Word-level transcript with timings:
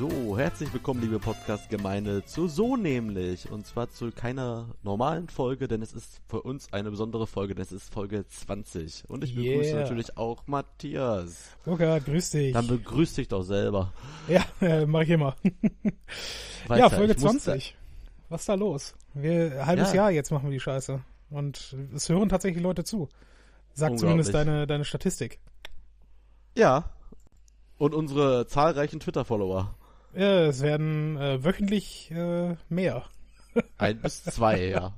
So, 0.00 0.38
herzlich 0.38 0.72
willkommen, 0.72 1.02
liebe 1.02 1.18
Podcast-Gemeinde, 1.18 2.24
zu 2.24 2.48
So 2.48 2.74
nämlich. 2.74 3.50
Und 3.50 3.66
zwar 3.66 3.90
zu 3.90 4.10
keiner 4.10 4.74
normalen 4.82 5.28
Folge, 5.28 5.68
denn 5.68 5.82
es 5.82 5.92
ist 5.92 6.22
für 6.26 6.40
uns 6.40 6.72
eine 6.72 6.88
besondere 6.90 7.26
Folge, 7.26 7.54
denn 7.54 7.62
es 7.62 7.70
ist 7.70 7.92
Folge 7.92 8.26
20. 8.26 9.04
Und 9.08 9.24
ich 9.24 9.34
begrüße 9.34 9.72
Yeah. 9.72 9.80
natürlich 9.80 10.16
auch 10.16 10.46
Matthias. 10.46 11.50
Burkhard, 11.66 12.06
grüß 12.06 12.30
dich. 12.30 12.54
Dann 12.54 12.66
begrüß 12.66 13.12
dich 13.12 13.28
doch 13.28 13.42
selber. 13.42 13.92
ja, 14.26 14.42
äh, 14.62 14.86
mach 14.86 15.02
ich 15.02 15.10
immer. 15.10 15.36
Weiter. 16.66 16.80
ja, 16.82 16.88
Folge 16.88 17.12
Ich 17.12 17.18
musste- 17.20 17.40
20. 17.40 17.76
Was 18.30 18.40
ist 18.40 18.48
da 18.48 18.54
los? 18.54 18.94
Wir, 19.12 19.66
halbes 19.66 19.90
Ja. 19.90 19.96
Jahr 19.96 20.10
jetzt 20.12 20.30
machen 20.30 20.44
wir 20.44 20.52
die 20.52 20.60
Scheiße. 20.60 20.98
Und 21.28 21.76
es 21.94 22.08
hören 22.08 22.30
tatsächlich 22.30 22.62
Leute 22.62 22.84
zu. 22.84 23.10
Sagt 23.74 23.98
zumindest 23.98 24.32
deine, 24.32 24.66
deine 24.66 24.86
Statistik. 24.86 25.40
Ja. 26.56 26.88
Und 27.76 27.94
unsere 27.94 28.46
zahlreichen 28.46 28.98
Twitter-Follower. 29.00 29.74
Ja, 30.14 30.46
es 30.46 30.60
werden 30.62 31.16
äh, 31.16 31.44
wöchentlich 31.44 32.10
äh, 32.10 32.56
mehr. 32.68 33.04
Ein 33.78 34.00
bis 34.00 34.24
zwei, 34.24 34.68
ja. 34.68 34.94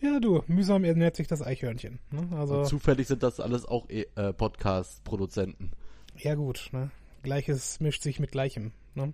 Ja, 0.00 0.20
du, 0.20 0.42
mühsam 0.46 0.84
ernährt 0.84 1.16
sich 1.16 1.26
das 1.26 1.42
Eichhörnchen. 1.42 1.98
Ne? 2.10 2.28
Also, 2.36 2.60
Und 2.60 2.66
zufällig 2.66 3.08
sind 3.08 3.22
das 3.22 3.40
alles 3.40 3.64
auch 3.66 3.88
eh, 3.88 4.06
äh, 4.14 4.32
Podcast-Produzenten. 4.32 5.72
ja 6.16 6.34
gut, 6.34 6.68
ne? 6.72 6.90
Gleiches 7.22 7.80
mischt 7.80 8.02
sich 8.02 8.20
mit 8.20 8.30
Gleichem. 8.30 8.72
Ne? 8.94 9.12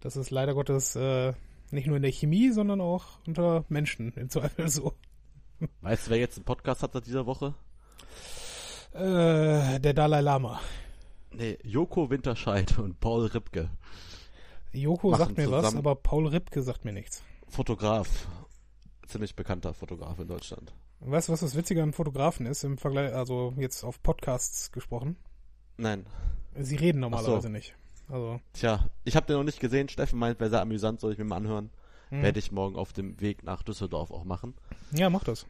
Das 0.00 0.16
ist 0.16 0.30
leider 0.30 0.54
Gottes 0.54 0.94
äh, 0.94 1.32
nicht 1.72 1.86
nur 1.88 1.96
in 1.96 2.02
der 2.02 2.12
Chemie, 2.12 2.50
sondern 2.52 2.80
auch 2.80 3.18
unter 3.26 3.64
Menschen 3.68 4.12
im 4.14 4.28
Zweifel 4.30 4.68
so. 4.68 4.94
Weißt 5.80 6.06
du, 6.06 6.10
wer 6.10 6.18
jetzt 6.18 6.36
einen 6.36 6.44
Podcast 6.44 6.82
hat 6.82 6.92
seit 6.92 7.06
dieser 7.06 7.26
Woche? 7.26 7.54
Äh, 8.92 9.80
der 9.80 9.94
Dalai 9.94 10.20
Lama. 10.20 10.60
Nee, 11.32 11.58
Joko 11.64 12.10
Winterscheid 12.10 12.78
und 12.78 13.00
Paul 13.00 13.26
Ripke. 13.26 13.70
Joko 14.72 15.10
Machen 15.10 15.18
sagt 15.20 15.36
mir 15.36 15.50
was, 15.50 15.74
aber 15.74 15.94
Paul 15.94 16.28
Ripke 16.28 16.62
sagt 16.62 16.84
mir 16.84 16.92
nichts. 16.92 17.22
Fotograf. 17.48 18.08
Ziemlich 19.06 19.36
bekannter 19.36 19.74
Fotograf 19.74 20.18
in 20.18 20.28
Deutschland. 20.28 20.74
Weißt 21.00 21.28
du, 21.28 21.32
was 21.32 21.40
das 21.40 21.56
Witzige 21.56 21.82
an 21.82 21.92
Fotografen 21.92 22.46
ist 22.46 22.64
im 22.64 22.78
Vergleich, 22.78 23.12
also 23.12 23.52
jetzt 23.56 23.82
auf 23.84 24.02
Podcasts 24.02 24.70
gesprochen? 24.72 25.16
Nein. 25.76 26.06
Sie 26.58 26.76
reden 26.76 27.00
normalerweise 27.00 27.42
so. 27.42 27.48
nicht. 27.48 27.74
Also, 28.08 28.40
Tja, 28.52 28.88
ich 29.04 29.16
habe 29.16 29.26
den 29.26 29.36
noch 29.36 29.44
nicht 29.44 29.60
gesehen. 29.60 29.88
Steffen 29.88 30.18
meint, 30.18 30.38
wäre 30.38 30.50
sehr 30.50 30.60
amüsant, 30.60 31.00
soll 31.00 31.12
ich 31.12 31.18
mir 31.18 31.24
mal 31.24 31.36
anhören. 31.36 31.70
hm. 32.10 32.22
Werde 32.22 32.38
ich 32.38 32.52
morgen 32.52 32.76
auf 32.76 32.92
dem 32.92 33.20
Weg 33.20 33.42
nach 33.42 33.62
Düsseldorf 33.62 34.10
auch 34.10 34.24
machen. 34.24 34.54
ja, 34.92 35.10
mach 35.10 35.24
das. 35.24 35.46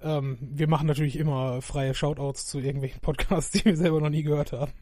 Ähm, 0.00 0.38
wir 0.40 0.68
machen 0.68 0.86
natürlich 0.88 1.16
immer 1.16 1.62
freie 1.62 1.94
Shoutouts 1.94 2.46
zu 2.46 2.58
irgendwelchen 2.58 3.00
Podcasts, 3.02 3.52
die 3.52 3.64
wir 3.64 3.76
selber 3.76 4.00
noch 4.00 4.10
nie 4.10 4.22
gehört 4.22 4.52
haben. 4.52 4.72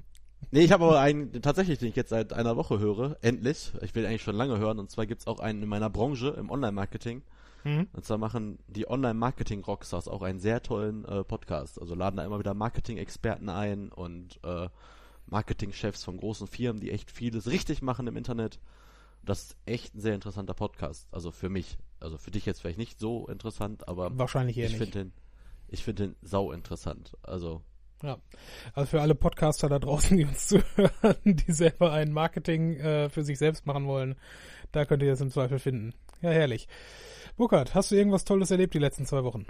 Nee, 0.51 0.61
ich 0.61 0.73
habe 0.73 0.85
aber 0.85 1.01
einen 1.01 1.33
tatsächlich, 1.43 1.79
den 1.79 1.89
ich 1.89 1.97
jetzt 1.97 2.11
seit 2.11 2.33
einer 2.33 2.57
Woche 2.57 2.79
höre. 2.79 3.17
Endlich. 3.23 3.73
Ich 3.83 3.95
will 3.95 4.05
eigentlich 4.07 4.23
schon 4.23 4.37
lange 4.37 4.59
hören. 4.59 4.79
Und 4.79 4.91
zwar 4.91 5.07
gibt's 5.07 5.27
auch 5.27 5.39
einen 5.39 5.63
in 5.63 5.69
meiner 5.69 5.91
Branche, 5.91 6.31
im 6.31 6.51
Online-Marketing. 6.51 7.23
Hm? 7.63 7.89
Und 7.93 8.05
zwar 8.05 8.19
machen 8.19 8.59
die 8.67 8.89
Online-Marketing-Rockstars 8.89 10.09
auch 10.09 10.23
einen 10.23 10.41
sehr 10.41 10.63
tollen 10.63 11.05
äh, 11.05 11.25
Podcast. 11.25 11.81
Also 11.81 11.95
laden 11.95 12.17
da 12.17 12.25
immer 12.25 12.39
wieder 12.39 12.55
Marketing-Experten 12.55 13.49
ein 13.49 13.91
und 13.91 14.41
äh, 14.43 14.69
Marketing-Chefs 15.27 16.05
von 16.05 16.17
großen 16.17 16.47
Firmen, 16.47 16.81
die 16.81 16.91
echt 16.91 17.11
vieles 17.11 17.47
richtig 17.49 17.83
machen 17.83 18.07
im 18.07 18.17
Internet. 18.17 18.59
Das 19.23 19.43
ist 19.43 19.57
echt 19.67 19.95
ein 19.95 20.01
sehr 20.01 20.15
interessanter 20.15 20.55
Podcast. 20.55 21.07
Also 21.13 21.31
für 21.31 21.49
mich. 21.49 21.79
Also 22.01 22.17
für 22.17 22.31
dich 22.31 22.47
jetzt 22.47 22.63
vielleicht 22.63 22.79
nicht 22.79 22.99
so 22.99 23.29
interessant, 23.29 23.87
aber 23.87 24.19
Wahrscheinlich 24.19 24.57
eher 24.57 24.69
ich 24.69 24.79
finde 24.79 24.93
den, 24.93 25.13
ich 25.69 25.85
finde 25.85 26.09
den 26.09 26.17
sau 26.23 26.51
interessant. 26.51 27.17
Also 27.23 27.63
Ja. 28.03 28.19
Also 28.73 28.91
für 28.91 29.01
alle 29.03 29.15
Podcaster 29.15 29.69
da 29.69 29.79
draußen, 29.79 30.17
die 30.17 30.25
uns 30.25 30.47
zuhören, 30.49 31.17
die 31.25 31.53
selber 31.53 31.93
ein 31.93 32.13
Marketing 32.13 32.77
äh, 32.77 33.09
für 33.09 33.25
sich 33.25 33.39
selbst 33.39 33.67
machen 33.67 33.87
wollen, 33.87 34.17
da 34.73 34.85
könnt 34.85 35.03
ihr 35.03 35.11
das 35.11 35.21
im 35.21 35.31
Zweifel 35.31 35.59
finden. 35.59 35.95
Ja, 36.23 36.31
herrlich. 36.31 36.69
Burkhard, 37.37 37.75
hast 37.75 37.91
du 37.91 37.97
irgendwas 37.97 38.25
Tolles 38.25 38.51
erlebt 38.51 38.75
die 38.75 38.79
letzten 38.79 39.07
zwei 39.07 39.25
Wochen? 39.25 39.47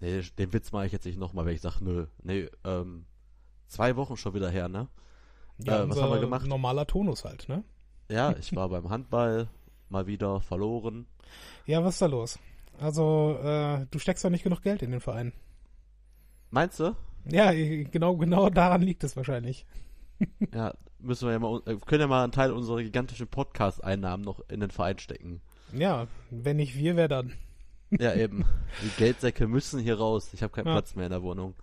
Nee, 0.00 0.22
den 0.38 0.52
Witz 0.52 0.72
mache 0.72 0.86
ich 0.86 0.92
jetzt 0.92 1.06
nicht 1.06 1.18
nochmal, 1.18 1.46
wenn 1.46 1.54
ich 1.54 1.60
sage, 1.60 1.82
nö. 1.84 2.06
Nee, 2.22 2.48
ähm, 2.64 3.06
zwei 3.66 3.96
Wochen 3.96 4.16
schon 4.16 4.34
wieder 4.34 4.50
her, 4.50 4.68
ne? 4.68 4.88
Äh, 5.64 5.88
was 5.88 6.00
haben 6.00 6.12
wir 6.12 6.20
gemacht? 6.20 6.46
Normaler 6.46 6.86
Tonus 6.86 7.24
halt, 7.24 7.48
ne? 7.48 7.64
Ja, 8.08 8.34
ich 8.38 8.54
war 8.54 8.68
beim 8.68 8.90
Handball, 8.90 9.48
mal 9.88 10.06
wieder 10.06 10.40
verloren. 10.40 11.06
Ja, 11.66 11.82
was 11.82 11.94
ist 11.94 12.02
da 12.02 12.06
los? 12.06 12.38
Also, 12.78 13.38
äh, 13.42 13.86
du 13.90 13.98
steckst 13.98 14.24
doch 14.24 14.30
nicht 14.30 14.44
genug 14.44 14.62
Geld 14.62 14.82
in 14.82 14.92
den 14.92 15.00
Verein. 15.00 15.32
Meinst 16.50 16.80
du? 16.80 16.94
Ja, 17.30 17.52
genau, 17.52 18.16
genau 18.16 18.48
daran 18.50 18.82
liegt 18.82 19.04
es 19.04 19.16
wahrscheinlich. 19.16 19.66
Ja, 20.52 20.74
müssen 20.98 21.26
wir 21.28 21.32
ja 21.34 21.38
mal, 21.38 21.62
äh, 21.66 21.76
können 21.86 22.00
ja 22.00 22.06
mal 22.08 22.24
einen 22.24 22.32
Teil 22.32 22.50
unserer 22.50 22.82
gigantischen 22.82 23.28
Podcast-Einnahmen 23.28 24.24
noch 24.24 24.40
in 24.48 24.58
den 24.58 24.70
Verein 24.70 24.98
stecken. 24.98 25.40
Ja, 25.72 26.08
wenn 26.30 26.56
nicht 26.56 26.76
wir, 26.76 26.96
wer 26.96 27.06
dann? 27.08 27.34
Ja, 28.00 28.14
eben. 28.14 28.44
Die 28.82 28.90
Geldsäcke 28.98 29.46
müssen 29.46 29.80
hier 29.80 29.96
raus. 29.96 30.30
Ich 30.34 30.42
habe 30.42 30.52
keinen 30.52 30.66
Ja. 30.66 30.72
Platz 30.72 30.94
mehr 30.94 31.06
in 31.06 31.12
der 31.12 31.22
Wohnung. 31.22 31.54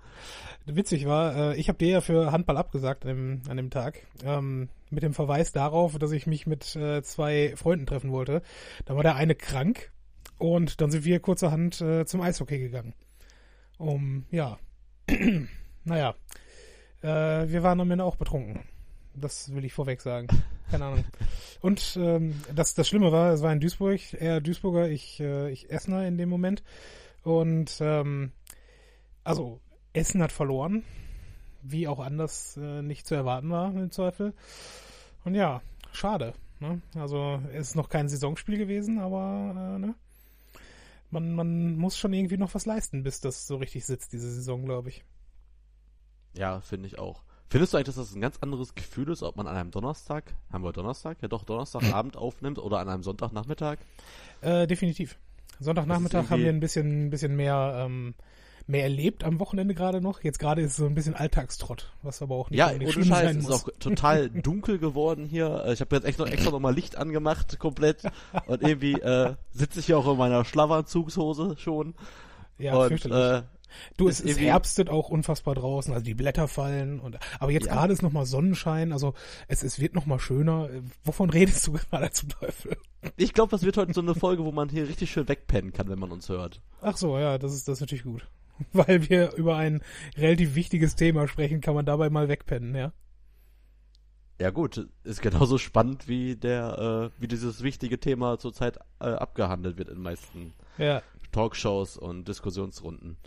Witzig 0.66 1.06
war, 1.06 1.36
äh, 1.36 1.58
ich 1.58 1.68
habe 1.68 1.78
dir 1.78 1.90
ja 1.90 2.02
für 2.02 2.32
Handball 2.32 2.58
abgesagt 2.58 3.06
an 3.06 3.10
dem, 3.10 3.42
an 3.50 3.58
dem 3.58 3.70
Tag, 3.70 4.00
ähm, 4.24 4.70
mit 4.90 5.04
dem 5.04 5.14
Verweis 5.14 5.52
darauf, 5.52 6.00
dass 6.00 6.12
ich 6.14 6.26
mich 6.26 6.48
mit 6.48 6.76
äh, 6.78 7.04
zwei 7.04 7.54
Freunden 7.58 7.86
treffen 7.86 8.12
wollte. 8.12 8.42
Da 8.86 8.96
war 8.96 9.04
der 9.04 9.16
eine 9.18 9.36
krank 9.36 9.92
und 10.40 10.80
dann 10.82 10.90
sind 10.90 11.04
wir 11.06 11.20
kurzerhand 11.20 11.76
zum 11.76 12.22
Eishockey 12.22 12.58
gegangen. 12.58 12.94
Um, 13.78 14.26
ja, 14.32 14.58
naja, 15.84 16.16
äh, 17.02 17.08
wir 17.50 17.64
waren 17.64 17.80
am 17.80 17.92
Ende 17.92 18.04
auch 18.04 18.16
betrunken. 18.16 18.62
Das 19.14 19.54
will 19.54 19.64
ich 19.66 19.74
vorweg 19.74 20.02
sagen. 20.02 20.28
Keine 20.70 20.86
Ahnung. 20.86 21.06
Und 21.62 21.98
ähm, 22.00 22.42
das, 22.54 22.74
das 22.74 22.88
Schlimme 22.88 23.12
war, 23.12 23.34
es 23.34 23.42
war 23.42 23.54
in 23.54 23.60
Duisburg, 23.60 24.02
er 24.14 24.42
Duisburger, 24.42 24.90
ich, 24.90 25.20
äh, 25.20 25.50
ich 25.52 25.70
Essener 25.70 26.08
in 26.08 26.18
dem 26.18 26.30
Moment. 26.30 26.64
Und 27.24 27.78
ähm, 27.80 28.32
also 29.24 29.60
Essen 29.94 30.22
hat 30.22 30.32
verloren, 30.32 30.84
wie 31.62 31.88
auch 31.88 32.00
anders 32.00 32.58
äh, 32.58 32.82
nicht 32.82 33.08
zu 33.08 33.16
erwarten 33.16 33.50
war 33.50 33.74
im 33.74 33.92
Zweifel. 33.92 34.34
Und 35.24 35.36
ja, 35.36 35.62
schade. 35.92 36.34
Ne? 36.60 36.82
Also 36.96 37.42
es 37.54 37.70
ist 37.70 37.76
noch 37.76 37.90
kein 37.90 38.10
Saisonspiel 38.10 38.58
gewesen, 38.58 39.00
aber 39.00 39.76
äh, 39.76 39.80
ne? 39.80 39.96
Man, 41.16 41.34
man 41.34 41.78
muss 41.78 41.98
schon 41.98 42.14
irgendwie 42.14 42.38
noch 42.38 42.54
was 42.54 42.66
leisten, 42.66 43.04
bis 43.04 43.22
das 43.22 43.48
so 43.48 43.56
richtig 43.56 43.86
sitzt, 43.86 44.12
diese 44.14 44.30
Saison, 44.30 44.66
glaube 44.66 44.90
ich. 44.90 45.04
Ja, 46.38 46.60
finde 46.60 46.88
ich 46.88 47.00
auch. 47.00 47.24
Findest 47.48 47.74
du 47.74 47.78
eigentlich, 47.78 47.96
dass 47.96 48.08
das 48.08 48.14
ein 48.14 48.22
ganz 48.22 48.38
anderes 48.42 48.76
Gefühl 48.76 49.10
ist, 49.10 49.24
ob 49.24 49.38
man 49.38 49.48
an 49.48 49.56
einem 49.56 49.72
Donnerstag, 49.72 50.34
haben 50.52 50.64
wir 50.64 50.74
Donnerstag? 50.74 51.18
Ja 51.22 51.28
doch, 51.28 51.46
Donnerstagabend 51.46 52.18
aufnimmt 52.18 52.60
oder 52.60 52.80
an 52.80 52.90
einem 52.90 53.04
Sonntagnachmittag? 53.04 53.78
Äh, 54.42 54.68
definitiv. 54.68 55.18
Sonntagnachmittag 55.60 56.30
haben 56.30 56.42
wir 56.42 56.50
ein 56.50 56.60
bisschen, 56.60 57.06
ein 57.06 57.10
bisschen 57.10 57.36
mehr, 57.36 57.86
ähm, 57.86 58.14
mehr 58.68 58.84
erlebt 58.84 59.24
am 59.24 59.40
Wochenende 59.40 59.74
gerade 59.76 60.02
noch. 60.02 60.24
Jetzt 60.24 60.40
gerade 60.40 60.62
ist 60.62 60.72
es 60.72 60.78
so 60.78 60.86
ein 60.86 60.96
bisschen 60.96 61.14
Alltagstrott, 61.16 61.92
was 62.02 62.22
aber 62.22 62.36
auch 62.36 62.50
nicht 62.50 62.58
Ja, 62.60 62.72
ohne 62.74 62.92
schlimm 62.92 63.06
Scheiß, 63.06 63.24
sein 63.26 63.38
es 63.38 63.44
ist 63.44 63.50
muss. 63.50 63.64
auch 63.66 63.70
total 63.80 64.30
dunkel 64.42 64.80
geworden 64.80 65.26
hier. 65.26 65.64
Äh, 65.66 65.74
Ich 65.74 65.82
habe 65.82 65.96
jetzt 65.96 66.06
echt 66.06 66.20
noch 66.20 66.28
extra 66.28 66.52
nochmal 66.52 66.74
Licht 66.74 66.98
angemacht, 66.98 67.60
komplett. 67.60 68.04
Und 68.48 68.62
irgendwie 68.64 68.94
äh, 68.94 69.36
sitze 69.52 69.80
ich 69.80 69.86
hier 69.88 69.98
auch 69.98 70.12
in 70.12 70.18
meiner 70.18 70.44
Schlafanzugshose 70.46 71.56
schon. 71.58 71.94
ja, 72.58 72.76
und 72.76 72.88
fürchterlich. 72.90 73.42
äh, 73.42 73.44
Du, 73.98 74.08
ist 74.08 74.22
es, 74.22 74.32
es 74.34 74.40
herbstet 74.40 74.90
auch 74.90 75.10
unfassbar 75.10 75.54
draußen, 75.54 75.92
also 75.94 76.06
die 76.06 76.14
Blätter 76.14 76.48
fallen 76.48 77.02
und 77.02 77.18
aber 77.42 77.52
jetzt 77.52 77.66
Ja. 77.66 77.74
gerade 77.74 77.92
ist 77.92 78.04
nochmal 78.04 78.26
Sonnenschein, 78.26 78.94
also 78.94 79.14
es, 79.50 79.64
es 79.64 79.82
wird 79.82 79.96
nochmal 79.96 80.20
schöner. 80.20 80.70
Äh, 80.70 80.82
Wovon 81.04 81.30
redest 81.32 81.68
du 81.68 81.74
gerade 81.74 82.10
zum 82.12 82.30
Teufel? 82.30 82.78
ich 83.18 83.34
glaube, 83.34 83.52
das 83.52 83.64
wird 83.64 83.76
heute 83.76 83.92
so 83.94 84.00
eine 84.00 84.16
Folge, 84.16 84.46
wo 84.46 84.54
man 84.54 84.70
hier 84.70 84.88
richtig 84.88 85.12
schön 85.12 85.28
wegpennen 85.28 85.74
kann, 85.74 85.90
wenn 85.90 86.00
man 86.00 86.12
uns 86.14 86.30
hört. 86.30 86.62
Ach 86.82 86.96
so, 86.96 87.20
ja, 87.20 87.38
das 87.38 87.54
ist 87.54 87.68
das 87.68 87.78
ist 87.78 87.82
natürlich 87.82 88.06
gut. 88.06 88.26
Weil 88.74 89.10
wir 89.10 89.34
über 89.34 89.56
ein 89.58 89.82
relativ 90.18 90.56
wichtiges 90.56 90.96
Thema 90.96 91.28
sprechen, 91.28 91.62
kann 91.62 91.76
man 91.76 91.86
dabei 91.86 92.10
mal 92.10 92.28
wegpennen, 92.28 92.76
ja. 92.76 92.94
Ja 94.40 94.50
gut, 94.50 94.90
ist 95.04 95.22
genauso 95.22 95.58
spannend 95.58 96.10
wie 96.10 96.36
der, 96.36 97.12
äh, 97.16 97.22
wie 97.22 97.28
dieses 97.28 97.64
wichtige 97.64 98.00
Thema 98.00 98.38
zurzeit 98.38 98.78
äh, 99.00 99.06
abgehandelt 99.06 99.78
wird 99.78 99.90
in 99.90 100.02
meisten 100.02 100.54
Ja. 100.78 101.02
Talkshows 101.32 101.98
und 101.98 102.28
Diskussionsrunden. 102.28 103.18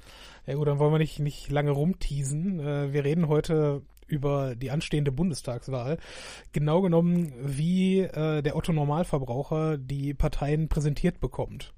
Ja 0.47 0.55
gut, 0.55 0.67
dann 0.67 0.79
wollen 0.79 0.93
wir 0.93 0.99
nicht, 0.99 1.19
nicht 1.19 1.51
lange 1.51 1.71
rumteasen. 1.71 2.61
Äh, 2.61 2.93
wir 2.93 3.05
reden 3.05 3.29
heute 3.29 3.83
über 4.07 4.57
die 4.57 4.71
anstehende 4.71 5.13
Bundestagswahl. 5.13 5.99
Genau 6.53 6.81
genommen, 6.81 7.33
wie 7.41 8.01
äh, 8.01 8.43
der 8.43 8.57
Otto 8.57 8.73
Normalverbraucher 8.73 9.79
die 9.79 10.15
Parteien 10.15 10.69
präsentiert 10.69 11.21
bekommt. 11.21 11.75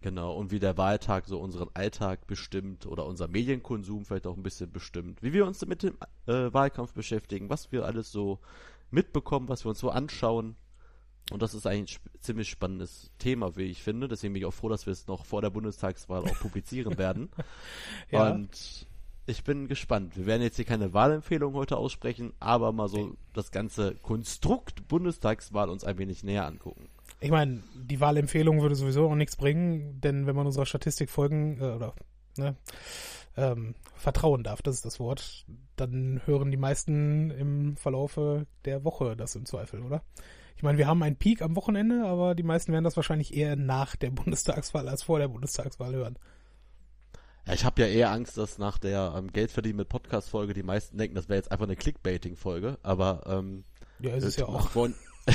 Genau, 0.00 0.34
und 0.34 0.52
wie 0.52 0.60
der 0.60 0.76
Wahltag 0.76 1.26
so 1.26 1.40
unseren 1.40 1.70
Alltag 1.74 2.26
bestimmt 2.28 2.86
oder 2.86 3.04
unser 3.06 3.26
Medienkonsum 3.26 4.04
vielleicht 4.04 4.26
auch 4.28 4.36
ein 4.36 4.44
bisschen 4.44 4.70
bestimmt. 4.70 5.22
Wie 5.22 5.32
wir 5.32 5.44
uns 5.44 5.64
mit 5.66 5.82
dem 5.82 5.96
äh, 6.26 6.52
Wahlkampf 6.52 6.92
beschäftigen, 6.92 7.50
was 7.50 7.72
wir 7.72 7.84
alles 7.84 8.12
so 8.12 8.38
mitbekommen, 8.90 9.48
was 9.48 9.64
wir 9.64 9.70
uns 9.70 9.80
so 9.80 9.90
anschauen. 9.90 10.54
Und 11.30 11.42
das 11.42 11.52
ist 11.52 11.66
eigentlich 11.66 11.98
ein 11.98 12.20
ziemlich 12.20 12.48
spannendes 12.48 13.10
Thema, 13.18 13.56
wie 13.56 13.64
ich 13.64 13.82
finde. 13.82 14.08
Deswegen 14.08 14.32
bin 14.32 14.42
ich 14.42 14.46
auch 14.46 14.54
froh, 14.54 14.68
dass 14.68 14.86
wir 14.86 14.92
es 14.92 15.08
noch 15.08 15.26
vor 15.26 15.42
der 15.42 15.50
Bundestagswahl 15.50 16.22
auch 16.22 16.38
publizieren 16.38 16.96
werden. 16.98 17.30
Ja. 18.10 18.30
Und 18.30 18.86
Ich 19.26 19.44
bin 19.44 19.68
gespannt. 19.68 20.16
Wir 20.16 20.24
werden 20.24 20.40
jetzt 20.40 20.56
hier 20.56 20.64
keine 20.64 20.94
Wahlempfehlung 20.94 21.52
heute 21.52 21.76
aussprechen, 21.76 22.32
aber 22.40 22.72
mal 22.72 22.88
so 22.88 23.14
das 23.34 23.50
ganze 23.50 23.94
Konstrukt 23.96 24.88
Bundestagswahl 24.88 25.68
uns 25.68 25.84
ein 25.84 25.98
wenig 25.98 26.24
näher 26.24 26.46
angucken. 26.46 26.88
Ich 27.20 27.30
meine, 27.30 27.62
die 27.74 28.00
Wahlempfehlung 28.00 28.62
würde 28.62 28.76
sowieso 28.76 29.08
auch 29.08 29.14
nichts 29.14 29.36
bringen, 29.36 30.00
denn 30.00 30.26
wenn 30.26 30.36
man 30.36 30.46
unserer 30.46 30.66
Statistik 30.66 31.10
folgen 31.10 31.60
äh, 31.60 31.64
oder 31.64 31.94
ne, 32.36 32.56
ähm, 33.36 33.74
vertrauen 33.96 34.44
darf, 34.44 34.62
das 34.62 34.76
ist 34.76 34.84
das 34.84 35.00
Wort, 35.00 35.46
dann 35.76 36.20
hören 36.26 36.50
die 36.50 36.56
meisten 36.56 37.30
im 37.30 37.76
Verlaufe 37.76 38.46
der 38.64 38.84
Woche 38.84 39.16
das 39.16 39.34
im 39.34 39.46
Zweifel, 39.46 39.82
oder? 39.82 40.02
Ich 40.56 40.62
meine, 40.62 40.78
wir 40.78 40.88
haben 40.88 41.02
einen 41.02 41.16
Peak 41.16 41.40
am 41.42 41.54
Wochenende, 41.54 42.04
aber 42.04 42.34
die 42.34 42.42
meisten 42.42 42.72
werden 42.72 42.84
das 42.84 42.96
wahrscheinlich 42.96 43.36
eher 43.36 43.56
nach 43.56 43.96
der 43.96 44.10
Bundestagswahl 44.12 44.88
als 44.88 45.02
vor 45.02 45.18
der 45.18 45.28
Bundestagswahl 45.28 45.94
hören. 45.94 46.18
Ja, 47.46 47.54
ich 47.54 47.64
habe 47.64 47.80
ja 47.80 47.88
eher 47.88 48.10
Angst, 48.10 48.36
dass 48.36 48.58
nach 48.58 48.78
der 48.78 49.14
ähm, 49.16 49.32
Geldverdienen 49.32 49.78
mit 49.78 49.88
Podcast-Folge 49.88 50.54
die 50.54 50.62
meisten 50.62 50.98
denken, 50.98 51.14
das 51.14 51.28
wäre 51.28 51.38
jetzt 51.38 51.50
einfach 51.50 51.66
eine 51.66 51.76
Clickbaiting-Folge, 51.76 52.78
aber 52.82 53.22
ähm, 53.26 53.64
Ja, 54.00 54.14
ist 54.14 54.24
es 54.24 54.36
ja 54.36 54.46
auch. 54.46 54.68
Von 54.68 54.94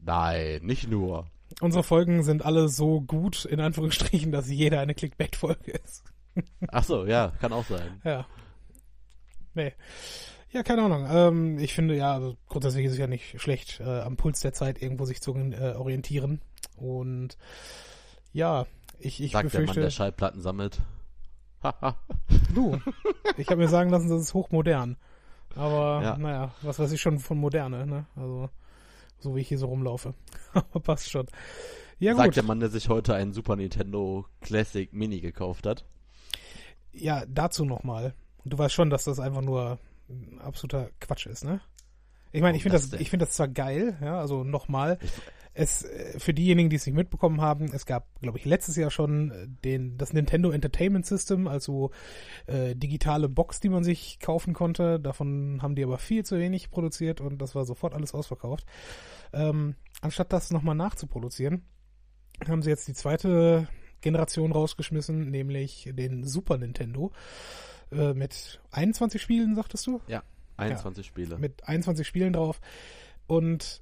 Nein, 0.00 0.60
nicht 0.62 0.88
nur. 0.88 1.26
Unsere 1.60 1.82
Folgen 1.82 2.22
sind 2.22 2.44
alle 2.44 2.68
so 2.68 3.00
gut, 3.00 3.44
in 3.44 3.60
Anführungsstrichen, 3.60 4.32
dass 4.32 4.50
jeder 4.50 4.80
eine 4.80 4.94
Clickbait-Folge 4.94 5.72
ist. 5.72 6.04
Ach 6.68 6.84
so, 6.84 7.06
ja, 7.06 7.32
kann 7.40 7.52
auch 7.52 7.64
sein. 7.64 8.00
Ja. 8.04 8.26
Nee. 9.54 9.72
Ja, 10.50 10.64
keine 10.64 10.82
Ahnung. 10.82 11.06
Ähm, 11.08 11.58
ich 11.58 11.74
finde, 11.74 11.96
ja, 11.96 12.12
also 12.12 12.36
grundsätzlich 12.48 12.86
ist 12.86 12.92
es 12.92 12.98
ja 12.98 13.06
nicht 13.06 13.40
schlecht, 13.40 13.80
äh, 13.80 14.00
am 14.00 14.16
Puls 14.16 14.40
der 14.40 14.52
Zeit 14.52 14.82
irgendwo 14.82 15.04
sich 15.04 15.20
zu 15.20 15.34
äh, 15.34 15.74
orientieren. 15.76 16.40
Und 16.76 17.38
ja, 18.32 18.66
ich, 18.98 19.22
ich 19.22 19.32
Sagt 19.32 19.52
der 19.52 19.60
Mann, 19.60 19.66
befürchte, 19.66 19.80
der 19.80 19.90
Schallplatten 19.90 20.40
sammelt. 20.40 20.80
Haha. 21.62 21.96
du, 22.54 22.80
ich 23.36 23.48
habe 23.48 23.62
mir 23.62 23.68
sagen 23.68 23.90
lassen, 23.90 24.08
das 24.08 24.22
ist 24.22 24.34
hochmodern. 24.34 24.96
Aber 25.56 26.02
Ja. 26.02 26.16
naja, 26.18 26.54
was 26.62 26.78
weiß 26.78 26.92
ich 26.92 27.00
schon 27.00 27.18
von 27.18 27.38
Moderne, 27.38 27.86
ne? 27.86 28.06
Also, 28.16 28.50
so 29.18 29.34
wie 29.36 29.40
ich 29.40 29.48
hier 29.48 29.58
so 29.58 29.66
rumlaufe. 29.66 30.14
Aber 30.54 30.80
passt 30.80 31.10
schon. 31.10 31.26
Ja, 31.98 32.14
Sagt 32.14 32.28
gut. 32.30 32.36
der 32.36 32.42
Mann, 32.42 32.60
der 32.60 32.68
sich 32.70 32.88
heute 32.88 33.14
einen 33.14 33.32
Super 33.32 33.56
Nintendo 33.56 34.26
Classic 34.40 34.92
Mini 34.92 35.20
gekauft 35.20 35.66
hat. 35.66 35.84
Ja, 36.92 37.24
dazu 37.26 37.64
nochmal. 37.64 38.14
Du 38.44 38.58
weißt 38.58 38.74
schon, 38.74 38.90
dass 38.90 39.04
das 39.04 39.20
einfach 39.20 39.40
nur 39.42 39.78
absoluter 40.40 40.90
Quatsch 41.00 41.26
ist, 41.26 41.44
ne? 41.44 41.60
Ich 42.34 42.42
meine, 42.42 42.56
ich 42.56 42.64
finde 42.64 42.76
das 42.76 42.90
das, 42.90 43.00
ich 43.00 43.10
finde 43.10 43.26
das 43.26 43.36
zwar 43.36 43.46
geil, 43.46 43.96
ja, 44.02 44.18
also 44.18 44.42
nochmal. 44.42 44.98
Es, 45.56 45.84
äh, 45.84 46.18
für 46.18 46.34
diejenigen, 46.34 46.68
die 46.68 46.74
es 46.74 46.84
nicht 46.84 46.96
mitbekommen 46.96 47.40
haben, 47.40 47.66
es 47.72 47.86
gab, 47.86 48.08
glaube 48.20 48.38
ich, 48.38 48.44
letztes 48.44 48.74
Jahr 48.74 48.90
schon 48.90 49.30
äh, 49.30 49.46
den, 49.64 49.96
das 49.98 50.12
Nintendo 50.12 50.50
Entertainment 50.50 51.06
System, 51.06 51.46
also 51.46 51.92
äh, 52.46 52.74
digitale 52.74 53.28
Box, 53.28 53.60
die 53.60 53.68
man 53.68 53.84
sich 53.84 54.18
kaufen 54.18 54.52
konnte. 54.52 54.98
Davon 54.98 55.60
haben 55.62 55.76
die 55.76 55.84
aber 55.84 55.98
viel 55.98 56.24
zu 56.24 56.36
wenig 56.36 56.72
produziert 56.72 57.20
und 57.20 57.38
das 57.38 57.54
war 57.54 57.64
sofort 57.64 57.94
alles 57.94 58.14
ausverkauft. 58.14 58.66
Ähm, 59.32 59.76
anstatt 60.00 60.32
das 60.32 60.50
nochmal 60.50 60.74
nachzuproduzieren, 60.74 61.62
haben 62.48 62.62
sie 62.62 62.70
jetzt 62.70 62.88
die 62.88 62.94
zweite 62.94 63.68
Generation 64.00 64.50
rausgeschmissen, 64.50 65.30
nämlich 65.30 65.88
den 65.92 66.24
Super 66.24 66.58
Nintendo 66.58 67.12
äh, 67.92 68.12
mit 68.12 68.60
21 68.72 69.22
Spielen, 69.22 69.54
sagtest 69.54 69.86
du? 69.86 70.00
21 70.56 71.06
Spiele. 71.06 71.38
Mit 71.38 71.66
21 71.66 72.06
Spielen 72.06 72.32
drauf. 72.32 72.60
Und 73.26 73.80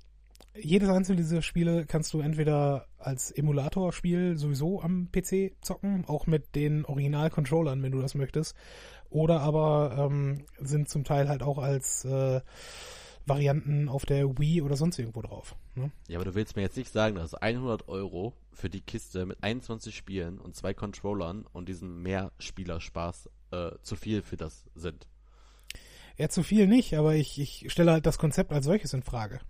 jedes 0.55 0.89
einzelne 0.89 1.17
dieser 1.17 1.43
Spiele 1.43 1.87
kannst 1.87 2.13
du 2.13 2.21
entweder 2.21 2.87
als 2.99 3.31
Emulatorspiel 3.31 4.37
sowieso 4.37 4.83
am 4.83 5.09
PC 5.11 5.53
zocken, 5.63 6.05
auch 6.07 6.27
mit 6.27 6.55
den 6.55 6.85
Original-Controllern, 6.85 7.83
wenn 7.83 7.93
du 7.93 8.01
das 8.01 8.15
möchtest. 8.15 8.55
Oder 9.09 9.41
aber 9.41 10.11
ähm, 10.11 10.45
sind 10.59 10.89
zum 10.89 11.05
Teil 11.05 11.29
halt 11.29 11.43
auch 11.43 11.59
als 11.59 12.05
äh, 12.05 12.41
Varianten 13.27 13.89
auf 13.89 14.05
der 14.05 14.39
Wii 14.39 14.63
oder 14.63 14.77
sonst 14.77 14.99
irgendwo 14.99 15.23
drauf. 15.23 15.55
Ne? 15.75 15.91
Ja, 16.09 16.19
aber 16.19 16.25
du 16.25 16.35
willst 16.35 16.57
mir 16.57 16.63
jetzt 16.63 16.77
nicht 16.77 16.93
sagen, 16.93 17.17
dass 17.17 17.35
100 17.35 17.89
Euro 17.89 18.35
für 18.53 18.69
die 18.69 18.81
Kiste 18.81 19.27
mit 19.27 19.43
21 19.43 19.95
Spielen 19.95 20.39
und 20.39 20.57
zwei 20.57 20.75
Controllern 20.75 21.47
und 21.53 21.69
diesem 21.69 22.03
Mehrspielerspaß 22.03 23.29
äh, 23.53 23.71
zu 23.83 23.97
viel 23.97 24.23
für 24.23 24.37
das 24.37 24.65
sind. 24.75 25.07
Ja, 26.19 26.29
zu 26.29 26.43
viel 26.43 26.67
nicht, 26.67 26.95
aber 26.95 27.15
ich, 27.15 27.39
ich 27.41 27.71
stelle 27.73 27.93
halt 27.93 28.07
das 28.07 28.19
Konzept 28.19 28.53
als 28.53 28.65
solches 28.65 28.93
in 28.93 29.03
Frage. 29.03 29.41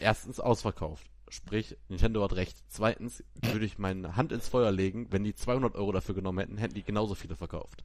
Erstens 0.00 0.40
ausverkauft. 0.40 1.06
Sprich, 1.28 1.76
Nintendo 1.88 2.22
hat 2.22 2.34
recht. 2.36 2.56
Zweitens 2.68 3.24
würde 3.42 3.64
ich 3.64 3.78
meine 3.78 4.16
Hand 4.16 4.30
ins 4.30 4.48
Feuer 4.48 4.70
legen, 4.70 5.08
wenn 5.10 5.24
die 5.24 5.34
200 5.34 5.74
Euro 5.74 5.90
dafür 5.92 6.14
genommen 6.14 6.38
hätten, 6.38 6.58
hätten 6.58 6.74
die 6.74 6.82
genauso 6.84 7.14
viele 7.14 7.34
verkauft. 7.34 7.84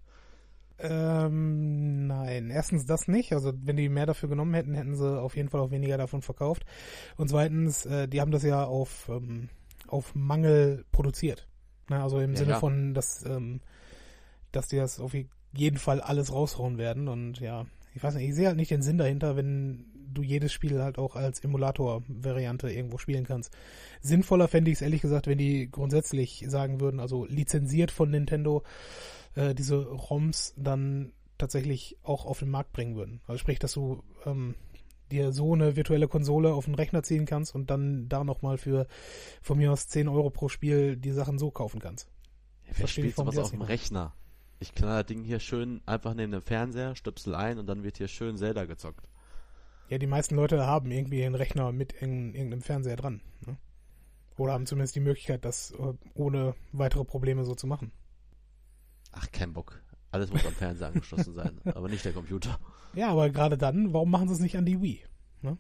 Ähm, 0.78 2.08
nein. 2.08 2.50
Erstens 2.50 2.86
das 2.86 3.08
nicht. 3.08 3.34
Also 3.34 3.54
wenn 3.64 3.76
die 3.78 3.90
mehr 3.90 4.06
dafür 4.06 4.30
genommen 4.30 4.54
hätten, 4.54 4.76
hätten 4.76 4.96
sie 4.96 5.20
auf 5.20 5.36
jeden 5.36 5.50
Fall 5.50 5.62
auch 5.62 5.72
weniger 5.72 5.98
davon 5.98 6.22
verkauft. 6.22 6.66
Und 7.18 7.30
zweitens, 7.30 7.86
äh, 7.86 8.08
die 8.08 8.22
haben 8.22 8.32
das 8.32 8.44
ja 8.44 8.66
auf, 8.66 9.10
ähm, 9.10 9.50
auf 9.88 10.14
Mangel 10.16 10.86
produziert. 10.92 11.48
Na, 11.90 12.04
also 12.04 12.20
im 12.20 12.32
Ja, 12.34 12.38
Sinne 12.38 12.52
ja. 12.52 12.60
von, 12.60 12.94
dass, 12.94 13.26
ähm, 13.26 13.62
dass 14.52 14.68
die 14.68 14.78
das 14.78 15.00
auf 15.00 15.14
jeden 15.54 15.78
Fall 15.78 16.02
alles 16.02 16.32
raushauen 16.32 16.78
werden. 16.78 17.08
Und 17.08 17.40
ja, 17.40 17.66
ich 17.94 18.04
weiß 18.04 18.16
nicht, 18.16 18.30
ich 18.30 18.36
sehe 18.36 18.48
halt 18.48 18.58
nicht 18.58 18.72
den 18.72 18.82
Sinn 18.82 18.98
dahinter, 18.98 19.36
wenn 19.36 19.86
du 20.14 20.24
jedes 20.24 20.52
Spiel 20.54 20.82
halt 20.82 20.98
auch 20.98 21.16
als 21.16 21.40
Emulator-Variante 21.42 22.72
irgendwo 22.72 22.98
spielen 22.98 23.26
kannst. 23.26 23.56
Sinnvoller 24.02 24.48
fände 24.48 24.72
ich 24.72 24.78
es 24.78 24.82
ehrlich 24.82 25.02
gesagt, 25.02 25.28
wenn 25.28 25.38
die 25.38 25.70
grundsätzlich 25.70 26.46
sagen 26.48 26.80
würden, 26.80 27.00
also 27.00 27.26
lizenziert 27.26 27.92
von 27.92 28.10
Nintendo, 28.10 28.64
äh, 29.36 29.54
diese 29.54 29.78
ROMs 29.78 30.54
dann 30.58 31.14
tatsächlich 31.38 31.98
auch 32.04 32.26
auf 32.26 32.40
den 32.40 32.50
Markt 32.50 32.74
bringen 32.74 32.96
würden. 32.96 33.22
Also 33.28 33.38
sprich, 33.38 33.60
dass 33.60 33.74
du 33.74 34.04
ähm, 34.26 34.56
dir 35.12 35.32
so 35.32 35.54
eine 35.54 35.76
virtuelle 35.76 36.08
Konsole 36.08 36.54
auf 36.54 36.66
den 36.66 36.76
Rechner 36.76 37.04
ziehen 37.04 37.26
kannst 37.26 37.56
und 37.56 37.70
dann 37.70 38.10
da 38.10 38.24
nochmal 38.24 38.58
für 38.58 38.88
von 39.42 39.58
mir 39.58 39.72
aus 39.72 39.88
10 39.88 40.08
Euro 40.08 40.30
pro 40.30 40.50
Spiel 40.50 40.98
die 40.98 41.12
Sachen 41.12 41.40
so 41.40 41.52
kaufen 41.52 41.80
kannst. 41.80 42.10
Wer 42.76 42.88
spielt 42.88 43.16
sowas 43.16 43.38
auf 43.38 43.52
dem 43.52 43.62
Rechner? 43.62 44.14
Ich 44.60 44.76
knall 44.76 45.04
das 45.04 45.08
Ding 45.08 45.24
hier 45.24 45.40
schön 45.40 45.82
einfach 45.86 46.14
neben 46.14 46.32
dem 46.34 46.42
Fernseher, 46.42 46.96
stöpsel 46.96 47.34
ein 47.34 47.60
und 47.60 47.68
dann 47.68 47.84
wird 47.84 47.98
hier 47.98 48.10
schön 48.10 48.38
Zelda 48.38 48.66
gezockt. 48.66 49.08
Ja, 49.88 49.98
die 49.98 50.08
meisten 50.08 50.36
Leute 50.36 50.68
haben 50.68 50.92
irgendwie 50.92 51.24
einen 51.24 51.36
Rechner 51.36 51.72
mit 51.72 51.94
in, 51.94 52.36
irgendeinem 52.36 52.62
Fernseher 52.62 52.98
dran. 52.98 53.22
Ne? 53.46 53.58
Oder 54.38 54.54
haben 54.54 54.66
zumindest 54.66 54.96
die 54.96 55.00
Möglichkeit, 55.00 55.46
das 55.46 55.72
äh, 55.72 55.94
ohne 56.14 56.56
weitere 56.74 57.06
Probleme 57.06 57.46
so 57.46 57.56
zu 57.56 57.68
machen. 57.68 57.92
Ach, 59.12 59.32
kein 59.32 59.54
Bock. 59.54 59.82
Alles 60.12 60.32
muss 60.32 60.46
am 60.46 60.54
Fernseher 60.54 60.88
angeschlossen 60.88 61.34
sein, 61.34 61.60
aber 61.66 61.88
nicht 61.88 62.04
der 62.04 62.14
Computer. 62.14 62.60
Ja, 62.94 63.10
aber 63.10 63.30
gerade 63.30 63.58
dann, 63.58 63.94
warum 63.94 64.12
machen 64.12 64.28
sie 64.28 64.34
es 64.34 64.40
nicht 64.40 64.58
an 64.58 64.66
die 64.66 64.82
Wii? 64.82 65.04
Ne? 65.42 65.58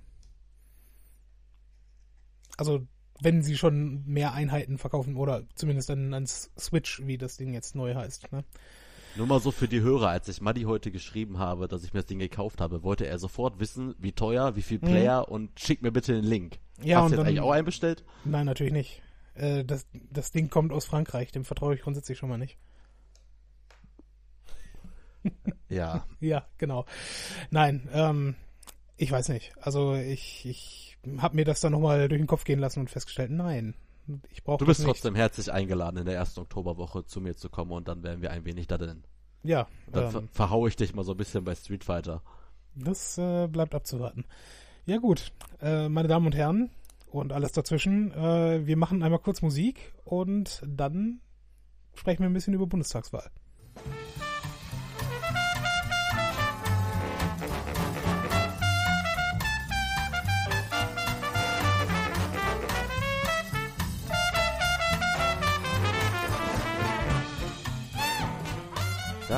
Also, 2.57 2.85
wenn 3.21 3.41
sie 3.43 3.57
schon 3.57 4.03
mehr 4.05 4.33
Einheiten 4.33 4.77
verkaufen 4.77 5.15
oder 5.15 5.43
zumindest 5.55 5.89
an, 5.89 6.13
ans 6.13 6.51
Switch, 6.57 7.01
wie 7.05 7.17
das 7.17 7.37
Ding 7.37 7.53
jetzt 7.53 7.75
neu 7.75 7.95
heißt. 7.95 8.31
Ne? 8.31 8.43
Nur 9.15 9.27
mal 9.27 9.39
so 9.39 9.51
für 9.51 9.67
die 9.67 9.81
Hörer, 9.81 10.09
als 10.09 10.27
ich 10.27 10.41
Maddy 10.41 10.63
heute 10.63 10.91
geschrieben 10.91 11.39
habe, 11.39 11.67
dass 11.67 11.83
ich 11.83 11.93
mir 11.93 11.99
das 11.99 12.07
Ding 12.07 12.19
gekauft 12.19 12.61
habe, 12.61 12.83
wollte 12.83 13.07
er 13.07 13.19
sofort 13.19 13.59
wissen, 13.59 13.95
wie 13.97 14.11
teuer, 14.11 14.55
wie 14.55 14.61
viel 14.61 14.79
Player 14.79 15.27
und 15.29 15.59
schick 15.59 15.81
mir 15.81 15.91
bitte 15.91 16.13
den 16.13 16.23
Link. 16.23 16.59
Mhm. 16.77 16.85
Ja, 16.85 16.97
Hast 16.97 17.05
und 17.05 17.11
du 17.11 17.17
jetzt 17.17 17.27
eigentlich 17.27 17.41
auch 17.41 17.51
einbestellt? 17.51 18.05
Nein, 18.23 18.45
natürlich 18.45 18.73
nicht. 18.73 19.01
Äh, 19.33 19.65
das, 19.65 19.87
das 20.11 20.31
Ding 20.31 20.49
kommt 20.49 20.71
aus 20.71 20.85
Frankreich, 20.85 21.31
dem 21.31 21.45
vertraue 21.45 21.75
ich 21.75 21.81
grundsätzlich 21.81 22.17
schon 22.17 22.29
mal 22.29 22.37
nicht. 22.37 22.57
Ja. 25.71 26.07
Ja, 26.19 26.47
genau. 26.57 26.85
Nein, 27.51 27.87
ähm, 27.93 28.35
ich 28.97 29.11
weiß 29.11 29.29
nicht. 29.29 29.53
Also 29.61 29.93
ich, 29.93 30.43
ich 30.47 30.97
habe 31.19 31.35
mir 31.35 31.45
das 31.45 31.61
dann 31.61 31.73
nochmal 31.73 32.07
durch 32.09 32.19
den 32.19 32.25
Kopf 32.25 32.43
gehen 32.43 32.57
lassen 32.57 32.79
und 32.79 32.89
festgestellt, 32.89 33.29
nein, 33.29 33.75
ich 34.31 34.43
brauche 34.43 34.57
Du 34.59 34.65
bist 34.65 34.83
trotzdem 34.83 35.15
herzlich 35.15 35.51
eingeladen, 35.51 35.97
in 35.97 36.05
der 36.05 36.15
ersten 36.15 36.39
Oktoberwoche 36.41 37.05
zu 37.05 37.21
mir 37.21 37.35
zu 37.35 37.49
kommen 37.49 37.71
und 37.71 37.87
dann 37.87 38.03
werden 38.03 38.21
wir 38.21 38.31
ein 38.31 38.45
wenig 38.45 38.67
da 38.67 38.77
drin. 38.77 39.03
Ja, 39.43 39.67
Dann 39.91 40.11
ver 40.11 40.19
ähm, 40.19 40.27
verhaue 40.31 40.67
ich 40.69 40.75
dich 40.75 40.93
mal 40.93 41.03
so 41.03 41.11
ein 41.13 41.17
bisschen 41.17 41.43
bei 41.43 41.55
Street 41.55 41.83
Fighter. 41.83 42.21
das 42.75 43.17
äh, 43.17 43.47
bleibt 43.47 43.73
abzuwarten. 43.75 44.25
Ja 44.85 44.97
gut, 44.97 45.31
äh, 45.61 45.87
meine 45.89 46.07
Damen 46.07 46.25
und 46.25 46.35
Herren 46.35 46.71
und 47.11 47.31
alles 47.31 47.51
dazwischen, 47.53 48.11
äh, 48.11 48.65
wir 48.65 48.75
machen 48.77 49.01
einmal 49.03 49.19
kurz 49.19 49.41
Musik 49.41 49.93
und 50.03 50.61
dann 50.67 51.21
sprechen 51.93 52.21
wir 52.23 52.29
ein 52.29 52.33
bisschen 52.33 52.53
über 52.53 52.67
Bundestagswahl. 52.67 53.29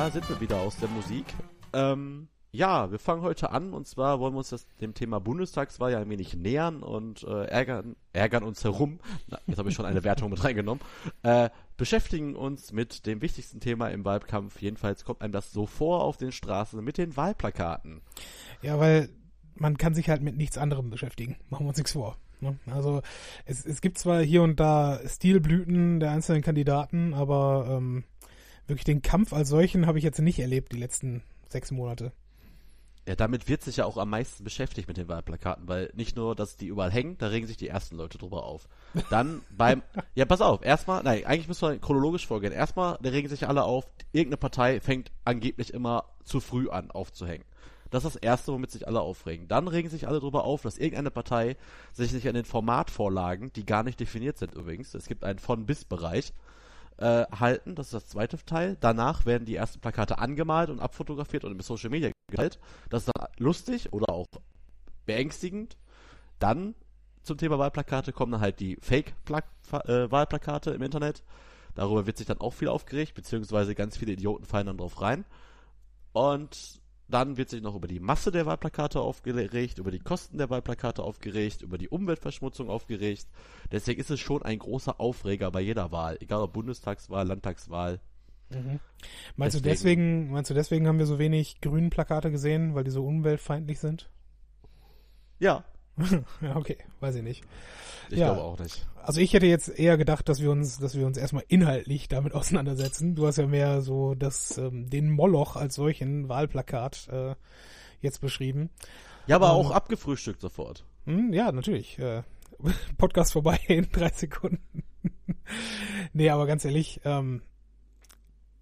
Da 0.02 0.10
sind 0.10 0.28
wir 0.28 0.40
wieder 0.40 0.60
aus 0.60 0.76
der 0.78 0.88
Musik. 0.88 1.26
Ähm, 1.72 2.26
Ja, 2.50 2.90
wir 2.90 2.98
fangen 2.98 3.22
heute 3.22 3.52
an 3.52 3.72
und 3.72 3.86
zwar 3.86 4.18
wollen 4.18 4.34
wir 4.34 4.38
uns 4.38 4.48
das, 4.48 4.66
dem 4.80 4.94
Thema 4.94 5.20
Bundestagswahl 5.20 5.92
ja 5.92 6.00
ein 6.00 6.10
wenig 6.10 6.34
nähern 6.34 6.82
und 6.82 7.22
äh, 7.22 7.44
ärgern, 7.44 7.94
ärgern 8.12 8.42
uns 8.42 8.64
herum. 8.64 8.98
Na, 9.28 9.38
jetzt 9.46 9.58
habe 9.58 9.68
ich 9.68 9.76
schon 9.76 9.86
eine 9.86 10.02
Wertung 10.02 10.30
mit 10.30 10.42
reingenommen. 10.42 10.82
Äh, 11.22 11.50
beschäftigen 11.76 12.34
uns 12.34 12.72
mit 12.72 13.06
dem 13.06 13.22
wichtigsten 13.22 13.60
Thema 13.60 13.90
im 13.90 14.04
Wahlkampf. 14.04 14.60
Jedenfalls 14.60 15.04
kommt 15.04 15.22
einem 15.22 15.32
das 15.32 15.52
so 15.52 15.66
vor 15.66 16.02
auf 16.02 16.16
den 16.16 16.32
Straßen 16.32 16.82
mit 16.82 16.98
den 16.98 17.16
Wahlplakaten. 17.16 18.00
Ja, 18.60 18.80
weil 18.80 19.08
man 19.54 19.78
kann 19.78 19.94
sich 19.94 20.08
halt 20.08 20.20
mit 20.20 20.36
nichts 20.36 20.58
anderem 20.58 20.90
beschäftigen. 20.90 21.36
Machen 21.48 21.64
wir 21.64 21.68
uns 21.68 21.78
nichts 21.78 21.92
vor. 21.92 22.16
Ne? 22.40 22.58
Also 22.66 23.02
es, 23.44 23.64
es 23.64 23.80
gibt 23.80 23.98
zwar 23.98 24.20
hier 24.20 24.42
und 24.42 24.58
da 24.58 24.98
Stilblüten 25.06 26.00
der 26.00 26.10
einzelnen 26.10 26.42
Kandidaten, 26.42 27.14
aber 27.14 27.68
ähm, 27.70 28.02
wirklich 28.66 28.84
den 28.84 29.02
Kampf 29.02 29.32
als 29.32 29.48
solchen 29.48 29.86
habe 29.86 29.98
ich 29.98 30.04
jetzt 30.04 30.18
nicht 30.18 30.38
erlebt 30.38 30.72
die 30.72 30.78
letzten 30.78 31.22
sechs 31.48 31.70
Monate. 31.70 32.12
Ja, 33.06 33.16
damit 33.16 33.48
wird 33.48 33.62
sich 33.62 33.78
ja 33.78 33.84
auch 33.84 33.96
am 33.96 34.10
meisten 34.10 34.44
beschäftigt 34.44 34.86
mit 34.86 34.96
den 34.96 35.08
Wahlplakaten, 35.08 35.66
weil 35.66 35.90
nicht 35.94 36.16
nur, 36.16 36.36
dass 36.36 36.56
die 36.56 36.68
überall 36.68 36.92
hängen, 36.92 37.18
da 37.18 37.26
regen 37.26 37.48
sich 37.48 37.56
die 37.56 37.66
ersten 37.66 37.96
Leute 37.96 38.16
drüber 38.16 38.44
auf. 38.44 38.68
Dann 39.10 39.42
beim, 39.56 39.82
ja, 40.14 40.24
pass 40.24 40.40
auf, 40.40 40.64
erstmal, 40.64 41.02
nein, 41.02 41.24
eigentlich 41.24 41.48
müssen 41.48 41.68
wir 41.68 41.78
chronologisch 41.80 42.28
vorgehen. 42.28 42.52
Erstmal, 42.52 42.98
da 43.02 43.10
regen 43.10 43.28
sich 43.28 43.48
alle 43.48 43.64
auf, 43.64 43.88
irgendeine 44.12 44.36
Partei 44.36 44.80
fängt 44.80 45.10
angeblich 45.24 45.74
immer 45.74 46.04
zu 46.22 46.38
früh 46.38 46.68
an 46.70 46.92
aufzuhängen. 46.92 47.44
Das 47.90 48.04
ist 48.04 48.14
das 48.14 48.22
Erste, 48.22 48.52
womit 48.52 48.70
sich 48.70 48.86
alle 48.86 49.00
aufregen. 49.00 49.48
Dann 49.48 49.66
regen 49.66 49.90
sich 49.90 50.06
alle 50.06 50.20
drüber 50.20 50.44
auf, 50.44 50.62
dass 50.62 50.78
irgendeine 50.78 51.10
Partei 51.10 51.56
sich 51.92 52.12
nicht 52.12 52.28
an 52.28 52.34
den 52.34 52.44
Formatvorlagen, 52.44 53.52
die 53.52 53.66
gar 53.66 53.82
nicht 53.82 53.98
definiert 53.98 54.38
sind 54.38 54.54
übrigens, 54.54 54.94
es 54.94 55.06
gibt 55.06 55.24
einen 55.24 55.40
Von-Bis-Bereich, 55.40 56.32
äh, 56.98 57.24
halten. 57.26 57.74
Das 57.74 57.86
ist 57.86 57.94
das 57.94 58.08
zweite 58.08 58.36
Teil. 58.44 58.76
Danach 58.80 59.26
werden 59.26 59.44
die 59.44 59.56
ersten 59.56 59.80
Plakate 59.80 60.18
angemalt 60.18 60.70
und 60.70 60.80
abfotografiert 60.80 61.44
und 61.44 61.52
in 61.52 61.60
Social 61.60 61.90
Media 61.90 62.10
geteilt. 62.30 62.58
Das 62.90 63.02
ist 63.02 63.12
dann 63.14 63.26
lustig 63.38 63.92
oder 63.92 64.12
auch 64.12 64.26
beängstigend. 65.06 65.76
Dann 66.38 66.74
zum 67.22 67.38
Thema 67.38 67.58
Wahlplakate 67.58 68.12
kommen 68.12 68.32
dann 68.32 68.40
halt 68.40 68.60
die 68.60 68.76
Fake-Wahlplakate 68.80 70.72
im 70.72 70.82
Internet. 70.82 71.22
Darüber 71.74 72.06
wird 72.06 72.18
sich 72.18 72.26
dann 72.26 72.40
auch 72.40 72.52
viel 72.52 72.68
aufgeregt, 72.68 73.14
beziehungsweise 73.14 73.74
ganz 73.74 73.96
viele 73.96 74.12
Idioten 74.12 74.44
fallen 74.44 74.66
dann 74.66 74.78
drauf 74.78 75.00
rein. 75.00 75.24
Und 76.12 76.81
dann 77.08 77.36
wird 77.36 77.50
sich 77.50 77.62
noch 77.62 77.74
über 77.74 77.88
die 77.88 78.00
Masse 78.00 78.30
der 78.30 78.46
Wahlplakate 78.46 79.00
aufgeregt, 79.00 79.78
über 79.78 79.90
die 79.90 79.98
Kosten 79.98 80.38
der 80.38 80.50
Wahlplakate 80.50 81.02
aufgeregt, 81.02 81.62
über 81.62 81.78
die 81.78 81.88
Umweltverschmutzung 81.88 82.70
aufgeregt. 82.70 83.26
Deswegen 83.70 84.00
ist 84.00 84.10
es 84.10 84.20
schon 84.20 84.42
ein 84.42 84.58
großer 84.58 84.98
Aufreger 85.00 85.50
bei 85.50 85.60
jeder 85.60 85.92
Wahl, 85.92 86.16
egal 86.20 86.40
ob 86.40 86.52
Bundestagswahl, 86.54 87.26
Landtagswahl. 87.26 88.00
Mhm. 88.50 88.80
Meinst 89.36 89.54
deswegen, 89.56 89.62
du 89.62 89.68
deswegen, 89.68 90.30
meinst 90.30 90.50
du 90.50 90.54
deswegen 90.54 90.86
haben 90.86 90.98
wir 90.98 91.06
so 91.06 91.18
wenig 91.18 91.60
grünen 91.60 91.90
Plakate 91.90 92.30
gesehen, 92.30 92.74
weil 92.74 92.84
die 92.84 92.90
so 92.90 93.04
umweltfeindlich 93.04 93.78
sind? 93.78 94.10
Ja. 95.38 95.64
ja, 96.40 96.56
okay, 96.56 96.78
weiß 97.00 97.16
ich 97.16 97.22
nicht. 97.22 97.44
Ich 98.10 98.18
ja. 98.18 98.32
glaube 98.32 98.42
auch 98.42 98.58
nicht. 98.58 98.86
Also 99.02 99.20
ich 99.20 99.32
hätte 99.32 99.46
jetzt 99.46 99.68
eher 99.68 99.96
gedacht, 99.96 100.28
dass 100.28 100.40
wir 100.40 100.50
uns, 100.50 100.78
dass 100.78 100.94
wir 100.94 101.06
uns 101.06 101.16
erstmal 101.16 101.44
inhaltlich 101.48 102.08
damit 102.08 102.34
auseinandersetzen. 102.34 103.14
Du 103.14 103.26
hast 103.26 103.36
ja 103.36 103.46
mehr 103.46 103.82
so 103.82 104.14
das, 104.14 104.58
ähm, 104.58 104.88
den 104.88 105.10
Moloch 105.10 105.56
als 105.56 105.74
solchen 105.74 106.28
Wahlplakat 106.28 107.08
äh, 107.08 107.34
jetzt 108.00 108.20
beschrieben. 108.20 108.70
Ja, 109.26 109.36
aber 109.36 109.48
ähm, 109.48 109.52
auch 109.52 109.70
abgefrühstückt 109.70 110.40
sofort. 110.40 110.84
Mh, 111.04 111.16
hm, 111.16 111.32
ja, 111.32 111.52
natürlich. 111.52 111.98
Äh, 111.98 112.22
Podcast 112.96 113.32
vorbei 113.32 113.58
in 113.68 113.88
drei 113.90 114.10
Sekunden. 114.10 114.84
nee, 116.12 116.30
aber 116.30 116.46
ganz 116.46 116.64
ehrlich, 116.64 117.00
ähm, 117.04 117.42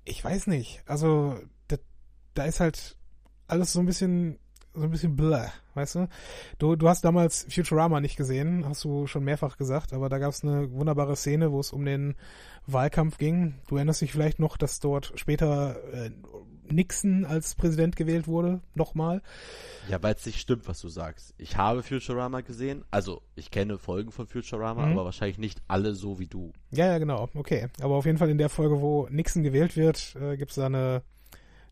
ich 0.04 0.24
weiß 0.24 0.46
nicht. 0.46 0.82
Also 0.86 1.38
da, 1.68 1.76
da 2.34 2.44
ist 2.44 2.60
halt 2.60 2.96
alles 3.46 3.72
so 3.72 3.80
ein 3.80 3.86
bisschen 3.86 4.38
so 4.80 4.86
ein 4.86 4.90
bisschen 4.90 5.16
bläh, 5.16 5.48
weißt 5.74 5.94
du? 5.96 6.08
Du, 6.58 6.76
du 6.76 6.88
hast 6.88 7.04
damals 7.04 7.46
Futurama 7.48 8.00
nicht 8.00 8.16
gesehen, 8.16 8.64
hast 8.66 8.84
du 8.84 9.06
schon 9.06 9.24
mehrfach 9.24 9.56
gesagt, 9.56 9.92
aber 9.92 10.08
da 10.08 10.18
gab 10.18 10.32
es 10.32 10.42
eine 10.42 10.72
wunderbare 10.72 11.16
Szene, 11.16 11.52
wo 11.52 11.60
es 11.60 11.72
um 11.72 11.84
den 11.84 12.16
Wahlkampf 12.66 13.18
ging. 13.18 13.54
Du 13.68 13.76
erinnerst 13.76 14.00
dich 14.00 14.12
vielleicht 14.12 14.38
noch, 14.38 14.56
dass 14.56 14.80
dort 14.80 15.12
später 15.16 15.76
äh, 15.92 16.10
Nixon 16.72 17.24
als 17.24 17.54
Präsident 17.54 17.96
gewählt 17.96 18.26
wurde, 18.26 18.60
nochmal. 18.74 19.22
Ja, 19.88 20.02
weil 20.02 20.14
es 20.14 20.26
nicht 20.26 20.40
stimmt, 20.40 20.68
was 20.68 20.80
du 20.80 20.88
sagst. 20.88 21.34
Ich 21.38 21.56
habe 21.56 21.82
Futurama 21.82 22.40
gesehen, 22.40 22.84
also 22.90 23.22
ich 23.34 23.50
kenne 23.50 23.78
Folgen 23.78 24.12
von 24.12 24.26
Futurama, 24.26 24.86
mhm. 24.86 24.92
aber 24.92 25.04
wahrscheinlich 25.04 25.38
nicht 25.38 25.60
alle 25.68 25.94
so 25.94 26.18
wie 26.18 26.26
du. 26.26 26.52
Ja, 26.70 26.86
ja, 26.86 26.98
genau, 26.98 27.28
okay. 27.34 27.68
Aber 27.80 27.96
auf 27.96 28.06
jeden 28.06 28.18
Fall 28.18 28.30
in 28.30 28.38
der 28.38 28.48
Folge, 28.48 28.80
wo 28.80 29.08
Nixon 29.10 29.42
gewählt 29.42 29.76
wird, 29.76 30.16
äh, 30.20 30.36
gibt 30.36 30.50
es 30.50 30.56
da 30.56 30.66
eine 30.66 31.02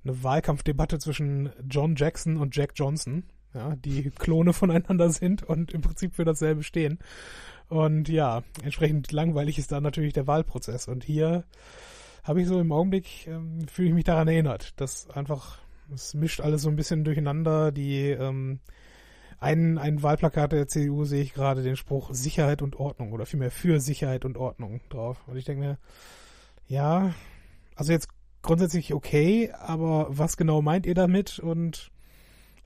eine 0.09 0.23
Wahlkampfdebatte 0.23 0.99
zwischen 0.99 1.51
John 1.69 1.95
Jackson 1.97 2.37
und 2.37 2.57
Jack 2.57 2.73
Johnson, 2.75 3.25
ja, 3.55 3.77
die 3.77 4.11
Klone 4.11 4.53
voneinander 4.53 5.11
sind 5.11 5.43
und 5.43 5.73
im 5.73 5.81
Prinzip 5.81 6.15
für 6.15 6.25
dasselbe 6.25 6.63
stehen. 6.63 6.99
Und 7.69 8.09
ja, 8.09 8.43
entsprechend 8.63 9.13
langweilig 9.13 9.59
ist 9.59 9.73
da 9.73 9.81
natürlich 9.81 10.15
der 10.15 10.27
Wahlprozess. 10.27 10.89
Und 10.89 11.05
hier 11.05 11.45
habe 12.25 12.41
ich 12.41 12.49
so 12.49 12.61
im 12.61 12.73
Augenblick, 12.73 13.27
ähm, 13.27 13.67
fühle 13.69 13.89
ich 13.89 13.95
mich 13.95 14.05
daran 14.05 14.29
erinnert, 14.29 14.81
dass 14.81 15.11
einfach, 15.11 15.59
es 15.95 16.15
mischt 16.15 16.41
alles 16.41 16.63
so 16.63 16.71
ein 16.71 16.77
bisschen 16.77 17.05
durcheinander. 17.05 17.71
Die, 17.71 18.09
ähm, 18.09 18.61
ein, 19.39 19.79
ein 19.79 20.03
Wahlplakat 20.03 20.53
der 20.53 20.67
CDU 20.67 21.05
sehe 21.05 21.23
ich 21.23 21.35
gerade 21.35 21.63
den 21.63 21.77
Spruch 21.77 22.11
Sicherheit 22.13 22.63
und 22.63 22.77
Ordnung 22.77 23.13
oder 23.13 23.27
vielmehr 23.27 23.51
für 23.51 23.81
Sicherheit 23.81 24.25
und 24.25 24.37
Ordnung 24.39 24.81
drauf. 24.89 25.23
Und 25.27 25.37
ich 25.37 25.45
denke 25.45 25.65
mir, 25.65 25.79
ja, 26.67 27.15
also 27.77 27.93
jetzt 27.93 28.09
grundsätzlich 28.43 28.95
okay, 28.95 29.53
aber 29.59 30.07
was 30.11 30.37
genau 30.37 30.63
meint 30.63 30.87
ihr 30.87 30.95
damit 30.95 31.39
und 31.39 31.91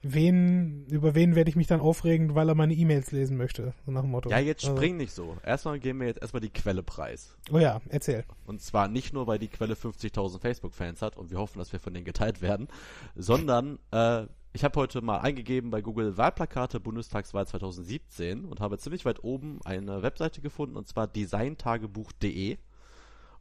wen, 0.03 0.87
über 0.87 1.15
wen 1.15 1.35
werde 1.35 1.49
ich 1.49 1.57
mich 1.57 1.69
dann 1.69 1.81
aufregen, 1.81 2.35
weil 2.35 2.49
er 2.49 2.55
meine 2.55 2.75
E-Mails 2.75 3.13
lesen 3.13 3.37
möchte, 3.37 3.73
so 3.87 3.93
nach 3.93 4.03
dem 4.03 4.11
Motto. 4.11 4.31
Ja, 4.31 4.39
jetzt 4.39 4.65
also. 4.65 4.77
spring 4.77 4.97
nicht 4.97 5.13
so. 5.13 5.37
Erstmal 5.45 5.79
geben 5.79 6.01
wir 6.01 6.09
jetzt 6.09 6.21
erstmal 6.21 6.41
die 6.41 6.51
Quelle 6.51 6.83
preis. 6.83 7.37
Oh 7.51 7.59
ja, 7.59 7.81
erzähl. 7.89 8.25
Und 8.45 8.61
zwar 8.61 8.89
nicht 8.89 9.13
nur, 9.13 9.27
weil 9.27 9.39
die 9.39 9.49
Quelle 9.49 9.75
50.000 9.75 10.41
Facebook-Fans 10.41 11.03
hat 11.03 11.17
und 11.17 11.31
wir 11.31 11.39
hoffen, 11.39 11.59
dass 11.59 11.73
wir 11.73 11.81
von 11.81 11.95
denen 11.95 12.05
geteilt 12.05 12.43
werden, 12.43 12.69
sondern 13.15 13.79
äh, 13.93 14.27
ich 14.53 14.65
habe 14.65 14.79
heute 14.79 15.01
mal 15.01 15.21
eingegeben 15.21 15.71
bei 15.71 15.81
Google 15.81 16.19
Wahlplakate 16.19 16.81
Bundestagswahl 16.81 17.47
2017 17.47 18.45
und 18.45 18.61
habe 18.61 18.79
ziemlich 18.79 19.05
weit 19.05 19.25
oben 19.25 19.61
eine 19.65 20.03
Webseite 20.03 20.43
gefunden 20.43 20.77
und 20.77 20.89
zwar 20.89 21.07
designtagebuch.de. 21.07 22.59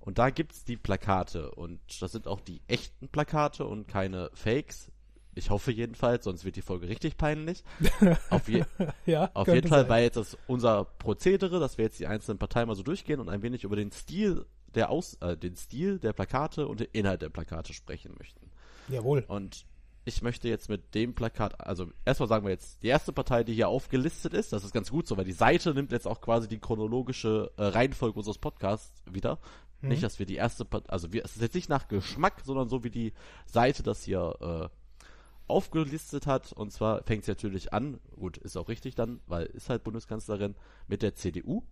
Und 0.02 0.18
da 0.18 0.32
gibt's 0.32 0.66
die 0.66 0.78
Plakate 0.78 1.52
und 1.52 1.80
das 2.02 2.12
sind 2.12 2.28
auch 2.28 2.42
die 2.42 2.62
echten 2.68 3.08
Plakate 3.08 3.66
und 3.66 3.88
keine 3.88 4.32
Fakes. 4.34 4.92
Ich 5.34 5.50
hoffe 5.50 5.72
jedenfalls, 5.72 6.26
sonst 6.26 6.44
wird 6.44 6.58
die 6.58 6.62
Folge 6.62 6.90
richtig 6.90 7.18
peinlich. 7.18 7.64
Auf, 8.30 8.50
je 8.50 8.66
ja, 9.06 9.32
auf 9.34 9.48
jeden 9.48 9.70
Fall 9.70 9.82
sein. 9.82 9.90
war 9.90 10.00
jetzt 10.00 10.18
das 10.18 10.38
unser 10.48 10.84
Prozedere, 10.84 11.60
dass 11.60 11.78
wir 11.78 11.86
jetzt 11.86 12.00
die 12.00 12.08
einzelnen 12.08 12.38
Parteien 12.38 12.68
mal 12.68 12.76
so 12.76 12.84
durchgehen 12.84 13.20
und 13.20 13.30
ein 13.30 13.42
wenig 13.42 13.64
über 13.64 13.78
den 13.78 13.92
Stil 13.92 14.46
der 14.74 14.90
Aus, 14.90 15.16
äh, 15.22 15.38
den 15.38 15.56
Stil 15.56 16.00
der 16.00 16.14
Plakate 16.14 16.68
und 16.68 16.80
den 16.80 16.88
Inhalt 16.92 17.22
der 17.22 17.30
Plakate 17.30 17.74
sprechen 17.74 18.16
möchten. 18.18 18.50
Jawohl. 18.90 19.24
Und 19.28 19.66
ich 20.04 20.22
möchte 20.22 20.50
jetzt 20.50 20.68
mit 20.68 20.96
dem 20.96 21.14
Plakat, 21.14 21.60
also 21.62 21.88
erstmal 22.06 22.28
sagen 22.28 22.46
wir 22.46 22.52
jetzt, 22.52 22.82
die 22.82 22.88
erste 22.88 23.14
Partei, 23.14 23.44
die 23.44 23.54
hier 23.54 23.70
aufgelistet 23.70 24.34
ist, 24.34 24.52
das 24.52 24.64
ist 24.64 24.74
ganz 24.74 24.90
gut 24.90 25.08
so, 25.08 25.16
weil 25.16 25.26
die 25.26 25.32
Seite 25.32 25.74
nimmt 25.74 25.92
jetzt 25.92 26.08
auch 26.08 26.22
quasi 26.22 26.48
die 26.48 26.60
chronologische 26.60 27.52
äh, 27.58 27.64
Reihenfolge 27.64 28.18
unseres 28.18 28.40
Podcasts 28.40 29.04
wieder. 29.10 29.38
Mhm. 29.82 29.90
Nicht, 29.90 30.04
dass 30.04 30.20
wir 30.20 30.26
die 30.26 30.36
erste, 30.36 30.66
also 30.88 31.12
wir, 31.14 31.24
es 31.26 31.36
ist 31.36 31.42
jetzt 31.42 31.56
nicht 31.56 31.70
nach 31.70 31.88
Geschmack, 31.88 32.42
sondern 32.44 32.70
so 32.70 32.84
wie 32.84 32.90
die 32.90 33.14
Seite 33.46 33.84
das 33.84 34.04
hier 34.04 34.36
äh, 34.40 35.08
aufgelistet 35.48 36.28
hat. 36.28 36.54
Und 36.54 36.72
zwar 36.72 37.04
fängt 37.04 37.24
es 37.24 37.28
natürlich 37.28 37.74
an, 37.74 38.00
gut, 38.16 38.38
ist 38.38 38.58
auch 38.58 38.70
richtig 38.70 38.96
dann, 38.96 39.20
weil 39.28 39.46
ist 39.48 39.70
halt 39.70 39.84
Bundeskanzlerin 39.84 40.56
mit 40.88 41.02
der 41.02 41.16
CDU. 41.16 41.64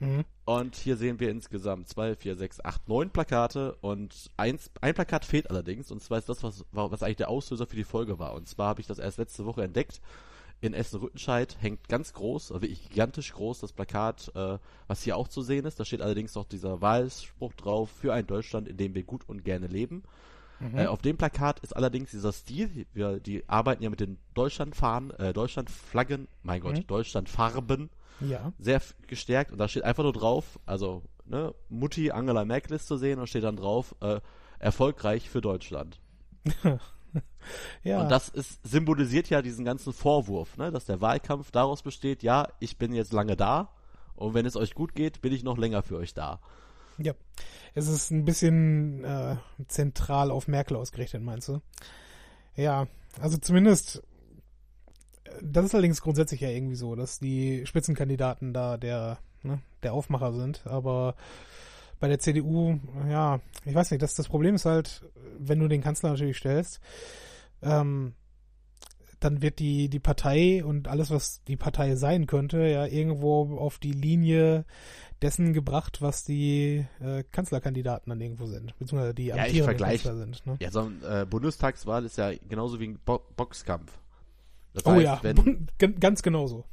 Mhm. 0.00 0.24
Und 0.44 0.76
hier 0.76 0.96
sehen 0.96 1.20
wir 1.20 1.30
insgesamt 1.30 1.88
zwei, 1.88 2.16
vier, 2.16 2.36
sechs, 2.36 2.60
acht, 2.62 2.88
neun 2.88 3.10
Plakate 3.10 3.76
und 3.76 4.30
eins, 4.36 4.70
ein 4.80 4.94
Plakat 4.94 5.24
fehlt 5.24 5.48
allerdings 5.50 5.90
und 5.90 6.02
zwar 6.02 6.18
ist 6.18 6.28
das, 6.28 6.42
was, 6.42 6.64
was 6.72 7.02
eigentlich 7.02 7.16
der 7.16 7.30
Auslöser 7.30 7.66
für 7.66 7.76
die 7.76 7.84
Folge 7.84 8.18
war. 8.18 8.34
Und 8.34 8.48
zwar 8.48 8.68
habe 8.68 8.80
ich 8.80 8.86
das 8.86 8.98
erst 8.98 9.18
letzte 9.18 9.46
Woche 9.46 9.62
entdeckt 9.62 10.00
in 10.60 10.72
Essen-Rüttenscheid 10.72 11.56
hängt 11.60 11.88
ganz 11.88 12.12
groß, 12.12 12.50
also 12.50 12.62
wirklich 12.62 12.88
gigantisch 12.88 13.32
groß, 13.32 13.60
das 13.60 13.72
Plakat, 13.72 14.32
äh, 14.34 14.58
was 14.86 15.02
hier 15.02 15.16
auch 15.16 15.28
zu 15.28 15.42
sehen 15.42 15.66
ist. 15.66 15.78
Da 15.78 15.84
steht 15.84 16.00
allerdings 16.00 16.34
noch 16.34 16.44
dieser 16.44 16.80
Wahlspruch 16.80 17.52
drauf, 17.54 17.90
für 17.90 18.14
ein 18.14 18.26
Deutschland, 18.26 18.68
in 18.68 18.76
dem 18.76 18.94
wir 18.94 19.02
gut 19.02 19.28
und 19.28 19.44
gerne 19.44 19.66
leben. 19.66 20.04
Mhm. 20.60 20.78
Äh, 20.78 20.86
auf 20.86 21.02
dem 21.02 21.16
Plakat 21.16 21.60
ist 21.60 21.76
allerdings 21.76 22.12
dieser 22.12 22.32
Stil, 22.32 22.86
wir, 22.92 23.20
die 23.20 23.48
arbeiten 23.48 23.82
ja 23.82 23.90
mit 23.90 24.00
den 24.00 24.18
Deutschlandfahnen, 24.34 25.10
äh, 25.12 25.32
Deutschlandflaggen, 25.32 26.28
mein 26.42 26.60
Gott, 26.60 26.76
mhm. 26.76 26.86
Deutschlandfarben, 26.86 27.90
ja. 28.20 28.52
sehr 28.58 28.80
gestärkt 29.06 29.52
und 29.52 29.58
da 29.58 29.68
steht 29.68 29.84
einfach 29.84 30.04
nur 30.04 30.12
drauf, 30.12 30.58
also 30.64 31.02
ne, 31.26 31.54
Mutti 31.68 32.10
Angela 32.10 32.44
Merkel 32.44 32.76
ist 32.76 32.86
zu 32.86 32.96
sehen 32.96 33.18
und 33.18 33.26
steht 33.26 33.44
dann 33.44 33.56
drauf, 33.56 33.94
äh, 34.00 34.20
erfolgreich 34.58 35.28
für 35.28 35.40
Deutschland. 35.40 36.00
ja. 37.82 38.02
Und 38.02 38.08
das 38.10 38.28
ist, 38.28 38.60
symbolisiert 38.66 39.30
ja 39.30 39.42
diesen 39.42 39.64
ganzen 39.64 39.92
Vorwurf, 39.92 40.56
ne, 40.56 40.70
dass 40.70 40.84
der 40.84 41.00
Wahlkampf 41.00 41.50
daraus 41.50 41.82
besteht, 41.82 42.22
ja, 42.22 42.48
ich 42.60 42.78
bin 42.78 42.92
jetzt 42.92 43.12
lange 43.12 43.36
da 43.36 43.70
und 44.16 44.34
wenn 44.34 44.46
es 44.46 44.56
euch 44.56 44.74
gut 44.74 44.94
geht, 44.94 45.20
bin 45.20 45.32
ich 45.32 45.42
noch 45.42 45.58
länger 45.58 45.82
für 45.82 45.96
euch 45.96 46.14
da. 46.14 46.40
Ja, 46.98 47.14
es 47.74 47.88
ist 47.88 48.10
ein 48.10 48.24
bisschen 48.24 49.04
äh, 49.04 49.36
zentral 49.66 50.30
auf 50.30 50.46
Merkel 50.46 50.76
ausgerichtet, 50.76 51.22
meinst 51.22 51.48
du? 51.48 51.60
Ja, 52.54 52.86
also 53.20 53.36
zumindest, 53.38 54.02
das 55.42 55.64
ist 55.66 55.74
allerdings 55.74 56.00
grundsätzlich 56.00 56.40
ja 56.40 56.50
irgendwie 56.50 56.76
so, 56.76 56.94
dass 56.94 57.18
die 57.18 57.66
Spitzenkandidaten 57.66 58.52
da 58.52 58.76
der, 58.76 59.18
ne, 59.42 59.60
der 59.82 59.92
Aufmacher 59.92 60.32
sind, 60.32 60.66
aber 60.66 61.16
bei 62.00 62.08
der 62.08 62.18
CDU, 62.18 62.78
ja, 63.08 63.40
ich 63.64 63.74
weiß 63.74 63.90
nicht, 63.90 64.02
das, 64.02 64.14
das 64.14 64.28
Problem 64.28 64.54
ist 64.54 64.66
halt, 64.66 65.02
wenn 65.38 65.58
du 65.58 65.68
den 65.68 65.82
Kanzler 65.82 66.10
natürlich 66.10 66.36
stellst, 66.36 66.80
ähm, 67.62 68.14
dann 69.20 69.40
wird 69.40 69.58
die, 69.58 69.88
die 69.88 70.00
Partei 70.00 70.62
und 70.64 70.86
alles, 70.88 71.10
was 71.10 71.42
die 71.44 71.56
Partei 71.56 71.96
sein 71.96 72.26
könnte, 72.26 72.58
ja 72.66 72.84
irgendwo 72.86 73.56
auf 73.58 73.78
die 73.78 73.92
Linie 73.92 74.66
dessen 75.22 75.54
gebracht, 75.54 76.02
was 76.02 76.24
die 76.24 76.84
äh, 77.00 77.22
Kanzlerkandidaten 77.30 78.10
dann 78.10 78.20
irgendwo 78.20 78.44
sind, 78.46 78.78
beziehungsweise 78.78 79.14
die 79.14 79.26
Ja, 79.26 79.36
vergleich- 79.44 80.02
Kanzler 80.02 80.16
sind. 80.18 80.46
Ne? 80.46 80.56
Ja, 80.60 80.70
so 80.70 80.80
eine 80.80 81.22
äh, 81.22 81.26
Bundestagswahl 81.26 82.04
ist 82.04 82.18
ja 82.18 82.32
genauso 82.48 82.78
wie 82.80 82.88
ein 82.88 82.98
Bo 83.02 83.22
Boxkampf. 83.36 83.98
Das 84.74 84.84
oh 84.84 84.90
heißt, 84.90 85.04
ja, 85.04 85.18
wenn, 85.22 85.68
Gan- 85.78 85.98
ganz 86.00 86.22
genauso. 86.22 86.64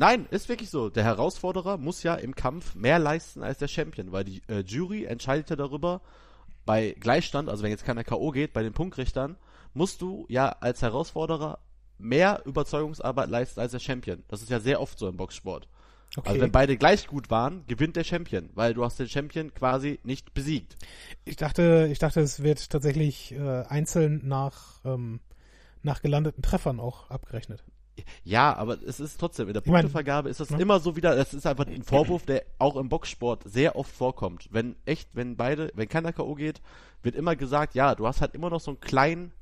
Nein, 0.00 0.26
ist 0.30 0.48
wirklich 0.48 0.70
so. 0.70 0.88
Der 0.88 1.04
Herausforderer 1.04 1.76
muss 1.76 2.02
ja 2.02 2.14
im 2.14 2.34
Kampf 2.34 2.74
mehr 2.74 2.98
leisten 2.98 3.42
als 3.42 3.58
der 3.58 3.68
Champion, 3.68 4.12
weil 4.12 4.24
die 4.24 4.40
äh, 4.48 4.60
Jury 4.60 5.04
entscheidet 5.04 5.50
ja 5.50 5.56
darüber, 5.56 6.00
bei 6.64 6.96
Gleichstand, 6.98 7.50
also 7.50 7.62
wenn 7.62 7.70
jetzt 7.70 7.84
keiner 7.84 8.02
K.O. 8.02 8.30
geht, 8.30 8.54
bei 8.54 8.62
den 8.62 8.72
Punktrichtern, 8.72 9.36
musst 9.74 10.00
du 10.00 10.24
ja 10.30 10.56
als 10.60 10.80
Herausforderer 10.80 11.58
mehr 11.98 12.40
Überzeugungsarbeit 12.46 13.28
leisten 13.28 13.60
als 13.60 13.72
der 13.72 13.78
Champion. 13.78 14.24
Das 14.28 14.40
ist 14.40 14.48
ja 14.48 14.58
sehr 14.58 14.80
oft 14.80 14.98
so 14.98 15.06
im 15.06 15.18
Boxsport. 15.18 15.68
Okay. 16.16 16.30
Also 16.30 16.40
wenn 16.40 16.50
beide 16.50 16.78
gleich 16.78 17.06
gut 17.06 17.28
waren, 17.28 17.66
gewinnt 17.66 17.96
der 17.96 18.04
Champion, 18.04 18.48
weil 18.54 18.72
du 18.72 18.82
hast 18.82 18.98
den 18.98 19.08
Champion 19.10 19.52
quasi 19.52 20.00
nicht 20.02 20.32
besiegt. 20.32 20.76
Ich 21.26 21.36
dachte, 21.36 21.90
ich 21.92 21.98
dachte, 21.98 22.22
es 22.22 22.42
wird 22.42 22.70
tatsächlich 22.70 23.32
äh, 23.32 23.64
einzeln 23.68 24.22
nach, 24.24 24.82
ähm, 24.86 25.20
nach 25.82 26.00
gelandeten 26.00 26.40
Treffern 26.40 26.80
auch 26.80 27.10
abgerechnet. 27.10 27.62
Ja, 28.24 28.54
aber 28.56 28.78
es 28.82 29.00
ist 29.00 29.18
trotzdem, 29.18 29.48
in 29.48 29.54
der 29.54 29.60
Punktevergabe 29.60 30.28
ist 30.28 30.40
das 30.40 30.50
ne? 30.50 30.60
immer 30.60 30.80
so 30.80 30.96
wieder, 30.96 31.14
das 31.16 31.34
ist 31.34 31.46
einfach 31.46 31.66
ein 31.66 31.82
Vorwurf, 31.82 32.24
der 32.26 32.44
auch 32.58 32.76
im 32.76 32.88
Boxsport 32.88 33.44
sehr 33.44 33.76
oft 33.76 33.90
vorkommt. 33.92 34.48
Wenn 34.50 34.76
echt, 34.84 35.14
wenn 35.14 35.36
beide, 35.36 35.70
wenn 35.74 35.88
keiner 35.88 36.12
K.O. 36.12 36.34
geht, 36.34 36.60
wird 37.02 37.14
immer 37.14 37.36
gesagt, 37.36 37.74
ja, 37.74 37.94
du 37.94 38.06
hast 38.06 38.20
halt 38.20 38.34
immer 38.34 38.50
noch 38.50 38.60
so 38.60 38.72
einen 38.72 38.80
kleinen 38.80 39.32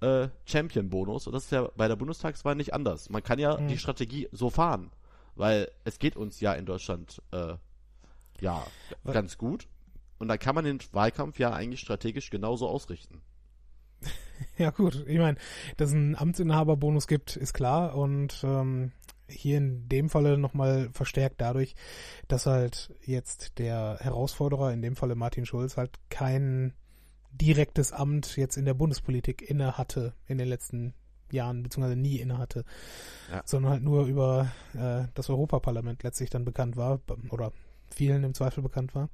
äh, 0.00 0.28
Champion-Bonus 0.44 1.26
und 1.26 1.32
das 1.32 1.44
ist 1.44 1.52
ja 1.52 1.70
bei 1.76 1.88
der 1.88 1.96
Bundestagswahl 1.96 2.54
nicht 2.54 2.74
anders. 2.74 3.08
Man 3.10 3.22
kann 3.22 3.38
ja 3.38 3.58
Mhm. 3.58 3.68
die 3.68 3.78
Strategie 3.78 4.28
so 4.32 4.50
fahren, 4.50 4.90
weil 5.34 5.70
es 5.84 5.98
geht 5.98 6.16
uns 6.16 6.40
ja 6.40 6.52
in 6.52 6.66
Deutschland 6.66 7.22
äh, 7.32 7.54
ja 8.40 8.66
ganz 9.04 9.38
gut 9.38 9.66
und 10.18 10.28
da 10.28 10.36
kann 10.36 10.54
man 10.54 10.64
den 10.64 10.78
Wahlkampf 10.92 11.38
ja 11.38 11.52
eigentlich 11.52 11.80
strategisch 11.80 12.28
genauso 12.30 12.68
ausrichten. 12.68 13.22
Ja 14.58 14.70
gut, 14.70 15.04
ich 15.06 15.18
meine, 15.18 15.36
dass 15.76 15.90
es 15.90 15.94
einen 15.94 16.14
Amtsinhaberbonus 16.16 17.06
gibt, 17.06 17.36
ist 17.36 17.52
klar 17.54 17.94
und 17.94 18.42
ähm, 18.44 18.92
hier 19.28 19.58
in 19.58 19.88
dem 19.88 20.08
Falle 20.08 20.38
nochmal 20.38 20.88
verstärkt 20.92 21.40
dadurch, 21.40 21.74
dass 22.28 22.46
halt 22.46 22.94
jetzt 23.04 23.58
der 23.58 23.98
Herausforderer, 24.00 24.72
in 24.72 24.82
dem 24.82 24.96
Falle 24.96 25.14
Martin 25.14 25.46
Schulz, 25.46 25.76
halt 25.76 25.98
kein 26.10 26.74
direktes 27.32 27.92
Amt 27.92 28.36
jetzt 28.36 28.56
in 28.56 28.64
der 28.64 28.74
Bundespolitik 28.74 29.42
inne 29.42 29.76
hatte 29.76 30.14
in 30.26 30.38
den 30.38 30.48
letzten 30.48 30.94
Jahren, 31.30 31.62
beziehungsweise 31.62 31.98
nie 31.98 32.16
inne 32.16 32.38
hatte, 32.38 32.64
Ja. 33.30 33.42
sondern 33.44 33.72
halt 33.72 33.82
nur 33.82 34.06
über 34.06 34.52
äh, 34.74 35.08
das 35.14 35.28
Europaparlament 35.28 36.02
letztlich 36.02 36.30
dann 36.30 36.44
bekannt 36.44 36.76
war 36.76 37.00
oder 37.30 37.52
vielen 37.90 38.24
im 38.24 38.34
Zweifel 38.34 38.62
bekannt 38.62 38.94
war. 38.94 39.08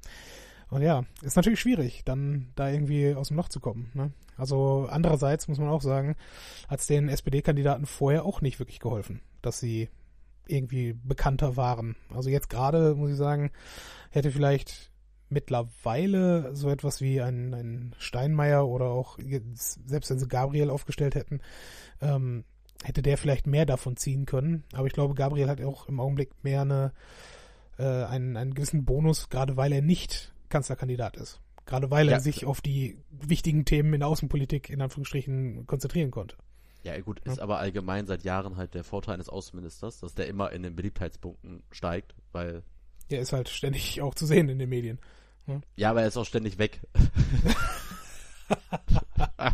Und 0.72 0.80
ja, 0.80 1.04
ist 1.20 1.36
natürlich 1.36 1.60
schwierig, 1.60 2.02
dann 2.06 2.50
da 2.54 2.70
irgendwie 2.70 3.14
aus 3.14 3.28
dem 3.28 3.36
Loch 3.36 3.50
zu 3.50 3.60
kommen. 3.60 3.90
Ne? 3.92 4.10
Also 4.38 4.88
andererseits 4.90 5.46
muss 5.46 5.58
man 5.58 5.68
auch 5.68 5.82
sagen, 5.82 6.16
hat 6.66 6.80
es 6.80 6.86
den 6.86 7.10
SPD-Kandidaten 7.10 7.84
vorher 7.84 8.24
auch 8.24 8.40
nicht 8.40 8.58
wirklich 8.58 8.80
geholfen, 8.80 9.20
dass 9.42 9.60
sie 9.60 9.90
irgendwie 10.46 10.94
bekannter 10.94 11.58
waren. 11.58 11.94
Also 12.08 12.30
jetzt 12.30 12.48
gerade, 12.48 12.94
muss 12.94 13.10
ich 13.10 13.18
sagen, 13.18 13.50
hätte 14.10 14.30
vielleicht 14.30 14.90
mittlerweile 15.28 16.56
so 16.56 16.70
etwas 16.70 17.02
wie 17.02 17.20
ein, 17.20 17.52
ein 17.52 17.94
Steinmeier 17.98 18.66
oder 18.66 18.86
auch 18.86 19.18
selbst 19.54 20.08
wenn 20.08 20.18
sie 20.18 20.26
Gabriel 20.26 20.70
aufgestellt 20.70 21.14
hätten, 21.16 21.42
ähm, 22.00 22.44
hätte 22.82 23.02
der 23.02 23.18
vielleicht 23.18 23.46
mehr 23.46 23.66
davon 23.66 23.98
ziehen 23.98 24.24
können. 24.24 24.64
Aber 24.72 24.86
ich 24.86 24.94
glaube, 24.94 25.12
Gabriel 25.12 25.50
hat 25.50 25.60
auch 25.60 25.86
im 25.90 26.00
Augenblick 26.00 26.30
mehr 26.42 26.62
eine, 26.62 26.92
äh, 27.78 28.04
einen, 28.04 28.38
einen 28.38 28.54
gewissen 28.54 28.86
Bonus, 28.86 29.28
gerade 29.28 29.58
weil 29.58 29.74
er 29.74 29.82
nicht 29.82 30.32
Kanzlerkandidat 30.52 31.16
ist. 31.16 31.40
Gerade 31.66 31.90
weil 31.90 32.08
er 32.08 32.14
Ja. 32.14 32.20
sich 32.20 32.44
auf 32.44 32.60
die 32.60 32.98
wichtigen 33.10 33.64
Themen 33.64 33.94
in 33.94 34.00
der 34.00 34.08
Außenpolitik 34.08 34.68
in 34.70 34.80
Anführungsstrichen 34.82 35.66
konzentrieren 35.66 36.10
konnte. 36.10 36.36
Ja, 36.84 36.98
gut, 37.00 37.20
ist 37.20 37.38
aber 37.40 37.58
allgemein 37.58 38.06
seit 38.06 38.24
Jahren 38.24 38.56
halt 38.56 38.74
der 38.74 38.82
Vorteil 38.84 39.14
eines 39.14 39.28
Außenministers, 39.28 40.00
dass 40.00 40.14
der 40.14 40.26
immer 40.26 40.50
in 40.52 40.62
den 40.64 40.74
Beliebtheitspunkten 40.74 41.62
steigt, 41.70 42.14
weil, 42.32 42.62
Der 43.10 43.20
ist 43.20 43.32
halt 43.32 43.48
ständig 43.48 44.00
auch 44.02 44.14
zu 44.16 44.26
sehen 44.26 44.48
in 44.48 44.58
den 44.58 44.68
Medien. 44.68 44.98
ja, 45.76 45.90
aber 45.90 46.02
er 46.02 46.08
ist 46.08 46.16
auch 46.16 46.26
ständig 46.26 46.58
weg. 46.58 46.80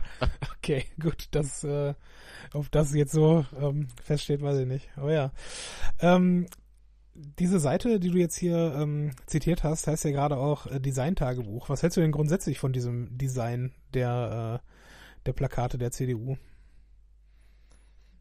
Okay, 0.58 0.84
gut, 1.00 1.28
das, 1.30 1.64
äh, 1.64 1.94
ob 2.52 2.70
das 2.70 2.92
jetzt 2.94 3.12
so 3.12 3.46
ähm, 3.58 3.88
feststeht, 4.02 4.42
weiß 4.42 4.58
ich 4.58 4.66
nicht. 4.66 4.90
Aber 4.96 5.12
ja. 5.12 5.32
Ähm, 6.00 6.46
diese 7.38 7.58
Seite, 7.58 7.98
die 7.98 8.10
du 8.10 8.18
jetzt 8.18 8.36
hier 8.36 8.74
ähm, 8.76 9.10
zitiert 9.26 9.64
hast, 9.64 9.86
heißt 9.86 10.04
ja 10.04 10.12
gerade 10.12 10.36
auch 10.36 10.66
äh, 10.66 10.80
Design-Tagebuch. 10.80 11.68
Was 11.68 11.82
hältst 11.82 11.96
du 11.96 12.00
denn 12.00 12.12
grundsätzlich 12.12 12.58
von 12.58 12.72
diesem 12.72 13.16
Design 13.18 13.72
der, 13.92 14.60
äh, 14.62 14.68
der 15.26 15.32
Plakate 15.32 15.78
der 15.78 15.90
CDU? 15.90 16.36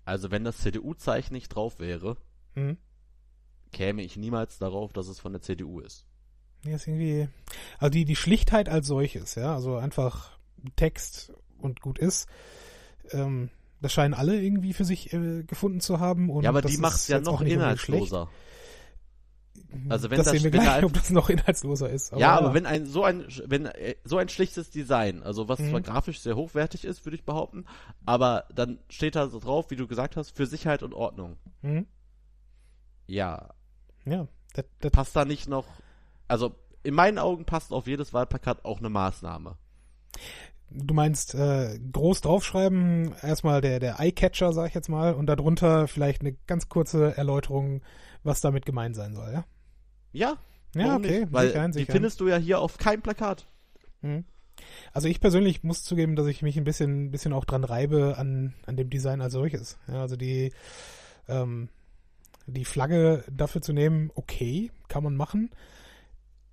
Also 0.05 0.31
wenn 0.31 0.43
das 0.43 0.57
CDU-Zeichen 0.59 1.33
nicht 1.33 1.49
drauf 1.49 1.79
wäre, 1.79 2.17
Hm? 2.55 2.77
käme 3.71 4.01
ich 4.01 4.15
niemals 4.17 4.57
darauf, 4.57 4.93
dass 4.93 5.07
es 5.07 5.19
von 5.19 5.33
der 5.33 5.41
CDU 5.41 5.79
ist. 5.79 6.05
Ja, 6.65 6.75
ist 6.75 6.87
irgendwie. 6.87 7.27
Also 7.77 7.91
die, 7.91 8.05
die 8.05 8.15
Schlichtheit 8.15 8.69
als 8.69 8.87
solches, 8.87 9.35
ja, 9.35 9.53
also 9.53 9.75
einfach 9.75 10.31
Text 10.75 11.33
und 11.59 11.81
gut 11.81 11.99
ist. 11.99 12.27
Ähm, 13.11 13.49
das 13.79 13.93
scheinen 13.93 14.15
alle 14.15 14.41
irgendwie 14.41 14.73
für 14.73 14.85
sich 14.85 15.13
äh, 15.13 15.43
gefunden 15.43 15.81
zu 15.81 15.99
haben. 15.99 16.29
Und 16.31 16.43
ja, 16.43 16.49
aber 16.49 16.61
die 16.61 16.73
ist 16.73 16.79
macht's 16.79 17.07
ja 17.07 17.19
noch 17.19 17.41
inhaltsloser. 17.41 18.29
Also 19.89 20.09
wenn 20.09 20.17
das 20.17 20.25
das- 20.27 20.33
sehen 20.35 20.43
wir 20.43 20.51
gleich, 20.51 20.67
einfach- 20.69 20.87
ob 20.89 20.93
das 20.93 21.09
noch 21.09 21.29
inhaltsloser 21.29 21.89
ist. 21.89 22.13
ja, 22.13 22.35
aber 22.37 22.53
wenn 22.53 22.65
ein 22.65 22.85
so 22.85 23.03
ein 23.03 23.25
wenn 23.45 23.65
äh, 23.65 23.95
so 24.03 24.17
ein 24.17 24.29
schlichtes 24.29 24.69
Design, 24.71 25.23
also 25.23 25.49
was 25.49 25.59
Mhm. 25.59 25.69
zwar 25.69 25.81
grafisch 25.81 26.19
sehr 26.21 26.35
hochwertig 26.35 26.85
ist, 26.85 27.05
würde 27.05 27.15
ich 27.15 27.25
behaupten, 27.25 27.65
aber 28.05 28.45
dann 28.53 28.79
steht 28.89 29.15
da 29.15 29.27
so 29.27 29.39
drauf, 29.39 29.69
wie 29.69 29.75
du 29.75 29.85
gesagt 29.87 30.15
hast, 30.17 30.35
für 30.35 30.45
Sicherheit 30.45 30.83
und 30.83 30.93
Ordnung. 30.93 31.37
Hm? 31.61 31.85
Ja, 33.07 33.49
Ja, 34.05 34.27
das, 34.53 34.65
das, 34.79 34.91
passt 34.91 35.15
da 35.15 35.25
nicht 35.25 35.47
noch 35.49 35.65
also 36.27 36.55
in 36.83 36.93
meinen 36.93 37.19
Augen 37.19 37.45
passt 37.45 37.71
auf 37.73 37.87
jedes 37.87 38.13
Wahlplakat 38.13 38.63
auch 38.65 38.79
eine 38.79 38.89
Maßnahme. 38.89 39.57
du 40.69 40.93
meinst 40.93 41.35
äh, 41.35 41.79
groß 41.91 42.21
draufschreiben, 42.21 43.13
erstmal 43.21 43.61
der, 43.61 43.79
der 43.79 43.99
Eyecatcher, 43.99 44.51
sag 44.53 44.67
ich 44.69 44.73
jetzt 44.73 44.89
mal, 44.89 45.13
und 45.13 45.27
darunter 45.27 45.87
vielleicht 45.87 46.21
eine 46.21 46.33
ganz 46.47 46.67
kurze 46.69 47.15
Erläuterung, 47.17 47.81
was 48.23 48.41
damit 48.41 48.65
gemeint 48.65 48.95
sein 48.95 49.13
soll, 49.15 49.31
ja? 49.31 49.45
Ja, 50.11 50.37
Ja, 50.75 50.95
okay, 50.95 51.21
nicht? 51.21 51.33
Weil 51.33 51.57
ein, 51.57 51.71
die 51.71 51.79
ein. 51.79 51.85
findest 51.85 52.19
du 52.19 52.27
ja 52.27 52.37
hier 52.37 52.59
auf 52.59 52.77
keinem 52.77 53.01
Plakat. 53.01 53.45
Mhm. 54.01 54.23
Also 54.93 55.07
ich 55.07 55.19
persönlich 55.19 55.63
muss 55.63 55.83
zugeben, 55.83 56.15
dass 56.15 56.27
ich 56.27 56.41
mich 56.41 56.57
ein 56.57 56.63
bisschen, 56.63 57.11
bisschen 57.11 57.33
auch 57.33 57.45
dran 57.45 57.63
reibe 57.63 58.17
an, 58.17 58.53
an 58.65 58.75
dem 58.75 58.89
Design 58.89 59.21
als 59.21 59.33
solches. 59.33 59.77
Ja, 59.87 60.01
also 60.01 60.15
die, 60.15 60.51
ähm, 61.27 61.69
die 62.47 62.65
Flagge 62.65 63.23
dafür 63.31 63.61
zu 63.61 63.73
nehmen, 63.73 64.11
okay, 64.15 64.71
kann 64.87 65.03
man 65.03 65.15
machen. 65.15 65.51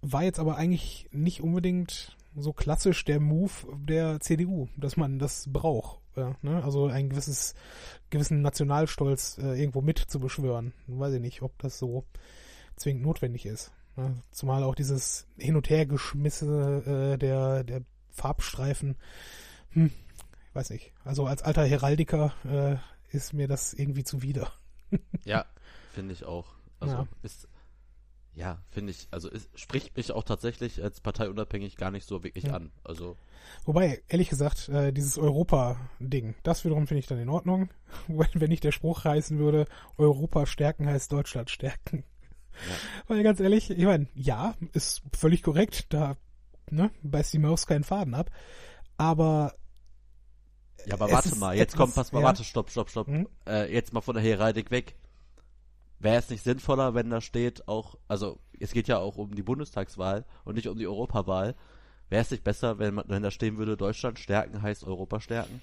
War 0.02 0.22
jetzt 0.22 0.38
aber 0.38 0.56
eigentlich 0.56 1.08
nicht 1.12 1.40
unbedingt 1.40 2.16
so 2.36 2.52
klassisch 2.52 3.04
der 3.04 3.20
Move 3.20 3.52
der 3.86 4.20
CDU, 4.20 4.68
dass 4.76 4.96
man 4.96 5.18
das 5.18 5.48
braucht. 5.50 6.00
Ja, 6.16 6.36
ne? 6.42 6.62
Also 6.62 6.86
ein 6.86 7.08
gewisses, 7.08 7.54
gewissen 8.10 8.42
Nationalstolz 8.42 9.38
äh, 9.38 9.58
irgendwo 9.58 9.80
mit 9.80 9.98
zu 9.98 10.20
beschwören. 10.20 10.72
Weiß 10.86 11.14
ich 11.14 11.20
nicht, 11.20 11.42
ob 11.42 11.58
das 11.58 11.78
so 11.78 12.04
zwingend 12.76 13.02
notwendig 13.02 13.46
ist. 13.46 13.72
Ne? 13.96 14.22
Zumal 14.30 14.62
auch 14.62 14.74
dieses 14.74 15.26
Hin- 15.38 15.56
und 15.56 15.68
Hergeschmisse 15.70 17.12
äh, 17.14 17.18
der, 17.18 17.64
der 17.64 17.82
Farbstreifen, 18.10 18.96
hm, 19.70 19.90
ich 20.48 20.54
weiß 20.54 20.70
nicht. 20.70 20.92
Also 21.04 21.26
als 21.26 21.42
alter 21.42 21.64
Heraldiker 21.64 22.32
äh, 22.44 23.16
ist 23.16 23.32
mir 23.32 23.48
das 23.48 23.74
irgendwie 23.74 24.04
zuwider. 24.04 24.52
Ja, 25.24 25.44
finde 25.92 26.12
ich 26.12 26.24
auch. 26.24 26.54
Also 26.78 26.94
Ja. 26.96 27.08
ist 27.22 27.48
ja, 28.36 28.58
finde 28.70 28.90
ich, 28.90 29.06
also 29.12 29.30
es 29.30 29.48
spricht 29.54 29.96
mich 29.96 30.10
auch 30.10 30.24
tatsächlich 30.24 30.82
als 30.82 31.00
parteiunabhängig 31.00 31.76
gar 31.76 31.90
nicht 31.92 32.06
so 32.06 32.22
wirklich 32.24 32.44
Ja. 32.44 32.54
an. 32.54 32.72
Also 32.82 33.16
Wobei, 33.64 34.02
ehrlich 34.08 34.28
gesagt, 34.28 34.68
äh, 34.68 34.92
dieses 34.92 35.18
Europa-Ding, 35.18 36.34
das 36.42 36.64
wiederum 36.64 36.86
finde 36.88 36.98
ich 37.00 37.06
dann 37.06 37.18
in 37.18 37.28
Ordnung. 37.28 37.70
Wenn, 38.08 38.26
wenn 38.34 38.48
nicht 38.50 38.64
der 38.64 38.72
Spruch 38.72 39.04
heißen 39.04 39.38
würde, 39.38 39.66
Europa 39.98 40.46
stärken 40.46 40.86
heißt 40.88 41.12
Deutschland 41.12 41.48
stärken. 41.50 42.02
Ja. 42.68 42.74
Weil 43.08 43.22
ganz 43.22 43.40
ehrlich, 43.40 43.70
ich 43.70 43.84
meine, 43.84 44.06
ja, 44.14 44.54
ist 44.72 45.02
völlig 45.16 45.42
korrekt, 45.42 45.86
da 45.92 46.16
ne, 46.70 46.90
beißt 47.02 47.32
die 47.32 47.38
Maus 47.38 47.66
keinen 47.66 47.84
Faden 47.84 48.14
ab. 48.14 48.30
Aber 48.96 49.54
Ja, 50.86 50.94
aber 50.94 51.10
warte 51.10 51.34
mal, 51.36 51.56
jetzt 51.56 51.74
etwas- 51.74 51.78
kommt, 51.78 51.94
pass 51.94 52.12
mal, 52.12 52.20
ja. 52.20 52.26
warte, 52.26 52.44
stopp, 52.44 52.70
stopp, 52.70 52.90
stopp. 52.90 53.06
Hm? 53.08 53.28
Äh, 53.46 53.72
jetzt 53.72 53.92
mal 53.92 54.00
von 54.00 54.14
der 54.14 54.22
Heraldik 54.24 54.70
weg. 54.70 54.96
Wäre 55.98 56.16
es 56.18 56.28
nicht 56.28 56.44
sinnvoller, 56.44 56.94
wenn 56.94 57.08
da 57.10 57.20
steht 57.20 57.66
auch, 57.68 57.96
also 58.08 58.38
es 58.60 58.72
geht 58.72 58.88
ja 58.88 58.98
auch 58.98 59.16
um 59.16 59.34
die 59.34 59.42
Bundestagswahl 59.42 60.24
und 60.44 60.54
nicht 60.56 60.68
um 60.68 60.78
die 60.78 60.86
Europawahl. 60.86 61.54
Wäre 62.10 62.22
es 62.22 62.30
nicht 62.30 62.44
besser, 62.44 62.78
wenn, 62.78 62.94
man, 62.94 63.04
wenn 63.08 63.22
da 63.22 63.30
stehen 63.30 63.56
würde, 63.56 63.76
Deutschland 63.78 64.18
stärken 64.18 64.60
heißt 64.60 64.84
Europa 64.84 65.20
stärken? 65.20 65.60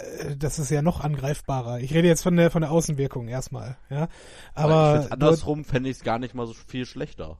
Äh, 0.00 0.36
Das 0.36 0.58
ist 0.58 0.70
ja 0.70 0.82
noch 0.82 1.00
angreifbarer. 1.00 1.80
Ich 1.80 1.92
rede 1.94 2.08
jetzt 2.08 2.22
von 2.22 2.36
der 2.36 2.50
von 2.50 2.62
der 2.62 2.70
Außenwirkung 2.70 3.28
erstmal, 3.28 3.76
ja. 3.90 4.08
Aber 4.54 5.02
ich 5.06 5.12
andersrum 5.12 5.64
fände 5.64 5.88
ich 5.90 5.98
es 5.98 6.02
gar 6.04 6.18
nicht 6.18 6.34
mal 6.34 6.46
so 6.46 6.54
viel 6.54 6.86
schlechter. 6.86 7.38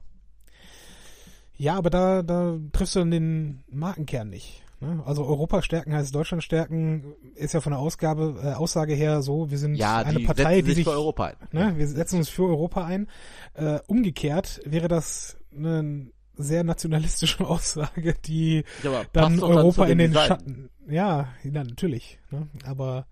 Ja, 1.57 1.77
aber 1.77 1.91
da, 1.91 2.23
da 2.23 2.57
triffst 2.73 2.97
du 2.97 3.01
dann 3.01 3.11
den 3.11 3.63
Markenkern 3.71 4.31
nicht. 4.31 4.63
Ne? 4.81 5.03
Also 5.05 5.27
Europa 5.27 5.61
stärken 5.61 5.93
heißt 5.95 6.15
Deutschland 6.15 6.43
stärken, 6.43 7.13
ist 7.35 7.53
ja 7.53 7.61
von 7.61 7.73
der 7.73 7.81
Ausgabe, 7.81 8.41
äh, 8.43 8.53
Aussage 8.55 8.95
her 8.95 9.21
so, 9.21 9.51
wir 9.51 9.59
sind 9.59 9.75
Ja, 9.75 9.99
eine 9.99 10.21
die 10.21 10.25
Partei, 10.25 10.55
setzen 10.57 10.67
die 10.69 10.73
sich, 10.75 10.85
für 10.85 10.93
Europa 10.93 11.27
ein. 11.27 11.37
ne, 11.53 11.75
wir 11.77 11.87
setzen 11.87 12.17
uns 12.17 12.31
für 12.31 12.45
Europa 12.45 12.87
ein. 12.87 13.09
Äh, 13.55 13.81
umgekehrt 13.89 14.63
wäre 14.65 14.89
das 14.89 15.37
eine 15.55 16.07
sehr 16.37 16.65
nationalistische 16.65 17.45
Aussage, 17.47 18.15
die 18.25 18.65
Ja, 18.83 19.05
dann 19.13 19.43
Europa 19.43 19.87
zu 19.87 19.93
in 19.93 19.99
den 19.99 20.13
Design. 20.13 20.29
Schatten. 20.29 20.71
Ja, 20.89 21.29
ja, 21.43 21.65
natürlich. 21.65 22.19
Ne? 22.31 22.49
Aber 22.65 23.07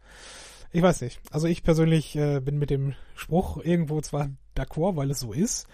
ich 0.72 0.82
weiß 0.82 1.02
nicht. 1.02 1.20
Also 1.30 1.46
ich 1.46 1.62
persönlich 1.62 2.16
äh, 2.16 2.40
bin 2.40 2.58
mit 2.58 2.70
dem 2.70 2.94
Spruch 3.14 3.62
irgendwo 3.62 4.00
zwar 4.00 4.30
d'accord, 4.56 4.96
weil 4.96 5.10
es 5.10 5.20
so 5.20 5.32
ist, 5.32 5.66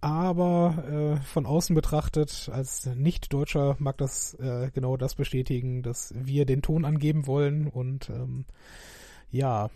aber 0.00 1.18
äh, 1.20 1.24
von 1.24 1.46
außen 1.46 1.74
betrachtet, 1.74 2.50
als 2.52 2.86
Nicht-Deutscher 2.86 3.76
mag 3.78 3.98
das 3.98 4.34
äh, 4.34 4.70
genau 4.72 4.96
das 4.96 5.14
bestätigen, 5.14 5.82
dass 5.82 6.14
wir 6.16 6.46
den 6.46 6.62
Ton 6.62 6.84
angeben 6.84 7.26
wollen 7.26 7.66
und 7.66 8.08
ähm, 8.08 8.46
ja, 9.30 9.70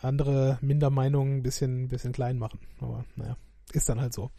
andere 0.00 0.58
Mindermeinungen 0.62 1.38
ein 1.38 1.42
bisschen, 1.42 1.88
bisschen 1.88 2.12
klein 2.12 2.38
machen. 2.38 2.58
Aber 2.80 3.04
naja, 3.16 3.36
ist 3.72 3.88
dann 3.88 4.00
halt 4.00 4.14
so. 4.14 4.30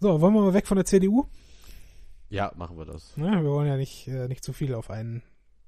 So, 0.00 0.20
wollen 0.20 0.34
wir 0.34 0.42
mal 0.42 0.54
weg 0.54 0.66
von 0.66 0.76
der 0.76 0.84
CDU? 0.84 1.26
Ja, 2.30 2.52
machen 2.56 2.76
wir 2.78 2.84
das. 2.84 3.16
Ne, 3.16 3.42
wir 3.42 3.50
wollen 3.50 3.66
ja 3.68 3.76
nicht, 3.76 4.06
äh, 4.08 4.28
nicht 4.28 4.44
zu 4.44 4.52
viel 4.52 4.74
auf 4.74 4.90
einen 4.90 5.22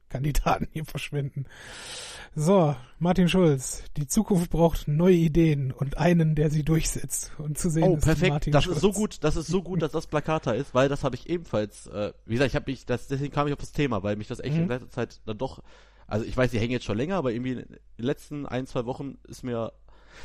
Kandidaten 0.09 0.69
hier 0.73 0.85
verschwenden. 0.85 1.47
So, 2.37 2.77
Martin 2.99 3.29
Schulz. 3.29 3.83
Die 3.97 4.07
Zukunft 4.07 4.51
braucht 4.51 4.87
neue 4.87 5.15
Ideen 5.17 5.73
und 5.73 5.99
einen, 5.99 6.35
der 6.37 6.51
sie 6.51 6.63
durchsetzt. 6.63 7.33
Und 7.39 7.59
zu 7.59 7.71
sehen 7.71 7.85
Oh, 7.85 7.97
ist 7.97 8.05
perfekt. 8.05 8.31
Martin 8.33 8.53
das 8.53 8.65
Schulz. 8.65 8.77
ist 8.77 8.83
so 8.83 8.93
gut, 8.93 9.25
das 9.25 9.37
ist 9.37 9.49
so 9.49 9.63
gut, 9.63 9.83
dass 9.83 9.93
das 9.93 10.07
Plakat 10.07 10.47
da 10.47 10.53
ist, 10.53 10.75
weil 10.75 10.89
das 10.89 11.03
habe 11.03 11.17
ich 11.17 11.29
ebenfalls, 11.29 11.87
äh, 11.89 12.13
wie 12.27 12.35
gesagt, 12.35 12.51
ich 12.51 12.55
habe 12.57 12.71
mich, 12.71 12.87
das, 12.87 13.09
deswegen 13.09 13.33
kam 13.33 13.47
ich 13.49 13.53
auf 13.53 13.59
das 13.61 13.73
Thema, 13.73 14.03
weil 14.05 14.17
mich 14.17 14.29
das 14.29 14.39
echt 14.41 14.55
Mhm. 14.57 14.63
in 14.63 14.69
letzter 14.69 14.91
Zeit 14.91 15.21
dann 15.27 15.39
doch, 15.39 15.61
also 16.07 16.25
ich 16.25 16.37
weiß, 16.37 16.51
die 16.53 16.59
hängen 16.61 16.73
jetzt 16.73 16.85
schon 16.85 16.97
länger, 16.99 17.17
aber 17.17 17.33
irgendwie 17.33 17.53
in 17.53 17.59
den 17.59 17.79
letzten 17.97 18.47
ein, 18.47 18.67
zwei 18.67 18.85
Wochen 18.87 19.19
ist 19.27 19.43
mir, 19.43 19.73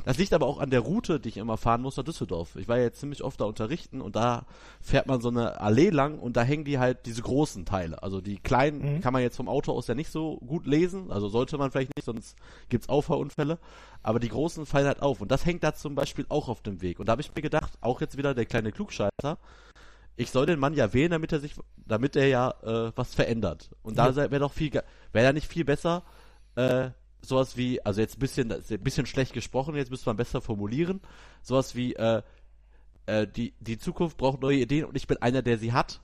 das 0.03 0.17
liegt 0.17 0.33
aber 0.33 0.45
auch 0.47 0.59
an 0.59 0.69
der 0.69 0.81
Route, 0.81 1.19
die 1.19 1.29
ich 1.29 1.37
immer 1.37 1.57
fahren 1.57 1.81
muss 1.81 1.95
nach 1.97 2.03
Düsseldorf. 2.03 2.55
Ich 2.57 2.67
war 2.67 2.77
ja 2.77 2.83
jetzt 2.83 2.99
ziemlich 2.99 3.23
oft 3.23 3.39
da 3.39 3.45
unterrichten 3.45 4.01
und 4.01 4.15
da 4.15 4.45
fährt 4.81 5.07
man 5.07 5.21
so 5.21 5.29
eine 5.29 5.61
Allee 5.61 5.89
lang 5.89 6.19
und 6.19 6.35
da 6.35 6.43
hängen 6.43 6.65
die 6.65 6.77
halt 6.79 7.05
diese 7.05 7.21
großen 7.21 7.65
Teile. 7.65 8.03
Also 8.03 8.19
die 8.21 8.37
kleinen 8.37 8.95
Mhm. 8.97 9.01
kann 9.01 9.13
man 9.13 9.21
jetzt 9.21 9.37
vom 9.37 9.47
Auto 9.47 9.71
aus 9.71 9.87
ja 9.87 9.95
nicht 9.95 10.11
so 10.11 10.37
gut 10.37 10.65
lesen, 10.67 11.11
also 11.11 11.29
sollte 11.29 11.57
man 11.57 11.71
vielleicht 11.71 11.95
nicht, 11.95 12.05
sonst 12.05 12.35
gibt's 12.69 12.89
Auffahrunfälle. 12.89 13.59
Aber 14.03 14.19
die 14.19 14.29
großen 14.29 14.65
fallen 14.65 14.87
halt 14.87 15.01
auf 15.01 15.21
und 15.21 15.31
das 15.31 15.45
hängt 15.45 15.63
da 15.63 15.73
zum 15.73 15.95
Beispiel 15.95 16.25
auch 16.29 16.49
auf 16.49 16.61
dem 16.61 16.81
Weg. 16.81 16.99
Und 16.99 17.07
da 17.07 17.11
habe 17.13 17.21
ich 17.21 17.33
mir 17.33 17.41
gedacht, 17.41 17.73
auch 17.81 18.01
jetzt 18.01 18.17
wieder 18.17 18.33
der 18.33 18.45
kleine 18.45 18.71
Klugscheißer, 18.71 19.37
ich 20.17 20.31
soll 20.31 20.45
den 20.45 20.59
Mann 20.59 20.73
ja 20.73 20.93
wählen, 20.93 21.11
damit 21.11 21.33
er 21.33 21.39
sich, 21.39 21.55
damit 21.75 22.15
er 22.15 22.27
ja 22.27 22.53
äh, 22.63 22.91
was 22.95 23.13
verändert. 23.13 23.71
Und 23.81 23.97
da 23.97 24.07
Ja. 24.09 24.15
wäre 24.15 24.39
doch 24.39 24.53
viel, 24.53 24.71
wäre 24.71 25.25
da 25.27 25.33
nicht 25.33 25.47
viel 25.47 25.65
besser, 25.65 26.03
äh, 26.55 26.89
sowas 27.27 27.57
wie, 27.57 27.83
also 27.85 28.01
jetzt 28.01 28.17
ein 28.17 28.19
bisschen, 28.19 28.51
ein 28.51 28.79
bisschen 28.81 29.05
schlecht 29.05 29.33
gesprochen, 29.33 29.75
jetzt 29.75 29.91
müsste 29.91 30.09
man 30.09 30.17
besser 30.17 30.41
formulieren, 30.41 31.01
sowas 31.41 31.75
wie, 31.75 31.93
äh, 31.95 32.21
äh, 33.05 33.27
die, 33.27 33.53
die 33.59 33.77
Zukunft 33.77 34.17
braucht 34.17 34.41
neue 34.41 34.57
Ideen 34.57 34.85
und 34.85 34.95
ich 34.95 35.07
bin 35.07 35.17
einer, 35.21 35.41
der 35.41 35.57
sie 35.57 35.73
hat. 35.73 36.01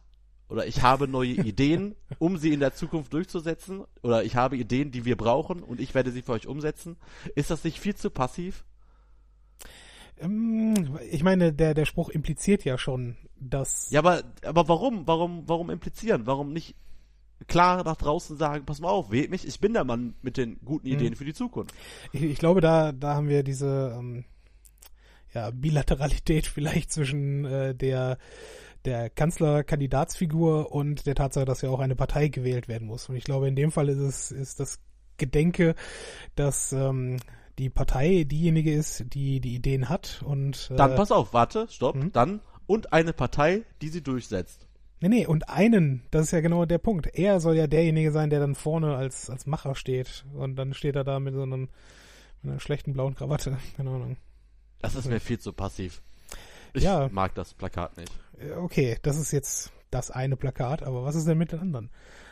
Oder 0.49 0.67
ich 0.67 0.81
habe 0.81 1.07
neue 1.07 1.29
Ideen, 1.45 1.95
um 2.19 2.38
sie 2.38 2.53
in 2.53 2.60
der 2.60 2.73
Zukunft 2.73 3.13
durchzusetzen. 3.13 3.86
Oder 4.03 4.23
ich 4.23 4.36
habe 4.36 4.57
Ideen, 4.57 4.91
die 4.91 5.05
wir 5.05 5.15
brauchen 5.15 5.63
und 5.63 5.79
ich 5.79 5.95
werde 5.95 6.12
sie 6.12 6.21
für 6.21 6.34
euch 6.34 6.47
umsetzen. 6.47 6.97
Ist 7.36 7.49
das 7.49 7.63
nicht 7.63 7.79
viel 7.79 7.95
zu 7.95 8.10
passiv? 8.10 8.65
Ähm, 10.19 10.99
Ich 11.10 11.23
meine, 11.23 11.53
der, 11.53 11.73
der 11.73 11.86
Spruch 11.86 12.10
impliziert 12.10 12.65
ja 12.65 12.77
schon, 12.77 13.15
dass 13.39 13.89
Ja, 13.91 13.99
aber, 14.01 14.23
aber 14.43 14.67
warum? 14.67 15.07
Warum, 15.07 15.43
warum 15.47 15.69
implizieren? 15.69 16.25
Warum 16.25 16.51
nicht 16.53 16.75
klar 17.47 17.84
nach 17.84 17.95
draußen 17.97 18.38
sagen, 18.38 18.65
pass 18.65 18.80
mal 18.80 18.89
auf, 18.89 19.12
wählt 19.12 19.30
mich, 19.32 19.47
ich 19.47 19.60
bin 19.60 19.73
der 19.73 19.84
Mann 19.84 20.15
mit 20.21 20.38
den 20.38 20.60
guten 20.63 20.88
Mhm. 20.88 20.93
Ideen 20.93 21.15
für 21.15 21.25
die 21.25 21.34
Zukunft. 21.34 21.73
ich, 22.12 22.23
ich 22.23 22.38
glaube, 22.39 22.62
da, 22.62 22.91
da 22.91 23.15
haben 23.15 23.27
wir 23.30 23.43
diese 23.43 23.95
ähm, 23.97 24.25
ja, 25.34 25.49
Bilateralität 25.51 26.45
vielleicht 26.47 26.91
zwischen 26.91 27.45
äh, 27.45 27.75
der 27.75 28.17
der 28.84 29.12
Kanzlerkandidatsfigur 29.12 30.71
und 30.71 31.06
der 31.06 31.13
Tatsache, 31.13 31.45
dass 31.45 31.62
ja 31.62 31.69
auch 31.69 31.80
eine 31.80 31.95
Partei 31.95 32.30
gewählt 32.30 32.67
werden 32.67 32.88
muss. 32.88 33.10
Und 33.10 33.15
ich 33.15 33.23
glaube, 33.23 33.47
in 33.47 33.56
dem 33.56 33.71
Fall 33.71 33.89
ist 33.89 33.99
es 33.99 34.32
ist 34.32 34.60
das 34.60 34.80
Gedenke, 35.17 35.75
dass 36.36 36.73
ähm, 36.73 37.17
die 37.60 37.69
Partei 37.69 38.23
diejenige 38.23 38.73
ist, 38.73 39.06
die 39.13 39.39
die 39.39 39.54
Ideen 39.54 39.88
hat 39.88 40.23
und 40.25 40.69
äh, 40.71 40.75
Dann 40.77 40.95
pass 40.95 41.12
auf, 41.12 41.34
warte, 41.34 41.67
stopp, 41.69 41.95
Mhm. 41.95 42.12
dann 42.12 42.41
und 42.65 42.91
eine 42.91 43.13
Partei, 43.13 43.63
die 43.84 43.89
sie 43.89 44.01
durchsetzt. 44.01 44.67
Nee, 45.01 45.09
nee, 45.09 45.25
und 45.25 45.49
einen, 45.49 46.03
das 46.11 46.25
ist 46.27 46.31
ja 46.31 46.41
genau 46.41 46.65
der 46.65 46.77
Punkt. 46.77 47.07
Er 47.15 47.39
soll 47.39 47.55
ja 47.57 47.65
derjenige 47.65 48.11
sein, 48.11 48.29
der 48.29 48.39
dann 48.39 48.53
vorne 48.53 48.95
als, 48.95 49.29
als 49.31 49.47
Macher 49.47 49.73
steht. 49.73 50.25
Und 50.33 50.55
dann 50.55 50.73
steht 50.75 50.95
er 50.95 51.03
da 51.03 51.19
mit 51.19 51.33
so 51.33 51.41
einem, 51.41 51.69
mit 52.43 52.51
einer 52.51 52.59
schlechten 52.59 52.93
blauen 52.93 53.15
Krawatte. 53.15 53.57
Keine 53.77 53.89
Ahnung. 53.89 54.17
Das 54.79 54.95
ist 54.95 55.07
mir 55.07 55.19
viel 55.19 55.39
zu 55.39 55.53
passiv. 55.53 56.01
Ich 56.73 56.83
Ja. 56.83 57.09
mag 57.11 57.33
das 57.35 57.53
Plakat 57.55 57.97
nicht. 57.97 58.11
Äh, 58.39 58.51
Okay, 58.53 58.97
das 59.01 59.17
ist 59.17 59.31
jetzt 59.31 59.71
das 59.89 60.11
eine 60.11 60.37
Plakat, 60.37 60.83
aber 60.83 61.03
was 61.03 61.15
ist 61.15 61.27
denn 61.27 61.37
mit 61.37 61.51
den 61.51 61.59
anderen? 61.59 61.89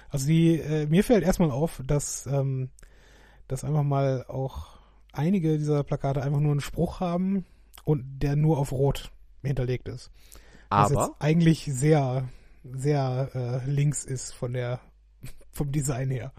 Also 0.10 0.28
die, 0.28 0.60
äh, 0.60 0.86
mir 0.86 1.04
fällt 1.04 1.24
erstmal 1.24 1.52
auf, 1.52 1.82
dass, 1.86 2.26
ähm, 2.28 2.70
dass 3.48 3.64
einfach 3.64 3.84
mal 3.84 4.26
auch 4.28 4.78
einige 5.12 5.58
dieser 5.58 5.84
Plakate 5.84 6.22
einfach 6.22 6.40
nur 6.40 6.52
einen 6.52 6.62
Spruch 6.62 7.00
haben 7.00 7.46
und 7.84 8.20
der 8.20 8.36
nur 8.36 8.60
auf 8.60 8.72
Rot 8.72 9.12
hinterlegt 9.44 9.88
ist. 9.88 10.12
Was 10.70 10.92
Aber, 10.92 11.08
jetzt 11.08 11.12
eigentlich 11.22 11.66
sehr, 11.66 12.30
sehr 12.76 13.30
äh, 13.66 13.70
links 13.70 14.04
ist 14.06 14.34
von 14.34 14.54
der, 14.54 14.80
vom 15.52 15.72
Design 15.72 16.10
her. 16.10 16.34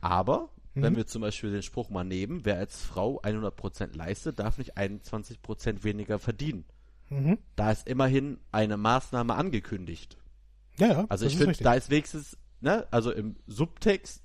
aber, 0.00 0.48
wenn 0.74 0.94
Mhm. 0.94 0.96
wir 0.96 1.06
zum 1.06 1.20
Beispiel 1.20 1.50
den 1.52 1.62
Spruch 1.62 1.90
mal 1.90 2.02
nehmen, 2.04 2.40
wer 2.44 2.56
als 2.56 2.80
Frau 2.82 3.20
100% 3.20 3.94
leistet, 3.94 4.38
darf 4.38 4.56
nicht 4.56 4.78
21% 4.78 5.84
weniger 5.84 6.18
verdienen. 6.18 6.64
Mhm. 7.10 7.36
Da 7.56 7.70
ist 7.72 7.86
immerhin 7.86 8.38
eine 8.52 8.78
Maßnahme 8.78 9.34
angekündigt. 9.34 10.16
Ja, 10.78 10.86
ja. 10.88 11.06
Also 11.10 11.26
ich 11.26 11.36
finde, 11.36 11.52
da 11.62 11.74
ist 11.74 11.90
wenigstens, 11.90 12.38
ne, 12.62 12.86
also 12.90 13.12
im 13.12 13.36
Subtext 13.46 14.22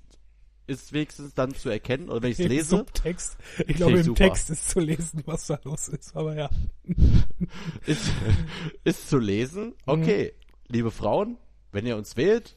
ist 0.66 0.92
wenigstens 0.94 1.34
dann 1.34 1.54
zu 1.54 1.68
erkennen, 1.68 2.08
oder 2.08 2.22
wenn 2.22 2.30
ich 2.30 2.38
es 2.38 2.44
Im 2.46 2.50
lese, 2.50 2.76
Subtext. 2.76 3.36
Ich 3.66 3.76
glaube, 3.76 3.98
im 3.98 4.02
super. 4.04 4.24
Text 4.24 4.48
ist 4.48 4.70
zu 4.70 4.80
lesen, 4.80 5.22
was 5.26 5.46
da 5.48 5.60
los 5.64 5.88
ist, 5.88 6.16
aber 6.16 6.34
ja. 6.34 6.48
ist, 7.86 8.10
ist 8.84 9.08
zu 9.10 9.18
lesen, 9.18 9.74
Mhm. 9.86 10.30
Liebe 10.68 10.90
Frauen, 10.90 11.38
wenn 11.72 11.86
ihr 11.86 11.96
uns 11.96 12.16
wählt, 12.16 12.56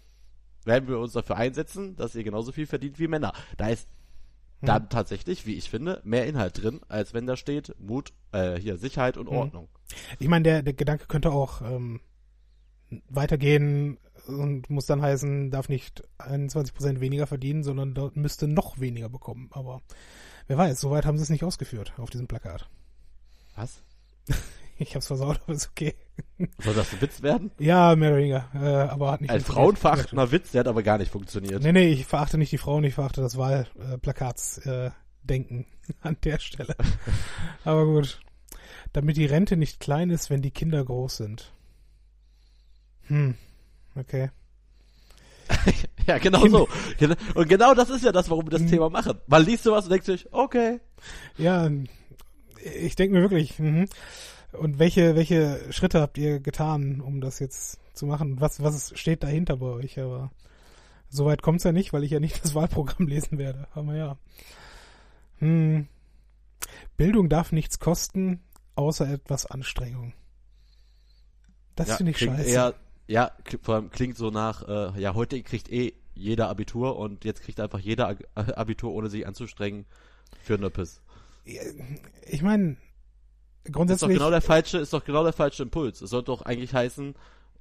werden 0.66 0.88
wir 0.88 1.00
uns 1.00 1.14
dafür 1.14 1.38
einsetzen, 1.38 1.96
dass 1.96 2.16
ihr 2.16 2.24
genauso 2.24 2.52
viel 2.52 2.68
verdient 2.68 3.00
wie 3.00 3.08
Männer. 3.08 3.34
Da 3.58 3.70
ist 3.70 3.88
Mhm. 4.62 4.68
dann 4.68 4.90
tatsächlich, 4.90 5.46
wie 5.48 5.56
ich 5.56 5.70
finde, 5.70 6.02
mehr 6.04 6.28
Inhalt 6.28 6.62
drin, 6.62 6.82
als 6.88 7.14
wenn 7.16 7.26
da 7.26 7.36
steht 7.36 7.76
Mut, 7.80 8.14
äh, 8.32 8.60
hier 8.60 8.78
Sicherheit 8.78 9.18
und 9.18 9.28
Mhm. 9.30 9.36
Ordnung. 9.38 9.70
Ich 10.20 10.28
meine, 10.28 10.44
der, 10.44 10.62
der 10.64 10.74
Gedanke 10.74 11.08
könnte 11.08 11.32
auch 11.32 11.62
ähm, 11.64 12.00
weitergehen 13.10 13.98
und 14.28 14.70
muss 14.70 14.86
dann 14.86 15.02
heißen, 15.02 15.50
darf 15.50 15.68
nicht 15.68 16.04
21% 16.20 17.00
weniger 17.00 17.26
verdienen, 17.26 17.64
sondern 17.64 17.94
dort 17.96 18.16
müsste 18.18 18.48
noch 18.48 18.80
weniger 18.80 19.10
bekommen. 19.10 19.48
Aber 19.52 19.82
wer 20.48 20.58
weiß, 20.58 20.80
soweit 20.80 21.06
haben 21.06 21.18
sie 21.18 21.24
es 21.24 21.30
nicht 21.30 21.44
ausgeführt 21.44 21.94
auf 21.98 22.10
diesem 22.12 22.28
Plakat. 22.28 22.70
Was? 23.56 23.82
Ich 24.88 24.96
hab's 24.96 25.08
versaut, 25.08 25.40
aber 25.44 25.54
ist 25.54 25.70
okay. 25.70 25.94
Soll 26.60 26.74
das 26.74 26.92
ein 26.92 27.02
Witz 27.02 27.22
werden? 27.22 27.52
Ja, 27.60 27.96
mehr 27.96 28.10
oder 28.10 28.18
weniger. 28.18 28.50
Äh, 28.56 28.90
aber 28.90 29.12
hat 29.12 29.22
nicht 29.22 29.30
Ein 29.30 29.42
frauenverachtender 29.42 30.32
Witz, 30.32 30.52
der 30.52 30.62
hat 30.62 30.68
aber 30.68 30.82
gar 30.82 30.98
nicht 30.98 31.12
funktioniert. 31.12 31.62
Nee, 31.62 31.72
nee, 31.72 31.90
ich 31.90 32.06
verachte 32.06 32.38
nicht 32.38 32.52
die 32.52 32.58
Frauen, 32.58 32.84
ich 32.84 32.96
verachte 32.96 33.22
das 33.22 33.38
Wahlplakatsdenken 33.38 34.88
äh, 34.88 34.92
Denken 35.24 35.68
an 36.02 36.18
der 36.24 36.40
Stelle. 36.40 36.76
Aber 37.64 37.86
gut. 37.86 38.22
Damit 38.92 39.18
die 39.18 39.28
Rente 39.28 39.56
nicht 39.56 39.80
klein 39.80 40.10
ist, 40.10 40.32
wenn 40.32 40.42
die 40.42 40.50
Kinder 40.50 40.84
groß 40.84 41.18
sind. 41.18 41.54
Hm. 43.04 43.36
Okay. 43.96 44.32
Ja, 46.08 46.18
genau 46.18 46.48
so. 46.48 46.68
Und 47.36 47.48
genau 47.48 47.76
das 47.76 47.92
ist 47.92 48.04
ja 48.04 48.12
das, 48.12 48.28
warum 48.32 48.48
wir 48.48 48.58
das 48.58 48.68
Thema 48.68 48.90
machen. 48.90 49.20
Mal 49.28 49.44
liest 49.44 49.68
du 49.68 49.72
was 49.72 49.86
und 49.86 49.92
denkst 49.92 50.08
dich, 50.08 50.34
okay. 50.34 50.80
Ja, 51.38 51.70
ich 52.64 52.96
denke 52.96 53.16
mir 53.16 53.22
wirklich, 53.22 53.60
mhm. 53.60 53.88
Und 54.54 54.80
welche, 54.80 55.16
welche 55.16 55.60
Schritte 55.72 56.02
habt 56.02 56.18
ihr 56.18 56.40
getan, 56.40 57.02
um 57.02 57.22
das 57.22 57.40
jetzt 57.40 57.80
zu 57.94 58.06
machen? 58.06 58.40
Was, 58.42 58.62
was 58.62 58.98
steht 58.98 59.24
dahinter 59.24 59.58
bei 59.58 59.68
euch? 59.68 60.00
Aber 60.00 60.32
Soweit 61.14 61.42
kommt's 61.42 61.66
ja 61.66 61.74
nicht, 61.74 61.92
weil 61.92 62.06
ich 62.06 62.12
ja 62.12 62.20
nicht 62.20 62.42
das 62.44 62.56
Wahlprogramm 62.56 63.08
lesen 63.08 63.38
werde. 63.38 63.68
Aber 63.76 63.96
ja. 63.96 64.18
Hm. 65.40 65.88
Bildung 66.98 67.30
darf 67.30 67.52
nichts 67.52 67.80
kosten, 67.80 68.42
außer 68.76 69.10
etwas 69.10 69.46
Anstrengung. 69.46 70.14
Das 71.76 71.90
Ja, 71.90 71.98
finde 71.98 72.12
ich 72.12 72.18
klingt 72.18 72.38
scheiße. 72.38 72.50
Eher, 72.50 72.76
ja, 73.08 73.32
vor 73.62 73.76
allem 73.76 73.90
klingt 73.90 74.18
so 74.18 74.30
nach, 74.30 74.68
äh, 74.68 75.02
ja, 75.02 75.14
heute 75.14 75.42
kriegt 75.44 75.70
eh 75.70 75.94
jeder 76.14 76.50
Abitur 76.50 76.98
und 76.98 77.26
jetzt 77.26 77.42
kriegt 77.42 77.60
einfach 77.60 77.80
jeder 77.80 78.16
Abitur, 78.36 78.94
ohne 78.94 79.10
sich 79.10 79.28
anzustrengen, 79.28 79.86
für 80.44 80.58
Nöppes. 80.58 81.02
ich 81.44 82.42
meine, 82.42 82.78
Ist 83.64 83.68
doch 83.70 83.74
grundsätzlich. 83.74 84.14
genau 84.18 84.30
der 84.30 84.42
falsche, 84.42 84.78
ist 84.80 84.94
doch 84.94 85.04
genau 85.04 85.24
der 85.24 85.34
falsche 85.34 85.64
Impuls. 85.64 86.02
Es 86.02 86.10
sollte 86.10 86.28
doch 86.28 86.42
eigentlich 86.44 86.74
heißen, 86.74 87.16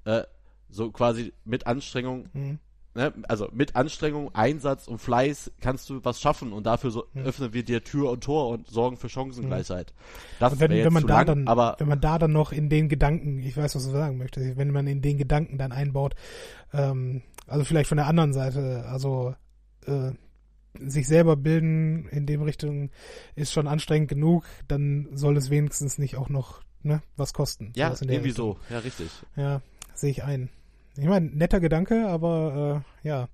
äh, 0.05 0.23
so 0.69 0.91
quasi 0.91 1.33
mit 1.45 1.67
Anstrengung, 1.67 2.29
Hm. 2.33 2.59
ne, 2.95 3.13
also 3.29 3.49
mit 3.53 3.77
Anstrengung, 3.77 4.35
Einsatz 4.35 4.89
und 4.89 4.99
Fleiß 4.99 5.51
kannst 5.61 5.91
du 5.91 6.05
was 6.05 6.21
schaffen 6.21 6.53
und 6.53 6.65
dafür 6.65 6.91
so 6.91 7.05
Hm. 7.13 7.25
öffnen 7.27 7.53
wir 7.53 7.65
dir 7.65 7.83
Tür 7.85 8.11
und 8.11 8.25
Tor 8.25 8.49
und 8.49 8.69
sorgen 8.69 8.97
für 8.97 9.09
Chancengleichheit. 9.09 9.93
Das 10.39 10.53
Und 10.55 10.61
wenn, 10.61 10.71
wenn 10.71 10.93
man 10.93 11.07
da 11.07 11.17
lang, 11.19 11.27
dann, 11.27 11.49
aber 11.49 11.75
wenn 11.79 11.89
man 11.89 12.01
da 12.01 12.19
dann 12.19 12.33
noch 12.33 12.53
in 12.53 12.69
den 12.71 12.89
Gedanken, 12.89 13.41
ich 13.41 13.57
weiß, 13.57 13.75
was 13.75 13.85
du 13.85 13.91
sagen 13.91 14.17
möchtest, 14.17 14.57
wenn 14.57 14.71
man 14.71 14.87
in 14.87 15.03
den 15.03 15.19
Gedanken 15.19 15.59
dann 15.59 15.73
einbaut, 15.73 16.15
ähm, 16.73 17.23
also 17.47 17.65
vielleicht 17.65 17.89
von 17.89 17.97
der 17.99 18.07
anderen 18.07 18.33
Seite, 18.33 18.85
also 18.89 19.35
äh, 19.87 20.13
sich 20.79 21.07
selber 21.09 21.37
bilden 21.37 22.07
in 22.09 22.27
dem 22.27 22.43
Richtung 22.43 22.91
ist 23.35 23.53
schon 23.53 23.67
anstrengend 23.67 24.09
genug, 24.09 24.45
dann 24.69 25.09
soll 25.13 25.37
es 25.37 25.51
wenigstens 25.51 25.99
nicht 25.99 26.17
auch 26.17 26.29
noch 26.29 26.63
ne, 26.83 27.03
was 27.17 27.33
kosten. 27.33 27.73
ja, 27.77 27.91
irgendwie 27.91 28.29
Richtung. 28.29 28.57
so, 28.69 28.75
ja, 28.75 28.79
richtig. 28.79 29.11
Ja, 29.37 29.63
sehe 29.95 30.11
ich 30.11 30.25
ein. 30.25 30.49
Ich 30.97 31.07
meine, 31.07 31.27
netter 31.27 31.61
Gedanke, 31.61 32.09
aber 32.09 32.85
äh, 33.05 33.09
ja. 33.09 33.29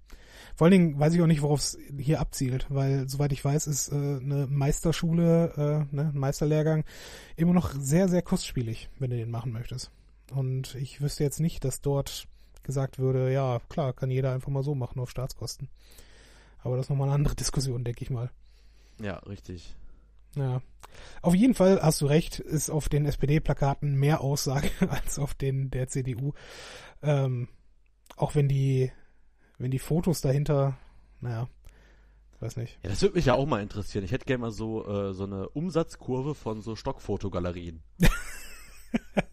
Vor 0.55 0.67
allen 0.67 0.73
Dingen 0.73 0.99
weiß 0.99 1.13
ich 1.13 1.21
auch 1.21 1.27
nicht, 1.27 1.43
worauf 1.43 1.61
es 1.61 1.79
hier 1.99 2.19
abzielt, 2.19 2.67
weil 2.71 3.09
soweit 3.09 3.33
ich 3.33 3.45
weiß, 3.45 3.67
ist 3.67 3.93
äh, 3.93 3.95
eine 3.95 4.47
Meisterschule, 4.49 5.87
äh, 5.91 5.95
ne, 5.95 6.13
ein 6.15 6.19
Meisterlehrgang 6.19 6.85
immer 7.37 7.53
noch 7.53 7.73
sehr, 7.79 8.09
sehr 8.09 8.23
kostspielig, 8.23 8.89
wenn 8.99 9.11
du 9.11 9.17
den 9.17 9.31
machen 9.31 9.53
möchtest. 9.53 9.91
Und 10.35 10.75
ich 10.77 11.01
wüsste 11.03 11.25
jetzt 11.25 11.41
nicht, 11.41 11.65
dass 11.65 11.83
dort 11.83 12.27
gesagt 12.63 12.99
würde, 12.99 13.33
ja, 13.33 13.61
klar, 13.69 13.93
kann 13.93 14.11
jeder 14.11 14.33
einfach 14.33 14.49
mal 14.49 14.63
so 14.63 14.75
machen 14.75 14.99
auf 14.99 15.11
Staatskosten. 15.11 15.69
Aber 16.67 16.77
das 16.77 16.87
ist 16.87 16.91
nochmal 16.91 17.09
eine 17.09 17.15
andere 17.15 17.35
Diskussion, 17.37 17.85
denke 17.85 18.03
ich 18.03 18.11
mal. 18.11 18.31
Ja, 19.01 19.19
richtig. 19.21 19.75
Ja. 20.35 20.61
Auf 21.23 21.35
jeden 21.35 21.55
Fall 21.55 21.81
hast 21.81 22.01
du 22.01 22.07
recht, 22.07 22.41
ist 22.41 22.71
auf 22.71 22.89
den 22.89 23.07
SPD-Plakaten 23.07 23.95
mehr 23.95 24.21
Aussage 24.21 24.71
als 24.89 25.19
auf 25.19 25.35
den 25.35 25.71
der 25.71 25.89
CDU. 25.89 26.33
Ähm, 27.03 27.49
auch 28.17 28.35
wenn 28.35 28.49
die, 28.49 28.93
wenn 29.59 29.71
die 29.71 29.79
Fotos 29.79 30.21
dahinter, 30.21 30.77
naja, 31.21 31.49
weiß 32.41 32.57
nicht. 32.57 32.79
Ja, 32.83 32.91
das 32.91 33.03
würde 33.03 33.17
mich 33.17 33.27
ja 33.27 33.35
auch 33.35 33.47
mal 33.47 33.63
interessieren. 33.63 34.05
Ich 34.05 34.13
hätte 34.13 34.27
gerne 34.27 34.43
mal 34.43 34.53
so, 34.53 34.87
äh, 34.87 35.15
so 35.15 35.25
eine 35.25 35.49
Umsatzkurve 35.49 36.35
von 36.35 36.61
so 36.61 36.77
Stockfotogalerien. 36.77 37.83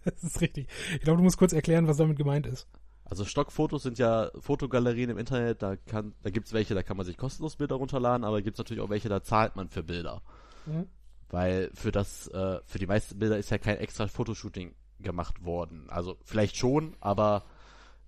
Das 0.03 0.21
ist 0.23 0.41
richtig. 0.41 0.67
Ich 0.93 1.01
glaube, 1.01 1.17
du 1.17 1.23
musst 1.23 1.37
kurz 1.37 1.53
erklären, 1.53 1.87
was 1.87 1.95
damit 1.95 2.17
gemeint 2.17 2.47
ist. 2.47 2.67
Also 3.05 3.25
Stockfotos 3.25 3.83
sind 3.83 3.99
ja 3.99 4.31
Fotogalerien 4.39 5.09
im 5.09 5.17
Internet, 5.17 5.61
da 5.61 5.75
kann, 5.75 6.13
da 6.23 6.29
gibt's 6.29 6.53
welche, 6.53 6.73
da 6.73 6.83
kann 6.83 6.97
man 6.97 7.05
sich 7.05 7.17
kostenlos 7.17 7.57
Bilder 7.57 7.75
runterladen, 7.75 8.23
aber 8.23 8.41
gibt's 8.41 8.57
natürlich 8.57 8.81
auch 8.81 8.89
welche, 8.89 9.09
da 9.09 9.21
zahlt 9.21 9.55
man 9.55 9.69
für 9.69 9.83
Bilder. 9.83 10.21
Mhm. 10.65 10.87
Weil 11.29 11.69
für 11.73 11.91
das, 11.91 12.27
äh, 12.27 12.59
für 12.65 12.79
die 12.79 12.87
meisten 12.87 13.19
Bilder 13.19 13.37
ist 13.37 13.49
ja 13.49 13.57
kein 13.57 13.77
extra 13.77 14.07
Fotoshooting 14.07 14.73
gemacht 14.99 15.43
worden. 15.43 15.89
Also 15.89 16.17
vielleicht 16.23 16.55
schon, 16.55 16.95
aber 17.01 17.43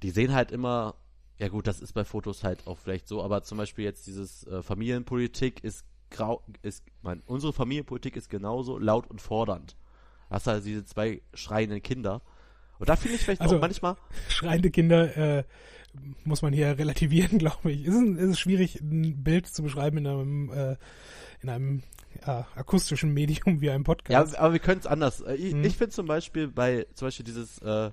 die 0.01 0.12
sehen 0.12 0.34
halt 0.34 0.51
immer, 0.51 0.95
ja 1.38 1.49
gut, 1.49 1.67
das 1.67 1.81
ist 1.81 1.93
bei 1.93 2.05
Fotos 2.05 2.43
halt 2.43 2.65
auch 2.67 2.77
vielleicht 2.77 3.08
so, 3.08 3.21
aber 3.21 3.43
zum 3.43 3.58
Beispiel 3.58 3.84
jetzt 3.84 4.08
dieses 4.08 4.45
äh, 4.47 4.62
Familienpolitik 4.62 5.63
ist 5.63 5.86
grau, 6.10 6.43
ist, 6.62 6.84
mein, 7.01 7.21
unsere 7.25 7.53
Familienpolitik 7.53 8.15
ist 8.15 8.29
genauso 8.29 8.77
laut 8.77 9.08
und 9.10 9.21
fordernd. 9.21 9.75
Hast 10.29 10.47
halt 10.47 10.65
diese 10.65 10.86
zwei 10.86 11.21
schreienden 11.34 11.81
Kinder. 11.81 12.21
Und 12.79 12.89
da 12.89 12.95
finde 12.95 13.15
ich 13.15 13.23
vielleicht 13.23 13.41
Also- 13.41 13.57
auch 13.57 13.61
manchmal, 13.61 13.95
Schreiende 14.29 14.69
Kinder 14.71 15.15
äh, 15.39 15.43
muss 16.23 16.41
man 16.41 16.53
hier 16.53 16.77
relativieren, 16.79 17.38
glaube 17.39 17.71
ich. 17.71 17.85
Es 17.88 17.93
ist, 17.95 18.17
es 18.17 18.29
ist 18.31 18.39
schwierig, 18.39 18.81
ein 18.81 19.23
Bild 19.23 19.47
zu 19.47 19.63
beschreiben 19.63 19.97
in 19.99 20.07
einem, 20.07 20.51
äh, 20.51 20.75
in 21.41 21.49
einem 21.49 21.83
ja, 22.25 22.47
akustischen 22.55 23.13
Medium 23.13 23.61
wie 23.61 23.69
einem 23.69 23.81
Ja, 23.83 23.85
Podcast. 23.85 24.38
aber 24.38 24.53
wir 24.53 24.59
können 24.59 24.79
es 24.79 24.88
anders. 24.88 25.21
Äh, 25.21 25.35
Ich, 25.35 25.53
Hm. 25.53 25.63
ich 25.63 25.77
finde 25.77 25.91
zum 25.93 26.05
Beispiel 26.07 26.47
bei, 26.47 26.85
zum 26.93 27.07
Beispiel 27.07 27.25
dieses, 27.25 27.59
äh, 27.59 27.91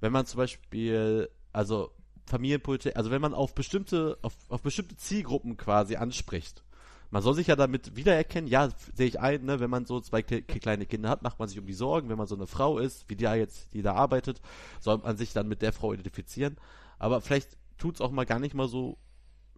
wenn 0.00 0.12
man 0.12 0.26
zum 0.26 0.38
Beispiel, 0.38 1.28
also 1.52 1.92
Familienpolitik, 2.26 2.96
also 2.96 3.10
wenn 3.10 3.20
man 3.20 3.34
auf 3.34 3.54
bestimmte, 3.54 4.18
auf, 4.22 4.34
auf 4.48 4.62
bestimmte 4.62 4.96
Zielgruppen 4.96 5.56
quasi 5.56 5.96
anspricht. 5.96 6.62
Man 7.12 7.22
soll 7.22 7.34
sich 7.34 7.46
ja 7.46 7.54
damit 7.56 7.94
wiedererkennen, 7.94 8.50
ja, 8.50 8.70
sehe 8.94 9.06
ich 9.06 9.20
ein, 9.20 9.44
ne, 9.44 9.60
wenn 9.60 9.70
man 9.70 9.84
so 9.86 10.00
zwei 10.00 10.22
kle 10.22 10.42
kleine 10.42 10.86
Kinder 10.86 11.10
hat, 11.10 11.22
macht 11.22 11.38
man 11.38 11.46
sich 11.48 11.58
um 11.60 11.66
die 11.66 11.72
Sorgen, 11.74 12.08
wenn 12.08 12.16
man 12.18 12.26
so 12.26 12.34
eine 12.34 12.46
Frau 12.48 12.78
ist, 12.78 13.08
wie 13.08 13.14
die 13.16 13.24
da 13.24 13.34
jetzt, 13.34 13.74
die 13.74 13.82
da 13.82 13.94
arbeitet, 13.94 14.40
soll 14.80 14.98
man 14.98 15.16
sich 15.16 15.32
dann 15.32 15.46
mit 15.46 15.62
der 15.62 15.72
Frau 15.72 15.92
identifizieren. 15.92 16.56
Aber 16.98 17.20
vielleicht 17.20 17.56
tut's 17.78 18.00
auch 18.00 18.10
mal 18.10 18.24
gar 18.26 18.38
nicht 18.40 18.54
mal 18.54 18.66
so 18.66 18.96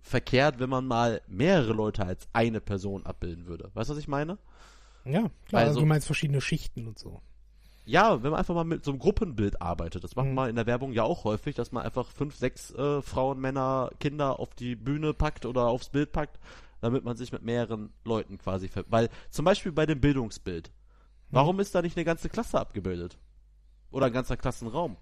verkehrt, 0.03 0.59
wenn 0.59 0.69
man 0.69 0.87
mal 0.87 1.23
mehrere 1.29 1.73
Leute 1.73 2.05
als 2.05 2.29
eine 2.33 2.61
Person 2.61 3.07
abbilden 3.07 3.47
würde. 3.47 3.71
Weißt 3.75 3.89
du, 3.89 3.95
was 3.95 4.01
ich 4.01 4.09
meine? 4.09 4.37
ja, 5.05 5.31
klar. 5.47 5.61
Also, 5.63 5.69
also- 5.71 5.81
du 5.81 5.87
meinst 5.87 6.07
verschiedene 6.07 6.41
Schichten 6.41 6.87
und 6.89 6.99
so. 6.99 7.23
Ja, 7.87 8.23
wenn 8.23 8.31
man 8.31 8.39
einfach 8.41 8.55
mal 8.55 8.65
mit 8.65 8.83
so 8.85 8.91
einem 8.91 8.99
Gruppenbild 8.99 9.61
arbeitet. 9.61 10.03
Das 10.03 10.17
macht 10.17 10.29
Mhm. 10.29 10.35
man 10.35 10.49
in 10.51 10.57
der 10.57 10.65
Werbung 10.67 10.93
ja 10.93 11.03
auch 11.05 11.25
häufig, 11.25 11.55
dass 11.55 11.71
man 11.71 11.85
einfach 11.85 12.11
fünf, 12.11 12.35
sechs 12.35 12.71
äh, 12.73 13.03
Frauen, 13.03 13.39
Männer, 13.41 13.91
Kinder 14.01 14.41
auf 14.41 14.55
die 14.55 14.75
Bühne 14.75 15.13
packt 15.13 15.45
oder 15.45 15.67
aufs 15.67 15.91
Bild 15.91 16.11
packt, 16.11 16.39
damit 16.85 17.03
man 17.03 17.17
sich 17.17 17.33
mit 17.33 17.43
mehreren 17.43 17.95
Leuten 18.05 18.37
quasi 18.37 18.69
ver 18.69 18.85
Weil 18.89 19.09
zum 19.31 19.47
Beispiel 19.47 19.73
bei 19.73 19.87
dem 19.87 20.03
Bildungsbild, 20.03 20.71
warum 21.31 21.59
ist 21.59 21.75
da 21.75 21.81
nicht 21.81 21.97
eine 21.97 22.05
ganze 22.05 22.29
Klasse 22.29 22.61
abgebildet? 22.61 23.19
Oder 23.91 24.07
ein 24.07 24.13
ganzer 24.13 24.37
Klassenraum? 24.37 24.99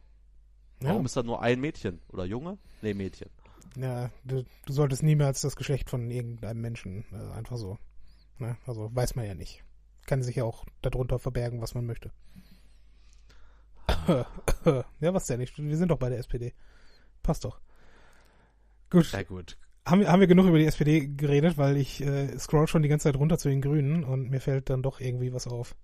Ja, 0.80 0.90
Warum 0.90 1.06
ist 1.06 1.16
da 1.16 1.24
nur 1.24 1.42
ein 1.42 1.60
Mädchen? 1.60 2.00
Oder 2.12 2.24
Junge? 2.24 2.56
Nee, 2.82 2.94
Mädchen. 2.94 3.30
ja 3.74 4.10
du, 4.22 4.44
du 4.64 4.72
solltest 4.72 5.02
niemals 5.02 5.40
das 5.40 5.56
Geschlecht 5.56 5.90
von 5.90 6.08
irgendeinem 6.08 6.60
Menschen 6.60 7.04
äh, 7.10 7.32
einfach 7.32 7.56
so. 7.56 7.78
Ne? 8.38 8.56
Also 8.64 8.94
weiß 8.94 9.16
man 9.16 9.26
ja 9.26 9.34
nicht. 9.34 9.64
Kann 10.06 10.22
sich 10.22 10.36
ja 10.36 10.44
auch 10.44 10.64
darunter 10.82 11.18
verbergen, 11.18 11.60
was 11.60 11.74
man 11.74 11.84
möchte. 11.84 12.12
ja, 15.00 15.14
was 15.14 15.26
denn 15.26 15.40
nicht? 15.40 15.58
Wir 15.58 15.76
sind 15.76 15.88
doch 15.88 15.98
bei 15.98 16.10
der 16.10 16.18
SPD. 16.18 16.54
Passt 17.24 17.44
doch. 17.44 17.60
Gut. 18.88 19.10
Ja 19.10 19.24
gut. 19.24 19.58
Haben 19.84 20.00
wir, 20.00 20.12
haben 20.12 20.20
wir 20.20 20.28
genug 20.28 20.46
über 20.46 20.58
die 20.58 20.66
SPD 20.66 21.06
geredet, 21.08 21.58
weil 21.58 21.76
ich 21.76 22.00
äh, 22.00 22.38
scroll 22.38 22.68
schon 22.68 22.82
die 22.82 22.88
ganze 22.88 23.04
Zeit 23.04 23.16
runter 23.16 23.36
zu 23.38 23.48
den 23.48 23.60
Grünen 23.60 24.04
und 24.04 24.30
mir 24.30 24.40
fällt 24.40 24.70
dann 24.70 24.82
doch 24.82 25.00
irgendwie 25.00 25.32
was 25.32 25.46
auf. 25.48 25.74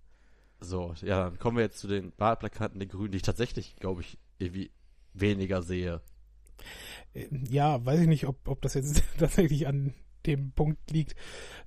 So, 0.61 0.95
ja, 1.03 1.25
dann 1.25 1.39
kommen 1.39 1.57
wir 1.57 1.65
jetzt 1.65 1.79
zu 1.79 1.89
den 1.89 2.13
Wahlplakaten 2.17 2.79
der 2.79 2.89
Grünen, 2.89 3.13
die 3.13 3.17
ich 3.17 3.23
tatsächlich, 3.23 3.77
glaube 3.77 4.03
ich, 4.03 4.19
irgendwie 4.39 4.71
weniger 5.15 5.63
sehe. 5.63 6.01
Äh, 7.15 7.27
Ja, 7.49 7.85
weiß 7.85 8.01
ich 8.01 8.09
nicht, 8.09 8.27
ob, 8.27 8.47
ob 8.49 8.63
das 8.63 8.75
jetzt 8.75 9.03
tatsächlich 9.19 9.67
an 9.67 9.95
dem 10.27 10.53
Punkt 10.53 10.91
liegt, 10.91 11.15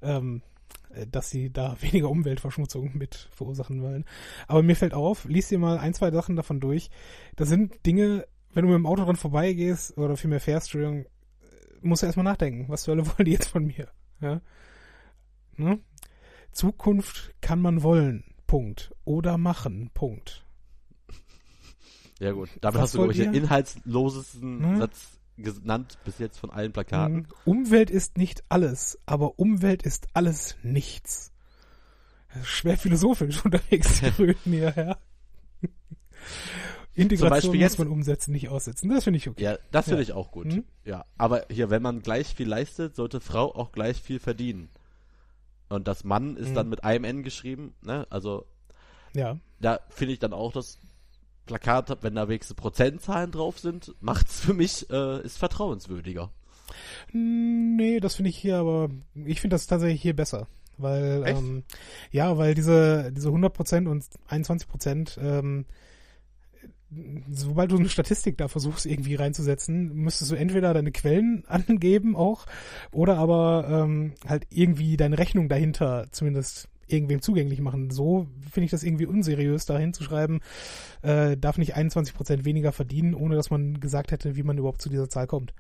ähm, 0.02 0.42
äh, 0.90 1.08
dass 1.08 1.30
sie 1.30 1.52
da 1.52 1.78
weniger 1.82 2.10
Umweltverschmutzung 2.10 2.98
mit 2.98 3.30
verursachen 3.32 3.82
wollen. 3.82 4.06
Aber 4.48 4.64
mir 4.64 4.76
fällt 4.76 4.94
auf, 4.94 5.26
lies 5.26 5.50
dir 5.50 5.60
mal 5.60 5.78
ein, 5.80 5.94
zwei 5.94 6.12
Sachen 6.12 6.36
davon 6.36 6.60
durch. 6.60 6.90
Das 7.36 7.50
sind 7.50 7.86
Dinge, 7.86 8.28
wenn 8.54 8.64
du 8.64 8.70
mit 8.70 8.78
dem 8.78 8.86
Auto 8.86 9.06
dran 9.06 9.16
vorbeigehst 9.16 9.98
oder 9.98 10.18
vielmehr 10.18 10.42
fährst, 10.42 10.68
Entschuldigung, 10.68 11.06
du 11.82 12.06
erstmal 12.06 12.24
nachdenken, 12.24 12.66
was 12.70 12.84
zur 12.84 12.96
Hölle 12.96 13.08
wollen 13.18 13.26
die 13.26 13.32
jetzt 13.32 13.50
von 13.50 13.66
mir? 13.66 13.88
Ja? 14.20 14.42
Ne? 15.58 15.80
Zukunft 16.52 17.34
kann 17.42 17.62
man 17.62 17.84
wollen, 17.84 18.24
Punkt. 18.48 18.94
Oder 19.06 19.38
machen, 19.38 19.90
Punkt. 19.94 20.46
Ja 22.20 22.34
gut, 22.34 22.50
damit 22.62 22.76
Was 22.76 22.84
hast 22.84 22.94
du, 22.94 22.98
glaube 23.00 23.14
ich, 23.14 23.20
den 23.20 23.34
inhaltslosesten 23.34 24.64
Hm? 24.64 24.78
Satz 24.78 25.20
genannt 25.38 25.98
bis 26.06 26.20
jetzt 26.20 26.38
von 26.38 26.52
allen 26.52 26.72
Plakaten. 26.72 27.16
Mhm. 27.16 27.28
Umwelt 27.46 27.90
ist 27.90 28.18
nicht 28.18 28.44
alles, 28.50 29.00
aber 29.06 29.40
Umwelt 29.40 29.84
ist 29.84 30.08
alles 30.14 30.56
nichts. 30.64 31.32
Schwer 32.44 32.78
philosophisch 32.78 33.44
unterwegs, 33.46 34.02
die 34.02 34.12
Grünen 34.12 34.38
hier, 34.44 34.74
ja. 34.76 34.98
Integration 36.94 37.30
Beispiel 37.30 37.52
muss 37.52 37.60
jetzt- 37.60 37.80
man 37.80 37.88
umsetzen, 37.88 38.32
nicht 38.34 38.50
aussetzen. 38.50 38.90
Das 38.90 39.04
finde 39.06 39.18
ich 39.18 39.30
okay. 39.30 39.42
Ja, 39.44 39.58
das 39.72 39.86
finde 39.86 40.02
Ja. 40.02 40.10
ich 40.10 40.14
auch 40.14 40.32
gut. 40.32 40.48
Mhm. 40.48 40.64
Ja, 40.86 41.06
aber 41.18 41.46
hier, 41.50 41.70
wenn 41.70 41.82
man 41.82 42.02
gleich 42.02 42.36
viel 42.36 42.48
leistet, 42.48 42.96
sollte 42.96 43.20
Frau 43.22 43.54
auch 43.56 43.72
gleich 43.72 44.02
viel 44.02 44.20
verdienen. 44.20 44.70
Und 45.70 45.88
das 45.88 46.04
Mann 46.04 46.36
ist 46.36 46.50
Mhm. 46.50 46.56
dann 46.56 46.70
mit 46.70 46.84
einem 46.84 47.06
N 47.06 47.24
geschrieben, 47.24 47.74
ne? 47.82 48.06
Also 48.10 48.46
Ja. 49.14 49.38
da 49.62 49.80
finde 49.90 50.14
ich 50.14 50.20
dann 50.20 50.34
auch 50.34 50.52
das 50.52 50.80
Plakat, 51.46 51.98
wenn 52.04 52.16
da 52.16 52.28
wenigstens 52.28 52.56
Prozentzahlen 52.56 53.32
drauf 53.32 53.58
sind, 53.60 53.94
macht's 54.02 54.42
für 54.42 54.54
mich, 54.54 54.90
äh, 54.90 55.22
ist 55.24 55.38
vertrauenswürdiger. 55.38 56.30
Hm, 57.12 57.76
Nee, 57.78 58.00
das 58.00 58.16
finde 58.16 58.30
ich 58.30 58.38
hier 58.38 58.58
aber, 58.58 58.90
ich 59.16 59.42
finde 59.42 59.56
das 59.56 59.66
tatsächlich 59.68 60.02
hier 60.02 60.16
besser. 60.16 60.48
Weil, 60.78 61.24
Echt? 61.26 61.38
ähm, 61.40 61.64
ja, 62.12 62.38
weil 62.38 62.54
diese, 62.56 63.12
diese 63.12 63.30
100% 63.32 63.88
und 63.88 64.04
21%, 64.28 65.18
ähm, 65.22 65.66
sobald 67.30 67.72
du 67.72 67.78
eine 67.78 67.90
Statistik 67.90 68.38
da 68.38 68.48
versuchst 68.48 68.86
irgendwie 68.86 69.16
reinzusetzen, 69.16 69.94
müsstest 69.94 70.32
du 70.32 70.36
entweder 70.36 70.74
deine 70.74 70.92
Quellen 70.92 71.44
angeben 71.48 72.16
auch 72.16 72.46
oder 72.92 73.18
aber 73.18 73.68
ähm, 73.70 74.14
halt 74.28 74.46
irgendwie 74.50 74.98
deine 74.98 75.18
Rechnung 75.18 75.50
dahinter 75.50 76.08
zumindest 76.12 76.68
irgendwem 76.88 77.22
zugänglich 77.22 77.62
machen. 77.62 77.90
So 77.90 78.28
finde 78.52 78.66
ich 78.66 78.72
das 78.72 78.84
irgendwie 78.84 79.06
unseriös, 79.06 79.66
da 79.66 79.78
hinzuschreiben, 79.78 80.42
äh, 81.02 81.38
darf 81.38 81.58
nicht 81.58 81.76
21 81.76 82.14
Prozent 82.14 82.44
weniger 82.44 82.74
verdienen, 82.74 83.14
ohne 83.14 83.36
dass 83.36 83.50
man 83.50 83.80
gesagt 83.80 84.12
hätte, 84.12 84.36
wie 84.36 84.44
man 84.44 84.58
überhaupt 84.58 84.82
zu 84.82 84.90
dieser 84.90 85.10
Zahl 85.10 85.28
kommt. 85.28 85.54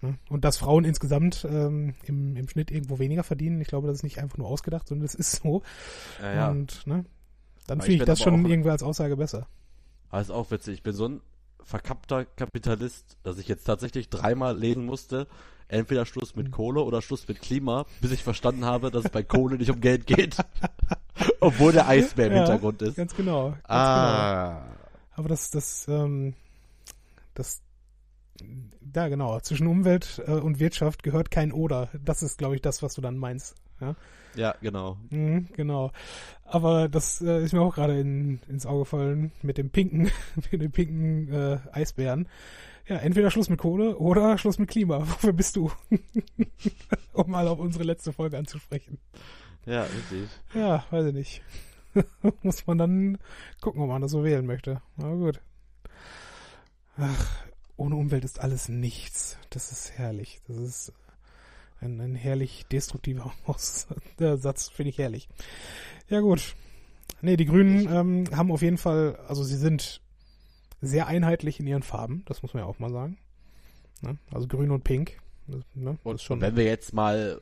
Ne? 0.00 0.18
Und 0.28 0.44
dass 0.44 0.56
Frauen 0.56 0.84
insgesamt 0.84 1.46
ähm, 1.50 1.94
im, 2.04 2.36
im 2.36 2.48
Schnitt 2.48 2.70
irgendwo 2.70 2.98
weniger 2.98 3.24
verdienen, 3.24 3.60
ich 3.60 3.68
glaube, 3.68 3.88
das 3.88 3.96
ist 3.96 4.02
nicht 4.04 4.18
einfach 4.18 4.38
nur 4.38 4.46
ausgedacht, 4.46 4.88
sondern 4.88 5.06
das 5.06 5.14
ist 5.14 5.42
so. 5.42 5.62
Ja, 6.22 6.34
ja. 6.34 6.50
Und 6.50 6.86
ne, 6.86 7.04
dann 7.66 7.80
finde 7.80 7.94
ich 7.94 8.00
ich 8.00 8.06
das 8.06 8.20
schon 8.20 8.46
irgendwie 8.46 8.70
als 8.70 8.82
Aussage 8.82 9.16
besser. 9.16 9.46
Aber 10.10 10.20
ist 10.20 10.30
auch 10.30 10.50
witzig. 10.50 10.74
Ich 10.74 10.82
bin 10.82 10.92
so 10.92 11.08
ein 11.08 11.20
verkappter 11.62 12.24
Kapitalist, 12.24 13.16
dass 13.22 13.38
ich 13.38 13.48
jetzt 13.48 13.64
tatsächlich 13.64 14.08
dreimal 14.08 14.58
lesen 14.58 14.84
musste, 14.84 15.26
entweder 15.68 16.04
Schluss 16.04 16.34
mit 16.34 16.50
Kohle 16.50 16.82
oder 16.82 17.00
Schluss 17.00 17.28
mit 17.28 17.40
Klima, 17.40 17.86
bis 18.00 18.10
ich 18.10 18.24
verstanden 18.24 18.64
habe, 18.64 18.90
dass 18.90 19.04
es 19.04 19.10
bei 19.10 19.22
Kohle 19.22 19.56
nicht 19.56 19.70
um 19.70 19.80
Geld 19.80 20.06
geht. 20.06 20.36
Obwohl 21.40 21.72
der 21.72 21.86
Eisbär 21.86 22.26
im 22.26 22.32
Ja, 22.32 22.38
Hintergrund 22.40 22.82
ist. 22.82 22.96
Ganz 22.96 23.14
genau. 23.14 23.50
Ganz 23.50 23.62
genau. 23.62 23.74
Ah. 23.74 24.66
Aber 25.12 25.28
das, 25.28 25.50
das, 25.50 25.86
ähm, 25.88 26.34
das, 27.34 27.60
da 28.80 29.08
genau, 29.08 29.38
zwischen 29.40 29.66
Umwelt 29.66 30.22
äh, 30.26 30.32
und 30.32 30.58
Wirtschaft 30.58 31.02
gehört 31.02 31.30
kein 31.30 31.52
Oder. 31.52 31.90
Das 32.02 32.22
ist, 32.22 32.38
glaube 32.38 32.56
ich, 32.56 32.62
das, 32.62 32.82
was 32.82 32.94
du 32.94 33.00
dann 33.00 33.18
meinst. 33.18 33.54
Ja, 33.80 33.94
Ja, 34.34 34.54
genau. 34.60 34.96
mhm, 35.10 35.48
genau. 35.54 35.92
Aber 36.44 36.88
das 36.88 37.20
äh, 37.20 37.42
ist 37.42 37.52
mir 37.52 37.60
auch 37.60 37.74
gerade 37.74 37.98
in, 37.98 38.40
ins 38.48 38.66
Auge 38.66 38.80
gefallen 38.80 39.32
mit 39.42 39.58
dem 39.58 39.70
pinken, 39.70 40.10
mit 40.50 40.60
dem 40.60 40.72
pinken 40.72 41.32
äh, 41.32 41.58
Eisbären. 41.72 42.28
Ja, 42.86 42.96
entweder 42.96 43.30
Schluss 43.30 43.48
mit 43.48 43.60
Kohle 43.60 43.96
oder 43.98 44.36
Schluss 44.38 44.58
mit 44.58 44.68
Klima. 44.68 44.98
Wofür 45.00 45.32
bist 45.32 45.56
du? 45.56 45.70
um 47.12 47.30
mal 47.30 47.46
auf 47.46 47.58
unsere 47.58 47.84
letzte 47.84 48.12
Folge 48.12 48.36
anzusprechen. 48.36 48.98
Ja, 49.66 49.82
richtig. 49.82 50.28
Ja, 50.54 50.84
weiß 50.90 51.06
ich 51.06 51.14
nicht. 51.14 51.42
Muss 52.42 52.66
man 52.66 52.78
dann 52.78 53.18
gucken, 53.60 53.82
ob 53.82 53.88
man 53.88 54.02
das 54.02 54.10
so 54.10 54.24
wählen 54.24 54.46
möchte. 54.46 54.80
Aber 54.96 55.16
gut. 55.16 55.40
Ach, 56.96 57.44
ohne 57.76 57.96
Umwelt 57.96 58.24
ist 58.24 58.40
alles 58.40 58.68
nichts. 58.68 59.38
Das 59.50 59.72
ist 59.72 59.92
herrlich. 59.92 60.40
Das 60.46 60.56
ist 60.56 60.92
ein, 61.80 62.00
ein 62.00 62.14
herrlich 62.14 62.66
destruktiver 62.70 63.32
Satz, 64.18 64.68
finde 64.68 64.90
ich 64.90 64.98
herrlich. 64.98 65.28
Ja 66.08 66.20
gut. 66.20 66.54
Nee, 67.22 67.36
die 67.36 67.46
Grünen 67.46 67.88
ähm, 67.92 68.24
haben 68.36 68.50
auf 68.50 68.62
jeden 68.62 68.78
Fall, 68.78 69.18
also 69.28 69.42
sie 69.42 69.56
sind 69.56 70.00
sehr 70.80 71.06
einheitlich 71.06 71.60
in 71.60 71.66
ihren 71.66 71.82
Farben, 71.82 72.22
das 72.26 72.42
muss 72.42 72.54
man 72.54 72.62
ja 72.62 72.68
auch 72.68 72.78
mal 72.78 72.90
sagen. 72.90 73.18
Ne? 74.00 74.16
Also 74.32 74.48
grün 74.48 74.70
und 74.70 74.84
pink. 74.84 75.18
Das, 75.46 75.62
ne? 75.74 75.98
Und 76.04 76.20
schon 76.20 76.40
wenn 76.40 76.56
wir 76.56 76.64
jetzt 76.64 76.94
mal 76.94 77.40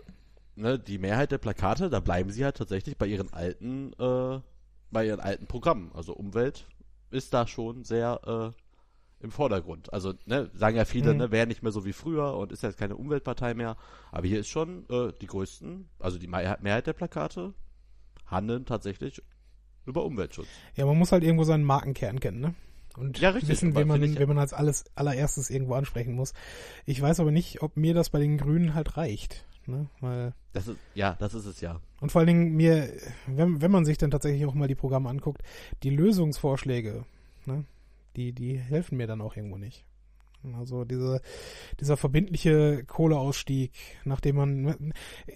ne, 0.57 0.79
die 0.79 0.99
Mehrheit 0.99 1.31
der 1.31 1.39
Plakate, 1.39 1.91
da 1.91 2.01
bleiben 2.01 2.31
sie 2.31 2.45
halt 2.45 2.57
tatsächlich 2.57 2.97
bei 2.97 3.07
ihren 3.07 3.33
alten, 3.33 3.93
äh, 3.99 4.41
bei 4.91 5.07
ihren 5.07 5.21
alten 5.21 5.47
Programmen. 5.47 5.93
Also 5.95 6.15
Umwelt 6.15 6.67
ist 7.11 7.33
da 7.33 7.47
schon 7.47 7.85
sehr 7.85 8.53
äh, 8.55 8.68
im 9.21 9.31
Vordergrund. 9.31 9.93
Also 9.93 10.15
ne, 10.27 10.51
sagen 10.55 10.77
ja 10.77 10.85
viele, 10.85 11.13
Mhm. 11.13 11.19
ne, 11.19 11.31
wäre 11.33 11.47
nicht 11.47 11.63
mehr 11.63 11.73
so 11.73 11.85
wie 11.85 11.93
früher 11.93 12.35
und 12.37 12.53
ist 12.53 12.63
jetzt 12.63 12.79
keine 12.79 12.97
Umweltpartei 12.97 13.55
mehr. 13.55 13.77
Aber 14.13 14.27
hier 14.27 14.39
ist 14.41 14.49
schon 14.49 14.85
äh, 14.91 15.13
die 15.21 15.27
größten, 15.27 15.89
also 15.99 16.19
die 16.19 16.29
Mehrheit 16.29 16.87
der 16.87 16.93
Plakate 16.93 17.55
handeln 18.27 18.65
tatsächlich 18.65 19.23
über 19.87 20.05
Umweltschutz. 20.05 20.47
Ja, 20.77 20.87
man 20.87 20.99
muss 20.99 21.13
halt 21.13 21.25
irgendwo 21.25 21.45
seinen 21.45 21.65
Markenkern 21.65 22.21
kennen, 22.21 22.41
ne? 22.41 22.55
Und 22.97 23.19
Ja, 23.21 23.31
richtig, 23.31 23.49
wissen, 23.51 23.75
wen 23.77 23.87
man, 23.87 24.03
ich- 24.03 24.19
wen 24.19 24.29
man 24.29 24.39
als 24.39 24.53
alles 24.53 24.85
allererstes 24.97 25.51
irgendwo 25.51 25.75
ansprechen 25.75 26.15
muss. 26.15 26.33
Ich 26.85 27.01
weiß 27.01 27.21
aber 27.21 27.31
nicht, 27.31 27.63
ob 27.63 27.77
mir 27.77 27.95
das 27.95 28.11
bei 28.11 28.19
den 28.19 28.39
Grünen 28.39 28.75
halt 28.75 28.97
reicht. 28.97 29.45
Ne? 29.67 29.89
Weil, 30.01 30.33
Das 30.55 30.67
ist, 30.67 30.79
ja, 30.95 31.15
das 31.21 31.35
ist 31.35 31.45
es 31.45 31.61
ja. 31.61 31.81
und 32.01 32.11
vor 32.11 32.21
allen 32.21 32.27
Dingen 32.29 32.57
mir, 32.57 32.91
wenn, 33.27 33.61
wenn 33.61 33.71
man 33.71 33.85
sich 33.85 33.99
dann 33.99 34.11
tatsächlich 34.11 34.47
auch 34.47 34.55
mal 34.55 34.67
die 34.67 34.75
Programme 34.75 35.11
anguckt, 35.11 35.43
die 35.83 35.91
Lösungsvorschläge, 35.91 37.05
ne? 37.47 37.65
Die, 38.17 38.33
die 38.33 38.59
helfen 38.59 38.97
mir 38.97 39.07
dann 39.07 39.21
auch 39.21 39.37
irgendwo 39.37 39.59
nicht. 39.59 39.85
Also 40.57 40.85
diese, 40.85 41.21
dieser 41.81 41.97
verbindliche 41.97 42.85
Kohleausstieg, 42.85 43.73
nachdem 44.05 44.37
man, 44.37 44.93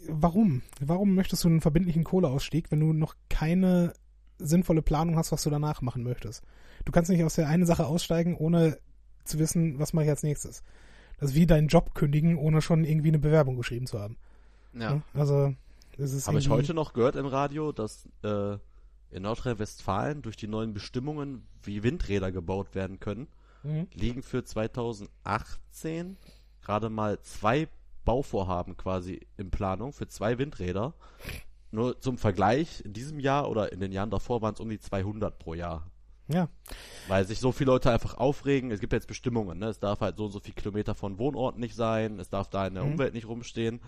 warum? 0.08 0.62
Warum 0.80 1.14
möchtest 1.14 1.44
du 1.44 1.48
einen 1.48 1.60
verbindlichen 1.60 2.04
Kohleausstieg, 2.04 2.70
wenn 2.70 2.80
du 2.80 2.92
noch 2.92 3.16
keine 3.28 3.94
sinnvolle 4.38 4.82
Planung 4.82 5.16
hast, 5.16 5.32
was 5.32 5.42
du 5.42 5.50
danach 5.50 5.82
machen 5.82 6.02
möchtest? 6.02 6.44
Du 6.84 6.92
kannst 6.92 7.10
nicht 7.10 7.24
aus 7.24 7.34
der 7.34 7.48
einen 7.48 7.66
Sache 7.66 7.86
aussteigen, 7.86 8.36
ohne 8.36 8.78
zu 9.24 9.38
wissen, 9.38 9.78
was 9.78 9.92
mache 9.92 10.04
ich 10.04 10.10
als 10.10 10.22
nächstes. 10.22 10.62
Das 11.18 11.30
ist 11.30 11.36
wie 11.36 11.46
deinen 11.46 11.68
Job 11.68 11.94
kündigen, 11.94 12.36
ohne 12.36 12.62
schon 12.62 12.84
irgendwie 12.84 13.08
eine 13.08 13.18
Bewerbung 13.18 13.56
geschrieben 13.56 13.86
zu 13.86 14.00
haben. 14.00 14.16
Ja. 14.74 15.02
Also, 15.14 15.54
es 15.98 16.12
ist 16.12 16.26
Habe 16.26 16.38
ich 16.38 16.48
heute 16.48 16.74
noch 16.74 16.94
gehört 16.94 17.16
im 17.16 17.26
Radio, 17.26 17.72
dass 17.72 18.08
äh, 18.22 18.56
in 19.12 19.22
Nordrhein-Westfalen 19.22 20.22
durch 20.22 20.36
die 20.36 20.48
neuen 20.48 20.72
Bestimmungen, 20.74 21.46
wie 21.62 21.82
Windräder 21.82 22.32
gebaut 22.32 22.74
werden 22.74 22.98
können, 23.00 23.28
Mhm. 23.64 23.86
liegen 23.94 24.22
für 24.22 24.42
2018 24.44 26.16
gerade 26.62 26.90
mal 26.90 27.20
zwei 27.22 27.68
Bauvorhaben 28.04 28.76
quasi 28.76 29.20
in 29.36 29.50
Planung 29.50 29.92
für 29.92 30.08
zwei 30.08 30.38
Windräder. 30.38 30.94
Nur 31.70 32.00
zum 32.00 32.18
Vergleich, 32.18 32.84
in 32.84 32.92
diesem 32.92 33.18
Jahr 33.20 33.48
oder 33.48 33.72
in 33.72 33.80
den 33.80 33.92
Jahren 33.92 34.10
davor 34.10 34.42
waren 34.42 34.54
es 34.54 34.60
um 34.60 34.68
die 34.68 34.78
200 34.80 35.38
pro 35.38 35.54
Jahr. 35.54 35.86
Ja, 36.28 36.48
Weil 37.08 37.24
sich 37.26 37.40
so 37.40 37.52
viele 37.52 37.72
Leute 37.72 37.90
einfach 37.90 38.14
aufregen. 38.14 38.70
Es 38.70 38.80
gibt 38.80 38.92
jetzt 38.92 39.08
Bestimmungen, 39.08 39.58
ne? 39.58 39.66
Es 39.66 39.80
darf 39.80 40.00
halt 40.00 40.16
so 40.16 40.26
und 40.26 40.30
so 40.32 40.40
viel 40.40 40.54
Kilometer 40.54 40.94
von 40.94 41.18
Wohnorten 41.18 41.60
nicht 41.60 41.74
sein, 41.74 42.18
es 42.20 42.28
darf 42.30 42.48
da 42.48 42.66
in 42.66 42.74
der 42.74 42.84
Mhm. 42.84 42.92
Umwelt 42.92 43.14
nicht 43.14 43.26
rumstehen. 43.26 43.80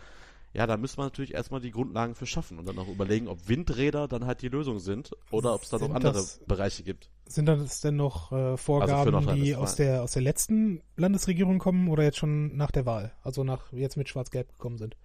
Ja, 0.55 0.67
da 0.69 0.77
müssen 0.77 0.99
wir 0.99 1.03
natürlich 1.03 1.35
erstmal 1.35 1.61
die 1.61 1.73
Grundlagen 1.73 2.15
für 2.15 2.27
schaffen 2.27 2.59
und 2.61 2.67
dann 2.69 2.79
auch 2.79 2.87
überlegen, 2.89 3.27
ob 3.27 3.49
Windräder 3.49 4.07
dann 4.07 4.25
halt 4.25 4.41
die 4.41 4.49
Lösung 4.49 4.79
sind 4.79 5.11
oder 5.33 5.53
ob 5.53 5.63
es 5.65 5.69
da 5.71 5.79
noch 5.79 5.93
andere 5.93 6.13
das- 6.13 6.39
Bereiche 6.47 6.85
gibt. 6.85 7.11
sind 7.27 7.47
das 7.47 7.81
denn 7.81 7.97
noch 7.97 8.31
äh, 8.31 8.57
Vorgaben, 8.57 9.05
die 9.07 9.11
Nordrhein-Westfalen. 9.11 9.57
aus 9.63 9.75
der, 9.77 10.03
aus 10.05 10.13
der 10.13 10.23
letzten 10.23 10.81
Landesregierung 10.97 11.59
kommen 11.59 11.89
oder 11.89 12.05
jetzt 12.05 12.19
schon 12.19 12.57
nach 12.57 12.71
der 12.71 12.87
Wahl? 12.87 13.13
Also 13.25 13.43
nach 13.43 13.73
jetzt 13.73 13.97
mit 13.97 14.09
Schwarz-Gelb 14.09 14.53
gekommen 14.53 14.79
sind? 14.79 14.97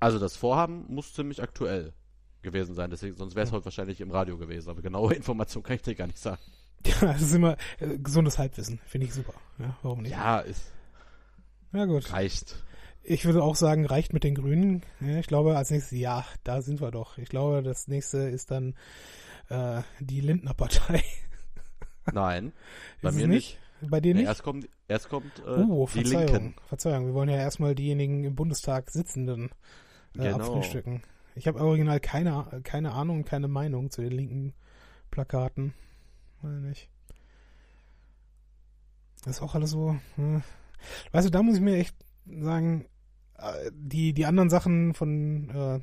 Also 0.00 0.18
das 0.18 0.36
Vorhaben 0.36 0.86
muss 0.88 1.14
ziemlich 1.14 1.40
aktuell 1.40 1.92
gewesen 2.42 2.74
sein, 2.74 2.90
deswegen, 2.90 3.16
sonst 3.16 3.36
wäre 3.36 3.44
es 3.44 3.50
Ja. 3.50 3.56
heute 3.56 3.64
wahrscheinlich 3.66 4.00
im 4.00 4.10
Radio 4.10 4.36
gewesen. 4.36 4.68
Aber 4.70 4.82
genaue 4.82 5.14
Informationen 5.14 5.62
kann 5.62 5.76
ich 5.76 5.82
dir 5.82 5.94
gar 5.94 6.06
nicht 6.08 6.18
sagen. 6.18 6.40
Ja, 6.86 7.12
das 7.12 7.22
ist 7.22 7.32
immer 7.34 7.56
äh, 7.78 7.96
gesundes 7.96 8.36
Halbwissen. 8.38 8.78
Finde 8.84 9.06
ich 9.06 9.14
super. 9.14 9.32
Ja, 9.58 9.74
warum 9.82 10.02
nicht? 10.02 10.10
Ja, 10.12 10.42
es 10.42 10.60
Ja, 11.72 11.86
gut. 11.86 12.12
reicht. 12.12 12.56
Ich 13.06 13.26
würde 13.26 13.42
auch 13.42 13.54
sagen, 13.54 13.84
reicht 13.84 14.14
mit 14.14 14.24
den 14.24 14.34
Grünen. 14.34 14.82
Ich 15.00 15.26
glaube, 15.26 15.56
als 15.58 15.70
nächstes, 15.70 15.98
ja, 15.98 16.24
da 16.42 16.62
sind 16.62 16.80
wir 16.80 16.90
doch. 16.90 17.18
Ich 17.18 17.28
glaube, 17.28 17.62
das 17.62 17.86
nächste 17.86 18.18
ist 18.18 18.50
dann 18.50 18.74
äh, 19.50 19.82
die 20.00 20.20
Lindner-Partei. 20.22 21.02
Nein, 22.12 22.52
bei 23.02 23.12
mir 23.12 23.28
nicht. 23.28 23.58
Bei 23.82 24.00
dir 24.00 24.14
Nee, 24.14 24.20
nicht? 24.20 24.28
erst 24.28 24.42
kommt, 24.42 24.68
erst 24.88 25.10
kommt 25.10 25.38
äh, 25.40 25.50
oh, 25.50 25.86
die 25.94 26.04
Verzeihung. 26.04 26.26
Linken. 26.32 26.54
Verzeihung, 26.66 27.06
wir 27.06 27.14
wollen 27.14 27.28
ja 27.28 27.36
erstmal 27.36 27.74
diejenigen 27.74 28.24
im 28.24 28.34
Bundestag 28.34 28.90
Sitzenden 28.90 29.50
äh, 30.14 30.18
Genau. 30.22 30.36
abfrühstücken. 30.36 31.02
Ich 31.34 31.46
habe 31.46 31.60
original 31.60 32.00
keine, 32.00 32.62
keine 32.62 32.92
Ahnung 32.92 33.18
und 33.18 33.24
keine 33.24 33.48
Meinung 33.48 33.90
zu 33.90 34.00
den 34.00 34.12
linken 34.12 34.54
Plakaten. 35.10 35.74
Weiß 36.40 36.62
nicht. 36.62 36.88
Das 39.24 39.36
ist 39.36 39.42
auch 39.42 39.54
alles 39.54 39.70
so. 39.70 39.96
Hm. 40.16 40.42
Weißt 41.12 41.26
du, 41.26 41.30
da 41.30 41.42
muss 41.42 41.56
ich 41.56 41.60
mir 41.62 41.76
echt 41.76 41.96
sagen, 42.26 42.86
die, 43.72 44.12
die 44.12 44.26
anderen 44.26 44.50
Sachen 44.50 44.94
von, 44.94 45.50
äh, 45.50 45.80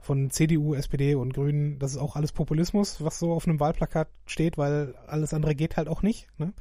von 0.00 0.30
CDU, 0.30 0.74
SPD 0.74 1.14
und 1.14 1.34
Grünen, 1.34 1.78
das 1.78 1.92
ist 1.92 1.98
auch 1.98 2.16
alles 2.16 2.32
Populismus, 2.32 3.02
was 3.02 3.18
so 3.18 3.32
auf 3.32 3.46
einem 3.46 3.60
Wahlplakat 3.60 4.08
steht, 4.26 4.58
weil 4.58 4.94
alles 5.06 5.34
andere 5.34 5.54
geht 5.54 5.76
halt 5.76 5.88
auch 5.88 6.02
nicht. 6.02 6.28
Ne? 6.38 6.52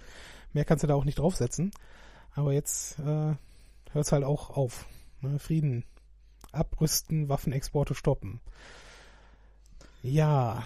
Mehr 0.53 0.65
kannst 0.65 0.83
du 0.83 0.87
da 0.87 0.95
auch 0.95 1.05
nicht 1.05 1.19
draufsetzen. 1.19 1.71
Aber 2.33 2.53
jetzt 2.53 2.99
äh, 2.99 3.03
hört 3.03 3.37
es 3.93 4.11
halt 4.11 4.23
auch 4.23 4.51
auf. 4.51 4.87
Ne? 5.21 5.39
Frieden. 5.39 5.85
Abrüsten, 6.51 7.29
Waffenexporte 7.29 7.93
stoppen. 7.95 8.41
Ja. 10.01 10.65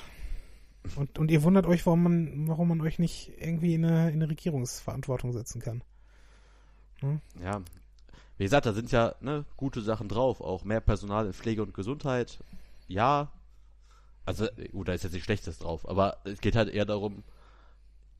Und, 0.95 1.20
und 1.20 1.30
ihr 1.32 1.43
wundert 1.43 1.66
euch, 1.66 1.86
warum 1.86 2.04
man, 2.04 2.47
warum 2.47 2.70
man 2.70 2.82
euch 2.82 2.99
nicht 2.99 3.32
irgendwie 3.38 3.76
in 3.76 3.86
eine, 3.86 4.10
in 4.10 4.16
eine 4.16 4.30
Regierungsverantwortung 4.30 5.32
setzen 5.32 5.62
kann. 5.62 5.84
Ja. 7.41 7.62
Wie 8.42 8.46
gesagt, 8.46 8.66
da 8.66 8.74
sind 8.74 8.92
ja 8.92 9.14
ne, 9.22 9.46
gute 9.56 9.84
Sachen 9.84 10.10
drauf. 10.10 10.42
Auch 10.42 10.64
mehr 10.64 10.82
Personal 10.82 11.28
in 11.28 11.34
Pflege 11.34 11.62
und 11.62 11.76
Gesundheit. 11.76 12.39
Ja. 12.88 13.32
Also, 14.26 14.48
gut, 14.72 14.88
da 14.88 14.94
ist 14.94 15.04
jetzt 15.04 15.12
nichts 15.12 15.26
Schlechtes 15.26 15.60
drauf. 15.60 15.88
Aber 15.88 16.18
es 16.24 16.42
geht 16.42 16.56
halt 16.56 16.70
eher 16.70 16.86
darum, 16.86 17.24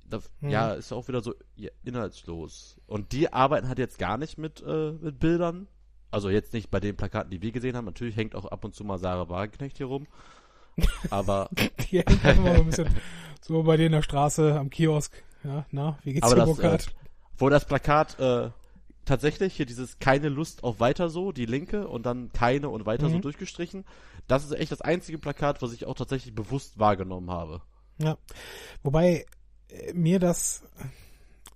da, 0.08 0.20
Mhm. 0.42 0.50
ja, 0.52 0.74
ist 0.74 0.94
auch 0.94 1.08
wieder 1.08 1.24
so 1.24 1.34
ja, 1.56 1.72
inhaltslos. 1.84 2.78
Und 2.86 3.14
die 3.14 3.34
arbeiten 3.34 3.68
halt 3.68 3.80
jetzt 3.80 3.98
gar 3.98 4.20
nicht 4.20 4.38
mit, 4.38 4.62
äh, 4.62 4.92
mit 4.92 5.18
Bildern. 5.20 5.68
Also 6.12 6.30
jetzt 6.30 6.54
nicht 6.54 6.70
bei 6.70 6.80
den 6.80 6.96
Plakaten, 6.96 7.32
die 7.32 7.42
wir 7.42 7.52
gesehen 7.52 7.76
haben. 7.76 7.86
Natürlich 7.86 8.16
hängt 8.16 8.36
auch 8.36 8.46
ab 8.46 8.64
und 8.64 8.76
zu 8.76 8.84
mal 8.84 9.00
Sarah 9.00 9.28
Wagenknecht 9.28 9.78
hier 9.78 9.88
rum. 9.88 10.06
Aber 11.10 11.50
Die 11.90 11.98
hängt 11.98 12.24
einfach 12.24 12.44
mal 12.44 12.56
so 12.58 12.62
ein 12.62 12.68
bisschen 12.68 12.96
so 13.42 13.64
bei 13.64 13.76
dir 13.76 13.88
in 13.88 13.94
der 13.94 14.04
Straße 14.04 14.54
am 14.60 14.70
Kiosk. 14.70 15.24
Ja, 15.44 15.66
na, 15.72 15.98
wie 16.04 16.14
geht's 16.14 16.32
Aber 16.32 16.46
dir, 16.46 16.62
das, 16.62 16.86
äh, 16.86 16.92
wo 17.40 17.50
das 17.50 17.66
Plakat 17.66 18.20
äh, 18.20 18.52
tatsächlich 19.06 19.56
hier 19.56 19.66
dieses 19.66 19.99
keine 19.99 20.30
Lust 20.30 20.64
auf 20.64 20.80
weiter 20.80 21.10
so, 21.10 21.32
die 21.32 21.45
linke 21.45 21.88
und 21.88 22.06
dann 22.06 22.32
keine 22.34 22.70
und 22.70 22.86
weiter 22.86 23.10
so 23.10 23.18
Mhm. 23.18 23.22
durchgestrichen. 23.22 23.86
Das 24.28 24.43
ist 24.45 24.52
echt 24.52 24.72
das 24.72 24.82
einzige 24.82 25.18
Plakat, 25.18 25.62
was 25.62 25.74
ich 25.74 25.86
auch 25.86 25.95
tatsächlich 25.95 26.34
bewusst 26.36 26.78
wahrgenommen 26.80 27.30
habe. 27.32 27.62
Ja. 27.97 28.18
Wobei 28.84 29.26
äh, 29.70 29.93
mir 29.93 30.20
das, 30.20 30.64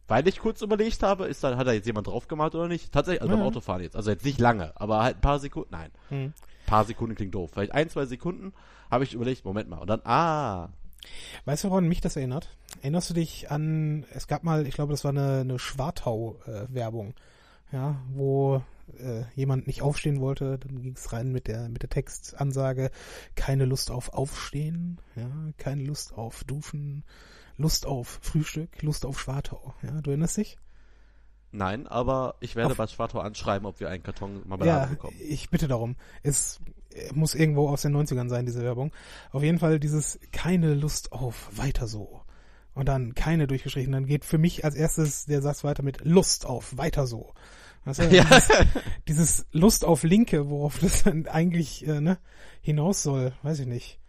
Weil 0.08 0.28
ich 0.28 0.38
kurz 0.40 0.62
überlegt 0.62 1.02
habe, 1.02 1.26
ist 1.26 1.44
da, 1.44 1.58
hat 1.58 1.66
da 1.66 1.72
jetzt 1.72 1.88
jemand 1.88 2.06
draufgemalt 2.06 2.54
oder 2.54 2.68
nicht? 2.68 2.92
Tatsächlich, 2.92 3.22
also 3.24 3.32
beim 3.34 3.40
Ja. 3.42 3.46
Autofahren 3.48 3.82
jetzt. 3.82 3.96
Also 3.96 4.12
jetzt 4.12 4.24
nicht 4.24 4.40
lange, 4.40 4.72
aber 4.80 5.02
halt 5.02 5.18
ein 5.18 5.22
paar 5.22 5.40
Sekunden. 5.40 5.70
Nein, 5.72 5.90
hm, 6.10 6.26
ein 6.26 6.34
paar 6.68 6.86
Sekunden 6.86 7.16
klingt 7.16 7.34
doof. 7.34 7.50
Vielleicht 7.54 7.72
ein, 7.74 7.90
zwei 7.90 8.06
Sekunden 8.06 8.54
habe 8.92 9.04
ich 9.04 9.14
überlegt, 9.16 9.46
Moment 9.46 9.68
mal. 9.68 9.80
Und 9.80 9.88
dann, 9.90 10.02
ah, 10.04 10.70
weißt 11.46 11.64
du, 11.64 11.70
woran 11.72 11.88
mich 11.88 12.02
das 12.02 12.16
erinnert? 12.18 12.50
Erinnerst 12.82 13.10
du 13.10 13.14
dich 13.16 13.50
an, 13.50 14.06
es 14.14 14.28
gab 14.28 14.44
mal, 14.44 14.68
ich 14.68 14.76
glaube, 14.76 14.94
das 14.94 15.04
war 15.04 15.10
eine, 15.10 15.40
eine 15.40 15.58
Schwartau-Werbung, 15.58 17.16
ja, 17.72 18.00
wo 18.14 18.62
äh, 19.00 19.24
jemand 19.36 19.68
nicht 19.68 19.82
aufstehen 19.82 20.20
wollte, 20.22 20.58
dann 20.60 20.82
ging 20.82 20.94
es 20.96 21.12
rein 21.12 21.32
mit 21.32 21.48
der 21.48 21.70
mit 21.70 21.82
der 21.82 21.90
Textansage, 21.90 22.92
keine 23.36 23.66
Lust 23.66 23.92
auf 23.92 24.14
Aufstehen, 24.14 25.00
ja, 25.16 25.30
keine 25.58 25.84
Lust 25.84 26.14
auf 26.14 26.44
Duschen, 26.44 27.04
Lust 27.58 27.86
auf 27.86 28.20
Frühstück, 28.22 28.82
Lust 28.84 29.06
auf 29.06 29.20
Schwartau, 29.20 29.74
ja, 29.82 30.02
du 30.02 30.12
erinnerst 30.12 30.38
dich? 30.38 30.58
nein, 31.52 31.88
aber 31.88 32.36
ich 32.42 32.56
werde 32.58 32.72
Auf- 32.72 32.78
bei 32.78 32.88
Schwartau 32.88 33.20
anschreiben, 33.20 33.66
ob 33.66 33.80
wir 33.80 33.90
einen 33.90 34.04
Karton 34.04 34.42
Marmelade 34.46 34.82
Ja, 34.82 34.86
bekommen. 34.88 35.16
ich 35.22 35.50
bitte 35.50 35.70
darum. 35.70 35.96
Es 36.22 36.60
äh, 36.94 37.14
muss 37.14 37.34
irgendwo 37.34 37.70
aus 37.70 37.82
den 37.84 37.96
90ern 37.96 38.28
sein, 38.28 38.46
diese 38.46 38.62
Werbung. 38.62 38.92
Auf 39.32 39.42
jeden 39.42 39.58
Fall 39.60 39.80
dieses 39.80 40.20
keine 40.34 40.74
Lust 40.74 41.14
auf, 41.14 41.50
weiter 41.58 41.88
so. 41.88 42.22
Und 42.76 42.88
dann 42.88 43.16
keine 43.16 43.48
durchgestrichen. 43.48 43.94
Dann 43.94 44.06
geht 44.06 44.26
für 44.26 44.38
mich 44.38 44.64
als 44.66 44.76
erstes 44.76 45.26
der 45.26 45.42
Satz 45.42 45.64
weiter 45.64 45.82
mit 45.82 46.04
Lust 46.06 46.46
auf, 46.46 46.78
weiter 46.78 47.08
so. 47.08 47.34
Weißt 47.86 48.00
du, 48.00 48.04
Ja. 48.16 48.24
dieses, 48.30 48.50
dieses 49.08 49.46
Lust 49.52 49.86
auf 49.86 50.04
Linke, 50.04 50.50
worauf 50.50 50.80
das 50.80 51.04
dann 51.04 51.28
eigentlich 51.28 51.88
äh, 51.88 52.02
ne, 52.02 52.18
hinaus 52.62 53.02
soll, 53.02 53.34
weiß 53.44 53.60
ich 53.60 53.68
nicht. 53.68 54.00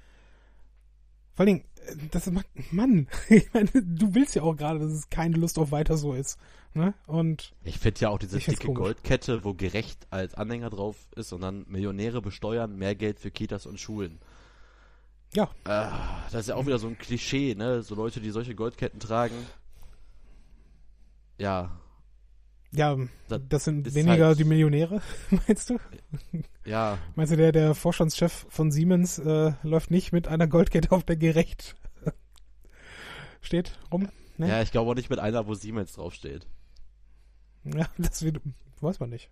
Vor 1.34 1.46
allen 1.46 1.56
Dingen, 1.58 1.64
äh, 1.86 2.08
das 2.10 2.30
macht, 2.30 2.46
Mann, 2.72 3.06
ich 3.28 3.52
meine, 3.54 3.68
du 3.70 4.14
willst 4.14 4.34
ja 4.34 4.42
auch 4.42 4.56
gerade, 4.56 4.80
dass 4.80 4.90
es 4.90 5.10
keine 5.10 5.36
Lust 5.36 5.58
auf 5.58 5.70
weiter 5.70 5.96
so 5.96 6.14
ist. 6.14 6.38
Ne? 6.74 6.92
Und 7.06 7.54
Ich 7.62 7.78
finde 7.78 8.00
ja 8.00 8.08
auch 8.08 8.18
diese 8.18 8.38
dicke. 8.38 8.72
Goldkette, 8.72 9.44
wo 9.44 9.54
gerecht 9.54 10.06
als 10.10 10.34
Anhänger 10.34 10.70
drauf 10.70 10.96
ist 11.14 11.32
und 11.32 11.40
dann 11.40 11.64
Millionäre 11.68 12.20
besteuern, 12.20 12.76
mehr 12.76 12.94
Geld 12.94 13.20
für 13.20 13.30
Kitas 13.30 13.64
und 13.64 13.78
Schulen. 13.78 14.18
Ja, 15.34 15.44
Äh, 15.64 15.90
das 16.32 16.42
ist 16.42 16.48
ja 16.48 16.54
auch 16.56 16.66
wieder 16.66 16.78
so 16.78 16.86
ein 16.88 16.98
Klischee, 16.98 17.54
ne? 17.54 17.82
So 17.82 17.94
Leute, 17.94 18.20
die 18.20 18.30
solche 18.30 18.54
Goldketten 18.54 19.00
tragen. 19.00 19.34
Ja, 21.38 21.70
Ja, 22.72 22.96
Das 23.28 23.40
das 23.48 23.64
sind 23.64 23.94
weniger 23.94 24.26
halt- 24.28 24.38
die 24.38 24.44
Millionäre, 24.44 25.02
meinst 25.46 25.70
du? 25.70 25.78
ja, 26.64 26.98
Meinst 27.14 27.32
du, 27.32 27.36
der, 27.36 27.52
der 27.52 27.74
Vorstandschef 27.74 28.46
von 28.48 28.70
Siemens 28.70 29.18
äh, 29.18 29.52
läuft 29.62 29.90
nicht 29.90 30.12
mit 30.12 30.28
einer 30.28 30.46
Goldkette 30.46 30.92
auf 30.92 31.04
der 31.04 31.16
gerecht 31.16 31.76
steht 33.40 33.78
rum? 33.92 34.08
Ne? 34.38 34.48
ja, 34.48 34.62
ich 34.62 34.70
glaube 34.70 34.90
auch 34.90 34.94
nicht 34.94 35.08
mit 35.10 35.18
einer, 35.18 35.46
wo 35.46 35.54
Siemens 35.54 35.92
draufsteht. 35.92 36.46
Ja, 37.64 37.86
das 37.98 38.22
wird, 38.22 38.40
weiß 38.80 39.00
man 39.00 39.10
nicht. 39.10 39.30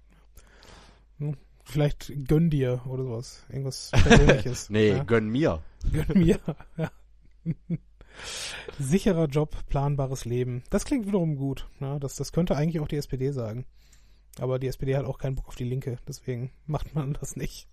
Hm, 1.18 1.36
Vielleicht 1.64 2.12
gönn 2.28 2.50
dir 2.50 2.82
oder 2.86 3.04
sowas. 3.04 3.44
Irgendwas 3.48 3.90
Persönliches. 3.90 4.70
Nee, 4.70 4.90
ja. 4.90 5.02
gönn 5.02 5.28
mir. 5.28 5.62
Gönn 5.92 6.18
mir. 6.22 6.38
Ja. 6.76 6.90
Sicherer 8.78 9.26
Job, 9.26 9.56
planbares 9.68 10.24
Leben. 10.24 10.62
Das 10.70 10.84
klingt 10.84 11.06
wiederum 11.06 11.36
gut. 11.36 11.68
Ja, 11.80 11.98
das, 11.98 12.16
das 12.16 12.32
könnte 12.32 12.56
eigentlich 12.56 12.80
auch 12.80 12.88
die 12.88 12.96
SPD 12.96 13.32
sagen. 13.32 13.66
Aber 14.38 14.58
die 14.58 14.66
SPD 14.66 14.96
hat 14.96 15.04
auch 15.04 15.18
keinen 15.18 15.36
Bock 15.36 15.48
auf 15.48 15.56
die 15.56 15.64
Linke, 15.64 15.98
deswegen 16.08 16.50
macht 16.66 16.94
man 16.94 17.14
das 17.14 17.36
nicht. 17.36 17.68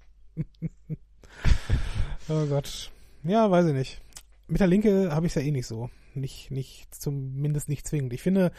oh 2.30 2.46
Gott. 2.48 2.92
Ja, 3.24 3.50
weiß 3.50 3.68
ich 3.68 3.74
nicht. 3.74 4.02
Mit 4.48 4.60
der 4.60 4.68
Linke 4.68 5.12
habe 5.12 5.26
ich 5.28 5.32
es 5.32 5.36
ja 5.36 5.48
eh 5.48 5.52
nicht 5.52 5.68
so. 5.68 5.90
Nicht, 6.14 6.52
nicht, 6.52 6.94
zumindest 6.94 7.70
nicht 7.70 7.88
zwingend. 7.88 8.14
Ich 8.14 8.22
finde, 8.22 8.52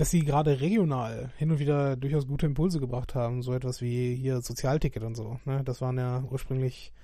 dass 0.00 0.10
sie 0.10 0.24
gerade 0.24 0.62
regional 0.62 1.30
hin 1.36 1.50
und 1.50 1.58
wieder 1.58 1.94
durchaus 1.94 2.26
gute 2.26 2.46
Impulse 2.46 2.80
gebracht 2.80 3.14
haben. 3.14 3.42
So 3.42 3.52
etwas 3.52 3.82
wie 3.82 4.16
hier 4.16 4.40
Sozialticket 4.40 5.02
und 5.02 5.14
so. 5.14 5.38
Ne? 5.44 5.62
Das 5.62 5.82
waren 5.82 5.98
ja 5.98 6.24
ursprünglich 6.30 6.94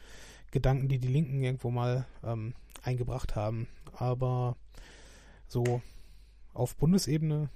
Gedanken, 0.51 0.89
die 0.89 0.99
die 0.99 1.09
Linken 1.09 1.43
irgendwo 1.43 1.71
mal 1.71 2.07
ähm, 2.25 2.55
eingebracht 2.83 3.37
haben. 3.37 3.69
Aber 3.93 4.57
so 5.47 5.83
auf 6.55 6.75
Bundesebene, 6.77 7.51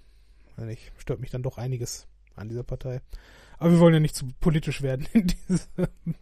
weiß 0.56 0.66
nicht, 0.66 0.92
stört 0.98 1.20
mich 1.20 1.30
dann 1.30 1.42
doch 1.42 1.56
einiges 1.56 2.06
an 2.36 2.50
dieser 2.50 2.62
Partei. 2.62 3.00
Aber 3.56 3.70
wir 3.72 3.80
wollen 3.80 3.94
ja 3.94 4.00
nicht 4.00 4.16
zu 4.16 4.26
politisch 4.40 4.82
werden 4.82 5.06
in 5.14 5.28
diesem 5.28 5.58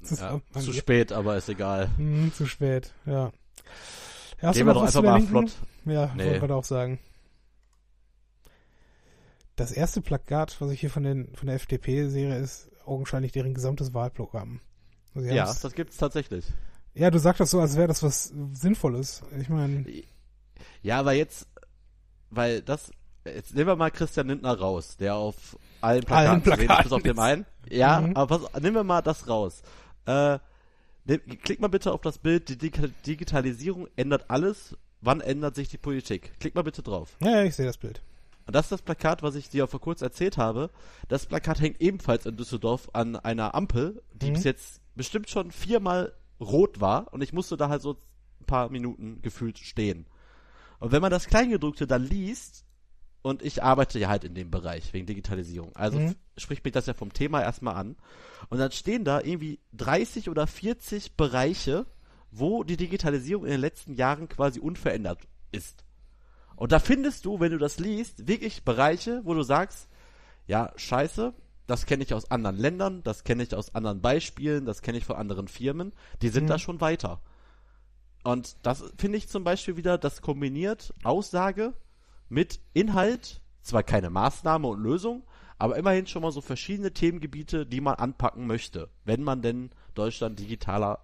Ja, 0.16 0.40
zu 0.60 0.72
spät, 0.72 1.10
aber 1.10 1.36
ist 1.36 1.48
egal. 1.48 1.90
Hm, 1.96 2.32
zu 2.32 2.46
spät, 2.46 2.94
ja. 3.04 3.32
ja 4.40 4.52
Gehen 4.52 4.64
wir 4.64 4.74
doch 4.74 4.82
einfach 4.84 5.02
mal 5.02 5.20
flott. 5.22 5.56
Ja, 5.86 6.14
Nee. 6.14 6.40
wollte 6.40 6.46
ich 6.46 6.52
auch 6.52 6.64
sagen. 6.64 7.00
Das 9.58 9.72
erste 9.72 10.00
Plakat, 10.00 10.60
was 10.60 10.70
ich 10.70 10.80
hier 10.80 10.90
von, 10.90 11.02
den, 11.02 11.34
von 11.34 11.46
der 11.46 11.56
FDP 11.56 12.06
sehe, 12.08 12.36
ist 12.38 12.70
augenscheinlich 12.86 13.32
deren 13.32 13.54
gesamtes 13.54 13.92
Wahlprogramm. 13.92 14.60
Also 15.14 15.28
sie 15.28 15.34
Ja, 15.34 15.46
das 15.46 15.72
gibt's 15.74 15.96
tatsächlich. 15.96 16.44
ja, 16.94 17.10
du 17.10 17.18
sagst 17.18 17.40
das 17.40 17.50
so, 17.50 17.60
als 17.60 17.76
wäre 17.76 17.88
das 17.88 18.02
was 18.02 18.32
Sinnvolles. 18.52 19.22
Ich 19.40 19.48
meine, 19.48 19.84
Ja, 20.82 21.00
aber 21.00 21.12
jetzt, 21.12 21.48
weil 22.30 22.62
das, 22.62 22.92
jetzt 23.24 23.54
nehmen 23.54 23.66
wir 23.66 23.76
mal 23.76 23.90
Christian 23.90 24.28
Lindner 24.28 24.56
raus, 24.58 24.96
der 24.96 25.16
auf 25.16 25.58
allen 25.80 26.04
Plakaten, 26.04 26.28
Allen 26.30 26.42
sehen 26.44 26.52
ist, 26.52 26.58
Plakaten 26.66 26.82
bis 26.84 26.92
auf 26.92 27.02
dem 27.02 27.18
einen. 27.18 27.44
Ja, 27.68 28.00
Mhm. 28.00 28.16
aber 28.16 28.38
pass, 28.38 28.62
nehmen 28.62 28.76
wir 28.76 28.84
mal 28.84 29.02
das 29.02 29.28
raus. 29.28 29.62
Äh, 30.06 30.38
nimm, 31.04 31.20
klick 31.42 31.60
mal 31.60 31.68
bitte 31.68 31.92
auf 31.92 32.00
das 32.00 32.18
Bild, 32.18 32.48
die 32.48 32.56
Dig 32.58 32.80
Digitalisierung 33.06 33.88
ändert 33.96 34.26
alles. 34.30 34.76
Wann 35.00 35.20
ändert 35.20 35.54
sich 35.56 35.68
die 35.68 35.78
Politik? 35.78 36.32
Klick 36.40 36.54
mal 36.54 36.62
bitte 36.62 36.82
drauf. 36.82 37.16
ja, 37.20 37.42
ich 37.42 37.54
sehe 37.56 37.66
das 37.66 37.76
Bild. 37.76 38.00
Und 38.48 38.54
das 38.54 38.64
ist 38.66 38.72
das 38.72 38.82
Plakat, 38.82 39.22
was 39.22 39.34
ich 39.34 39.50
dir 39.50 39.66
vor 39.66 39.78
kurz 39.78 40.00
erzählt 40.00 40.38
habe. 40.38 40.70
Das 41.08 41.26
Plakat 41.26 41.60
hängt 41.60 41.82
ebenfalls 41.82 42.24
in 42.24 42.38
Düsseldorf 42.38 42.88
an 42.94 43.14
einer 43.14 43.54
Ampel, 43.54 44.02
die 44.14 44.30
Mhm. 44.30 44.32
bis 44.32 44.44
jetzt 44.44 44.80
bestimmt 44.94 45.28
schon 45.28 45.52
viermal 45.52 46.14
rot 46.40 46.80
war 46.80 47.12
und 47.12 47.22
ich 47.22 47.34
musste 47.34 47.58
da 47.58 47.68
halt 47.68 47.82
so 47.82 47.98
ein 48.40 48.46
paar 48.46 48.70
Minuten 48.70 49.20
gefühlt 49.20 49.58
stehen. 49.58 50.06
Und 50.80 50.92
wenn 50.92 51.02
man 51.02 51.10
das 51.10 51.26
Kleingedruckte 51.26 51.86
dann 51.86 52.02
liest, 52.02 52.64
und 53.20 53.42
ich 53.42 53.62
arbeite 53.62 53.98
ja 53.98 54.08
halt 54.08 54.24
in 54.24 54.34
dem 54.34 54.50
Bereich 54.50 54.94
wegen 54.94 55.04
Digitalisierung, 55.04 55.76
also 55.76 55.98
Mhm. 55.98 56.14
spricht 56.38 56.64
mich 56.64 56.72
das 56.72 56.86
ja 56.86 56.94
vom 56.94 57.12
Thema 57.12 57.42
erstmal 57.42 57.74
an. 57.74 57.96
Und 58.48 58.56
dann 58.56 58.72
stehen 58.72 59.04
da 59.04 59.20
irgendwie 59.20 59.60
30 59.74 60.30
oder 60.30 60.46
40 60.46 61.16
Bereiche, 61.18 61.84
wo 62.30 62.64
die 62.64 62.78
Digitalisierung 62.78 63.44
in 63.44 63.50
den 63.50 63.60
letzten 63.60 63.92
Jahren 63.92 64.26
quasi 64.26 64.58
unverändert 64.58 65.20
ist. 65.52 65.84
Und 66.58 66.72
da 66.72 66.80
findest 66.80 67.24
du, 67.24 67.38
wenn 67.38 67.52
du 67.52 67.58
das 67.58 67.78
liest, 67.78 68.26
wirklich 68.26 68.64
Bereiche, 68.64 69.20
wo 69.24 69.32
du 69.32 69.42
sagst, 69.42 69.88
ja, 70.48 70.72
scheiße, 70.74 71.32
das 71.68 71.86
kenne 71.86 72.02
ich 72.02 72.12
aus 72.14 72.32
anderen 72.32 72.56
Ländern, 72.56 73.02
das 73.04 73.22
kenne 73.22 73.44
ich 73.44 73.54
aus 73.54 73.76
anderen 73.76 74.00
Beispielen, 74.00 74.64
das 74.64 74.82
kenne 74.82 74.98
ich 74.98 75.04
von 75.04 75.14
anderen 75.14 75.46
Firmen, 75.46 75.92
die 76.20 76.30
sind 76.30 76.44
Mhm. 76.44 76.48
da 76.48 76.58
schon 76.58 76.80
weiter. 76.80 77.20
Und 78.24 78.56
das 78.64 78.82
finde 78.96 79.18
ich 79.18 79.28
zum 79.28 79.44
Beispiel 79.44 79.76
wieder, 79.76 79.98
das 79.98 80.20
kombiniert 80.20 80.92
Aussage 81.04 81.74
mit 82.28 82.58
Inhalt, 82.74 83.40
zwar 83.62 83.84
keine 83.84 84.10
Maßnahme 84.10 84.66
und 84.66 84.82
Lösung, 84.82 85.22
aber 85.58 85.76
immerhin 85.76 86.08
schon 86.08 86.22
mal 86.22 86.32
so 86.32 86.40
verschiedene 86.40 86.92
Themengebiete, 86.92 87.66
die 87.66 87.80
man 87.80 87.94
anpacken 87.94 88.48
möchte, 88.48 88.88
wenn 89.04 89.22
man 89.22 89.42
denn 89.42 89.70
Deutschland 89.94 90.40
digitaler 90.40 90.98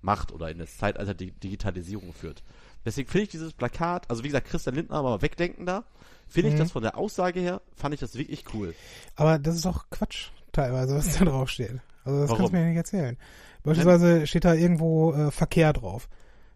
macht 0.00 0.32
oder 0.32 0.50
in 0.50 0.58
das 0.58 0.78
Zeitalter 0.78 1.14
der 1.14 1.28
Digitalisierung 1.32 2.12
führt. 2.12 2.42
Deswegen 2.84 3.08
finde 3.08 3.22
ich 3.24 3.28
dieses 3.30 3.52
Plakat, 3.52 4.08
also 4.08 4.22
wie 4.24 4.28
gesagt, 4.28 4.48
Christian 4.48 4.74
Lindner 4.74 5.02
mal 5.02 5.20
wegdenken 5.22 5.66
da, 5.66 5.84
finde 6.28 6.48
ich 6.48 6.54
Mhm. 6.54 6.58
das 6.60 6.72
von 6.72 6.82
der 6.82 6.96
Aussage 6.96 7.40
her, 7.40 7.60
fand 7.76 7.92
ich 7.94 8.00
das 8.00 8.14
wirklich 8.14 8.44
cool. 8.54 8.74
Aber 9.16 9.38
das 9.38 9.56
ist 9.56 9.64
doch 9.66 9.90
Quatsch, 9.90 10.28
teilweise, 10.52 10.94
was 10.96 11.18
da 11.18 11.24
drauf 11.26 11.50
steht. 11.50 11.80
Also 12.04 12.20
das 12.20 12.30
Warum? 12.30 12.38
kannst 12.38 12.52
du 12.52 12.56
mir 12.58 12.66
nicht 12.66 12.76
erzählen. 12.76 13.18
Beispielsweise 13.62 14.26
steht 14.26 14.44
da 14.46 14.54
irgendwo 14.54 15.12
äh, 15.12 15.30
Verkehr 15.30 15.72
drauf. 15.74 16.08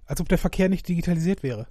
Als 0.07 0.21
ob 0.21 0.29
der 0.29 0.39
Verkehr 0.39 0.69
nicht 0.71 0.89
digitalisiert 0.89 1.43
wäre. 1.43 1.67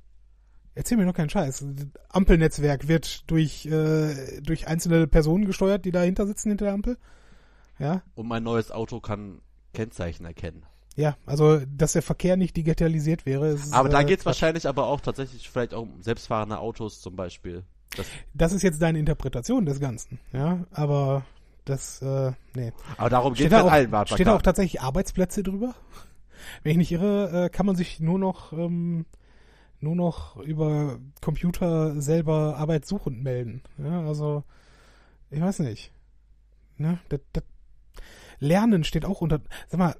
Erzähl 0.76 0.98
mir 0.98 1.06
doch 1.06 1.14
keinen 1.14 1.30
Scheiß. 1.30 1.66
Ampelnetzwerk 2.10 2.88
wird 2.88 3.30
durch, 3.30 3.66
äh, 3.68 4.42
durch 4.42 4.68
einzelne 4.68 5.08
Personen 5.08 5.46
gesteuert, 5.46 5.86
die 5.86 5.92
dahinter 5.92 6.26
sitzen 6.28 6.50
hinter 6.50 6.66
der 6.66 6.74
Ampel. 6.76 6.98
Ja, 7.80 8.04
Und 8.16 8.28
mein 8.28 8.44
neues 8.44 8.72
Auto 8.72 9.00
kann 9.00 9.42
Kennzeichen 9.74 10.26
erkennen. 10.26 10.64
Ja, 10.96 11.18
also 11.26 11.60
dass 11.66 11.94
der 11.94 12.02
Verkehr 12.02 12.38
nicht 12.38 12.56
digitalisiert 12.56 13.26
wäre. 13.26 13.50
Ist, 13.50 13.74
Aber 13.74 13.90
da 13.90 14.02
äh, 14.02 14.06
geht 14.06 14.20
es 14.20 14.24
Quatsch. 14.24 14.28
wahrscheinlich 14.36 14.68
aber 14.68 14.88
auch 14.88 15.02
tatsächlich 15.02 15.50
vielleicht 15.50 15.74
auch 15.74 15.84
um 15.84 16.02
selbstfahrende 16.02 16.58
Autos 16.60 17.02
zum 17.02 17.16
Beispiel. 17.16 17.64
Das, 17.96 18.08
Das 18.34 18.54
ist 18.54 18.62
jetzt 18.64 18.82
deine 18.82 19.00
Interpretation 19.00 19.66
des 19.66 19.80
Ganzen, 19.80 20.20
ja, 20.32 20.66
aber 20.72 21.26
das, 21.66 22.02
äh, 22.02 22.32
nee. 22.56 22.72
aber 22.98 23.10
darum 23.10 23.34
geht 23.34 23.48
Steht 23.48 23.54
es 23.54 23.60
da, 23.60 23.68
allen 23.68 23.94
auch, 23.94 24.08
steht 24.08 24.28
da 24.28 24.32
auch 24.32 24.36
Wahlplakaten. 24.36 24.44
tatsächlich 24.44 24.82
Arbeitsplätze 24.82 25.44
drüber? 25.44 25.76
Wenn 26.64 26.72
ich 26.74 26.78
nicht 26.78 26.92
irre, 26.92 27.46
äh, 27.46 27.50
kann 27.50 27.66
man 27.66 27.76
sich 27.76 28.00
nur 28.00 28.20
noch 28.20 28.52
ähm, 28.54 29.06
nur 29.80 29.96
noch 29.96 30.38
über 30.38 30.98
Computer 31.22 32.02
selber 32.02 32.56
arbeitssuchend 32.58 33.22
melden. 33.22 33.62
Ja, 33.78 34.02
also, 34.08 34.44
ich 35.30 35.42
weiß 35.42 35.60
nicht. 35.60 35.92
Ne? 36.78 37.00
Das, 37.10 37.20
das 37.34 37.44
Lernen 38.40 38.84
steht 38.84 39.06
auch 39.06 39.22
unter. 39.22 39.42
Sag 39.68 39.80
mal, 39.80 39.96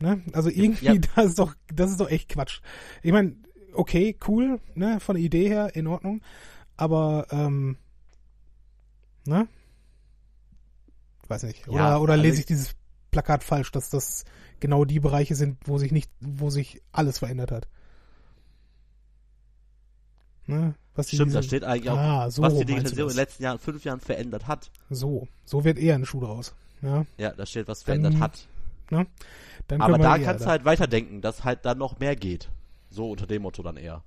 ne? 0.00 0.22
Also 0.32 0.50
irgendwie, 0.50 0.86
ja. 0.86 0.94
das 1.16 1.26
ist 1.26 1.38
doch, 1.38 1.54
das 1.74 1.90
ist 1.90 2.00
doch 2.00 2.10
echt 2.10 2.28
Quatsch. 2.28 2.60
Ich 3.02 3.12
meine, 3.12 3.36
okay, 3.72 4.16
cool, 4.26 4.60
ne, 4.74 5.00
von 5.00 5.16
der 5.16 5.24
Idee 5.24 5.48
her, 5.48 5.74
in 5.74 5.86
Ordnung. 5.86 6.22
Aber, 6.76 7.26
ähm, 7.30 7.76
ne? 9.26 9.48
Weiß 11.28 11.42
nicht. 11.44 11.68
Oder, 11.68 11.78
ja, 11.78 11.98
oder 11.98 12.16
lese 12.16 12.40
ich 12.40 12.46
dieses 12.46 12.74
Plakat 13.10 13.44
falsch, 13.44 13.70
dass 13.70 13.90
das 13.90 14.24
genau 14.58 14.84
die 14.84 15.00
Bereiche 15.00 15.34
sind, 15.34 15.58
wo 15.64 15.78
sich 15.78 15.92
nicht, 15.92 16.10
wo 16.20 16.50
sich 16.50 16.82
alles 16.92 17.18
verändert 17.18 17.52
hat. 17.52 17.68
Ne? 20.46 20.74
Was 20.94 21.08
Stimmt, 21.08 21.28
diese, 21.28 21.38
da 21.38 21.42
steht 21.42 21.64
eigentlich 21.64 21.90
auch, 21.90 21.96
ah, 21.96 22.30
so 22.30 22.42
was 22.42 22.54
die 22.54 22.64
Digitalisierung 22.64 23.10
in 23.10 23.16
den 23.16 23.24
letzten 23.24 23.42
Jahren, 23.44 23.58
fünf 23.58 23.84
Jahren 23.84 24.00
verändert 24.00 24.48
hat. 24.48 24.70
So, 24.90 25.28
so 25.44 25.64
wird 25.64 25.78
eher 25.78 25.94
eine 25.94 26.06
Schuh 26.06 26.20
draus. 26.20 26.54
Ja, 26.82 27.06
ja 27.16 27.32
da 27.32 27.46
steht, 27.46 27.68
was 27.68 27.84
verändert 27.84 28.14
dann, 28.14 28.20
hat. 28.20 28.48
Ne? 28.90 29.06
Aber 29.78 29.98
da 29.98 30.18
kannst 30.18 30.44
du 30.44 30.48
halt 30.48 30.64
weiterdenken, 30.64 31.20
dass 31.20 31.44
halt 31.44 31.64
dann 31.64 31.78
noch 31.78 31.98
mehr 31.98 32.16
geht. 32.16 32.50
So 32.90 33.10
unter 33.10 33.26
dem 33.26 33.42
Motto 33.42 33.62
dann 33.62 33.76
eher. 33.76 34.02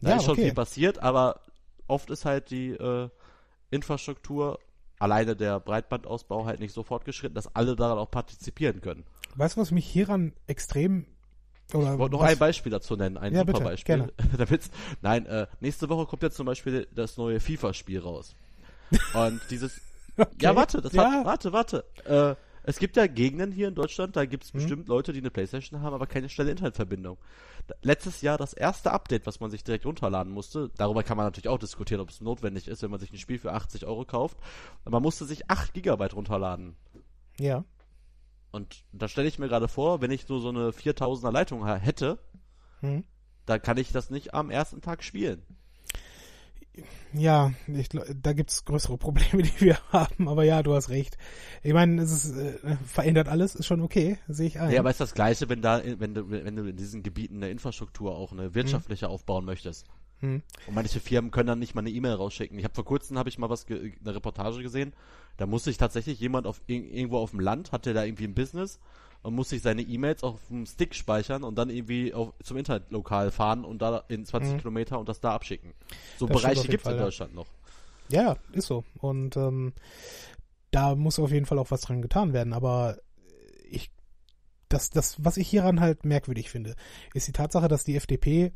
Da 0.00 0.10
ja, 0.10 0.16
ist 0.16 0.24
schon 0.24 0.32
okay. 0.32 0.44
viel 0.44 0.54
passiert, 0.54 0.98
aber 0.98 1.40
oft 1.86 2.10
ist 2.10 2.24
halt 2.24 2.50
die 2.50 2.70
äh, 2.70 3.08
Infrastruktur, 3.70 4.58
alleine 4.98 5.36
der 5.36 5.60
Breitbandausbau 5.60 6.46
halt 6.46 6.60
nicht 6.60 6.72
so 6.72 6.82
fortgeschritten, 6.82 7.34
dass 7.34 7.54
alle 7.54 7.76
daran 7.76 7.98
auch 7.98 8.10
partizipieren 8.10 8.80
können. 8.80 9.04
Weißt 9.36 9.56
du, 9.56 9.60
was 9.60 9.70
mich 9.70 9.86
hieran 9.86 10.32
extrem 10.46 11.06
oder 11.72 11.92
ich 11.92 11.98
wollte 11.98 12.16
noch 12.16 12.22
was? 12.22 12.30
ein 12.30 12.38
Beispiel 12.38 12.72
dazu 12.72 12.96
nennen, 12.96 13.16
ein 13.16 13.32
ja, 13.32 13.40
super 13.40 13.52
bitte, 13.52 13.64
Beispiel. 13.64 14.12
Damit's, 14.38 14.70
nein, 15.02 15.26
äh, 15.26 15.46
nächste 15.60 15.88
Woche 15.88 16.06
kommt 16.06 16.22
jetzt 16.22 16.36
zum 16.36 16.46
Beispiel 16.46 16.88
das 16.92 17.16
neue 17.16 17.40
FIFA-Spiel 17.40 18.00
raus. 18.00 18.34
Und 19.14 19.40
dieses. 19.50 19.80
okay. 20.16 20.30
Ja, 20.40 20.56
warte, 20.56 20.80
das 20.80 20.92
ja. 20.92 21.10
hat. 21.10 21.24
Warte, 21.24 21.52
warte. 21.52 21.84
Äh, 22.04 22.34
es 22.70 22.78
gibt 22.78 22.96
ja 22.96 23.06
Gegenden 23.06 23.52
hier 23.52 23.68
in 23.68 23.74
Deutschland, 23.74 24.16
da 24.16 24.24
gibt 24.24 24.44
es 24.44 24.52
hm. 24.52 24.60
bestimmt 24.60 24.88
Leute, 24.88 25.12
die 25.12 25.18
eine 25.18 25.30
Playstation 25.30 25.82
haben, 25.82 25.92
aber 25.92 26.06
keine 26.06 26.28
schnelle 26.28 26.52
Internetverbindung. 26.52 27.18
Letztes 27.82 28.22
Jahr 28.22 28.38
das 28.38 28.52
erste 28.52 28.92
Update, 28.92 29.26
was 29.26 29.40
man 29.40 29.50
sich 29.50 29.64
direkt 29.64 29.86
runterladen 29.86 30.32
musste, 30.32 30.70
darüber 30.76 31.02
kann 31.02 31.16
man 31.16 31.26
natürlich 31.26 31.48
auch 31.48 31.58
diskutieren, 31.58 32.00
ob 32.00 32.10
es 32.10 32.20
notwendig 32.20 32.68
ist, 32.68 32.82
wenn 32.82 32.90
man 32.90 33.00
sich 33.00 33.12
ein 33.12 33.18
Spiel 33.18 33.38
für 33.38 33.52
80 33.52 33.86
Euro 33.86 34.04
kauft. 34.04 34.38
Man 34.88 35.02
musste 35.02 35.24
sich 35.24 35.50
8 35.50 35.74
Gigabyte 35.74 36.14
runterladen. 36.14 36.76
Ja. 37.38 37.64
Und 38.52 38.84
da 38.92 39.08
stelle 39.08 39.28
ich 39.28 39.38
mir 39.38 39.48
gerade 39.48 39.68
vor, 39.68 40.00
wenn 40.00 40.10
ich 40.10 40.28
nur 40.28 40.40
so 40.40 40.48
eine 40.48 40.70
4000er 40.70 41.30
Leitung 41.30 41.66
hätte, 41.66 42.18
hm. 42.80 43.04
da 43.46 43.58
kann 43.58 43.78
ich 43.78 43.92
das 43.92 44.10
nicht 44.10 44.32
am 44.32 44.50
ersten 44.50 44.80
Tag 44.80 45.02
spielen 45.02 45.42
ja, 47.12 47.52
ich, 47.66 47.88
da 47.88 48.32
gibt's 48.32 48.64
größere 48.64 48.96
Probleme, 48.96 49.42
die 49.42 49.60
wir 49.60 49.78
haben, 49.92 50.28
aber 50.28 50.44
ja, 50.44 50.62
du 50.62 50.74
hast 50.74 50.88
recht. 50.88 51.18
Ich 51.62 51.72
meine, 51.72 52.00
es 52.02 52.12
ist, 52.12 52.36
äh, 52.36 52.76
verändert 52.86 53.28
alles, 53.28 53.54
ist 53.54 53.66
schon 53.66 53.80
okay, 53.80 54.18
sehe 54.28 54.46
ich 54.46 54.60
ein. 54.60 54.70
Ja, 54.70 54.80
aber 54.80 54.90
ist 54.90 55.00
das 55.00 55.14
Gleiche, 55.14 55.48
wenn 55.48 55.62
da, 55.62 55.82
wenn 55.84 56.14
du, 56.14 56.30
wenn 56.30 56.56
du 56.56 56.68
in 56.68 56.76
diesen 56.76 57.02
Gebieten 57.02 57.36
eine 57.36 57.50
Infrastruktur 57.50 58.16
auch 58.16 58.32
eine 58.32 58.54
wirtschaftliche 58.54 59.06
hm. 59.06 59.12
aufbauen 59.12 59.44
möchtest. 59.44 59.86
Hm. 60.20 60.42
Und 60.66 60.74
manche 60.74 61.00
Firmen 61.00 61.30
können 61.30 61.46
dann 61.46 61.58
nicht 61.58 61.74
mal 61.74 61.80
eine 61.80 61.90
E-Mail 61.90 62.12
rausschicken. 62.12 62.58
Ich 62.58 62.64
habe 62.64 62.74
vor 62.74 62.84
kurzem 62.84 63.18
habe 63.18 63.28
ich 63.28 63.38
mal 63.38 63.50
was 63.50 63.66
eine 63.66 64.14
Reportage 64.14 64.62
gesehen. 64.62 64.92
Da 65.38 65.46
musste 65.46 65.70
sich 65.70 65.78
tatsächlich 65.78 66.20
jemand 66.20 66.46
auf 66.46 66.60
irgendwo 66.66 67.18
auf 67.18 67.30
dem 67.30 67.40
Land 67.40 67.72
hatte 67.72 67.94
da 67.94 68.04
irgendwie 68.04 68.24
ein 68.24 68.34
Business 68.34 68.78
und 69.22 69.34
muss 69.34 69.50
sich 69.50 69.62
seine 69.62 69.82
E-Mails 69.82 70.22
auf 70.22 70.40
dem 70.48 70.66
Stick 70.66 70.94
speichern 70.94 71.44
und 71.44 71.56
dann 71.56 71.70
irgendwie 71.70 72.14
auf, 72.14 72.32
zum 72.42 72.56
Internetlokal 72.56 73.30
fahren 73.30 73.64
und 73.64 73.82
da 73.82 74.04
in 74.08 74.24
20 74.24 74.54
mhm. 74.54 74.58
Kilometer 74.58 74.98
und 74.98 75.08
das 75.08 75.20
da 75.20 75.34
abschicken. 75.34 75.74
So 76.18 76.26
das 76.26 76.40
Bereiche 76.40 76.68
gibt 76.68 76.86
es 76.86 76.92
in 76.92 76.98
Deutschland 76.98 77.34
noch. 77.34 77.46
Ja, 78.08 78.36
ist 78.52 78.66
so. 78.66 78.84
Und 78.98 79.36
ähm, 79.36 79.72
da 80.70 80.94
muss 80.94 81.18
auf 81.18 81.30
jeden 81.30 81.46
Fall 81.46 81.58
auch 81.58 81.70
was 81.70 81.82
dran 81.82 82.02
getan 82.02 82.32
werden. 82.32 82.52
Aber 82.52 82.98
ich, 83.68 83.90
das, 84.68 84.90
das, 84.90 85.22
was 85.22 85.36
ich 85.36 85.48
hieran 85.48 85.80
halt 85.80 86.04
merkwürdig 86.04 86.50
finde, 86.50 86.74
ist 87.14 87.28
die 87.28 87.32
Tatsache, 87.32 87.68
dass 87.68 87.84
die 87.84 87.96
FDP 87.96 88.52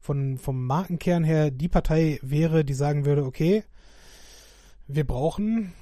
von, 0.00 0.36
vom 0.38 0.66
Markenkern 0.66 1.24
her 1.24 1.50
die 1.50 1.68
Partei 1.68 2.18
wäre, 2.22 2.64
die 2.64 2.74
sagen 2.74 3.04
würde, 3.04 3.24
okay, 3.24 3.64
wir 4.88 5.06
brauchen 5.06 5.72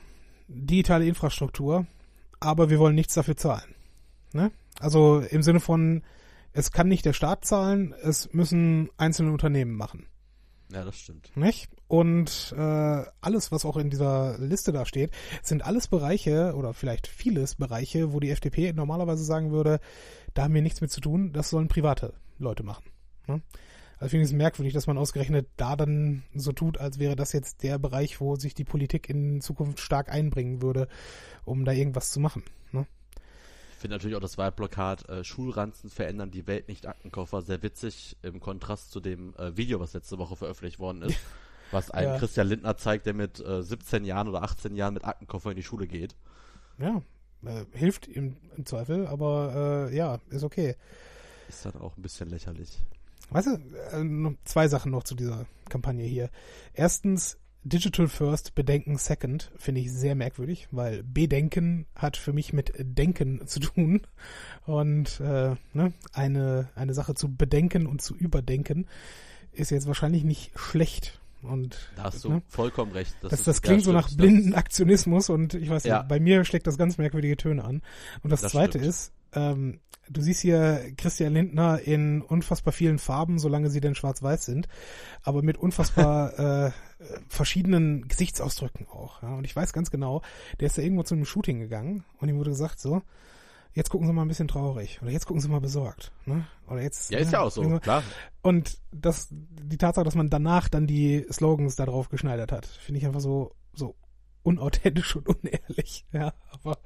digitale 0.46 1.06
Infrastruktur, 1.06 1.86
aber 2.38 2.70
wir 2.70 2.78
wollen 2.78 2.94
nichts 2.94 3.14
dafür 3.14 3.36
zahlen. 3.36 3.74
Ne? 4.32 4.50
Also 4.78 5.20
im 5.20 5.42
Sinne 5.42 5.60
von, 5.60 6.02
es 6.52 6.72
kann 6.72 6.88
nicht 6.88 7.04
der 7.04 7.12
Staat 7.12 7.44
zahlen, 7.44 7.94
es 8.02 8.32
müssen 8.32 8.88
einzelne 8.96 9.32
Unternehmen 9.32 9.74
machen. 9.76 10.06
Ja, 10.72 10.84
das 10.84 10.96
stimmt. 10.98 11.36
Nicht? 11.36 11.68
Und 11.88 12.54
äh, 12.56 13.04
alles, 13.20 13.50
was 13.50 13.64
auch 13.64 13.76
in 13.76 13.90
dieser 13.90 14.38
Liste 14.38 14.70
da 14.72 14.86
steht, 14.86 15.10
sind 15.42 15.64
alles 15.64 15.88
Bereiche 15.88 16.54
oder 16.54 16.72
vielleicht 16.72 17.08
vieles 17.08 17.56
Bereiche, 17.56 18.12
wo 18.12 18.20
die 18.20 18.30
FDP 18.30 18.72
normalerweise 18.72 19.24
sagen 19.24 19.50
würde, 19.50 19.80
da 20.34 20.44
haben 20.44 20.54
wir 20.54 20.62
nichts 20.62 20.80
mit 20.80 20.92
zu 20.92 21.00
tun, 21.00 21.32
das 21.32 21.50
sollen 21.50 21.66
private 21.66 22.14
Leute 22.38 22.62
machen. 22.62 22.84
Ne? 23.26 23.42
Also 23.98 24.10
finde 24.10 24.24
ich 24.24 24.30
es 24.30 24.36
merkwürdig, 24.36 24.72
dass 24.72 24.86
man 24.86 24.96
ausgerechnet 24.96 25.48
da 25.56 25.76
dann 25.76 26.22
so 26.34 26.52
tut, 26.52 26.78
als 26.78 26.98
wäre 26.98 27.16
das 27.16 27.32
jetzt 27.32 27.62
der 27.62 27.78
Bereich, 27.78 28.20
wo 28.20 28.36
sich 28.36 28.54
die 28.54 28.64
Politik 28.64 29.10
in 29.10 29.40
Zukunft 29.40 29.80
stark 29.80 30.08
einbringen 30.08 30.62
würde, 30.62 30.88
um 31.44 31.64
da 31.64 31.72
irgendwas 31.72 32.10
zu 32.10 32.20
machen. 32.20 32.44
Ne? 32.72 32.86
Finde 33.80 33.96
natürlich 33.96 34.16
auch 34.16 34.20
das 34.20 34.38
Wahlplakat 34.38 35.08
äh, 35.08 35.24
Schulranzen 35.24 35.90
verändern 35.90 36.30
die 36.30 36.46
Welt 36.46 36.68
nicht 36.68 36.86
Aktenkoffer 36.86 37.42
sehr 37.42 37.62
witzig 37.62 38.16
im 38.22 38.40
Kontrast 38.40 38.92
zu 38.92 39.00
dem 39.00 39.34
äh, 39.36 39.56
Video, 39.56 39.80
was 39.80 39.94
letzte 39.94 40.18
Woche 40.18 40.36
veröffentlicht 40.36 40.78
worden 40.78 41.02
ist, 41.02 41.18
was 41.70 41.90
einen 41.90 42.12
ja. 42.12 42.18
Christian 42.18 42.46
Lindner 42.46 42.76
zeigt, 42.76 43.06
der 43.06 43.14
mit 43.14 43.40
äh, 43.40 43.62
17 43.62 44.04
Jahren 44.04 44.28
oder 44.28 44.42
18 44.42 44.76
Jahren 44.76 44.94
mit 44.94 45.04
Aktenkoffer 45.04 45.50
in 45.50 45.56
die 45.56 45.62
Schule 45.62 45.86
geht. 45.86 46.14
Ja, 46.78 47.02
äh, 47.44 47.64
hilft 47.72 48.06
im, 48.06 48.36
im, 48.56 48.66
Zweifel, 48.66 49.06
aber 49.06 49.88
äh, 49.90 49.96
ja, 49.96 50.18
ist 50.28 50.44
okay. 50.44 50.76
Ist 51.48 51.64
dann 51.64 51.76
auch 51.76 51.96
ein 51.96 52.02
bisschen 52.02 52.28
lächerlich. 52.28 52.82
Weißt 53.30 53.46
du, 53.46 53.52
äh, 53.96 54.36
zwei 54.44 54.68
Sachen 54.68 54.92
noch 54.92 55.04
zu 55.04 55.14
dieser 55.14 55.46
Kampagne 55.68 56.04
hier. 56.04 56.30
Erstens, 56.74 57.38
Digital 57.62 58.08
First, 58.08 58.54
Bedenken 58.54 58.96
Second 58.96 59.50
finde 59.56 59.82
ich 59.82 59.92
sehr 59.92 60.14
merkwürdig, 60.14 60.68
weil 60.70 61.02
Bedenken 61.02 61.86
hat 61.94 62.16
für 62.16 62.32
mich 62.32 62.52
mit 62.52 62.72
Denken 62.78 63.46
zu 63.46 63.60
tun. 63.60 64.02
Und 64.64 65.20
äh, 65.20 65.56
ne, 65.74 65.92
eine, 66.12 66.68
eine 66.74 66.94
Sache 66.94 67.14
zu 67.14 67.34
bedenken 67.34 67.86
und 67.86 68.00
zu 68.00 68.16
überdenken 68.16 68.86
ist 69.52 69.70
jetzt 69.70 69.86
wahrscheinlich 69.86 70.24
nicht 70.24 70.52
schlecht. 70.58 71.20
Und, 71.42 71.90
da 71.96 72.04
hast 72.04 72.24
du 72.24 72.30
ne, 72.30 72.42
vollkommen 72.48 72.92
recht. 72.92 73.14
Das, 73.22 73.30
das, 73.30 73.42
das 73.44 73.62
klingt 73.62 73.82
so 73.82 73.92
nach 73.92 74.10
blinden 74.14 74.54
Aktionismus 74.54 75.30
und 75.30 75.54
ich 75.54 75.70
weiß 75.70 75.84
ja. 75.84 75.98
nicht, 75.98 76.08
bei 76.08 76.20
mir 76.20 76.44
schlägt 76.44 76.66
das 76.66 76.76
ganz 76.76 76.98
merkwürdige 76.98 77.36
Töne 77.36 77.64
an. 77.64 77.82
Und 78.22 78.30
das, 78.30 78.42
das 78.42 78.52
zweite 78.52 78.78
stimmt. 78.78 78.86
ist, 78.86 79.12
ähm, 79.34 79.80
du 80.08 80.20
siehst 80.20 80.40
hier 80.40 80.92
Christian 80.96 81.32
Lindner 81.32 81.80
in 81.80 82.22
unfassbar 82.22 82.72
vielen 82.72 82.98
Farben, 82.98 83.38
solange 83.38 83.70
sie 83.70 83.80
denn 83.80 83.94
schwarz-weiß 83.94 84.44
sind, 84.44 84.68
aber 85.22 85.42
mit 85.42 85.56
unfassbar 85.56 86.38
äh, 86.66 86.72
verschiedenen 87.28 88.08
Gesichtsausdrücken 88.08 88.86
auch. 88.88 89.22
Ja? 89.22 89.34
Und 89.34 89.44
ich 89.44 89.54
weiß 89.54 89.72
ganz 89.72 89.90
genau, 89.90 90.22
der 90.58 90.66
ist 90.66 90.76
da 90.76 90.82
irgendwo 90.82 91.04
zu 91.04 91.14
einem 91.14 91.24
Shooting 91.24 91.60
gegangen 91.60 92.04
und 92.18 92.28
ihm 92.28 92.36
wurde 92.36 92.50
gesagt, 92.50 92.80
so, 92.80 93.02
jetzt 93.72 93.90
gucken 93.90 94.06
Sie 94.06 94.12
mal 94.12 94.22
ein 94.22 94.28
bisschen 94.28 94.48
traurig 94.48 95.00
oder 95.00 95.10
jetzt 95.10 95.26
gucken 95.26 95.40
Sie 95.40 95.48
mal 95.48 95.60
besorgt. 95.60 96.12
Ne? 96.26 96.44
Oder 96.68 96.82
jetzt. 96.82 97.10
Ja, 97.10 97.18
ist 97.18 97.32
ja, 97.32 97.38
ja 97.38 97.44
auch 97.44 97.50
so, 97.50 97.78
klar. 97.78 98.02
Und 98.42 98.78
das, 98.90 99.28
die 99.30 99.78
Tatsache, 99.78 100.04
dass 100.04 100.14
man 100.14 100.30
danach 100.30 100.68
dann 100.68 100.86
die 100.86 101.26
Slogans 101.30 101.76
da 101.76 101.86
drauf 101.86 102.08
geschneidert 102.08 102.52
hat, 102.52 102.66
finde 102.66 102.98
ich 102.98 103.06
einfach 103.06 103.20
so, 103.20 103.54
so 103.72 103.94
unauthentisch 104.42 105.16
und 105.16 105.28
unehrlich. 105.28 106.04
Ja, 106.12 106.32
aber 106.50 106.78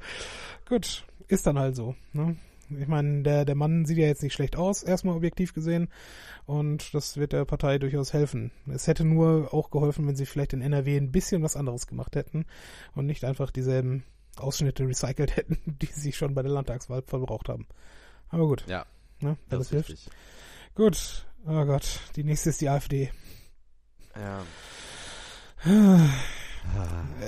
gut, 0.68 1.05
ist 1.28 1.46
dann 1.46 1.58
halt 1.58 1.76
so. 1.76 1.94
Ne? 2.12 2.36
Ich 2.70 2.88
meine, 2.88 3.22
der, 3.22 3.44
der 3.44 3.54
Mann 3.54 3.84
sieht 3.84 3.98
ja 3.98 4.06
jetzt 4.06 4.22
nicht 4.22 4.32
schlecht 4.32 4.56
aus, 4.56 4.82
erstmal 4.82 5.16
objektiv 5.16 5.52
gesehen. 5.52 5.88
Und 6.46 6.94
das 6.94 7.16
wird 7.16 7.32
der 7.32 7.44
Partei 7.44 7.78
durchaus 7.78 8.12
helfen. 8.12 8.50
Es 8.66 8.86
hätte 8.86 9.04
nur 9.04 9.52
auch 9.52 9.70
geholfen, 9.70 10.06
wenn 10.06 10.16
sie 10.16 10.26
vielleicht 10.26 10.52
in 10.52 10.62
NRW 10.62 10.96
ein 10.96 11.12
bisschen 11.12 11.42
was 11.42 11.56
anderes 11.56 11.86
gemacht 11.86 12.16
hätten 12.16 12.46
und 12.94 13.06
nicht 13.06 13.24
einfach 13.24 13.50
dieselben 13.50 14.04
Ausschnitte 14.36 14.86
recycelt 14.86 15.36
hätten, 15.36 15.58
die 15.66 15.86
sie 15.86 16.12
schon 16.12 16.34
bei 16.34 16.42
der 16.42 16.52
Landtagswahl 16.52 17.02
verbraucht 17.02 17.48
haben. 17.48 17.66
Aber 18.28 18.46
gut. 18.46 18.64
Ja. 18.66 18.86
Ne, 19.20 19.36
das, 19.48 19.60
das 19.60 19.70
hilft. 19.70 19.90
Richtig. 19.90 20.10
Gut. 20.74 21.26
Oh 21.46 21.64
Gott. 21.64 22.00
Die 22.16 22.24
nächste 22.24 22.50
ist 22.50 22.60
die 22.60 22.68
AfD. 22.68 23.10
Ja. 24.16 24.42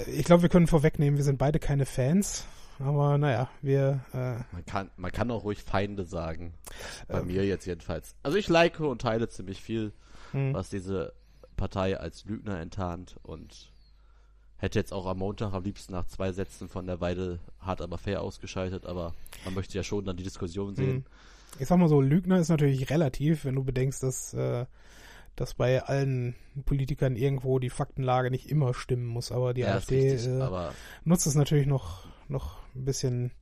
Ich 0.07 0.24
glaube, 0.24 0.42
wir 0.42 0.49
können 0.49 0.66
vorwegnehmen, 0.66 1.16
wir 1.16 1.24
sind 1.24 1.38
beide 1.38 1.59
keine 1.59 1.86
Fans. 1.86 2.44
Aber 2.79 3.18
naja, 3.18 3.49
wir. 3.62 4.01
Äh, 4.12 4.43
man, 4.53 4.64
kann, 4.66 4.91
man 4.97 5.12
kann 5.12 5.31
auch 5.31 5.45
ruhig 5.45 5.62
Feinde 5.62 6.05
sagen. 6.05 6.55
Bei 7.09 7.20
ähm, 7.20 7.27
mir 7.27 7.45
jetzt 7.45 7.66
jedenfalls. 7.66 8.14
Also 8.22 8.37
ich 8.37 8.49
like 8.49 8.81
und 8.81 9.01
teile 9.01 9.29
ziemlich 9.29 9.61
viel, 9.62 9.93
hm. 10.33 10.55
was 10.55 10.70
diese 10.70 11.12
Partei 11.57 11.99
als 11.99 12.24
Lügner 12.24 12.61
enttarnt 12.61 13.16
und 13.22 13.72
hätte 14.59 14.79
jetzt 14.79 14.93
auch 14.93 15.07
am 15.07 15.18
Montag 15.18 15.53
am 15.53 15.64
liebsten 15.64 15.93
nach 15.93 16.07
zwei 16.07 16.33
Sätzen 16.33 16.68
von 16.68 16.87
der 16.87 17.01
Weide 17.01 17.41
hart 17.61 17.81
aber 17.81 17.99
fair 17.99 18.22
ausgeschaltet, 18.22 18.87
aber 18.87 19.14
man 19.45 19.55
möchte 19.55 19.77
ja 19.77 19.83
schon 19.83 20.05
dann 20.05 20.16
die 20.16 20.22
Diskussion 20.22 20.74
sehen. 20.74 20.97
Hm. 20.97 21.05
Ich 21.59 21.68
sag 21.68 21.79
mal 21.79 21.89
so, 21.89 22.01
Lügner 22.01 22.39
ist 22.39 22.49
natürlich 22.49 22.91
relativ, 22.91 23.45
wenn 23.45 23.55
du 23.55 23.64
bedenkst, 23.64 24.03
dass 24.03 24.35
äh, 24.35 24.66
dass 25.37 25.53
bei 25.53 25.83
allen 25.83 26.35
Politikern 26.64 27.14
irgendwo 27.14 27.59
die 27.59 27.70
Faktenlage 27.70 28.31
nicht 28.31 28.51
immer 28.51 28.72
stimmen 28.72 29.07
muss, 29.07 29.31
aber 29.31 29.53
die 29.53 29.61
Ja, 29.61 29.74
AfD 29.74 30.12
richtig, 30.12 30.33
äh, 30.33 30.41
aber 30.41 30.72
nutzt 31.05 31.27
es 31.27 31.35
natürlich 31.35 31.66
noch, 31.66 32.07
noch 32.31 32.59
ein 32.74 32.85
bisschen. 32.85 33.33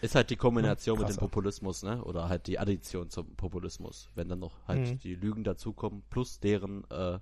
ist 0.00 0.14
halt 0.14 0.30
die 0.30 0.36
Kombination 0.36 0.98
mit 0.98 1.08
dem. 1.08 1.16
Populismus, 1.16 1.82
ne? 1.82 2.02
Oder 2.04 2.28
halt 2.28 2.46
die 2.46 2.58
Addition 2.58 3.08
zum 3.10 3.34
Populismus, 3.36 4.10
wenn 4.14 4.28
dann 4.28 4.40
noch 4.40 4.66
halt 4.66 4.80
Mhm. 4.80 4.98
die 4.98 5.14
Lügen 5.14 5.44
dazukommen, 5.44 6.02
plus 6.10 6.40
deren, 6.40 6.84
äh, 6.90 7.18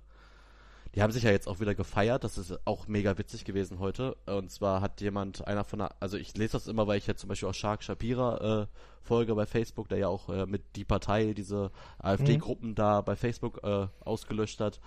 die 0.95 1.01
haben 1.01 1.11
sich 1.13 1.23
ja 1.23 1.31
jetzt 1.31 1.47
auch 1.47 1.59
wieder 1.61 1.73
gefeiert, 1.75 2.23
das 2.25 2.37
ist 2.37 2.67
auch 2.67 2.87
mega 2.87 3.17
witzig 3.17 3.45
gewesen 3.45 3.79
heute. 3.79 4.15
Und 4.25 4.51
zwar 4.51 4.81
hat 4.81 4.99
jemand, 4.99 5.47
einer 5.47 5.63
von 5.63 5.79
der, 5.79 5.95
also 6.01 6.17
ich 6.17 6.35
lese 6.35 6.53
das 6.53 6.67
immer, 6.67 6.85
weil 6.87 6.97
ich 6.97 7.07
jetzt 7.07 7.21
zum 7.21 7.29
Beispiel 7.29 7.47
auch 7.47 7.53
Shark 7.53 7.81
Shapira 7.83 8.63
äh, 8.63 8.67
folge 9.01 9.33
bei 9.35 9.45
Facebook, 9.45 9.87
der 9.87 9.99
ja 9.99 10.07
auch 10.09 10.27
äh, 10.29 10.45
mit 10.45 10.75
die 10.75 10.83
Partei 10.83 11.33
diese 11.33 11.71
AfD-Gruppen 11.99 12.75
da 12.75 12.99
bei 13.01 13.15
Facebook 13.15 13.63
äh, 13.63 13.87
ausgelöscht 14.01 14.59
hat. 14.59 14.81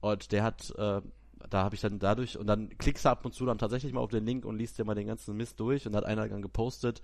Und 0.00 0.30
der 0.30 0.44
hat, 0.44 0.72
äh, 0.78 1.00
da 1.50 1.64
habe 1.64 1.74
ich 1.74 1.80
dann 1.80 1.98
dadurch, 1.98 2.36
und 2.38 2.46
dann 2.46 2.76
klickst 2.78 3.04
du 3.04 3.08
ab 3.10 3.24
und 3.24 3.34
zu 3.34 3.46
dann 3.46 3.58
tatsächlich 3.58 3.92
mal 3.92 4.00
auf 4.00 4.10
den 4.10 4.24
Link 4.26 4.44
und 4.44 4.56
liest 4.56 4.78
dir 4.78 4.84
mal 4.84 4.94
den 4.94 5.06
ganzen 5.06 5.36
Mist 5.36 5.58
durch 5.60 5.86
und 5.86 5.94
hat 5.96 6.04
einer 6.04 6.28
dann 6.28 6.42
gepostet, 6.42 7.02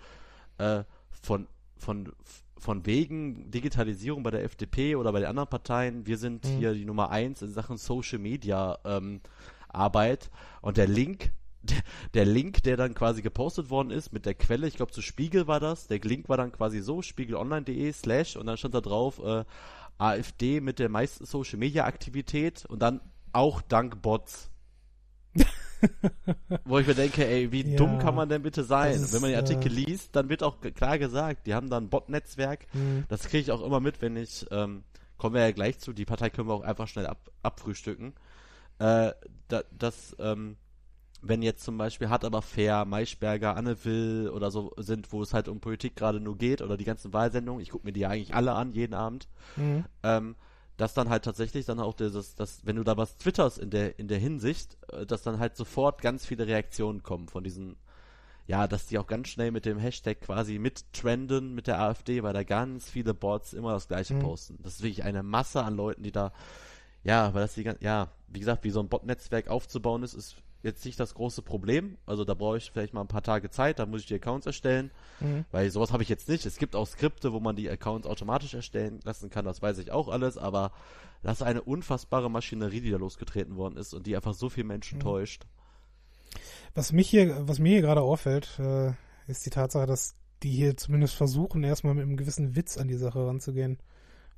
äh, 0.58 0.84
von, 1.22 1.46
von, 1.76 2.12
von 2.56 2.86
wegen 2.86 3.50
Digitalisierung 3.50 4.22
bei 4.22 4.30
der 4.30 4.44
FDP 4.44 4.96
oder 4.96 5.12
bei 5.12 5.20
den 5.20 5.28
anderen 5.28 5.48
Parteien, 5.48 6.06
wir 6.06 6.18
sind 6.18 6.44
Mhm. 6.44 6.58
hier 6.58 6.74
die 6.74 6.84
Nummer 6.84 7.10
eins 7.10 7.42
in 7.42 7.52
Sachen 7.52 7.76
Social 7.76 8.18
Media 8.18 8.78
ähm, 8.84 9.20
Arbeit 9.68 10.30
und 10.60 10.76
der 10.76 10.86
Link, 10.86 11.32
der, 11.62 11.82
der 12.14 12.24
Link, 12.26 12.62
der 12.62 12.76
dann 12.76 12.94
quasi 12.94 13.22
gepostet 13.22 13.70
worden 13.70 13.90
ist 13.90 14.12
mit 14.12 14.26
der 14.26 14.34
Quelle, 14.34 14.66
ich 14.68 14.76
glaube 14.76 14.92
zu 14.92 15.02
Spiegel 15.02 15.46
war 15.46 15.60
das, 15.60 15.86
der 15.88 15.98
Link 16.00 16.28
war 16.28 16.36
dann 16.36 16.52
quasi 16.52 16.80
so, 16.80 17.02
spiegelonline.de 17.02 17.92
slash 17.92 18.36
und 18.36 18.46
dann 18.46 18.56
stand 18.56 18.74
da 18.74 18.80
drauf, 18.80 19.18
äh, 19.24 19.44
AfD 19.98 20.60
mit 20.60 20.78
der 20.78 20.88
meisten 20.88 21.24
Social 21.24 21.58
Media 21.58 21.84
Aktivität 21.84 22.64
und 22.66 22.80
dann 22.82 23.00
auch 23.34 23.60
dank 23.62 24.00
Bots. 24.02 24.50
Wo 26.64 26.78
ich 26.78 26.86
mir 26.86 26.94
denke, 26.94 27.26
ey, 27.26 27.52
wie 27.52 27.64
Ja, 27.70 27.76
dumm 27.76 27.98
kann 27.98 28.14
man 28.14 28.28
denn 28.28 28.42
bitte 28.42 28.64
sein? 28.64 29.02
ist, 29.02 29.12
Wenn 29.12 29.20
man 29.20 29.30
die 29.30 29.36
Artikel 29.36 29.70
äh, 29.70 29.74
liest, 29.74 30.16
dann 30.16 30.28
wird 30.28 30.42
auch 30.42 30.60
klar 30.60 30.98
gesagt, 30.98 31.46
die 31.46 31.54
haben 31.54 31.68
da 31.68 31.76
ein 31.76 31.90
Bot-Netzwerk. 31.90 32.66
Mhm. 32.72 33.04
Das 33.08 33.22
kriege 33.24 33.38
ich 33.38 33.52
auch 33.52 33.62
immer 33.62 33.80
mit, 33.80 34.00
wenn 34.00 34.16
ich, 34.16 34.46
ähm, 34.50 34.84
kommen 35.18 35.34
wir 35.34 35.42
ja 35.42 35.52
gleich 35.52 35.78
zu, 35.78 35.92
die 35.92 36.04
Partei 36.06 36.30
können 36.30 36.48
wir 36.48 36.54
auch 36.54 36.62
einfach 36.62 36.88
schnell 36.88 37.06
ab, 37.06 37.30
abfrühstücken. 37.42 38.14
Äh, 38.78 39.12
da, 39.48 39.62
das, 39.72 40.16
ähm, 40.18 40.56
wenn 41.20 41.42
jetzt 41.42 41.64
zum 41.64 41.76
Beispiel 41.78 42.08
Hart 42.10 42.24
aber 42.24 42.42
fair, 42.42 42.84
Maischberger, 42.84 43.56
Anne 43.56 43.84
Will 43.84 44.30
oder 44.32 44.50
so 44.50 44.72
sind, 44.76 45.12
wo 45.12 45.22
es 45.22 45.32
halt 45.34 45.48
um 45.48 45.60
Politik 45.60 45.96
gerade 45.96 46.20
nur 46.20 46.36
geht 46.36 46.62
oder 46.62 46.76
die 46.76 46.84
ganzen 46.84 47.12
Wahlsendungen, 47.12 47.62
ich 47.62 47.70
gucke 47.70 47.86
mir 47.86 47.92
die 47.92 48.00
ja 48.00 48.08
eigentlich 48.10 48.34
alle 48.34 48.52
an, 48.52 48.72
jeden 48.72 48.94
Abend, 48.94 49.28
Mhm. 49.56 49.84
ähm, 50.02 50.34
dass 50.76 50.94
dann 50.94 51.08
halt 51.08 51.24
tatsächlich 51.24 51.66
dann 51.66 51.78
auch 51.80 51.94
dieses, 51.94 52.34
das, 52.34 52.64
wenn 52.64 52.76
du 52.76 52.84
da 52.84 52.96
was 52.96 53.16
twitterst 53.16 53.58
in 53.58 53.70
der, 53.70 53.98
in 53.98 54.08
der 54.08 54.18
Hinsicht, 54.18 54.76
äh, 54.92 55.06
dass 55.06 55.22
dann 55.22 55.38
halt 55.38 55.56
sofort 55.56 56.02
ganz 56.02 56.26
viele 56.26 56.46
Reaktionen 56.46 57.02
kommen 57.02 57.28
von 57.28 57.44
diesen, 57.44 57.76
ja, 58.46 58.66
dass 58.66 58.86
die 58.86 58.98
auch 58.98 59.06
ganz 59.06 59.28
schnell 59.28 59.52
mit 59.52 59.64
dem 59.64 59.78
Hashtag 59.78 60.20
quasi 60.20 60.58
mittrenden 60.58 61.54
mit 61.54 61.66
der 61.66 61.80
AfD, 61.80 62.22
weil 62.22 62.32
da 62.34 62.42
ganz 62.42 62.90
viele 62.90 63.14
Bots 63.14 63.52
immer 63.52 63.72
das 63.72 63.88
gleiche 63.88 64.14
Mhm. 64.14 64.20
posten. 64.20 64.58
Das 64.62 64.74
ist 64.74 64.82
wirklich 64.82 65.04
eine 65.04 65.22
Masse 65.22 65.62
an 65.62 65.76
Leuten, 65.76 66.02
die 66.02 66.12
da, 66.12 66.32
ja, 67.04 67.32
weil 67.34 67.42
das 67.42 67.54
die 67.54 67.70
ja, 67.80 68.08
wie 68.28 68.40
gesagt, 68.40 68.64
wie 68.64 68.70
so 68.70 68.80
ein 68.80 68.88
Bot-Netzwerk 68.88 69.48
aufzubauen 69.48 70.02
ist, 70.02 70.14
ist 70.14 70.36
jetzt 70.64 70.84
nicht 70.84 70.98
das 70.98 71.14
große 71.14 71.42
Problem. 71.42 71.96
Also 72.06 72.24
da 72.24 72.34
brauche 72.34 72.56
ich 72.56 72.70
vielleicht 72.70 72.94
mal 72.94 73.02
ein 73.02 73.06
paar 73.08 73.22
Tage 73.22 73.50
Zeit, 73.50 73.78
da 73.78 73.86
muss 73.86 74.00
ich 74.00 74.06
die 74.06 74.14
Accounts 74.14 74.46
erstellen. 74.46 74.90
Mhm. 75.20 75.44
Weil 75.52 75.70
sowas 75.70 75.92
habe 75.92 76.02
ich 76.02 76.08
jetzt 76.08 76.28
nicht. 76.28 76.44
Es 76.46 76.56
gibt 76.58 76.74
auch 76.74 76.86
Skripte, 76.86 77.32
wo 77.32 77.40
man 77.40 77.54
die 77.56 77.68
Accounts 77.70 78.06
automatisch 78.06 78.54
erstellen 78.54 79.00
lassen 79.04 79.30
kann, 79.30 79.44
das 79.44 79.62
weiß 79.62 79.78
ich 79.78 79.92
auch 79.92 80.08
alles, 80.08 80.36
aber 80.38 80.72
das 81.22 81.40
ist 81.40 81.46
eine 81.46 81.62
unfassbare 81.62 82.30
Maschinerie, 82.30 82.80
die 82.80 82.90
da 82.90 82.96
losgetreten 82.98 83.56
worden 83.56 83.76
ist 83.76 83.94
und 83.94 84.06
die 84.06 84.16
einfach 84.16 84.34
so 84.34 84.48
viele 84.48 84.66
Menschen 84.66 84.98
Mhm. 84.98 85.02
täuscht. 85.02 85.46
Was 86.74 86.92
mich 86.92 87.08
hier, 87.08 87.46
was 87.48 87.58
mir 87.58 87.70
hier 87.74 87.82
gerade 87.82 88.00
auffällt, 88.02 88.58
äh, 88.58 88.92
ist 89.26 89.46
die 89.46 89.50
Tatsache, 89.50 89.86
dass 89.86 90.16
die 90.42 90.50
hier 90.50 90.76
zumindest 90.76 91.14
versuchen, 91.14 91.62
erstmal 91.62 91.94
mit 91.94 92.02
einem 92.04 92.16
gewissen 92.16 92.56
Witz 92.56 92.76
an 92.76 92.88
die 92.88 92.96
Sache 92.96 93.26
ranzugehen. 93.26 93.78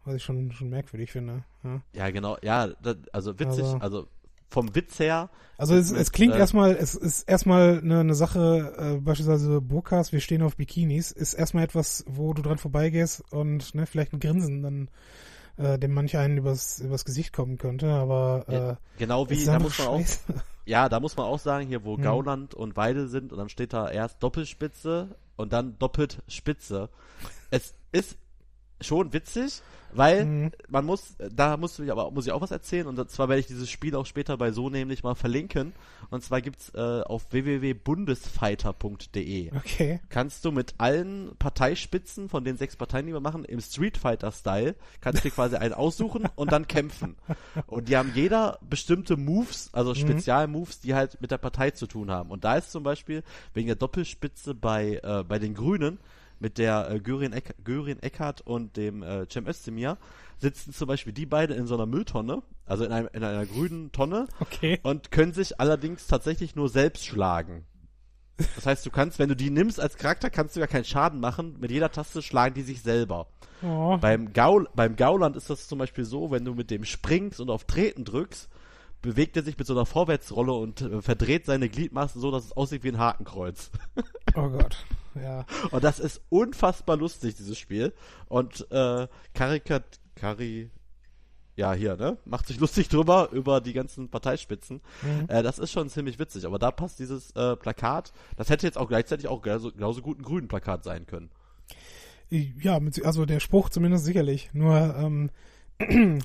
Was 0.05 0.15
ich 0.15 0.23
schon, 0.23 0.53
schon 0.53 0.69
merkwürdig 0.69 1.11
finde. 1.11 1.43
Ja. 1.65 1.83
Ja, 1.93 2.11
genau, 2.11 2.37
ja, 2.41 2.69
das, 2.81 2.97
also 3.13 3.37
witzig, 3.41 3.65
Aber- 3.65 3.83
also 3.83 4.07
vom 4.49 4.75
Witz 4.75 4.99
her, 4.99 5.31
Also 5.59 5.75
es, 5.75 5.91
Mit, 5.91 6.01
es 6.01 6.13
klingt 6.13 6.35
äh, 6.35 6.39
erstmal, 6.39 6.73
es 6.77 6.95
ist 6.95 7.23
erstmal 7.23 7.79
eine, 7.83 8.01
eine 8.01 8.15
Sache, 8.15 8.75
äh, 8.79 9.01
beispielsweise 9.01 9.61
Burkas, 9.61 10.13
wir 10.13 10.21
stehen 10.21 10.43
auf 10.43 10.57
Bikinis, 10.57 11.13
ist 11.13 11.35
erstmal 11.35 11.65
etwas, 11.65 12.05
wo 12.07 12.33
du 12.35 12.43
dran 12.43 12.59
vorbeigehst 12.59 13.23
und 13.33 13.75
ne, 13.75 13.87
vielleicht 13.87 14.13
ein 14.13 14.21
Grinsen 14.21 14.63
dann 14.63 14.89
äh, 15.57 15.79
dem 15.79 15.95
manch 15.95 16.17
einen 16.17 16.37
übers, 16.39 16.81
übers 16.81 17.05
Gesicht 17.05 17.33
kommen 17.33 17.59
könnte, 17.59 17.91
aber 17.91 18.45
Ja, 18.49 18.71
äh, 18.73 18.77
genau 18.99 19.31
wie, 19.31 19.45
da 19.45 19.59
muss 19.59 19.79
man 19.79 19.89
auch, 19.89 20.01
ja, 20.67 20.89
da 20.89 21.01
muss 21.01 21.17
man 21.17 21.27
auch 21.27 21.39
sagen, 21.39 21.67
hier 21.67 21.85
wo 21.85 21.97
Mhm. 21.97 22.03
Gauland 22.03 22.55
und 22.55 22.77
Weidel 22.77 23.09
sind 23.09 23.33
und 23.33 23.39
dann 23.39 23.49
steht 23.49 23.73
da 23.73 23.91
erst 23.91 24.23
Doppelspitze 24.23 25.17
und 25.37 25.53
dann 25.53 25.79
doppelt 25.79 26.23
Spitze. 26.29 26.91
Es 27.51 27.75
ist 27.93 28.17
schon 28.81 29.13
witzig, 29.13 29.63
weil 29.93 30.25
Mhm. 30.27 30.51
man 30.69 30.85
muss, 30.85 31.15
da 31.35 31.57
muss 31.57 31.79
ich 31.79 31.91
aber 31.91 32.11
muss 32.11 32.27
ich 32.27 32.33
auch 32.33 32.43
was 32.43 32.51
erzählen 32.51 32.87
und 32.87 33.11
zwar 33.11 33.29
werde 33.29 33.41
ich 33.41 33.47
dieses 33.47 33.71
Spiel 33.71 33.95
auch 33.97 34.05
später 34.05 34.37
bei 34.37 34.53
so 34.53 34.69
nämlich 34.69 35.03
mal 35.03 35.15
verlinken 35.15 35.73
und 36.11 36.23
zwar 36.23 36.43
gibt's 36.43 36.71
äh, 36.75 37.01
auf 37.03 37.27
www.bundesfighter.de 37.31 39.53
Okay. 39.57 40.01
kannst 40.09 40.45
du 40.45 40.53
mit 40.53 40.75
allen 40.79 41.33
Parteispitzen 41.39 42.29
von 42.29 42.45
den 42.45 42.57
sechs 42.57 42.77
Parteien, 42.77 43.07
die 43.07 43.13
wir 43.13 43.21
machen, 43.21 43.45
im 43.45 43.61
Street 43.61 43.97
Fighter 43.97 44.31
Style, 44.33 44.75
kannst 45.01 45.25
du 45.25 45.29
dir 45.29 45.35
quasi 45.35 45.55
einen 45.57 45.75
aussuchen 45.75 46.29
und 46.37 46.53
dann 46.53 46.67
kämpfen. 46.69 47.17
Und 47.67 47.89
die 47.89 47.97
haben 47.97 48.13
jeder 48.15 48.59
bestimmte 48.69 49.17
Moves, 49.17 49.71
also 49.73 49.95
Spezialmoves, 49.95 50.81
die 50.81 50.95
halt 50.95 51.21
mit 51.21 51.31
der 51.31 51.39
Partei 51.39 51.71
zu 51.71 51.87
tun 51.87 52.11
haben. 52.11 52.31
Und 52.31 52.45
da 52.45 52.57
ist 52.57 52.73
zum 52.73 52.83
Beispiel 52.83 53.23
wegen 53.55 53.69
der 53.69 53.77
Doppelspitze 53.77 54.55
bei 54.55 55.01
äh, 55.03 55.25
bei 55.25 55.39
den 55.39 55.55
Grünen 55.55 55.99
mit 56.39 56.59
der 56.59 56.91
äh, 56.91 57.01
Görin, 57.01 57.33
Eck, 57.33 57.55
Görin 57.65 58.03
Eckhardt 58.03 58.41
und 58.43 58.77
dem 58.77 59.03
äh, 59.03 59.27
Cem 59.29 59.47
Özdemir 59.47 59.99
sitzen 60.39 60.73
zum 60.73 60.87
Beispiel 60.89 61.13
die 61.13 61.27
beiden 61.27 61.57
in 61.57 61.67
so 61.67 61.75
einer 61.75 61.87
Mülltonne, 61.87 62.43
also 62.67 62.85
in, 62.85 62.93
einem, 62.93 63.09
in 63.13 63.25
einer 63.25 63.47
grünen 63.47 63.91
Tonne 63.93 64.27
Okay. 64.41 64.81
und 64.83 65.11
können 65.11 65.33
sich 65.33 65.61
allerdings 65.61 66.07
tatsächlich 66.07 66.55
nur 66.57 66.69
selbst 66.69 67.07
schlagen. 67.07 67.65
Das 68.55 68.67
heißt, 68.67 68.85
du 68.85 68.91
kannst, 68.91 69.19
wenn 69.19 69.31
du 69.31 69.37
die 69.37 69.49
nimmst 69.49 69.81
als 69.81 69.97
Charakter, 69.97 70.29
kannst 70.29 70.57
du 70.57 70.61
ja 70.61 70.67
keinen 70.67 70.85
Schaden 70.85 71.21
machen. 71.21 71.57
Mit 71.59 71.71
jeder 71.71 71.91
Taste 71.91 72.21
schlagen 72.21 72.55
die 72.55 72.63
sich 72.63 72.83
selber. 72.83 73.29
Oh. 73.63 73.97
Beim, 73.97 74.35
Gaul, 74.35 74.69
beim 74.75 74.97
Gauland 74.97 75.37
ist 75.37 75.49
das 75.49 75.69
zum 75.69 75.79
Beispiel 75.79 76.05
so, 76.05 76.31
wenn 76.31 76.45
du 76.45 76.55
mit 76.55 76.71
dem 76.71 76.85
springst 76.85 77.41
und 77.41 77.49
auf 77.49 77.65
Treten 77.65 78.05
drückst, 78.05 78.51
bewegt 79.01 79.39
er 79.39 79.43
sich 79.43 79.57
mit 79.57 79.67
so 79.67 79.73
einer 79.73 79.87
Vorwärtsrolle 79.87 80.53
und 80.53 80.83
äh, 80.83 81.01
verdreht 81.01 81.47
seine 81.47 81.71
Gliedmaßen 81.71 82.21
so, 82.21 82.31
dass 82.31 82.45
es 82.45 82.53
aussieht 82.53 82.85
wie 82.85 82.89
ein 82.89 82.99
Hakenkreuz. 82.99 83.71
oh 84.35 84.51
Gott. 84.51 84.85
Ja. 85.23 85.47
Und 85.71 85.85
das 85.85 85.99
ist 85.99 86.21
unfassbar 86.29 86.97
lustig, 86.97 87.37
dieses 87.37 87.59
Spiel. 87.59 87.93
Und 88.29 88.71
äh, 88.71 89.09
Karikat, 89.35 90.01
Kari, 90.15 90.71
ja 91.57 91.73
hier, 91.73 91.97
ne? 91.97 92.19
Macht 92.25 92.47
sich 92.47 92.61
lustig 92.61 92.89
drüber, 92.89 93.31
über 93.33 93.61
die 93.61 93.73
ganzen 93.73 94.09
Parteispitzen. 94.09 94.81
Mhm. 95.03 95.29
Äh, 95.29 95.43
das 95.43 95.59
ist 95.59 95.73
schon 95.73 95.89
ziemlich 95.89 96.19
witzig. 96.19 96.45
Aber 96.45 96.59
da 96.59 96.71
passt 96.71 96.99
dieses 96.99 97.31
äh, 97.33 97.57
Plakat, 97.57 98.13
das 98.37 98.51
hätte 98.51 98.67
jetzt 98.67 98.79
auch 98.79 98.89
gleichzeitig 98.89 99.29
auch 99.29 99.43
genauso, 99.43 99.73
genauso 99.73 100.03
gut 100.03 100.19
ein 100.19 100.23
grünen 100.23 100.49
Plakat 100.49 100.85
sein 100.85 101.07
können. 101.07 101.31
Ja, 102.29 102.81
mit, 102.81 103.05
also 103.05 103.25
der 103.25 103.41
Spruch 103.41 103.71
zumindest 103.71 104.05
sicherlich. 104.05 104.51
Nur 104.53 104.97
ähm, 104.97 105.31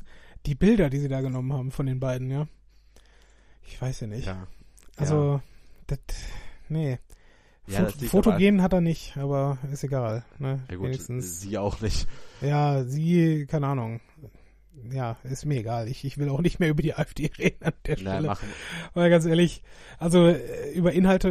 die 0.46 0.56
Bilder, 0.56 0.90
die 0.90 1.00
sie 1.00 1.10
da 1.10 1.22
genommen 1.22 1.54
haben 1.54 1.72
von 1.72 1.86
den 1.86 2.00
beiden, 2.00 2.30
ja. 2.30 2.48
Ich 3.64 3.82
weiß 3.82 4.02
ja 4.02 4.08
nicht. 4.08 4.26
Ja. 4.26 4.48
Also, 4.98 5.42
das, 5.88 6.00
nee. 6.70 7.00
Ja, 7.72 7.80
Fo 7.80 7.86
das 7.86 7.96
liegt 8.00 8.12
Fotogen 8.12 8.62
hat 8.62 8.74
er 8.74 8.82
nicht, 8.82 9.18
aber 9.18 9.58
ist 9.72 9.84
egal. 9.84 10.24
Ne? 10.40 10.60
Ja 10.70 10.76
gut, 10.76 10.88
Wenigstens. 10.88 11.42
sie 11.42 11.58
auch 11.58 11.82
nicht. 11.82 12.08
Ja, 12.42 12.84
sie, 12.84 13.46
keine 13.48 13.68
Ahnung. 13.68 14.00
Ja, 14.90 15.18
ist 15.24 15.46
mir 15.46 15.60
egal. 15.60 15.88
Ich, 15.88 16.04
ich 16.06 16.18
will 16.18 16.30
auch 16.30 16.42
nicht 16.42 16.60
mehr 16.60 16.70
über 16.70 16.82
die 16.82 16.96
AfD 16.96 17.30
reden 17.38 17.64
an 17.64 17.74
der 17.86 17.98
Stelle. 17.98 18.28
machen. 18.28 18.48
Aber 18.94 19.10
ganz 19.10 19.26
ehrlich, 19.26 19.64
also 20.00 20.28
äh, 20.28 20.72
über 20.74 20.92
Inhalte, 20.94 21.30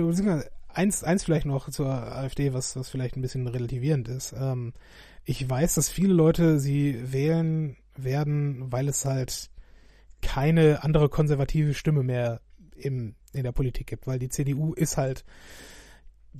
eins, 0.68 1.04
eins 1.04 1.24
vielleicht 1.24 1.46
noch 1.46 1.68
zur 1.70 1.88
AfD, 1.88 2.52
was, 2.52 2.76
was 2.76 2.88
vielleicht 2.88 3.16
ein 3.16 3.22
bisschen 3.22 3.46
relativierend 3.46 4.08
ist. 4.08 4.34
Ähm, 4.38 4.72
ich 5.24 5.48
weiß, 5.48 5.74
dass 5.74 5.88
viele 5.88 6.14
Leute 6.14 6.58
sie 6.58 7.12
wählen 7.12 7.76
werden, 7.96 8.70
weil 8.72 8.88
es 8.88 9.04
halt 9.04 9.50
keine 10.22 10.82
andere 10.84 11.08
konservative 11.08 11.74
Stimme 11.74 12.02
mehr 12.02 12.40
im, 12.74 13.14
in 13.32 13.44
der 13.44 13.52
Politik 13.52 13.86
gibt, 13.86 14.06
weil 14.06 14.18
die 14.18 14.28
CDU 14.28 14.74
ist 14.74 14.96
halt 14.96 15.24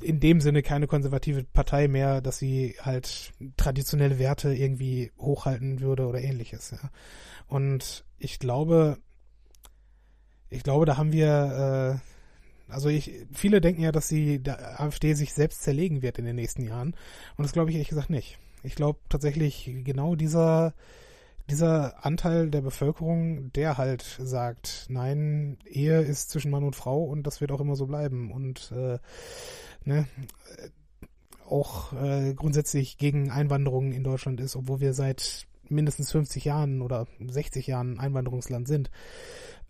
in 0.01 0.20
dem 0.20 0.41
Sinne 0.41 0.62
keine 0.62 0.86
konservative 0.86 1.45
Partei 1.45 1.88
mehr, 1.88 2.20
dass 2.20 2.38
sie 2.38 2.76
halt 2.80 3.32
traditionelle 3.57 4.18
Werte 4.18 4.55
irgendwie 4.55 5.11
hochhalten 5.18 5.80
würde 5.80 6.07
oder 6.07 6.20
ähnliches. 6.20 6.70
Ja. 6.70 6.91
Und 7.49 8.05
ich 8.18 8.38
glaube, 8.38 8.99
ich 10.49 10.62
glaube, 10.62 10.86
da 10.86 10.97
haben 10.97 11.12
wir, 11.12 12.01
äh, 12.68 12.72
also 12.72 12.88
ich, 12.88 13.12
viele 13.32 13.61
denken 13.61 13.82
ja, 13.82 13.93
dass 13.93 14.09
der 14.09 14.80
AfD 14.80 15.14
sich 15.14 15.34
selbst 15.34 15.62
zerlegen 15.62 16.03
wird 16.03 16.18
in 16.18 16.24
den 16.24 16.36
nächsten 16.36 16.62
Jahren. 16.62 16.95
Und 17.36 17.45
das 17.45 17.53
glaube 17.53 17.70
ich 17.70 17.76
ehrlich 17.76 17.88
gesagt 17.88 18.11
nicht. 18.11 18.38
Ich 18.62 18.74
glaube 18.74 19.01
tatsächlich 19.09 19.70
genau 19.84 20.14
dieser, 20.14 20.74
dieser 21.49 22.05
Anteil 22.05 22.51
der 22.51 22.61
Bevölkerung, 22.61 23.53
der 23.53 23.78
halt 23.78 24.03
sagt, 24.20 24.86
nein, 24.88 25.59
Ehe 25.66 26.01
ist 26.01 26.30
zwischen 26.30 26.51
Mann 26.51 26.64
und 26.64 26.76
Frau 26.76 27.03
und 27.05 27.26
das 27.26 27.41
wird 27.41 27.53
auch 27.53 27.61
immer 27.61 27.76
so 27.76 27.86
bleiben 27.86 28.30
und 28.32 28.72
äh, 28.72 28.99
ne, 29.84 30.07
auch 31.49 31.93
äh, 31.93 32.34
grundsätzlich 32.34 32.99
gegen 32.99 33.30
Einwanderung 33.30 33.93
in 33.93 34.05
Deutschland 34.05 34.41
ist, 34.41 34.57
obwohl 34.57 34.80
wir 34.80 34.95
seit 34.95 35.47
mindestens 35.68 36.12
50 36.12 36.45
Jahren 36.45 36.82
oder 36.82 37.07
60 37.18 37.66
Jahren 37.66 37.99
Einwanderungsland 37.99 38.68
sind. 38.68 38.91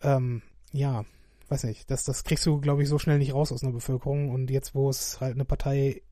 Ähm, 0.03 0.43
ja, 0.73 1.05
weiß 1.49 1.65
nicht, 1.65 1.91
das, 1.91 2.05
das 2.05 2.25
kriegst 2.25 2.47
du, 2.47 2.61
glaube 2.61 2.83
ich, 2.83 2.89
so 2.89 2.99
schnell 2.99 3.19
nicht 3.19 3.35
raus 3.35 3.53
aus 3.53 3.63
einer 3.63 3.73
Bevölkerung. 3.73 4.31
Und 4.31 4.51
jetzt, 4.51 4.75
wo 4.75 4.89
es 4.89 5.21
halt 5.21 5.35
eine 5.35 5.45
Partei 5.45 6.03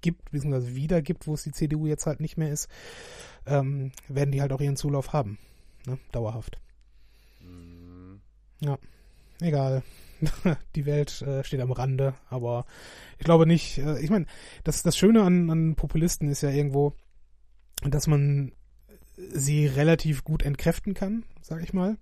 gibt, 0.00 0.30
beziehungsweise 0.30 0.74
wieder 0.74 1.02
gibt, 1.02 1.26
wo 1.26 1.34
es 1.34 1.42
die 1.42 1.52
CDU 1.52 1.86
jetzt 1.86 2.06
halt 2.06 2.20
nicht 2.20 2.36
mehr 2.36 2.50
ist, 2.50 2.68
ähm, 3.46 3.92
werden 4.08 4.32
die 4.32 4.40
halt 4.40 4.52
auch 4.52 4.60
ihren 4.60 4.76
Zulauf 4.76 5.12
haben. 5.12 5.38
Ne? 5.86 5.98
Dauerhaft. 6.12 6.58
Mhm. 7.42 8.20
Ja, 8.60 8.78
egal. 9.40 9.82
die 10.76 10.84
Welt 10.84 11.22
äh, 11.22 11.42
steht 11.44 11.60
am 11.60 11.72
Rande, 11.72 12.14
aber 12.28 12.66
ich 13.18 13.24
glaube 13.24 13.46
nicht, 13.46 13.78
äh, 13.78 13.98
ich 14.00 14.10
meine, 14.10 14.26
das, 14.64 14.82
das 14.82 14.96
Schöne 14.96 15.22
an, 15.22 15.50
an 15.50 15.74
Populisten 15.76 16.28
ist 16.28 16.42
ja 16.42 16.50
irgendwo, 16.50 16.92
dass 17.82 18.06
man 18.06 18.52
sie 19.16 19.66
relativ 19.66 20.24
gut 20.24 20.42
entkräften 20.42 20.94
kann, 20.94 21.24
sag 21.40 21.62
ich 21.62 21.72
mal. 21.72 21.96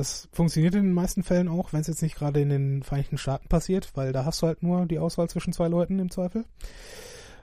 Das 0.00 0.30
funktioniert 0.32 0.74
in 0.74 0.84
den 0.84 0.92
meisten 0.94 1.22
Fällen 1.22 1.46
auch, 1.46 1.74
wenn 1.74 1.82
es 1.82 1.86
jetzt 1.86 2.00
nicht 2.00 2.16
gerade 2.16 2.40
in 2.40 2.48
den 2.48 2.82
Vereinigten 2.82 3.18
Staaten 3.18 3.48
passiert, 3.48 3.90
weil 3.96 4.14
da 4.14 4.24
hast 4.24 4.40
du 4.40 4.46
halt 4.46 4.62
nur 4.62 4.86
die 4.86 4.98
Auswahl 4.98 5.28
zwischen 5.28 5.52
zwei 5.52 5.68
Leuten 5.68 5.98
im 5.98 6.10
Zweifel. 6.10 6.46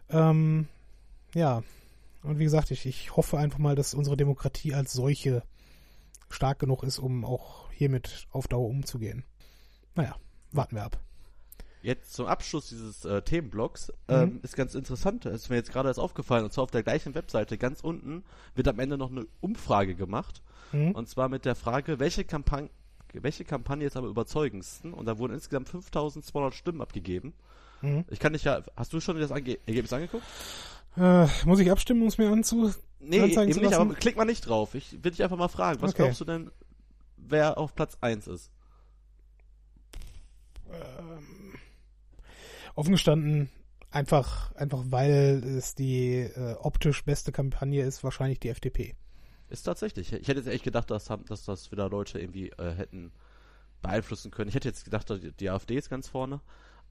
Ähm, 0.10 0.68
ja, 1.36 1.62
und 2.24 2.40
wie 2.40 2.46
gesagt, 2.46 2.72
ich, 2.72 2.88
ich 2.88 3.16
hoffe 3.16 3.38
einfach 3.38 3.60
mal, 3.60 3.76
dass 3.76 3.94
unsere 3.94 4.18
Demokratie 4.18 4.74
als 4.74 4.92
solche 4.92 5.44
stark 6.32 6.58
genug 6.58 6.82
ist, 6.82 6.98
um 6.98 7.26
auch 7.26 7.72
hiermit 7.74 8.26
auf 8.32 8.48
Dauer 8.48 8.70
umzugehen. 8.70 9.24
Naja, 9.94 10.16
warten 10.52 10.78
wir 10.78 10.84
ab. 10.84 11.00
Jetzt 11.88 12.16
zum 12.16 12.26
Abschluss 12.26 12.68
dieses 12.68 13.06
äh, 13.06 13.22
Themenblocks 13.22 13.94
ähm, 14.10 14.34
mhm. 14.34 14.40
ist 14.44 14.58
ganz 14.58 14.76
interessant, 14.76 15.26
ist 15.26 15.50
mir 15.50 15.56
jetzt 15.56 15.72
gerade 15.72 15.88
erst 15.88 16.02
aufgefallen, 16.02 16.44
und 16.44 16.52
zwar 16.52 16.66
auf 16.66 16.72
der 16.72 16.84
gleichen 16.84 17.16
Webseite, 17.16 17.58
ganz 17.58 17.80
unten, 17.80 18.26
wird 18.56 18.68
am 18.68 18.78
Ende 18.80 18.98
noch 18.98 19.10
eine 19.10 19.26
Umfrage 19.40 19.96
gemacht. 19.96 20.42
Mhm. 20.74 20.92
Und 20.92 21.08
zwar 21.08 21.30
mit 21.30 21.46
der 21.46 21.56
Frage, 21.56 21.98
welche 21.98 22.26
Kampagne, 22.26 22.70
welche 23.14 23.46
Kampagne 23.46 23.88
ist 23.88 23.96
am 23.96 24.04
überzeugendsten? 24.04 24.94
Und 24.94 25.06
da 25.06 25.18
wurden 25.18 25.34
insgesamt 25.34 25.70
5200 25.70 26.54
Stimmen 26.54 26.82
abgegeben. 26.82 27.32
Mhm. 27.82 28.04
Ich 28.10 28.20
kann 28.20 28.34
dich 28.34 28.44
ja, 28.44 28.64
hast 28.76 28.92
du 28.92 29.00
schon 29.00 29.18
das 29.18 29.32
Ange 29.32 29.58
Ergebnis 29.66 29.94
angeguckt? 29.94 30.26
Äh, 30.98 31.28
muss 31.46 31.60
ich 31.60 31.72
abstimmen, 31.72 32.02
um 32.02 32.10
es 32.10 32.18
mir 32.18 32.30
anzu 32.30 32.70
Nee, 33.00 33.20
eben 33.20 33.46
nicht, 33.46 33.74
aber 33.74 33.94
klick 33.94 34.18
mal 34.18 34.26
nicht 34.26 34.42
drauf. 34.42 34.76
Ich 34.76 34.92
will 35.02 35.12
dich 35.12 35.24
einfach 35.24 35.38
mal 35.38 35.48
fragen, 35.48 35.82
was 35.82 35.92
okay. 35.92 36.04
glaubst 36.04 36.20
du 36.20 36.26
denn, 36.26 36.52
wer 37.16 37.58
auf 37.58 37.76
Platz 37.76 37.98
1 38.02 38.28
ist? 38.28 38.52
Ähm, 40.70 41.37
offen 42.78 42.92
gestanden, 42.92 43.50
einfach, 43.90 44.54
einfach 44.56 44.84
weil 44.90 45.44
es 45.44 45.76
die 45.76 46.20
äh, 46.20 46.56
optisch 46.60 47.04
beste 47.04 47.32
Kampagne 47.32 47.84
ist, 47.84 48.04
wahrscheinlich 48.04 48.40
die 48.40 48.50
FDP. 48.50 48.96
Ist 49.50 49.64
tatsächlich. 49.64 50.14
Ich 50.14 50.28
hätte 50.28 50.40
jetzt 50.40 50.48
echt 50.48 50.64
gedacht, 50.64 50.92
dass, 50.92 51.06
dass 51.06 51.46
das 51.46 51.72
wieder 51.72 51.90
Leute 51.90 52.20
irgendwie 52.20 52.50
äh, 52.52 52.72
hätten 52.76 53.12
beeinflussen 53.82 54.30
können. 54.30 54.50
Ich 54.50 54.56
hätte 54.56 54.68
jetzt 54.68 54.84
gedacht, 54.84 55.10
die, 55.10 55.32
die 55.32 55.50
AfD 55.50 55.76
ist 55.76 55.90
ganz 55.90 56.08
vorne, 56.08 56.42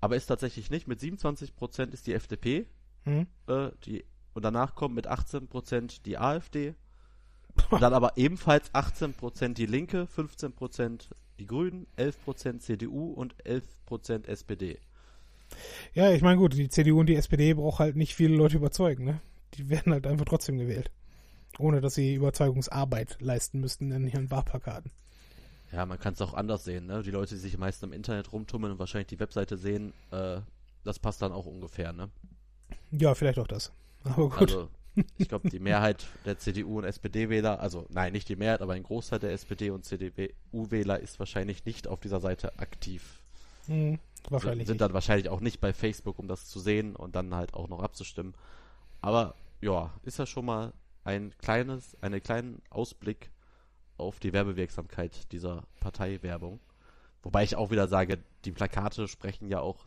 aber 0.01 0.17
ist 0.17 0.27
tatsächlich 0.27 0.71
nicht. 0.71 0.89
Mit 0.89 1.01
27% 1.01 1.93
ist 1.93 2.07
die 2.07 2.15
FDP, 2.15 2.67
hm? 3.05 3.27
äh, 3.47 3.71
die, 3.85 4.05
und 4.35 4.45
danach 4.45 4.75
kommt 4.75 4.95
mit 4.95 5.09
18% 5.09 6.03
die 6.03 6.19
AfD. 6.19 6.75
Dann 7.71 7.95
aber 7.95 8.17
ebenfalls 8.17 8.73
18% 8.75 9.55
die 9.55 9.67
Linke, 9.67 10.09
15% 10.15 11.09
die 11.39 11.47
Grünen, 11.47 11.87
11% 11.97 12.59
CDU 12.59 13.13
und 13.13 13.35
11% 13.45 14.27
SPD. 14.27 14.81
Ja, 15.95 16.13
ich 16.13 16.23
meine 16.23 16.39
gut, 16.39 16.55
die 16.55 16.69
CDU 16.69 17.01
und 17.01 17.07
die 17.07 17.17
SPD 17.17 17.55
braucht 17.55 17.79
halt 17.79 17.97
nicht 17.97 18.15
viele 18.15 18.37
Leute 18.37 18.57
überzeugen, 18.57 19.05
ne? 19.05 19.21
Die 19.55 19.69
werden 19.69 19.93
halt 19.93 20.07
einfach 20.07 20.25
trotzdem 20.25 20.59
gewählt. 20.59 20.91
Ohne 21.59 21.81
dass 21.81 21.95
sie 21.95 22.15
Überzeugungsarbeit 22.15 23.17
leisten 23.21 23.61
müssten 23.61 23.91
in 23.91 24.07
ihren 24.07 24.31
Wahlplakaten. 24.31 24.91
Ja, 25.73 25.87
man 25.87 25.99
kann 25.99 26.15
es 26.15 26.21
auch 26.21 26.35
anders 26.35 26.65
sehen, 26.65 26.87
ne? 26.87 27.03
Die 27.03 27.11
Leute, 27.11 27.35
die 27.35 27.41
sich 27.41 27.59
meist 27.59 27.83
im 27.83 27.93
Internet 27.93 28.33
rumtummeln 28.33 28.73
und 28.73 28.79
wahrscheinlich 28.79 29.09
die 29.09 29.21
Webseite 29.21 29.57
sehen, 29.57 29.93
äh, 30.11 30.41
das 30.85 30.99
passt 30.99 31.23
dann 31.23 31.33
auch 31.33 31.47
ungefähr, 31.47 31.93
ne? 31.93 32.11
Ja, 32.91 33.15
vielleicht 33.15 33.39
auch 33.39 33.49
das. 33.49 33.73
Aber 34.05 34.29
gut. 34.29 34.41
Also, 34.41 34.69
ich 35.19 35.29
glaube, 35.29 35.51
die 35.51 35.59
Mehrheit 35.59 36.07
der 36.25 36.39
CDU 36.39 36.79
und 36.79 36.85
SPD-Wähler, 36.85 37.61
also 37.61 37.87
nein, 37.91 38.13
nicht 38.13 38.29
die 38.29 38.37
Mehrheit, 38.37 38.63
aber 38.63 38.73
ein 38.73 38.83
Großteil 38.83 39.19
der 39.19 39.33
SPD 39.33 39.69
und 39.69 39.85
CDU-Wähler 39.85 41.01
ist 41.01 41.19
wahrscheinlich 41.19 41.67
nicht 41.67 41.87
auf 41.87 42.01
dieser 42.01 42.21
Seite 42.21 42.59
aktiv. 42.59 43.21
Hm, 43.67 43.99
wahrscheinlich. 44.31 44.67
Sind, 44.67 44.79
sind 44.79 44.81
dann 44.81 44.93
wahrscheinlich 44.93 45.29
auch 45.29 45.41
nicht 45.41 45.61
bei 45.61 45.73
Facebook, 45.73 46.19
um 46.19 46.29
das 46.29 46.47
zu 46.47 46.61
sehen 46.61 46.97
und 46.97 47.17
dann 47.17 47.35
halt 47.35 47.55
auch 47.55 47.69
noch 47.69 47.83
abzustimmen. 47.83 48.35
Aber 49.01 49.35
ja, 49.61 49.93
ist 50.03 50.19
ja 50.19 50.27
schon 50.27 50.45
mal 50.45 50.73
ein 51.05 51.33
kleines, 51.39 51.97
einen 52.03 52.23
kleinen 52.23 52.63
Ausblick 52.71 53.31
auf 53.97 54.19
die 54.19 54.33
Werbewirksamkeit 54.33 55.33
dieser 55.33 55.65
Parteiwerbung. 55.81 56.61
Wobei 57.23 57.45
ich 57.45 57.57
auch 57.57 57.71
wieder 57.71 57.89
sage, 57.89 58.19
die 58.45 58.53
Plakate 58.53 59.09
sprechen 59.09 59.49
ja 59.49 59.61
auch 59.61 59.87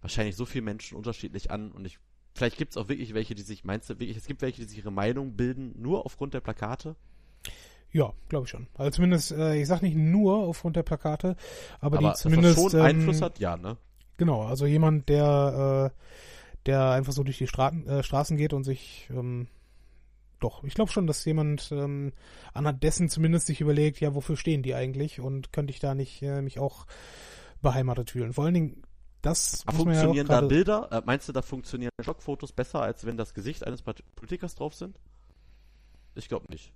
wahrscheinlich 0.00 0.36
so 0.36 0.44
viele 0.44 0.62
Menschen 0.62 0.96
unterschiedlich 0.96 1.50
an 1.50 1.72
und 1.72 1.84
ich 1.84 1.98
Vielleicht 2.38 2.56
gibt 2.56 2.70
es 2.70 2.76
auch 2.76 2.88
wirklich 2.88 3.14
welche, 3.14 3.34
die 3.34 3.42
sich, 3.42 3.64
meinst 3.64 3.90
du 3.90 3.98
wirklich, 3.98 4.16
es 4.16 4.26
gibt 4.26 4.42
welche, 4.42 4.62
die 4.62 4.68
sich 4.68 4.78
ihre 4.78 4.92
Meinung 4.92 5.34
bilden, 5.34 5.74
nur 5.76 6.06
aufgrund 6.06 6.34
der 6.34 6.40
Plakate? 6.40 6.94
Ja, 7.92 8.12
glaube 8.28 8.44
ich 8.44 8.50
schon. 8.50 8.66
Also 8.74 8.90
zumindest, 8.90 9.32
äh, 9.32 9.60
ich 9.60 9.66
sag 9.66 9.82
nicht 9.82 9.96
nur 9.96 10.36
aufgrund 10.36 10.76
der 10.76 10.82
Plakate, 10.82 11.36
aber, 11.80 11.98
aber 11.98 12.10
die 12.10 12.14
zumindest. 12.16 12.60
Schon 12.60 12.80
ähm, 12.80 12.86
Einfluss 12.86 13.22
hat, 13.22 13.38
ja, 13.38 13.56
ne? 13.56 13.76
Genau, 14.18 14.42
also 14.42 14.66
jemand, 14.66 15.08
der, 15.08 15.92
äh, 15.94 16.64
der 16.66 16.90
einfach 16.90 17.12
so 17.12 17.22
durch 17.22 17.38
die 17.38 17.46
Straßen, 17.46 17.86
äh, 17.86 18.02
Straßen 18.02 18.36
geht 18.36 18.52
und 18.52 18.64
sich, 18.64 19.08
ähm, 19.10 19.46
doch, 20.40 20.64
ich 20.64 20.74
glaube 20.74 20.90
schon, 20.90 21.06
dass 21.06 21.24
jemand 21.24 21.70
ähm, 21.72 22.12
anhand 22.52 22.82
dessen 22.82 23.08
zumindest 23.08 23.46
sich 23.46 23.60
überlegt, 23.60 24.00
ja, 24.00 24.14
wofür 24.14 24.36
stehen 24.36 24.62
die 24.62 24.74
eigentlich 24.74 25.20
und 25.20 25.52
könnte 25.52 25.72
ich 25.72 25.80
da 25.80 25.94
nicht 25.94 26.22
äh, 26.22 26.42
mich 26.42 26.58
auch 26.58 26.86
beheimatet 27.62 28.10
fühlen. 28.10 28.32
Vor 28.32 28.44
allen 28.44 28.54
Dingen 28.54 28.82
das 29.22 29.64
funktionieren 29.64 30.14
ja 30.14 30.40
da 30.40 30.40
Bilder? 30.42 30.88
Äh, 30.92 31.02
meinst 31.04 31.28
du, 31.28 31.32
da 31.32 31.42
funktionieren 31.42 31.90
Schockfotos 32.00 32.52
besser, 32.52 32.82
als 32.82 33.04
wenn 33.04 33.16
das 33.16 33.34
Gesicht 33.34 33.66
eines 33.66 33.82
Politikers 33.82 34.54
drauf 34.54 34.74
sind? 34.74 34.98
Ich 36.14 36.28
glaube 36.28 36.46
nicht. 36.50 36.72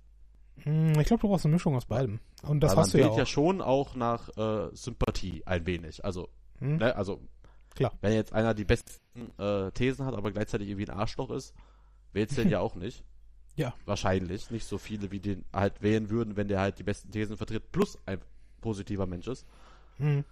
Hm, 0.57 0.99
ich 0.99 1.07
glaube, 1.07 1.21
du 1.21 1.27
brauchst 1.27 1.45
eine 1.45 1.53
Mischung 1.53 1.75
aus 1.75 1.85
beidem. 1.85 2.19
Und 2.43 2.61
das 2.61 2.75
hast 2.75 2.93
du 2.93 2.99
ja 2.99 3.09
auch. 3.09 3.17
ja 3.17 3.25
schon 3.25 3.61
auch 3.61 3.95
nach 3.95 4.29
äh, 4.37 4.69
Sympathie 4.75 5.43
ein 5.45 5.65
wenig. 5.65 6.03
Also, 6.05 6.29
hm. 6.59 6.77
ne, 6.77 6.95
also 6.95 7.21
Klar. 7.75 7.93
wenn 8.01 8.13
jetzt 8.13 8.33
einer 8.33 8.53
die 8.53 8.65
besten 8.65 8.99
äh, 9.39 9.71
Thesen 9.71 10.05
hat, 10.05 10.13
aber 10.13 10.31
gleichzeitig 10.31 10.69
irgendwie 10.69 10.89
ein 10.89 10.97
Arschloch 10.97 11.31
ist, 11.31 11.53
wählst 12.11 12.37
du 12.37 12.43
den 12.43 12.51
ja 12.51 12.59
auch 12.59 12.75
nicht. 12.75 13.03
Ja. 13.55 13.73
Wahrscheinlich. 13.85 14.49
Nicht 14.51 14.65
so 14.65 14.77
viele, 14.77 15.11
wie 15.11 15.19
den 15.19 15.45
halt 15.53 15.81
wählen 15.81 16.09
würden, 16.09 16.37
wenn 16.37 16.47
der 16.47 16.59
halt 16.59 16.79
die 16.79 16.83
besten 16.83 17.11
Thesen 17.11 17.37
vertritt, 17.37 17.71
plus 17.71 17.97
ein 18.05 18.19
positiver 18.61 19.05
Mensch 19.05 19.27
ist. 19.27 19.45
Hm 19.97 20.23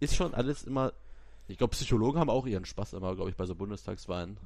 ist 0.00 0.16
schon 0.16 0.34
alles 0.34 0.64
immer. 0.64 0.92
Ich 1.46 1.58
glaube, 1.58 1.72
Psychologen 1.72 2.20
haben 2.20 2.30
auch 2.30 2.46
ihren 2.46 2.64
Spaß 2.64 2.92
immer, 2.92 3.14
glaube 3.14 3.30
ich, 3.30 3.36
bei 3.36 3.46
so 3.46 3.54
Bundestagswahlen. 3.54 4.38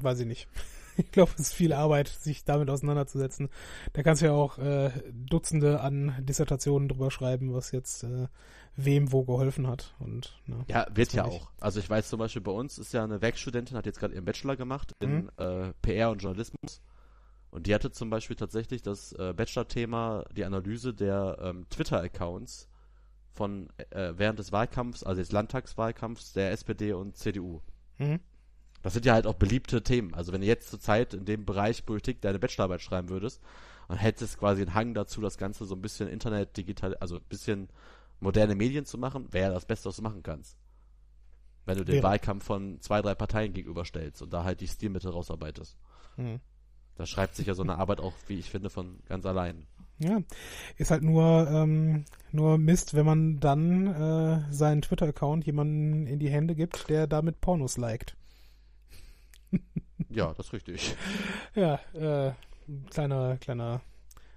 Weiß 0.00 0.20
ich 0.20 0.26
nicht. 0.26 0.48
Ich 0.96 1.10
glaube, 1.10 1.32
es 1.34 1.40
ist 1.40 1.54
viel 1.54 1.72
Arbeit, 1.72 2.08
sich 2.08 2.44
damit 2.44 2.70
auseinanderzusetzen. 2.70 3.48
Da 3.92 4.02
kannst 4.02 4.22
du 4.22 4.26
ja 4.26 4.32
auch 4.32 4.58
äh, 4.58 4.90
Dutzende 5.12 5.80
an 5.80 6.14
Dissertationen 6.20 6.88
drüber 6.88 7.10
schreiben, 7.10 7.54
was 7.54 7.72
jetzt 7.72 8.04
äh, 8.04 8.28
wem 8.76 9.12
wo 9.12 9.24
geholfen 9.24 9.66
hat. 9.66 9.94
Und, 9.98 10.38
na, 10.46 10.56
ne, 10.56 10.64
ja, 10.68 10.86
wird 10.92 11.12
ja 11.12 11.24
auch. 11.24 11.50
Also 11.60 11.80
ich 11.80 11.88
weiß 11.88 12.08
zum 12.08 12.18
Beispiel, 12.18 12.42
bei 12.42 12.52
uns 12.52 12.78
ist 12.78 12.92
ja 12.92 13.04
eine 13.04 13.20
Werkstudentin, 13.20 13.76
hat 13.76 13.86
jetzt 13.86 13.98
gerade 13.98 14.14
ihren 14.14 14.24
Bachelor 14.24 14.56
gemacht 14.56 14.92
in 15.00 15.24
mhm. 15.24 15.30
äh, 15.36 15.72
PR 15.82 16.10
und 16.10 16.22
Journalismus. 16.22 16.82
Und 17.50 17.66
die 17.66 17.74
hatte 17.74 17.90
zum 17.90 18.08
Beispiel 18.08 18.36
tatsächlich 18.36 18.80
das 18.80 19.12
äh, 19.12 19.34
Bachelor-Thema, 19.34 20.24
die 20.34 20.44
Analyse 20.44 20.94
der 20.94 21.38
ähm, 21.40 21.66
Twitter-Accounts 21.68 22.68
von 23.34 23.68
äh, 23.90 24.12
während 24.16 24.38
des 24.38 24.52
Wahlkampfs, 24.52 25.04
also 25.04 25.20
des 25.20 25.32
Landtagswahlkampfs 25.32 26.32
der 26.32 26.52
SPD 26.52 26.92
und 26.94 27.16
CDU. 27.16 27.60
Mhm. 27.98 28.20
Das 28.82 28.94
sind 28.94 29.06
ja 29.06 29.14
halt 29.14 29.26
auch 29.26 29.34
beliebte 29.34 29.82
Themen. 29.82 30.14
Also 30.14 30.32
wenn 30.32 30.40
du 30.40 30.46
jetzt 30.46 30.70
zur 30.70 30.80
Zeit 30.80 31.14
in 31.14 31.24
dem 31.24 31.44
Bereich 31.44 31.86
Politik 31.86 32.20
deine 32.20 32.38
Bachelorarbeit 32.38 32.82
schreiben 32.82 33.08
würdest 33.08 33.40
und 33.88 33.96
hättest 33.96 34.38
quasi 34.38 34.62
einen 34.62 34.74
Hang 34.74 34.94
dazu, 34.94 35.20
das 35.20 35.38
Ganze 35.38 35.64
so 35.64 35.74
ein 35.74 35.82
bisschen 35.82 36.08
Internet, 36.08 36.56
digital, 36.56 36.96
also 36.96 37.16
ein 37.16 37.24
bisschen 37.28 37.68
moderne 38.20 38.54
Medien 38.54 38.84
zu 38.84 38.98
machen, 38.98 39.32
wäre 39.32 39.52
das 39.52 39.66
Beste, 39.66 39.88
was 39.88 39.96
du 39.96 40.02
machen 40.02 40.22
kannst. 40.22 40.56
Wenn 41.64 41.78
du 41.78 41.84
den 41.84 41.96
ja. 41.96 42.02
Wahlkampf 42.02 42.44
von 42.44 42.80
zwei, 42.80 43.00
drei 43.02 43.14
Parteien 43.14 43.52
gegenüberstellst 43.52 44.20
und 44.22 44.32
da 44.32 44.42
halt 44.44 44.60
die 44.60 44.68
Stilmittel 44.68 45.10
rausarbeitest. 45.10 45.76
Mhm. 46.16 46.40
Da 46.96 47.06
schreibt 47.06 47.36
sich 47.36 47.46
ja 47.46 47.54
so 47.54 47.62
eine 47.62 47.78
Arbeit 47.78 48.00
auch, 48.00 48.14
wie 48.26 48.38
ich 48.38 48.50
finde, 48.50 48.68
von 48.68 48.98
ganz 49.08 49.24
allein. 49.26 49.66
Ja, 49.98 50.20
ist 50.76 50.90
halt 50.90 51.02
nur, 51.02 51.48
ähm, 51.48 52.04
nur 52.32 52.58
Mist, 52.58 52.94
wenn 52.94 53.06
man 53.06 53.38
dann 53.38 53.86
äh, 53.86 54.52
seinen 54.52 54.82
Twitter-Account 54.82 55.46
jemanden 55.46 56.06
in 56.06 56.18
die 56.18 56.28
Hände 56.28 56.54
gibt, 56.56 56.88
der 56.90 57.06
damit 57.06 57.40
Pornos 57.40 57.76
liked. 57.76 58.16
Ja, 60.08 60.32
das 60.34 60.46
ist 60.46 60.52
richtig. 60.52 60.96
Ja, 61.54 61.80
äh, 61.94 62.32
Kleiner, 62.90 63.36
kleiner 63.38 63.80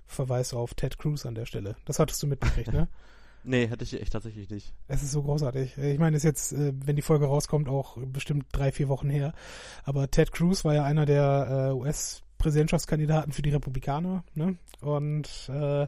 Verweis 0.08 0.54
auf 0.54 0.74
Ted 0.74 0.98
Cruz 0.98 1.26
an 1.26 1.36
der 1.36 1.46
Stelle. 1.46 1.76
Das 1.86 2.00
hattest 2.00 2.22
du 2.24 2.28
mitgekriegt, 2.28 2.72
ne? 2.72 2.88
Nee, 3.48 3.68
hätte 3.68 3.84
ich 3.84 4.02
echt 4.02 4.12
tatsächlich 4.12 4.50
nicht. 4.50 4.74
Es 4.88 5.04
ist 5.04 5.12
so 5.12 5.22
großartig. 5.22 5.78
Ich 5.78 6.00
meine, 6.00 6.18
es 6.18 6.24
ist 6.24 6.28
jetzt, 6.28 6.54
äh, 6.54 6.74
wenn 6.84 6.96
die 6.96 7.04
Folge 7.04 7.28
rauskommt, 7.28 7.70
auch 7.70 7.96
bestimmt 8.04 8.48
drei, 8.52 8.72
vier 8.72 8.90
Wochen 8.90 9.08
her. 9.08 9.34
Aber 9.84 10.10
Ted 10.10 10.32
Cruz 10.32 10.66
war 10.66 10.74
ja 10.74 10.84
einer 10.84 11.06
der 11.06 11.70
äh, 11.70 11.72
US-Präsidentschaftskandidaten 12.46 13.34
für 13.34 13.42
die 13.42 13.50
Republikaner. 13.50 14.24
Ne? 14.36 14.58
Und 14.82 15.50
äh, 15.50 15.88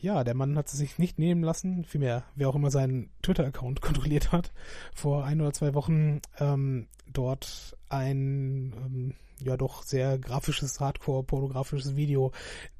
ja, 0.00 0.24
der 0.24 0.34
Mann 0.34 0.56
hat 0.56 0.66
es 0.66 0.72
sich 0.72 0.98
nicht 0.98 1.18
nehmen 1.18 1.42
lassen, 1.42 1.84
vielmehr, 1.84 2.24
wer 2.34 2.48
auch 2.48 2.54
immer 2.54 2.70
seinen 2.70 3.10
Twitter-Account 3.22 3.80
kontrolliert 3.80 4.32
hat, 4.32 4.52
vor 4.94 5.24
ein 5.24 5.40
oder 5.40 5.52
zwei 5.52 5.74
Wochen 5.74 6.20
ähm, 6.38 6.88
dort 7.12 7.76
ein 7.88 8.72
ähm, 8.84 9.14
ja 9.40 9.56
doch 9.56 9.82
sehr 9.82 10.18
grafisches, 10.18 10.80
hardcore-pornografisches 10.80 11.94
Video. 11.94 12.32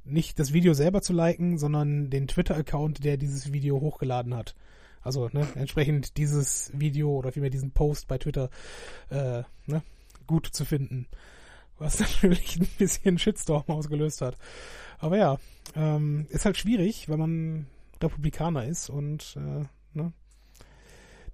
Nicht 0.05 0.39
das 0.39 0.53
Video 0.53 0.73
selber 0.73 1.03
zu 1.03 1.13
liken, 1.13 1.59
sondern 1.59 2.11
den 2.11 2.29
Twitter-Account, 2.29 3.05
der 3.05 3.19
dieses 3.19 3.53
Video 3.53 3.81
hochgeladen 3.81 4.35
hat. 4.35 4.55
Also 5.03 5.29
ne, 5.33 5.47
entsprechend 5.55 6.17
dieses 6.17 6.73
Video 6.75 7.11
oder 7.11 7.31
vielmehr 7.31 7.51
diesen 7.51 7.71
Post 7.71 8.09
bei 8.09 8.19
Twitter 8.19 8.51
äh, 9.11 9.43
ne, 9.67 9.83
gut 10.27 10.47
zu 10.47 10.65
finden. 10.65 11.07
Was 11.79 12.01
natürlich 12.01 12.57
ein 12.61 12.69
bisschen 12.79 13.19
Shitstorm 13.19 13.65
ausgelöst 13.69 14.23
hat. 14.23 14.37
Aber 14.99 15.17
ja, 15.19 15.39
ähm, 15.75 16.27
ist 16.31 16.45
halt 16.45 16.57
schwierig, 16.57 17.09
wenn 17.09 17.19
man 17.19 17.67
Republikaner 18.03 18.65
ist 18.65 18.89
und 18.89 19.37
äh, 19.37 19.65
ne, 19.97 20.13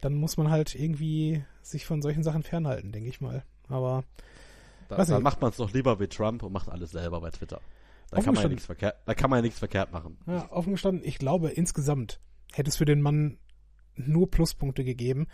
dann 0.00 0.14
muss 0.14 0.36
man 0.36 0.50
halt 0.50 0.74
irgendwie 0.74 1.44
sich 1.62 1.86
von 1.86 2.02
solchen 2.02 2.22
Sachen 2.24 2.42
fernhalten, 2.42 2.90
denke 2.92 3.08
ich 3.08 3.20
mal. 3.20 3.44
Aber 3.68 4.04
Da, 4.88 4.96
dann 4.96 5.06
nicht? 5.08 5.22
macht 5.22 5.40
man 5.40 5.50
es 5.50 5.56
doch 5.56 5.72
lieber 5.72 6.00
wie 6.00 6.08
Trump 6.08 6.42
und 6.42 6.52
macht 6.52 6.68
alles 6.68 6.90
selber 6.90 7.20
bei 7.20 7.30
Twitter. 7.30 7.60
Da 8.10 8.20
kann 8.20 8.34
man 8.34 8.42
ja 8.42 8.48
nichts 8.48 8.66
verkehrt, 8.66 8.96
da 9.06 9.14
kann 9.14 9.30
man 9.30 9.38
ja 9.38 9.42
nichts 9.42 9.58
verkehrt 9.58 9.92
machen. 9.92 10.18
Ja, 10.26 10.50
offen 10.52 10.72
gestanden, 10.72 11.02
ich 11.04 11.18
glaube, 11.18 11.48
insgesamt 11.50 12.20
hätte 12.52 12.68
es 12.68 12.76
für 12.76 12.84
den 12.84 13.00
Mann 13.00 13.38
nur 13.94 14.30
Pluspunkte 14.30 14.84
gegeben, 14.84 15.28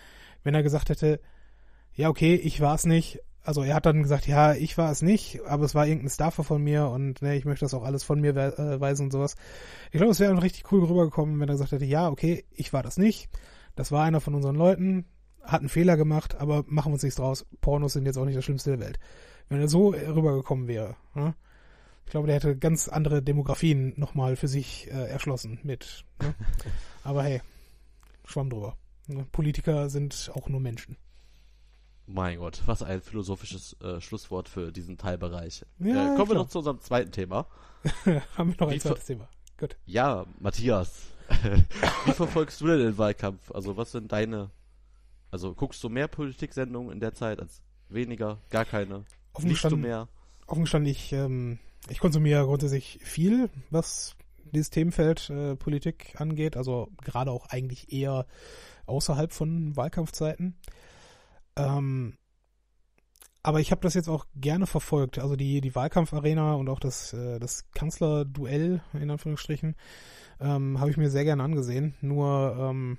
wenn 0.44 0.54
er 0.54 0.62
gesagt 0.62 0.90
hätte, 0.90 1.20
ja, 1.94 2.08
okay, 2.08 2.34
ich 2.36 2.60
war 2.60 2.74
es 2.76 2.84
nicht. 2.84 3.20
Also 3.42 3.62
er 3.62 3.74
hat 3.74 3.86
dann 3.86 4.02
gesagt, 4.02 4.26
ja, 4.26 4.52
ich 4.54 4.76
war 4.76 4.90
es 4.90 5.00
nicht, 5.00 5.40
aber 5.46 5.64
es 5.64 5.74
war 5.74 5.86
irgendein 5.86 6.10
Staffer 6.10 6.44
von 6.44 6.62
mir 6.62 6.88
und 6.88 7.22
ne, 7.22 7.36
ich 7.36 7.44
möchte 7.44 7.64
das 7.64 7.74
auch 7.74 7.84
alles 7.84 8.04
von 8.04 8.20
mir 8.20 8.34
we 8.34 8.58
äh, 8.58 8.80
weisen 8.80 9.06
und 9.06 9.10
sowas. 9.10 9.36
Ich 9.90 9.98
glaube, 9.98 10.12
es 10.12 10.20
wäre 10.20 10.42
richtig 10.42 10.70
cool 10.70 10.84
rübergekommen, 10.84 11.40
wenn 11.40 11.48
er 11.48 11.54
gesagt 11.54 11.72
hätte, 11.72 11.84
ja, 11.84 12.08
okay, 12.08 12.44
ich 12.50 12.72
war 12.72 12.82
das 12.82 12.98
nicht. 12.98 13.30
Das 13.74 13.90
war 13.92 14.04
einer 14.04 14.20
von 14.20 14.34
unseren 14.34 14.56
Leuten, 14.56 15.06
hat 15.42 15.60
einen 15.60 15.68
Fehler 15.68 15.96
gemacht, 15.96 16.36
aber 16.36 16.64
machen 16.66 16.90
wir 16.90 16.94
uns 16.94 17.02
nichts 17.02 17.16
draus. 17.16 17.46
Pornos 17.60 17.94
sind 17.94 18.06
jetzt 18.06 18.18
auch 18.18 18.24
nicht 18.24 18.36
das 18.36 18.44
Schlimmste 18.44 18.70
der 18.70 18.80
Welt. 18.80 18.98
Wenn 19.48 19.60
er 19.60 19.68
so 19.68 19.88
rübergekommen 19.90 20.68
wäre, 20.68 20.96
ne? 21.14 21.34
Ich 22.08 22.10
glaube, 22.10 22.26
der 22.26 22.36
hätte 22.36 22.56
ganz 22.56 22.88
andere 22.88 23.22
Demografien 23.22 23.92
nochmal 23.98 24.36
für 24.36 24.48
sich 24.48 24.88
äh, 24.90 25.10
erschlossen 25.10 25.60
mit. 25.62 26.06
Ne? 26.22 26.34
Aber 27.04 27.22
hey, 27.22 27.42
schwamm 28.24 28.48
drüber. 28.48 28.78
Ne? 29.08 29.26
Politiker 29.30 29.90
sind 29.90 30.30
auch 30.34 30.48
nur 30.48 30.58
Menschen. 30.58 30.96
Mein 32.10 32.38
Gott, 32.38 32.62
was 32.64 32.82
ein 32.82 33.02
philosophisches 33.02 33.76
äh, 33.82 34.00
Schlusswort 34.00 34.48
für 34.48 34.72
diesen 34.72 34.96
Teilbereich. 34.96 35.64
Ja, 35.78 36.14
äh, 36.14 36.16
kommen 36.16 36.30
wir 36.30 36.36
noch 36.36 36.48
zu 36.48 36.58
unserem 36.58 36.80
zweiten 36.80 37.12
Thema. 37.12 37.46
Haben 38.36 38.54
wir 38.54 38.56
noch 38.60 38.68
ein 38.68 38.74
Wie 38.74 38.80
zweites 38.80 39.04
Thema. 39.04 39.28
Gut. 39.58 39.76
Ja, 39.84 40.24
Matthias, 40.40 41.02
wie 42.06 42.12
verfolgst 42.12 42.60
du 42.62 42.66
denn 42.66 42.78
den 42.78 42.98
Wahlkampf? 42.98 43.52
Also 43.52 43.76
was 43.76 43.92
sind 43.92 44.10
deine, 44.10 44.50
also 45.30 45.54
guckst 45.54 45.84
du 45.84 45.90
mehr 45.90 46.08
Politiksendungen 46.08 46.92
in 46.92 47.00
der 47.00 47.12
Zeit 47.12 47.40
als 47.40 47.60
weniger, 47.90 48.38
gar 48.48 48.64
keine? 48.64 49.04
Offen 49.34 49.50
Liest 49.50 49.64
du 49.64 49.76
mehr? 49.76 50.08
offen 50.48 50.62
gestanden 50.62 50.90
ich, 50.90 51.12
ähm, 51.12 51.58
ich 51.88 52.00
konsumiere 52.00 52.44
grundsätzlich 52.46 53.00
viel, 53.02 53.50
was 53.70 54.16
dieses 54.52 54.70
Themenfeld 54.70 55.30
äh, 55.30 55.56
Politik 55.56 56.14
angeht. 56.18 56.56
Also 56.56 56.88
gerade 57.04 57.30
auch 57.30 57.46
eigentlich 57.50 57.92
eher 57.92 58.26
außerhalb 58.86 59.32
von 59.32 59.76
Wahlkampfzeiten. 59.76 60.56
Ähm, 61.58 62.16
aber 63.42 63.60
ich 63.60 63.70
habe 63.70 63.80
das 63.80 63.94
jetzt 63.94 64.08
auch 64.08 64.26
gerne 64.34 64.66
verfolgt. 64.66 65.18
Also 65.18 65.36
die, 65.36 65.60
die 65.60 65.74
Wahlkampfarena 65.74 66.54
und 66.54 66.68
auch 66.68 66.80
das, 66.80 67.12
äh, 67.12 67.38
das 67.38 67.70
Kanzlerduell, 67.72 68.82
in 68.92 69.10
Anführungsstrichen, 69.10 69.76
ähm, 70.40 70.78
habe 70.80 70.90
ich 70.90 70.96
mir 70.96 71.10
sehr 71.10 71.24
gerne 71.24 71.42
angesehen. 71.42 71.94
Nur 72.00 72.56
ähm, 72.58 72.98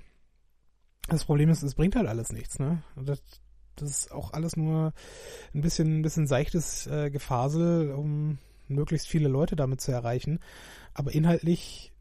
das 1.08 1.24
Problem 1.24 1.50
ist, 1.50 1.62
es 1.62 1.74
bringt 1.74 1.96
halt 1.96 2.08
alles 2.08 2.32
nichts. 2.32 2.58
Ne? 2.58 2.82
Das, 2.96 3.22
das 3.76 3.90
ist 3.90 4.12
auch 4.12 4.32
alles 4.32 4.56
nur 4.56 4.92
ein 5.54 5.60
bisschen, 5.60 6.00
ein 6.00 6.02
bisschen 6.02 6.26
seichtes 6.26 6.86
äh, 6.86 7.10
Gefasel, 7.10 7.92
um 7.92 8.38
möglichst 8.68 9.08
viele 9.08 9.28
Leute 9.28 9.56
damit 9.56 9.80
zu 9.80 9.92
erreichen. 9.92 10.40
Aber 10.94 11.12
inhaltlich, 11.12 11.92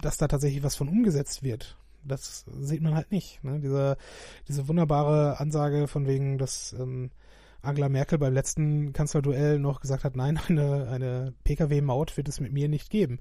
dass 0.00 0.16
da 0.16 0.28
tatsächlich 0.28 0.62
was 0.62 0.76
von 0.76 0.88
umgesetzt 0.88 1.42
wird, 1.42 1.76
das 2.04 2.44
sieht 2.60 2.82
man 2.82 2.94
halt 2.94 3.10
nicht. 3.12 3.42
Ne? 3.44 3.60
Diese, 3.60 3.96
diese 4.48 4.68
wunderbare 4.68 5.40
Ansage 5.40 5.88
von 5.88 6.06
wegen, 6.06 6.38
dass 6.38 6.72
ähm, 6.78 7.10
Angela 7.62 7.88
Merkel 7.88 8.18
beim 8.18 8.32
letzten 8.32 8.92
Kanzlerduell 8.92 9.58
noch 9.58 9.80
gesagt 9.80 10.04
hat, 10.04 10.16
nein, 10.16 10.38
eine, 10.48 10.88
eine 10.88 11.34
Pkw-Maut 11.44 12.16
wird 12.16 12.28
es 12.28 12.40
mit 12.40 12.52
mir 12.52 12.68
nicht 12.68 12.90
geben. 12.90 13.18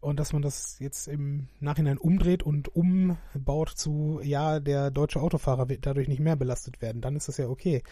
Und 0.00 0.20
dass 0.20 0.32
man 0.32 0.42
das 0.42 0.78
jetzt 0.78 1.08
im 1.08 1.48
Nachhinein 1.58 1.98
umdreht 1.98 2.42
und 2.42 2.68
umbaut 2.74 3.70
zu, 3.70 4.20
ja, 4.22 4.60
der 4.60 4.90
deutsche 4.90 5.20
Autofahrer 5.20 5.68
wird 5.68 5.86
dadurch 5.86 6.06
nicht 6.06 6.20
mehr 6.20 6.36
belastet 6.36 6.80
werden, 6.82 7.00
dann 7.00 7.16
ist 7.16 7.28
das 7.28 7.38
ja 7.38 7.48
okay. 7.48 7.82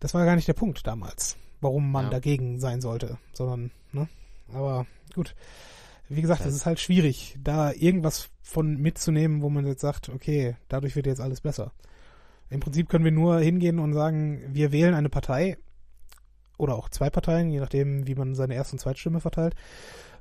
Das 0.00 0.14
war 0.14 0.24
gar 0.24 0.36
nicht 0.36 0.48
der 0.48 0.54
Punkt 0.54 0.86
damals, 0.86 1.36
warum 1.60 1.90
man 1.92 2.04
Ja. 2.06 2.10
dagegen 2.10 2.60
sein 2.60 2.80
sollte, 2.80 3.18
sondern, 3.34 3.70
ne? 3.92 4.08
Aber 4.52 4.86
gut. 5.14 5.34
Wie 6.08 6.22
gesagt, 6.22 6.46
es 6.46 6.54
ist 6.54 6.66
halt 6.66 6.78
schwierig, 6.78 7.36
da 7.42 7.72
irgendwas 7.72 8.30
von 8.42 8.76
mitzunehmen, 8.76 9.42
wo 9.42 9.50
man 9.50 9.66
jetzt 9.66 9.80
sagt, 9.80 10.08
okay, 10.08 10.56
dadurch 10.68 10.94
wird 10.94 11.06
jetzt 11.06 11.20
alles 11.20 11.40
besser. 11.40 11.72
Im 12.48 12.60
Prinzip 12.60 12.88
können 12.88 13.04
wir 13.04 13.12
nur 13.12 13.40
hingehen 13.40 13.80
und 13.80 13.92
sagen, 13.92 14.42
wir 14.52 14.70
wählen 14.70 14.94
eine 14.94 15.08
Partei 15.08 15.56
oder 16.58 16.76
auch 16.76 16.88
zwei 16.88 17.10
Parteien, 17.10 17.50
je 17.50 17.58
nachdem, 17.58 18.06
wie 18.06 18.14
man 18.14 18.34
seine 18.34 18.54
Erst- 18.54 18.72
und 18.72 18.78
Zweitstimme 18.78 19.20
verteilt, 19.20 19.56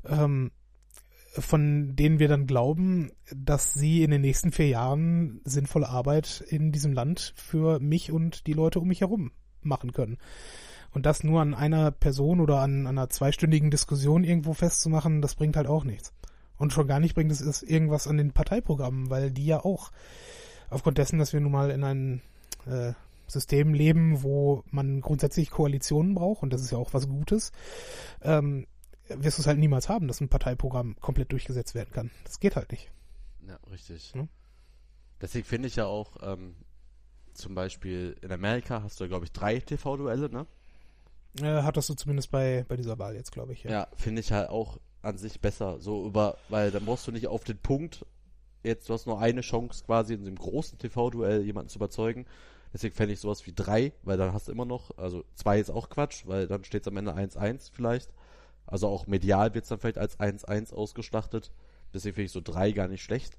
ähm, 0.05 0.51
von 1.33 1.95
denen 1.95 2.19
wir 2.19 2.29
dann 2.29 2.47
glauben, 2.47 3.11
dass 3.33 3.73
sie 3.73 4.03
in 4.03 4.11
den 4.11 4.21
nächsten 4.21 4.51
vier 4.51 4.69
Jahren 4.69 5.41
sinnvolle 5.43 5.89
Arbeit 5.89 6.43
in 6.47 6.71
diesem 6.71 6.93
Land 6.93 7.33
für 7.35 7.79
mich 7.79 8.11
und 8.11 8.47
die 8.47 8.53
Leute 8.53 8.79
um 8.79 8.87
mich 8.87 9.01
herum 9.01 9.31
machen 9.61 9.91
können. 9.91 10.17
Und 10.95 11.05
das 11.05 11.25
nur 11.25 11.41
an 11.41 11.53
einer 11.53 11.91
Person 11.91 12.39
oder 12.39 12.61
an 12.61 12.87
einer 12.87 13.09
zweistündigen 13.09 13.69
Diskussion 13.69 14.23
irgendwo 14.23 14.53
festzumachen, 14.53 15.21
das 15.21 15.35
bringt 15.35 15.57
halt 15.57 15.67
auch 15.67 15.83
nichts. 15.83 16.13
Und 16.55 16.71
schon 16.71 16.87
gar 16.87 17.01
nicht 17.01 17.15
bringt 17.15 17.33
es 17.33 17.41
es 17.41 17.63
irgendwas 17.63 18.07
an 18.07 18.15
den 18.15 18.31
Parteiprogrammen, 18.31 19.09
weil 19.09 19.29
die 19.29 19.45
ja 19.45 19.59
auch 19.59 19.91
aufgrund 20.69 20.97
dessen, 20.97 21.19
dass 21.19 21.33
wir 21.33 21.41
nun 21.41 21.51
mal 21.51 21.69
in 21.69 21.83
einem 21.83 22.21
äh, 22.65 22.93
System 23.27 23.73
leben, 23.73 24.23
wo 24.23 24.63
man 24.71 25.01
grundsätzlich 25.01 25.49
Koalitionen 25.49 26.15
braucht, 26.15 26.43
und 26.43 26.53
das 26.53 26.61
ist 26.61 26.71
ja 26.71 26.77
auch 26.77 26.93
was 26.93 27.09
Gutes, 27.09 27.51
ähm, 28.21 28.65
wirst 29.09 29.37
du 29.37 29.41
es 29.41 29.47
halt 29.47 29.59
niemals 29.59 29.89
haben, 29.89 30.07
dass 30.07 30.21
ein 30.21 30.29
Parteiprogramm 30.29 30.95
komplett 31.01 31.33
durchgesetzt 31.33 31.75
werden 31.75 31.91
kann. 31.91 32.09
Das 32.23 32.39
geht 32.39 32.55
halt 32.55 32.71
nicht. 32.71 32.89
Ja, 33.45 33.59
richtig. 33.69 34.13
Ja. 34.15 34.29
Deswegen 35.19 35.45
finde 35.45 35.67
ich 35.67 35.75
ja 35.75 35.87
auch, 35.87 36.15
ähm, 36.21 36.55
zum 37.33 37.53
Beispiel 37.53 38.15
in 38.21 38.31
Amerika 38.31 38.81
hast 38.81 39.01
du, 39.01 39.09
glaube 39.09 39.25
ich, 39.25 39.33
drei 39.33 39.59
TV-Duelle, 39.59 40.29
ne? 40.29 40.47
Äh, 41.41 41.61
hattest 41.63 41.89
du 41.89 41.93
zumindest 41.95 42.31
bei, 42.31 42.65
bei 42.67 42.75
dieser 42.75 42.97
Wahl 42.99 43.15
jetzt, 43.15 43.31
glaube 43.31 43.53
ich. 43.53 43.63
Ja, 43.63 43.87
finde 43.95 44.21
ich 44.21 44.31
halt 44.31 44.49
auch 44.49 44.79
an 45.01 45.17
sich 45.17 45.41
besser. 45.41 45.79
So 45.79 46.05
über, 46.05 46.37
weil 46.49 46.71
dann 46.71 46.85
brauchst 46.85 47.07
du 47.07 47.11
nicht 47.11 47.27
auf 47.27 47.43
den 47.43 47.57
Punkt, 47.57 48.05
jetzt 48.63 48.89
du 48.89 48.93
hast 48.93 49.05
nur 49.05 49.19
eine 49.19 49.41
Chance 49.41 49.83
quasi 49.85 50.13
in 50.13 50.19
diesem 50.19 50.35
großen 50.35 50.77
TV-Duell 50.79 51.43
jemanden 51.43 51.69
zu 51.69 51.77
überzeugen. 51.77 52.25
Deswegen 52.73 52.95
fände 52.95 53.13
ich 53.13 53.19
sowas 53.19 53.45
wie 53.45 53.53
drei, 53.53 53.93
weil 54.03 54.17
dann 54.17 54.33
hast 54.33 54.47
du 54.47 54.51
immer 54.51 54.65
noch, 54.65 54.97
also 54.97 55.23
zwei 55.35 55.59
ist 55.59 55.69
auch 55.69 55.89
Quatsch, 55.89 56.23
weil 56.25 56.47
dann 56.47 56.63
steht 56.65 56.81
es 56.81 56.87
am 56.87 56.97
Ende 56.97 57.15
1-1 57.15 57.71
vielleicht. 57.71 58.11
Also 58.65 58.87
auch 58.87 59.07
medial 59.07 59.53
wird 59.53 59.63
es 59.63 59.69
dann 59.69 59.79
vielleicht 59.79 59.97
als 59.97 60.19
1-1 60.19 60.73
ausgeschlachtet. 60.73 61.51
Deswegen 61.93 62.15
finde 62.15 62.25
ich 62.25 62.31
so 62.31 62.41
drei 62.41 62.71
gar 62.71 62.87
nicht 62.87 63.03
schlecht. 63.03 63.37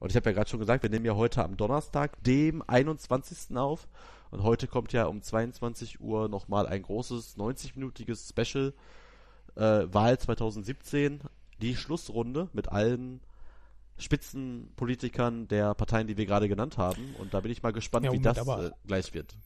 Und 0.00 0.10
ich 0.10 0.16
habe 0.16 0.30
ja 0.30 0.34
gerade 0.34 0.50
schon 0.50 0.58
gesagt, 0.58 0.82
wir 0.82 0.90
nehmen 0.90 1.04
ja 1.04 1.14
heute 1.14 1.44
am 1.44 1.56
Donnerstag, 1.56 2.20
dem 2.24 2.62
21. 2.66 3.56
auf. 3.56 3.86
Und 4.32 4.42
heute 4.42 4.66
kommt 4.66 4.94
ja 4.94 5.04
um 5.04 5.20
22 5.20 6.00
Uhr 6.00 6.28
nochmal 6.28 6.66
ein 6.66 6.82
großes 6.82 7.36
90-minütiges 7.36 8.30
Special 8.30 8.72
äh, 9.56 9.86
Wahl 9.92 10.18
2017, 10.18 11.20
die 11.60 11.76
Schlussrunde 11.76 12.48
mit 12.54 12.70
allen 12.70 13.20
Spitzenpolitikern 13.98 15.48
der 15.48 15.74
Parteien, 15.74 16.06
die 16.06 16.16
wir 16.16 16.24
gerade 16.24 16.48
genannt 16.48 16.78
haben. 16.78 17.14
Und 17.18 17.34
da 17.34 17.40
bin 17.40 17.52
ich 17.52 17.62
mal 17.62 17.74
gespannt, 17.74 18.06
Ja, 18.06 18.12
wie 18.12 18.20
das 18.20 18.38
äh, 18.38 18.70
gleich 18.86 19.12
wird. 19.12 19.36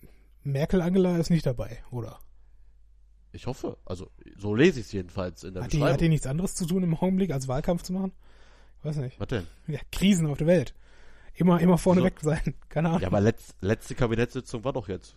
Merkel 0.44 0.80
Angela 0.80 1.18
ist 1.18 1.30
nicht 1.30 1.46
dabei, 1.46 1.82
oder? 1.90 2.20
Ich 3.32 3.48
hoffe, 3.48 3.76
also 3.84 4.08
so 4.38 4.54
lese 4.54 4.78
ich 4.78 4.86
es 4.86 4.92
jedenfalls 4.92 5.42
in 5.42 5.54
der 5.54 5.64
Hat 5.64 5.72
die, 5.72 5.78
Beschreibung. 5.78 5.94
hat 5.94 6.00
die 6.00 6.08
nichts 6.08 6.26
anderes 6.28 6.54
zu 6.54 6.64
tun 6.64 6.84
im 6.84 6.94
Augenblick, 6.94 7.32
als 7.32 7.48
Wahlkampf 7.48 7.82
zu 7.82 7.92
machen? 7.92 8.12
Ich 8.78 8.84
weiß 8.84 8.96
nicht. 8.98 9.18
Was 9.18 9.26
denn? 9.26 9.48
Ja, 9.66 9.80
Krisen 9.90 10.28
auf 10.28 10.38
der 10.38 10.46
Welt. 10.46 10.74
Immer, 11.36 11.60
immer 11.60 11.78
vorne 11.78 12.00
So. 12.00 12.06
weg 12.06 12.18
sein. 12.20 12.54
Keine 12.68 12.88
Ahnung. 12.88 13.00
Ja, 13.02 13.08
aber 13.08 13.20
letz, 13.20 13.54
letzte 13.60 13.94
Kabinettssitzung 13.94 14.64
war 14.64 14.72
doch 14.72 14.88
jetzt. 14.88 15.14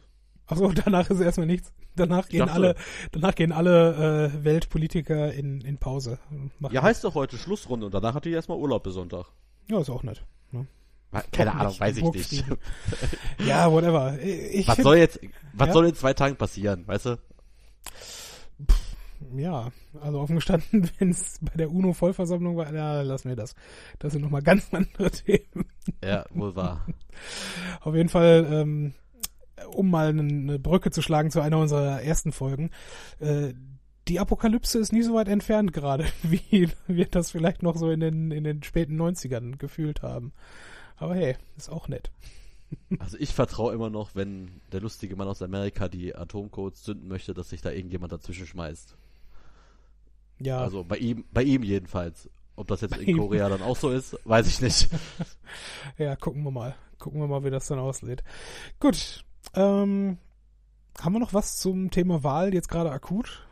Achso, 0.47 0.71
danach 0.71 1.09
ist 1.09 1.19
erstmal 1.19 1.47
nichts. 1.47 1.71
Danach 1.95 2.27
gehen 2.27 2.39
dachte- 2.39 2.53
alle, 2.53 2.75
danach 3.11 3.35
gehen 3.35 3.51
alle 3.51 4.31
äh, 4.33 4.43
Weltpolitiker 4.43 5.31
in, 5.33 5.61
in 5.61 5.77
Pause. 5.77 6.17
Machen- 6.59 6.73
Ja, 6.73 6.81
heißt 6.81 7.03
doch 7.03 7.13
heute 7.15 7.37
Schlussrunde 7.37 7.85
und 7.85 7.93
danach 7.93 8.13
hat 8.15 8.25
die 8.25 8.31
erstmal 8.31 8.57
Urlaub 8.57 8.83
bis 8.83 8.93
Sonntag. 8.95 9.27
Ja, 9.69 9.79
ist 9.79 9.89
auch 9.89 10.03
nett. 10.03 10.23
Ne? 10.51 10.65
Keine 11.31 11.53
Ahnung, 11.55 11.79
weiß 11.79 11.97
ich 11.97 12.03
nicht. 12.03 12.45
Ja, 13.45 13.71
whatever. 13.71 14.19
Ich 14.21 14.67
Was 14.67 14.75
find- 14.75 14.83
soll 14.85 14.97
jetzt, 14.97 15.19
was 15.53 15.67
Ja? 15.67 15.73
soll 15.73 15.87
in 15.87 15.95
zwei 15.95 16.13
Tagen 16.13 16.35
passieren, 16.35 16.87
weißt 16.87 17.05
du? 17.07 17.17
Ja, 19.35 19.71
also 20.01 20.19
offen 20.19 20.35
gestanden, 20.35 20.89
wenn 20.99 21.11
es 21.11 21.39
bei 21.41 21.53
der 21.55 21.71
UNO-Vollversammlung 21.71 22.57
war, 22.57 22.73
ja, 22.73 23.01
lassen 23.01 23.29
wir 23.29 23.35
das. 23.35 23.55
Das 23.99 24.13
sind 24.13 24.21
nochmal 24.21 24.41
ganz 24.41 24.69
andere 24.71 25.11
Themen. 25.11 25.65
Ja, 26.03 26.25
wohl 26.31 26.55
wahr. 26.55 26.85
Auf 27.81 27.95
jeden 27.95 28.09
Fall, 28.09 28.47
ähm, 28.51 28.93
um 29.73 29.89
mal 29.89 30.09
eine, 30.09 30.21
eine 30.21 30.59
Brücke 30.59 30.91
zu 30.91 31.01
schlagen 31.01 31.31
zu 31.31 31.41
einer 31.41 31.57
unserer 31.57 32.01
ersten 32.01 32.31
Folgen, 32.31 32.71
äh, 33.19 33.53
die 34.07 34.19
Apokalypse 34.19 34.79
ist 34.79 34.91
nie 34.91 35.03
so 35.03 35.13
weit 35.13 35.27
entfernt 35.27 35.71
gerade, 35.71 36.05
wie 36.23 36.69
wir 36.87 37.05
das 37.05 37.31
vielleicht 37.31 37.61
noch 37.61 37.77
so 37.77 37.91
in 37.91 37.99
den, 37.99 38.31
in 38.31 38.43
den 38.43 38.63
späten 38.63 38.99
90ern 38.99 39.57
gefühlt 39.57 40.01
haben. 40.01 40.33
Aber 40.97 41.15
hey, 41.15 41.37
ist 41.57 41.69
auch 41.69 41.87
nett. 41.87 42.11
Also 42.99 43.17
ich 43.19 43.33
vertraue 43.33 43.73
immer 43.73 43.89
noch, 43.89 44.15
wenn 44.15 44.61
der 44.71 44.81
lustige 44.81 45.15
Mann 45.15 45.27
aus 45.27 45.41
Amerika 45.41 45.87
die 45.87 46.15
Atomcodes 46.15 46.83
zünden 46.83 47.07
möchte, 47.07 47.33
dass 47.33 47.49
sich 47.49 47.61
da 47.61 47.71
irgendjemand 47.71 48.11
dazwischen 48.11 48.45
schmeißt. 48.45 48.95
Ja, 50.39 50.59
Also 50.59 50.83
bei 50.83 50.97
ihm, 50.97 51.25
bei 51.31 51.43
ihm 51.43 51.63
jedenfalls. 51.63 52.29
Ob 52.55 52.67
das 52.67 52.81
jetzt 52.81 52.91
Bei 52.91 52.99
in 53.01 53.09
ihm. 53.09 53.17
Korea 53.17 53.47
dann 53.49 53.61
auch 53.61 53.77
so 53.77 53.89
ist, 53.89 54.17
weiß 54.25 54.47
ich 54.47 54.61
nicht. 54.61 54.89
ja, 55.97 56.15
gucken 56.17 56.43
wir 56.43 56.51
mal. 56.51 56.75
Gucken 56.97 57.21
wir 57.21 57.27
mal, 57.27 57.43
wie 57.45 57.49
das 57.49 57.67
dann 57.67 57.79
aussieht. 57.79 58.21
Gut, 58.79 59.23
ähm, 59.53 60.17
haben 60.99 61.13
wir 61.13 61.19
noch 61.19 61.33
was 61.33 61.57
zum 61.57 61.89
Thema 61.91 62.23
Wahl 62.23 62.53
jetzt 62.53 62.67
gerade 62.67 62.91
akut? 62.91 63.47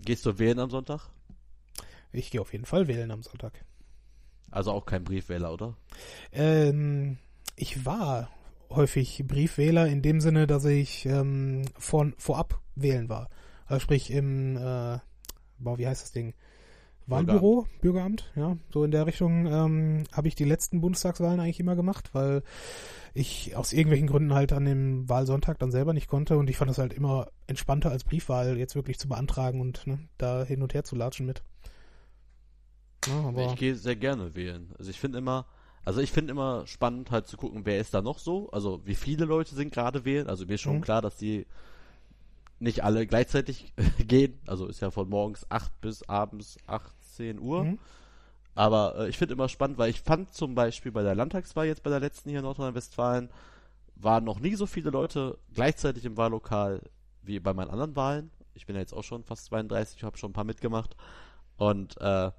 Gehst 0.00 0.24
du 0.26 0.38
wählen 0.38 0.60
am 0.60 0.70
Sonntag? 0.70 1.10
Ich 2.12 2.30
gehe 2.30 2.40
auf 2.40 2.52
jeden 2.52 2.64
Fall 2.64 2.86
wählen 2.86 3.10
am 3.10 3.22
Sonntag. 3.22 3.64
Also 4.50 4.72
auch 4.72 4.86
kein 4.86 5.04
Briefwähler, 5.04 5.52
oder? 5.52 5.76
Ähm, 6.32 7.18
ich 7.56 7.84
war 7.84 8.30
häufig 8.70 9.24
Briefwähler 9.26 9.86
in 9.86 10.02
dem 10.02 10.20
Sinne, 10.20 10.46
dass 10.46 10.64
ich 10.64 11.06
ähm, 11.06 11.62
von, 11.78 12.14
vorab 12.18 12.60
wählen 12.74 13.08
war. 13.08 13.28
Also 13.66 13.80
sprich 13.80 14.10
im, 14.10 14.56
äh, 14.56 14.98
boah, 15.58 15.78
wie 15.78 15.86
heißt 15.86 16.02
das 16.02 16.12
Ding? 16.12 16.34
Wahlbüro, 17.08 17.66
Bürgeramt, 17.80 18.30
ja, 18.36 18.58
so 18.70 18.84
in 18.84 18.90
der 18.90 19.06
Richtung 19.06 19.46
ähm, 19.46 20.04
habe 20.12 20.28
ich 20.28 20.34
die 20.34 20.44
letzten 20.44 20.82
Bundestagswahlen 20.82 21.40
eigentlich 21.40 21.58
immer 21.58 21.74
gemacht, 21.74 22.10
weil 22.12 22.42
ich 23.14 23.56
aus 23.56 23.72
irgendwelchen 23.72 24.08
Gründen 24.08 24.34
halt 24.34 24.52
an 24.52 24.66
dem 24.66 25.08
Wahlsonntag 25.08 25.58
dann 25.58 25.70
selber 25.70 25.94
nicht 25.94 26.06
konnte 26.06 26.36
und 26.36 26.50
ich 26.50 26.58
fand 26.58 26.70
das 26.70 26.76
halt 26.76 26.92
immer 26.92 27.28
entspannter 27.46 27.90
als 27.90 28.04
Briefwahl 28.04 28.58
jetzt 28.58 28.74
wirklich 28.74 28.98
zu 28.98 29.08
beantragen 29.08 29.62
und 29.62 29.86
ne, 29.86 30.00
da 30.18 30.44
hin 30.44 30.62
und 30.62 30.74
her 30.74 30.84
zu 30.84 30.96
latschen 30.96 31.24
mit. 31.24 31.42
Ja, 33.06 33.52
Ich 33.52 33.56
gehe 33.56 33.74
sehr 33.74 33.96
gerne 33.96 34.34
wählen. 34.34 34.74
Also 34.78 34.90
ich 34.90 35.00
finde 35.00 35.18
immer, 35.18 35.46
also 35.88 36.02
ich 36.02 36.12
finde 36.12 36.32
immer 36.32 36.66
spannend 36.66 37.10
halt 37.10 37.26
zu 37.26 37.38
gucken, 37.38 37.62
wer 37.64 37.80
ist 37.80 37.94
da 37.94 38.02
noch 38.02 38.18
so. 38.18 38.50
Also 38.50 38.82
wie 38.84 38.94
viele 38.94 39.24
Leute 39.24 39.54
sind 39.54 39.72
gerade 39.72 40.04
wählen. 40.04 40.26
Also 40.28 40.44
mir 40.44 40.56
ist 40.56 40.60
schon 40.60 40.76
Mhm. 40.76 40.80
klar, 40.82 41.00
dass 41.00 41.16
die 41.16 41.46
nicht 42.58 42.84
alle 42.84 43.06
gleichzeitig 43.06 43.72
gehen. 43.98 44.38
Also 44.46 44.66
ist 44.66 44.80
ja 44.80 44.90
von 44.90 45.08
morgens 45.08 45.50
8 45.50 45.80
bis 45.80 46.02
abends 46.06 46.58
18 46.66 47.38
Uhr. 47.40 47.64
Mhm. 47.64 47.78
Aber 48.54 48.98
äh, 48.98 49.08
ich 49.08 49.16
finde 49.16 49.32
immer 49.32 49.48
spannend, 49.48 49.78
weil 49.78 49.88
ich 49.88 50.02
fand 50.02 50.34
zum 50.34 50.54
Beispiel 50.54 50.92
bei 50.92 51.02
der 51.02 51.14
Landtagswahl 51.14 51.66
jetzt 51.66 51.82
bei 51.82 51.88
der 51.90 52.00
letzten 52.00 52.28
hier 52.28 52.40
in 52.40 52.44
Nordrhein-Westfalen 52.44 53.30
waren 53.96 54.24
noch 54.24 54.40
nie 54.40 54.56
so 54.56 54.66
viele 54.66 54.90
Leute 54.90 55.38
gleichzeitig 55.54 56.04
im 56.04 56.18
Wahllokal 56.18 56.82
wie 57.22 57.40
bei 57.40 57.54
meinen 57.54 57.70
anderen 57.70 57.96
Wahlen. 57.96 58.30
Ich 58.52 58.66
bin 58.66 58.76
ja 58.76 58.82
jetzt 58.82 58.92
auch 58.92 59.04
schon 59.04 59.24
fast 59.24 59.46
32, 59.46 60.04
habe 60.04 60.18
schon 60.18 60.30
ein 60.30 60.34
paar 60.34 60.44
mitgemacht. 60.44 60.96
Und 61.56 61.98
äh, 62.00 62.30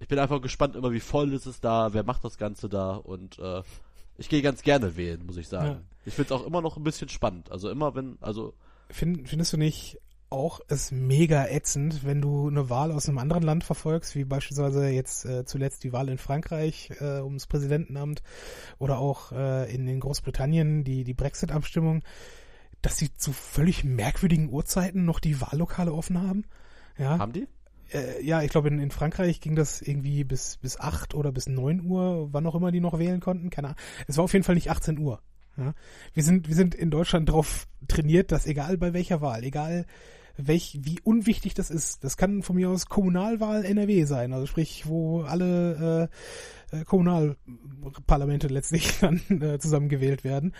ich 0.00 0.08
bin 0.08 0.18
einfach 0.18 0.40
gespannt 0.40 0.74
immer, 0.74 0.92
wie 0.92 1.00
voll 1.00 1.32
ist 1.32 1.46
es 1.46 1.60
da, 1.60 1.92
wer 1.92 2.02
macht 2.02 2.24
das 2.24 2.38
Ganze 2.38 2.68
da 2.68 2.94
und 2.94 3.38
äh, 3.38 3.62
ich 4.16 4.28
gehe 4.28 4.42
ganz 4.42 4.62
gerne 4.62 4.96
wählen, 4.96 5.24
muss 5.24 5.36
ich 5.36 5.48
sagen. 5.48 5.66
Ja. 5.66 5.80
Ich 6.04 6.14
finde 6.14 6.34
es 6.34 6.40
auch 6.40 6.46
immer 6.46 6.62
noch 6.62 6.76
ein 6.76 6.82
bisschen 6.82 7.08
spannend. 7.08 7.50
Also 7.52 7.70
immer 7.70 7.94
wenn, 7.94 8.18
also 8.20 8.54
Find, 8.90 9.28
findest 9.28 9.52
du 9.52 9.56
nicht 9.56 10.00
auch 10.30 10.60
es 10.68 10.92
mega 10.92 11.46
ätzend, 11.46 12.04
wenn 12.04 12.20
du 12.20 12.48
eine 12.48 12.70
Wahl 12.70 12.92
aus 12.92 13.08
einem 13.08 13.18
anderen 13.18 13.42
Land 13.42 13.64
verfolgst, 13.64 14.14
wie 14.14 14.24
beispielsweise 14.24 14.88
jetzt 14.88 15.24
äh, 15.24 15.44
zuletzt 15.44 15.84
die 15.84 15.92
Wahl 15.92 16.08
in 16.08 16.18
Frankreich 16.18 16.90
äh, 17.00 17.20
ums 17.20 17.46
Präsidentenamt 17.46 18.22
oder 18.78 18.98
auch 18.98 19.32
äh, 19.32 19.72
in, 19.74 19.88
in 19.88 20.00
Großbritannien 20.00 20.84
die, 20.84 21.04
die 21.04 21.14
Brexit-Abstimmung, 21.14 22.02
dass 22.80 22.96
sie 22.96 23.12
zu 23.14 23.32
völlig 23.32 23.84
merkwürdigen 23.84 24.50
Uhrzeiten 24.50 25.04
noch 25.04 25.18
die 25.18 25.40
Wahllokale 25.40 25.92
offen 25.92 26.22
haben? 26.22 26.44
Ja, 26.96 27.18
haben 27.18 27.32
die? 27.32 27.48
Äh, 27.92 28.22
ja 28.24 28.42
ich 28.42 28.50
glaube, 28.50 28.68
in, 28.68 28.78
in 28.78 28.90
Frankreich 28.90 29.40
ging 29.40 29.56
das 29.56 29.82
irgendwie 29.82 30.24
bis, 30.24 30.56
bis 30.58 30.78
8 30.78 31.14
oder 31.14 31.32
bis 31.32 31.48
9 31.48 31.84
Uhr, 31.84 32.28
wann 32.32 32.46
auch 32.46 32.54
immer 32.54 32.72
die 32.72 32.80
noch 32.80 32.98
wählen 32.98 33.20
konnten. 33.20 33.50
Keine 33.50 33.68
Ahnung. 33.68 33.80
Es 34.06 34.16
war 34.16 34.24
auf 34.24 34.32
jeden 34.32 34.44
Fall 34.44 34.54
nicht 34.54 34.70
18 34.70 34.98
Uhr. 34.98 35.20
Ja? 35.56 35.74
Wir 36.14 36.22
sind, 36.22 36.48
wir 36.48 36.54
sind 36.54 36.74
in 36.74 36.90
Deutschland 36.90 37.28
darauf 37.28 37.66
trainiert, 37.88 38.32
dass 38.32 38.46
egal 38.46 38.78
bei 38.78 38.92
welcher 38.92 39.20
Wahl, 39.20 39.44
egal 39.44 39.86
welch, 40.36 40.78
wie 40.82 41.00
unwichtig 41.02 41.54
das 41.54 41.70
ist, 41.70 42.04
das 42.04 42.16
kann 42.16 42.42
von 42.42 42.56
mir 42.56 42.70
aus 42.70 42.86
Kommunalwahl 42.86 43.64
NRW 43.64 44.04
sein, 44.04 44.32
also 44.32 44.46
sprich, 44.46 44.86
wo 44.86 45.22
alle 45.22 46.08
äh, 46.72 46.76
äh, 46.78 46.84
Kommunalparlamente 46.84 48.48
letztlich 48.48 48.98
dann 49.00 49.20
äh, 49.28 49.58
zusammengewählt 49.58 50.24
werden. 50.24 50.54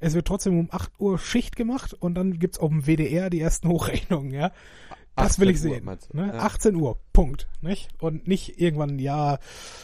Es 0.00 0.14
wird 0.14 0.26
trotzdem 0.26 0.58
um 0.58 0.68
8 0.70 0.92
Uhr 0.98 1.18
Schicht 1.18 1.56
gemacht 1.56 1.94
und 1.94 2.14
dann 2.14 2.38
gibt's 2.38 2.58
auf 2.58 2.70
dem 2.70 2.86
WDR 2.86 3.30
die 3.30 3.40
ersten 3.40 3.68
Hochrechnungen, 3.68 4.32
ja. 4.32 4.52
Das 5.16 5.40
will 5.40 5.48
ich 5.48 5.56
18 5.56 5.70
Uhr 5.70 5.76
sehen. 5.76 5.98
du? 6.12 6.16
Ne? 6.16 6.26
Ja. 6.28 6.38
18 6.40 6.74
Uhr, 6.76 6.98
Punkt. 7.12 7.48
Nicht? 7.62 7.88
Und 8.00 8.28
nicht 8.28 8.60
irgendwann, 8.60 8.98
ja, 8.98 9.38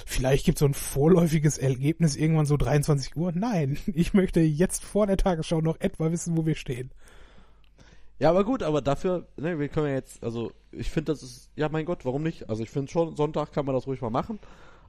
vielleicht 0.07 0.45
gibt 0.45 0.57
es 0.57 0.61
so 0.61 0.67
ein 0.67 0.75
vorläufiges 0.75 1.59
Ergebnis 1.59 2.17
irgendwann 2.17 2.47
so 2.47 2.57
23 2.57 3.17
Uhr. 3.17 3.33
Nein, 3.35 3.79
ich 3.95 4.15
möchte 4.15 4.41
jetzt 4.41 4.85
vor 4.85 5.07
der 5.07 5.17
Tagesschau 5.17 5.61
noch 5.61 5.81
etwa 5.81 6.13
wissen, 6.13 6.37
wo 6.37 6.45
wir 6.45 6.55
stehen. 6.55 6.91
Ja, 8.19 8.31
aber 8.31 8.45
gut, 8.45 8.63
aber 8.63 8.83
dafür, 8.83 9.27
ne, 9.37 9.59
wir 9.59 9.69
können 9.69 9.89
ja 9.89 9.95
jetzt, 9.95 10.23
also 10.23 10.53
ich 10.71 10.91
finde, 10.91 11.13
das 11.13 11.23
ist, 11.23 11.51
ja 11.57 11.69
mein 11.69 11.87
Gott, 11.87 12.05
warum 12.05 12.23
nicht? 12.23 12.49
Also 12.49 12.63
ich 12.63 12.71
finde 12.71 12.93
schon, 12.93 13.17
Sonntag 13.17 13.53
kann 13.53 13.67
man 13.67 13.75
das 13.75 13.87
ruhig 13.87 14.01
mal 14.01 14.11
machen. 14.11 14.39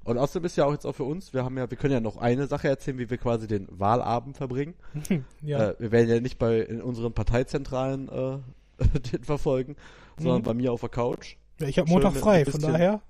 Und 0.04 0.18
außerdem 0.18 0.46
ist 0.46 0.58
ja 0.58 0.66
auch 0.66 0.74
jetzt 0.74 0.86
auch 0.86 0.94
für 0.94 1.06
uns, 1.06 1.34
wir 1.34 1.46
haben 1.46 1.58
ja, 1.58 1.70
wir 1.70 1.78
können 1.78 1.94
ja 1.94 2.02
noch 2.02 2.18
eine 2.18 2.48
Sache 2.48 2.68
erzählen, 2.68 3.00
wie 3.00 3.10
wir 3.10 3.18
quasi 3.18 3.48
den 3.48 3.68
Wahlabend 3.72 4.38
verbringen. 4.38 4.76
Ja, 5.42 5.70
Äh, 5.70 5.76
wir 5.80 5.92
werden 5.92 6.10
ja 6.10 6.20
nicht 6.20 6.38
bei 6.38 6.60
in 6.60 6.82
unseren 6.82 7.14
Parteizentralen 7.14 8.10
äh, 8.10 8.38
den 9.12 9.24
verfolgen, 9.24 9.78
sondern 10.18 10.40
Mhm. 10.42 10.46
bei 10.46 10.54
mir 10.54 10.72
auf 10.74 10.82
der 10.82 10.90
Couch. 10.90 11.36
ja 11.60 11.68
ich 11.68 11.78
habe 11.80 11.90
Montag 11.90 12.16
frei, 12.16 12.40
ein 12.40 12.46
von 12.46 12.54
bisschen- 12.54 12.72
daher. 12.74 13.02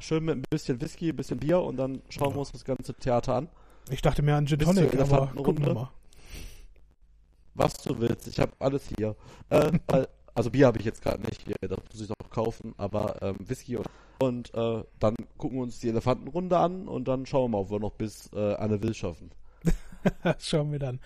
Schön 0.00 0.24
mit 0.24 0.36
ein 0.36 0.42
bisschen 0.50 0.80
Whisky, 0.80 1.10
ein 1.10 1.16
bisschen 1.16 1.38
Bier 1.38 1.60
und 1.60 1.76
dann 1.76 2.02
schauen 2.10 2.34
wir 2.34 2.40
uns 2.40 2.52
das 2.52 2.64
ganze 2.64 2.92
Theater 2.94 3.34
an. 3.36 3.48
Ich 3.90 4.02
dachte 4.02 4.22
mir 4.22 4.34
an 4.36 4.46
Gin 4.46 4.58
Tonic, 4.58 4.98
aber 4.98 5.32
wir 5.34 5.74
mal. 5.74 5.90
Was 7.54 7.74
du 7.74 7.98
willst, 8.00 8.26
ich 8.26 8.38
habe 8.40 8.52
alles 8.58 8.88
hier. 8.98 9.14
Äh, 9.50 9.72
also 10.34 10.50
Bier 10.50 10.66
habe 10.66 10.78
ich 10.78 10.84
jetzt 10.84 11.02
gerade 11.02 11.22
nicht 11.22 11.42
hier, 11.42 11.54
das 11.60 11.78
muss 11.90 12.00
ich 12.00 12.08
noch 12.08 12.30
kaufen, 12.30 12.74
aber 12.76 13.22
ähm, 13.22 13.36
Whisky 13.38 13.76
und, 13.76 13.86
und 14.18 14.54
äh, 14.54 14.82
dann 14.98 15.14
gucken 15.38 15.58
wir 15.58 15.62
uns 15.62 15.78
die 15.78 15.88
Elefantenrunde 15.88 16.58
an 16.58 16.88
und 16.88 17.06
dann 17.06 17.24
schauen 17.26 17.44
wir 17.52 17.58
mal, 17.58 17.62
ob 17.62 17.70
wir 17.70 17.78
noch 17.78 17.92
bis 17.92 18.30
äh, 18.34 18.54
Anne 18.54 18.82
Will 18.82 18.94
schaffen. 18.94 19.30
Schauen 20.38 20.70
wir 20.72 20.78
dann. 20.80 21.00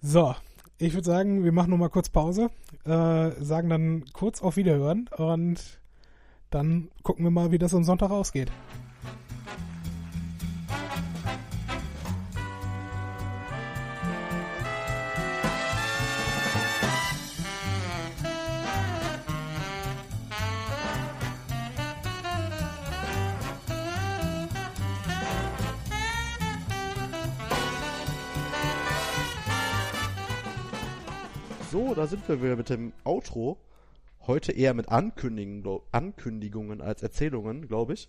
So, 0.00 0.34
ich 0.82 0.94
würde 0.94 1.06
sagen, 1.06 1.44
wir 1.44 1.52
machen 1.52 1.70
noch 1.70 1.78
mal 1.78 1.88
kurz 1.88 2.08
Pause, 2.08 2.50
äh, 2.84 3.30
sagen 3.40 3.68
dann 3.68 4.04
kurz 4.12 4.42
auf 4.42 4.56
Wiederhören 4.56 5.08
und 5.16 5.58
dann 6.50 6.88
gucken 7.02 7.24
wir 7.24 7.30
mal, 7.30 7.52
wie 7.52 7.58
das 7.58 7.74
am 7.74 7.84
Sonntag 7.84 8.10
ausgeht. 8.10 8.50
Da 32.02 32.08
sind 32.08 32.28
wir 32.28 32.42
wieder 32.42 32.56
mit 32.56 32.68
dem 32.68 32.92
Outro. 33.04 33.58
Heute 34.26 34.50
eher 34.52 34.74
mit 34.74 34.88
Ankündigungen, 34.88 35.62
glaub- 35.62 35.86
Ankündigungen 35.92 36.80
als 36.80 37.02
Erzählungen, 37.02 37.68
glaube 37.68 37.92
ich. 37.94 38.08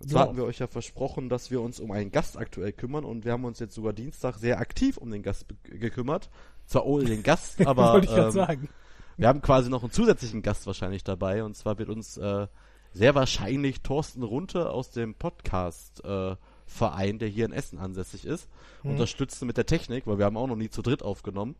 Und 0.00 0.10
zwar 0.10 0.22
Ja. 0.22 0.26
hatten 0.28 0.36
wir 0.36 0.44
euch 0.44 0.58
ja 0.58 0.66
versprochen, 0.66 1.28
dass 1.28 1.50
wir 1.52 1.60
uns 1.60 1.78
um 1.78 1.92
einen 1.92 2.10
Gast 2.10 2.36
aktuell 2.36 2.72
kümmern 2.72 3.04
und 3.04 3.24
wir 3.24 3.30
haben 3.32 3.44
uns 3.44 3.60
jetzt 3.60 3.74
sogar 3.76 3.92
Dienstag 3.92 4.36
sehr 4.38 4.58
aktiv 4.58 4.96
um 4.96 5.10
den 5.12 5.22
Gast 5.22 5.46
gekümmert. 5.62 6.28
Zwar 6.66 6.86
ohne 6.86 7.04
den 7.04 7.22
Gast, 7.22 7.60
aber 7.66 7.92
Wollte 7.92 8.06
ich 8.08 8.16
ähm, 8.16 8.30
sagen. 8.32 8.68
wir 9.16 9.28
haben 9.28 9.42
quasi 9.42 9.70
noch 9.70 9.82
einen 9.84 9.92
zusätzlichen 9.92 10.42
Gast 10.42 10.66
wahrscheinlich 10.66 11.04
dabei 11.04 11.44
und 11.44 11.56
zwar 11.56 11.78
wird 11.78 11.90
uns 11.90 12.16
äh, 12.16 12.48
sehr 12.92 13.14
wahrscheinlich 13.14 13.82
Thorsten 13.82 14.24
Runte 14.24 14.70
aus 14.70 14.90
dem 14.90 15.14
Podcast 15.14 16.04
äh, 16.04 16.34
Verein, 16.66 17.18
der 17.20 17.28
hier 17.28 17.44
in 17.44 17.52
Essen 17.52 17.78
ansässig 17.78 18.24
ist, 18.24 18.48
Mhm. 18.82 18.90
unterstützen 18.92 19.46
mit 19.46 19.56
der 19.56 19.66
Technik, 19.66 20.06
weil 20.08 20.18
wir 20.18 20.24
haben 20.24 20.36
auch 20.36 20.48
noch 20.48 20.56
nie 20.56 20.68
zu 20.70 20.82
dritt 20.82 21.02
aufgenommen. 21.04 21.54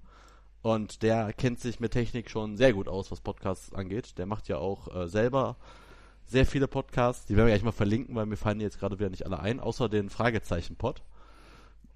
Und 0.64 1.02
der 1.02 1.34
kennt 1.34 1.60
sich 1.60 1.78
mit 1.78 1.92
Technik 1.92 2.30
schon 2.30 2.56
sehr 2.56 2.72
gut 2.72 2.88
aus, 2.88 3.10
was 3.12 3.20
Podcasts 3.20 3.74
angeht. 3.74 4.16
Der 4.16 4.24
macht 4.24 4.48
ja 4.48 4.56
auch 4.56 4.88
äh, 4.96 5.06
selber 5.08 5.56
sehr 6.24 6.46
viele 6.46 6.68
Podcasts. 6.68 7.26
Die 7.26 7.36
werden 7.36 7.48
wir 7.48 7.52
gleich 7.52 7.62
mal 7.62 7.70
verlinken, 7.72 8.14
weil 8.14 8.24
mir 8.24 8.38
fallen 8.38 8.60
jetzt 8.60 8.80
gerade 8.80 8.98
wieder 8.98 9.10
nicht 9.10 9.26
alle 9.26 9.40
ein, 9.40 9.60
außer 9.60 9.90
den 9.90 10.08
Fragezeichen-Pod, 10.08 11.02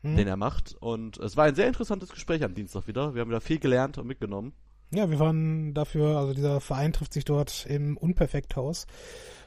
Mhm. 0.03 0.17
den 0.17 0.29
er 0.29 0.37
macht. 0.37 0.77
Und 0.81 1.17
es 1.17 1.39
war 1.39 1.47
ein 1.47 1.55
sehr 1.55 1.67
interessantes 1.67 2.11
Gespräch 2.11 2.45
am 2.45 2.55
Dienstag 2.55 2.87
wieder. 2.87 3.15
Wir 3.15 3.23
haben 3.23 3.31
wieder 3.31 3.41
viel 3.41 3.59
gelernt 3.59 3.97
und 3.97 4.07
mitgenommen. 4.07 4.53
Ja, 4.91 5.11
wir 5.11 5.19
waren 5.19 5.73
dafür, 5.73 6.19
also 6.19 6.35
dieser 6.35 6.61
Verein 6.61 6.93
trifft 6.93 7.15
sich 7.15 7.25
dort 7.25 7.65
im 7.67 7.97
Unperfekthaus. 7.97 8.87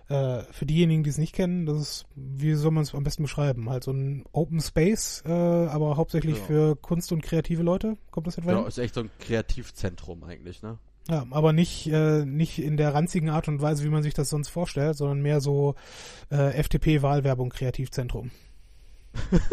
Äh, 0.10 0.44
für 0.52 0.66
diejenigen, 0.66 1.04
die 1.04 1.10
es 1.10 1.18
nicht 1.18 1.34
kennen, 1.34 1.66
das 1.66 1.78
ist, 1.80 2.06
wie 2.16 2.54
soll 2.56 2.72
man 2.72 2.84
es 2.84 2.94
am 2.94 3.04
besten 3.04 3.24
beschreiben? 3.24 3.70
Halt 3.70 3.84
so 3.86 3.92
ein 3.92 4.26
Open 4.34 4.60
Space, 4.60 5.24
äh, 5.26 5.32
aber 5.32 5.96
hauptsächlich 5.98 6.38
Ja. 6.38 6.44
für 6.44 6.76
Kunst 6.76 7.12
und 7.14 7.24
kreative 7.24 7.64
Leute. 7.64 7.98
Kommt 8.12 8.28
das 8.28 8.38
etwa 8.38 8.58
hin? 8.58 8.66
ist 8.68 8.78
echt 8.78 8.96
so 8.96 9.02
ein 9.02 9.10
Kreativzentrum 9.20 10.24
eigentlich, 10.24 10.62
ne? 10.64 10.78
Ja, 11.10 11.26
aber 11.32 11.52
nicht, 11.54 11.88
äh, 11.88 12.26
nicht 12.26 12.60
in 12.60 12.78
der 12.78 12.94
ranzigen 12.94 13.30
Art 13.30 13.48
und 13.48 13.62
Weise, 13.62 13.84
wie 13.84 13.90
man 13.90 14.04
sich 14.04 14.14
das 14.14 14.30
sonst 14.30 14.50
vorstellt, 14.50 14.98
sondern 14.98 15.22
mehr 15.22 15.42
so 15.42 15.76
äh, 16.30 16.52
FDP-Wahlwerbung 16.60 17.50
Kreativzentrum. 17.50 18.32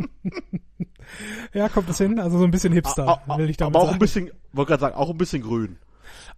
ja, 1.52 1.68
kommt 1.68 1.88
das 1.88 1.98
hin? 1.98 2.18
Also 2.18 2.38
so 2.38 2.44
ein 2.44 2.50
bisschen 2.50 2.72
Hipster, 2.72 3.06
A- 3.08 3.22
a- 3.26 3.38
will 3.38 3.50
ich 3.50 3.56
damit 3.56 3.74
aber 3.74 3.82
auch 3.82 3.86
sagen. 3.88 3.96
ein 3.96 4.00
bisschen, 4.00 4.30
wollte 4.52 4.68
gerade 4.70 4.80
sagen, 4.80 4.94
auch 4.94 5.10
ein 5.10 5.18
bisschen 5.18 5.42
grün. 5.42 5.76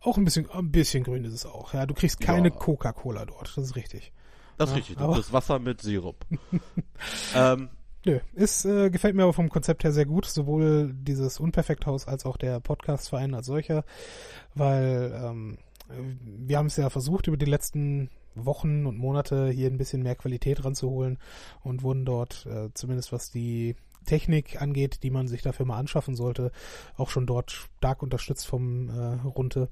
Auch 0.03 0.17
ein 0.19 0.25
bisschen, 0.25 0.51
ein 0.51 0.71
bisschen 0.71 1.05
grün 1.05 1.25
ist 1.25 1.33
es 1.35 1.47
auch. 1.47 1.75
Ja, 1.75 1.87
du 1.87 1.95
kriegst 1.95 2.21
keine 2.21 2.49
Ja. 2.49 2.55
Coca-Cola 2.55 3.25
dort. 3.25 3.57
Das 3.57 3.65
ist 3.65 3.77
richtig. 3.77 4.13
Das 4.59 4.69
ist 4.71 4.73
Ja, 4.75 4.79
richtig, 4.79 4.99
aber- 4.99 5.17
das 5.17 5.27
ist 5.27 5.33
Wasser 5.33 5.59
mit 5.59 5.81
Sirup. 5.81 6.17
ähm, 7.35 7.69
Nö, 8.05 8.19
ist, 8.35 8.65
äh, 8.65 8.91
gefällt 8.91 9.15
mir 9.15 9.23
aber 9.23 9.33
vom 9.33 9.49
Konzept 9.49 9.85
her 9.85 9.93
sehr 9.93 10.07
gut, 10.07 10.27
sowohl 10.27 10.93
dieses 10.93 11.39
Unperfekthaus 11.39 12.09
als 12.09 12.27
auch 12.27 12.37
der 12.37 12.59
Podcastverein 12.59 13.33
als 13.33 13.47
solcher, 13.47 13.85
weil 14.57 15.13
ähm, 15.15 15.59
wir 15.89 16.59
haben 16.59 16.67
es 16.67 16.77
ja 16.77 16.91
versucht, 16.91 17.29
über 17.29 17.37
die 17.37 17.47
letzten 17.47 18.11
Wochen 18.35 18.87
und 18.87 18.99
Monate 18.99 19.51
hier 19.51 19.69
ein 19.71 19.77
bisschen 19.77 20.03
mehr 20.03 20.17
Qualität 20.17 20.65
ranzuholen 20.65 21.19
und 21.63 21.85
wurden 21.85 22.05
dort, 22.05 22.45
äh, 22.47 22.71
zumindest 22.75 23.13
was 23.13 23.31
die 23.31 23.77
Technik 24.05 24.61
angeht, 24.61 25.03
die 25.03 25.11
man 25.11 25.29
sich 25.29 25.43
dafür 25.43 25.67
mal 25.67 25.79
anschaffen 25.79 26.15
sollte, 26.15 26.53
auch 26.97 27.11
schon 27.11 27.27
dort 27.27 27.51
stark 27.51 28.03
unterstützt 28.03 28.47
vom 28.47 28.89
äh, 28.89 29.15
Runte. 29.25 29.69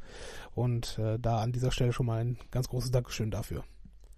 Und 0.55 0.99
äh, 0.99 1.19
da 1.19 1.41
an 1.41 1.53
dieser 1.53 1.71
Stelle 1.71 1.93
schon 1.93 2.07
mal 2.07 2.21
ein 2.21 2.39
ganz 2.51 2.69
großes 2.69 2.91
Dankeschön 2.91 3.31
dafür. 3.31 3.65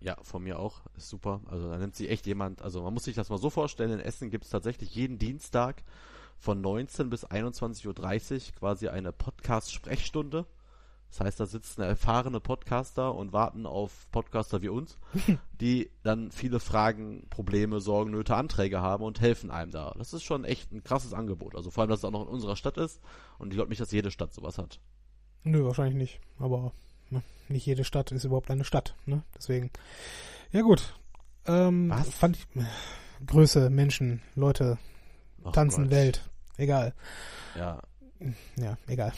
ja, 0.01 0.17
von 0.23 0.43
mir 0.43 0.59
auch. 0.59 0.83
Ist 0.97 1.09
super. 1.09 1.41
Also 1.51 1.69
da 1.71 1.79
nimmt 1.79 1.95
sich 1.95 2.11
echt 2.11 2.27
jemand, 2.27 2.63
also 2.63 2.83
man 2.83 2.93
muss 2.95 3.05
sich 3.05 3.15
das 3.15 3.31
mal 3.31 3.39
so 3.39 3.51
vorstellen, 3.51 3.93
in 3.93 4.01
Essen 4.01 4.31
gibt 4.31 4.45
es 4.45 4.51
tatsächlich 4.51 4.95
jeden 4.95 5.19
Dienstag 5.19 5.83
von 6.39 6.61
19 6.61 7.09
bis 7.09 7.25
21.30 7.25 7.87
Uhr 7.87 8.55
quasi 8.59 8.89
eine 8.89 9.13
Podcast-Sprechstunde. 9.13 10.47
Das 11.13 11.21
heißt, 11.21 11.41
da 11.41 11.45
sitzen 11.47 11.83
erfahrene 11.83 12.41
Podcaster 12.41 13.15
und 13.15 13.35
warten 13.35 13.67
auf 13.67 14.11
Podcaster 14.13 14.63
wie 14.63 14.71
uns, 14.71 14.97
die 15.61 15.91
dann 16.03 16.31
viele 16.31 16.59
Fragen, 16.59 17.27
Probleme, 17.29 17.83
Sorgen, 17.83 18.13
Nöte, 18.13 18.35
Anträge 18.35 18.81
haben 18.81 19.05
und 19.05 19.21
helfen 19.21 19.51
einem 19.51 19.71
da. 19.73 19.95
Das 19.99 20.15
ist 20.15 20.23
schon 20.23 20.47
echt 20.47 20.73
ein 20.73 20.83
krasses 20.83 21.13
Angebot. 21.13 21.55
Also 21.55 21.71
vor 21.71 21.83
allem, 21.83 21.91
dass 21.91 21.99
es 21.99 22.05
auch 22.07 22.13
noch 22.13 22.23
in 22.23 22.29
unserer 22.29 22.57
Stadt 22.57 22.79
ist 22.79 22.99
und 23.39 23.51
ich 23.51 23.57
glaube 23.57 23.69
nicht, 23.69 23.81
dass 23.83 23.93
jede 23.93 24.11
Stadt 24.11 24.33
sowas 24.33 24.57
hat. 24.57 24.81
Nö, 25.43 25.67
wahrscheinlich 25.67 25.97
nicht. 25.97 26.21
Aber 26.39 26.73
ne, 27.11 27.23
nicht 27.49 27.67
jede 27.67 27.85
Stadt 27.85 28.11
ist 28.11 28.25
überhaupt 28.25 28.51
eine 28.51 28.65
Stadt. 28.65 28.95
Ne? 29.05 29.23
Deswegen. 29.37 29.71
Ja 30.51 30.63
gut. 30.63 30.95
Ähm, 31.45 31.91
Was? 31.91 32.09
Fand 32.09 32.39
ich. 32.39 32.47
Größe, 33.27 33.69
Menschen, 33.69 34.23
Leute, 34.35 34.79
Ach 35.45 35.53
Tanzen, 35.53 35.85
Gott. 35.85 35.93
Welt. 35.93 36.31
Egal. 36.57 36.95
Ja, 37.55 37.83
Ja, 38.57 38.79
egal. 38.87 39.13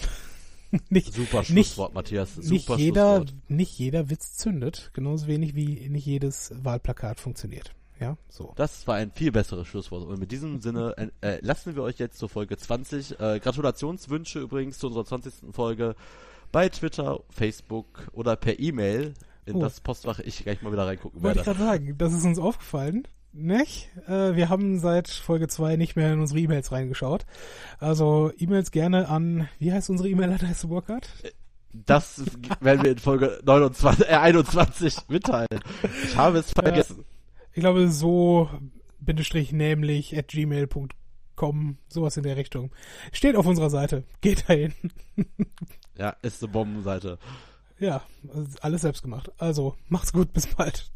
nicht, 0.91 1.12
super 1.14 1.39
Nicht- 1.39 1.49
Schlusswort, 1.49 1.95
Matthias. 1.95 2.35
Super 2.35 2.77
nicht, 2.77 2.85
jeder, 2.85 3.16
Schlusswort. 3.16 3.35
nicht 3.51 3.79
jeder 3.79 4.11
Witz 4.11 4.37
zündet. 4.37 4.91
Genauso 4.93 5.27
wenig 5.27 5.55
wie 5.55 5.89
nicht 5.89 6.07
jedes 6.07 6.53
Wahlplakat 6.62 7.20
funktioniert. 7.20 7.72
Ja, 8.01 8.16
so. 8.29 8.53
Das 8.57 8.87
war 8.89 8.97
ein 8.97 9.12
viel 9.12 9.31
besseres 9.31 9.68
Schlusswort. 9.68 10.05
Und 10.07 10.18
mit 10.18 10.33
diesem 10.33 10.61
Sinne 10.61 10.95
äh, 11.20 11.35
äh, 11.37 11.39
lassen 11.43 11.77
wir 11.77 11.83
euch 11.85 11.99
jetzt 11.99 12.18
zur 12.18 12.29
Folge 12.29 12.57
20. 12.57 13.20
Äh, 13.20 13.39
Gratulationswünsche 13.41 14.41
übrigens 14.41 14.79
zu 14.79 14.89
unserer 14.89 15.05
20. 15.05 15.53
Folge 15.53 15.95
bei 16.51 16.68
Twitter, 16.68 17.20
Facebook 17.31 18.09
oder 18.12 18.37
per 18.37 18.59
E-Mail 18.59 19.14
in 19.47 19.57
Oh. 19.57 19.61
das 19.61 19.81
Postfach 19.81 20.18
ich 20.20 20.43
gleich 20.43 20.62
mal 20.62 20.72
wieder 20.72 20.87
reingucken 20.87 21.22
Wollte 21.22 21.41
ich 21.41 21.47
werde. 21.47 21.59
gerade 21.59 21.70
sagen, 21.79 21.99
das 21.99 22.12
ist 22.14 22.25
uns 22.25 22.39
aufgefallen. 22.39 23.07
Nicht? 23.37 23.91
Äh, 24.07 24.37
wir 24.37 24.49
haben 24.49 24.78
seit 24.78 25.09
Folge 25.09 25.49
2 25.49 25.74
nicht 25.74 25.97
mehr 25.97 26.12
in 26.12 26.20
unsere 26.20 26.39
E-Mails 26.39 26.70
reingeschaut. 26.70 27.26
Also 27.80 28.32
E-Mails 28.39 28.70
gerne 28.70 29.09
an, 29.09 29.49
wie 29.59 29.72
heißt 29.72 29.91
unsere 29.91 30.09
E-Mail-Adresse, 30.09 30.68
Burkhard? 30.68 31.09
Das 31.72 32.22
werden 32.61 32.85
wir 32.85 32.93
in 32.93 32.99
Folge 32.99 33.41
29, 33.45 34.09
äh, 34.09 34.14
21 34.14 35.09
mitteilen. 35.09 35.61
Ich 36.05 36.16
habe 36.16 36.39
es 36.39 36.53
vergessen. 36.53 37.05
Ich 37.53 37.61
glaube, 37.61 37.91
so 37.91 38.49
bindestrich 39.01 39.51
nämlich 39.53 40.16
at 40.16 40.28
gmail.com, 40.28 41.78
sowas 41.89 42.16
in 42.16 42.22
der 42.22 42.37
Richtung. 42.37 42.70
Steht 43.11 43.35
auf 43.35 43.47
unserer 43.47 43.70
Seite. 43.70 44.05
Geht 44.20 44.49
dahin. 44.49 44.72
Ja, 45.97 46.16
ist 46.22 46.43
eine 46.43 46.53
Bombenseite. 46.53 47.18
Ja, 47.78 48.03
alles 48.61 48.82
selbst 48.82 49.03
gemacht. 49.03 49.30
Also, 49.39 49.76
macht's 49.89 50.12
gut, 50.12 50.32
bis 50.32 50.47
bald. 50.47 50.91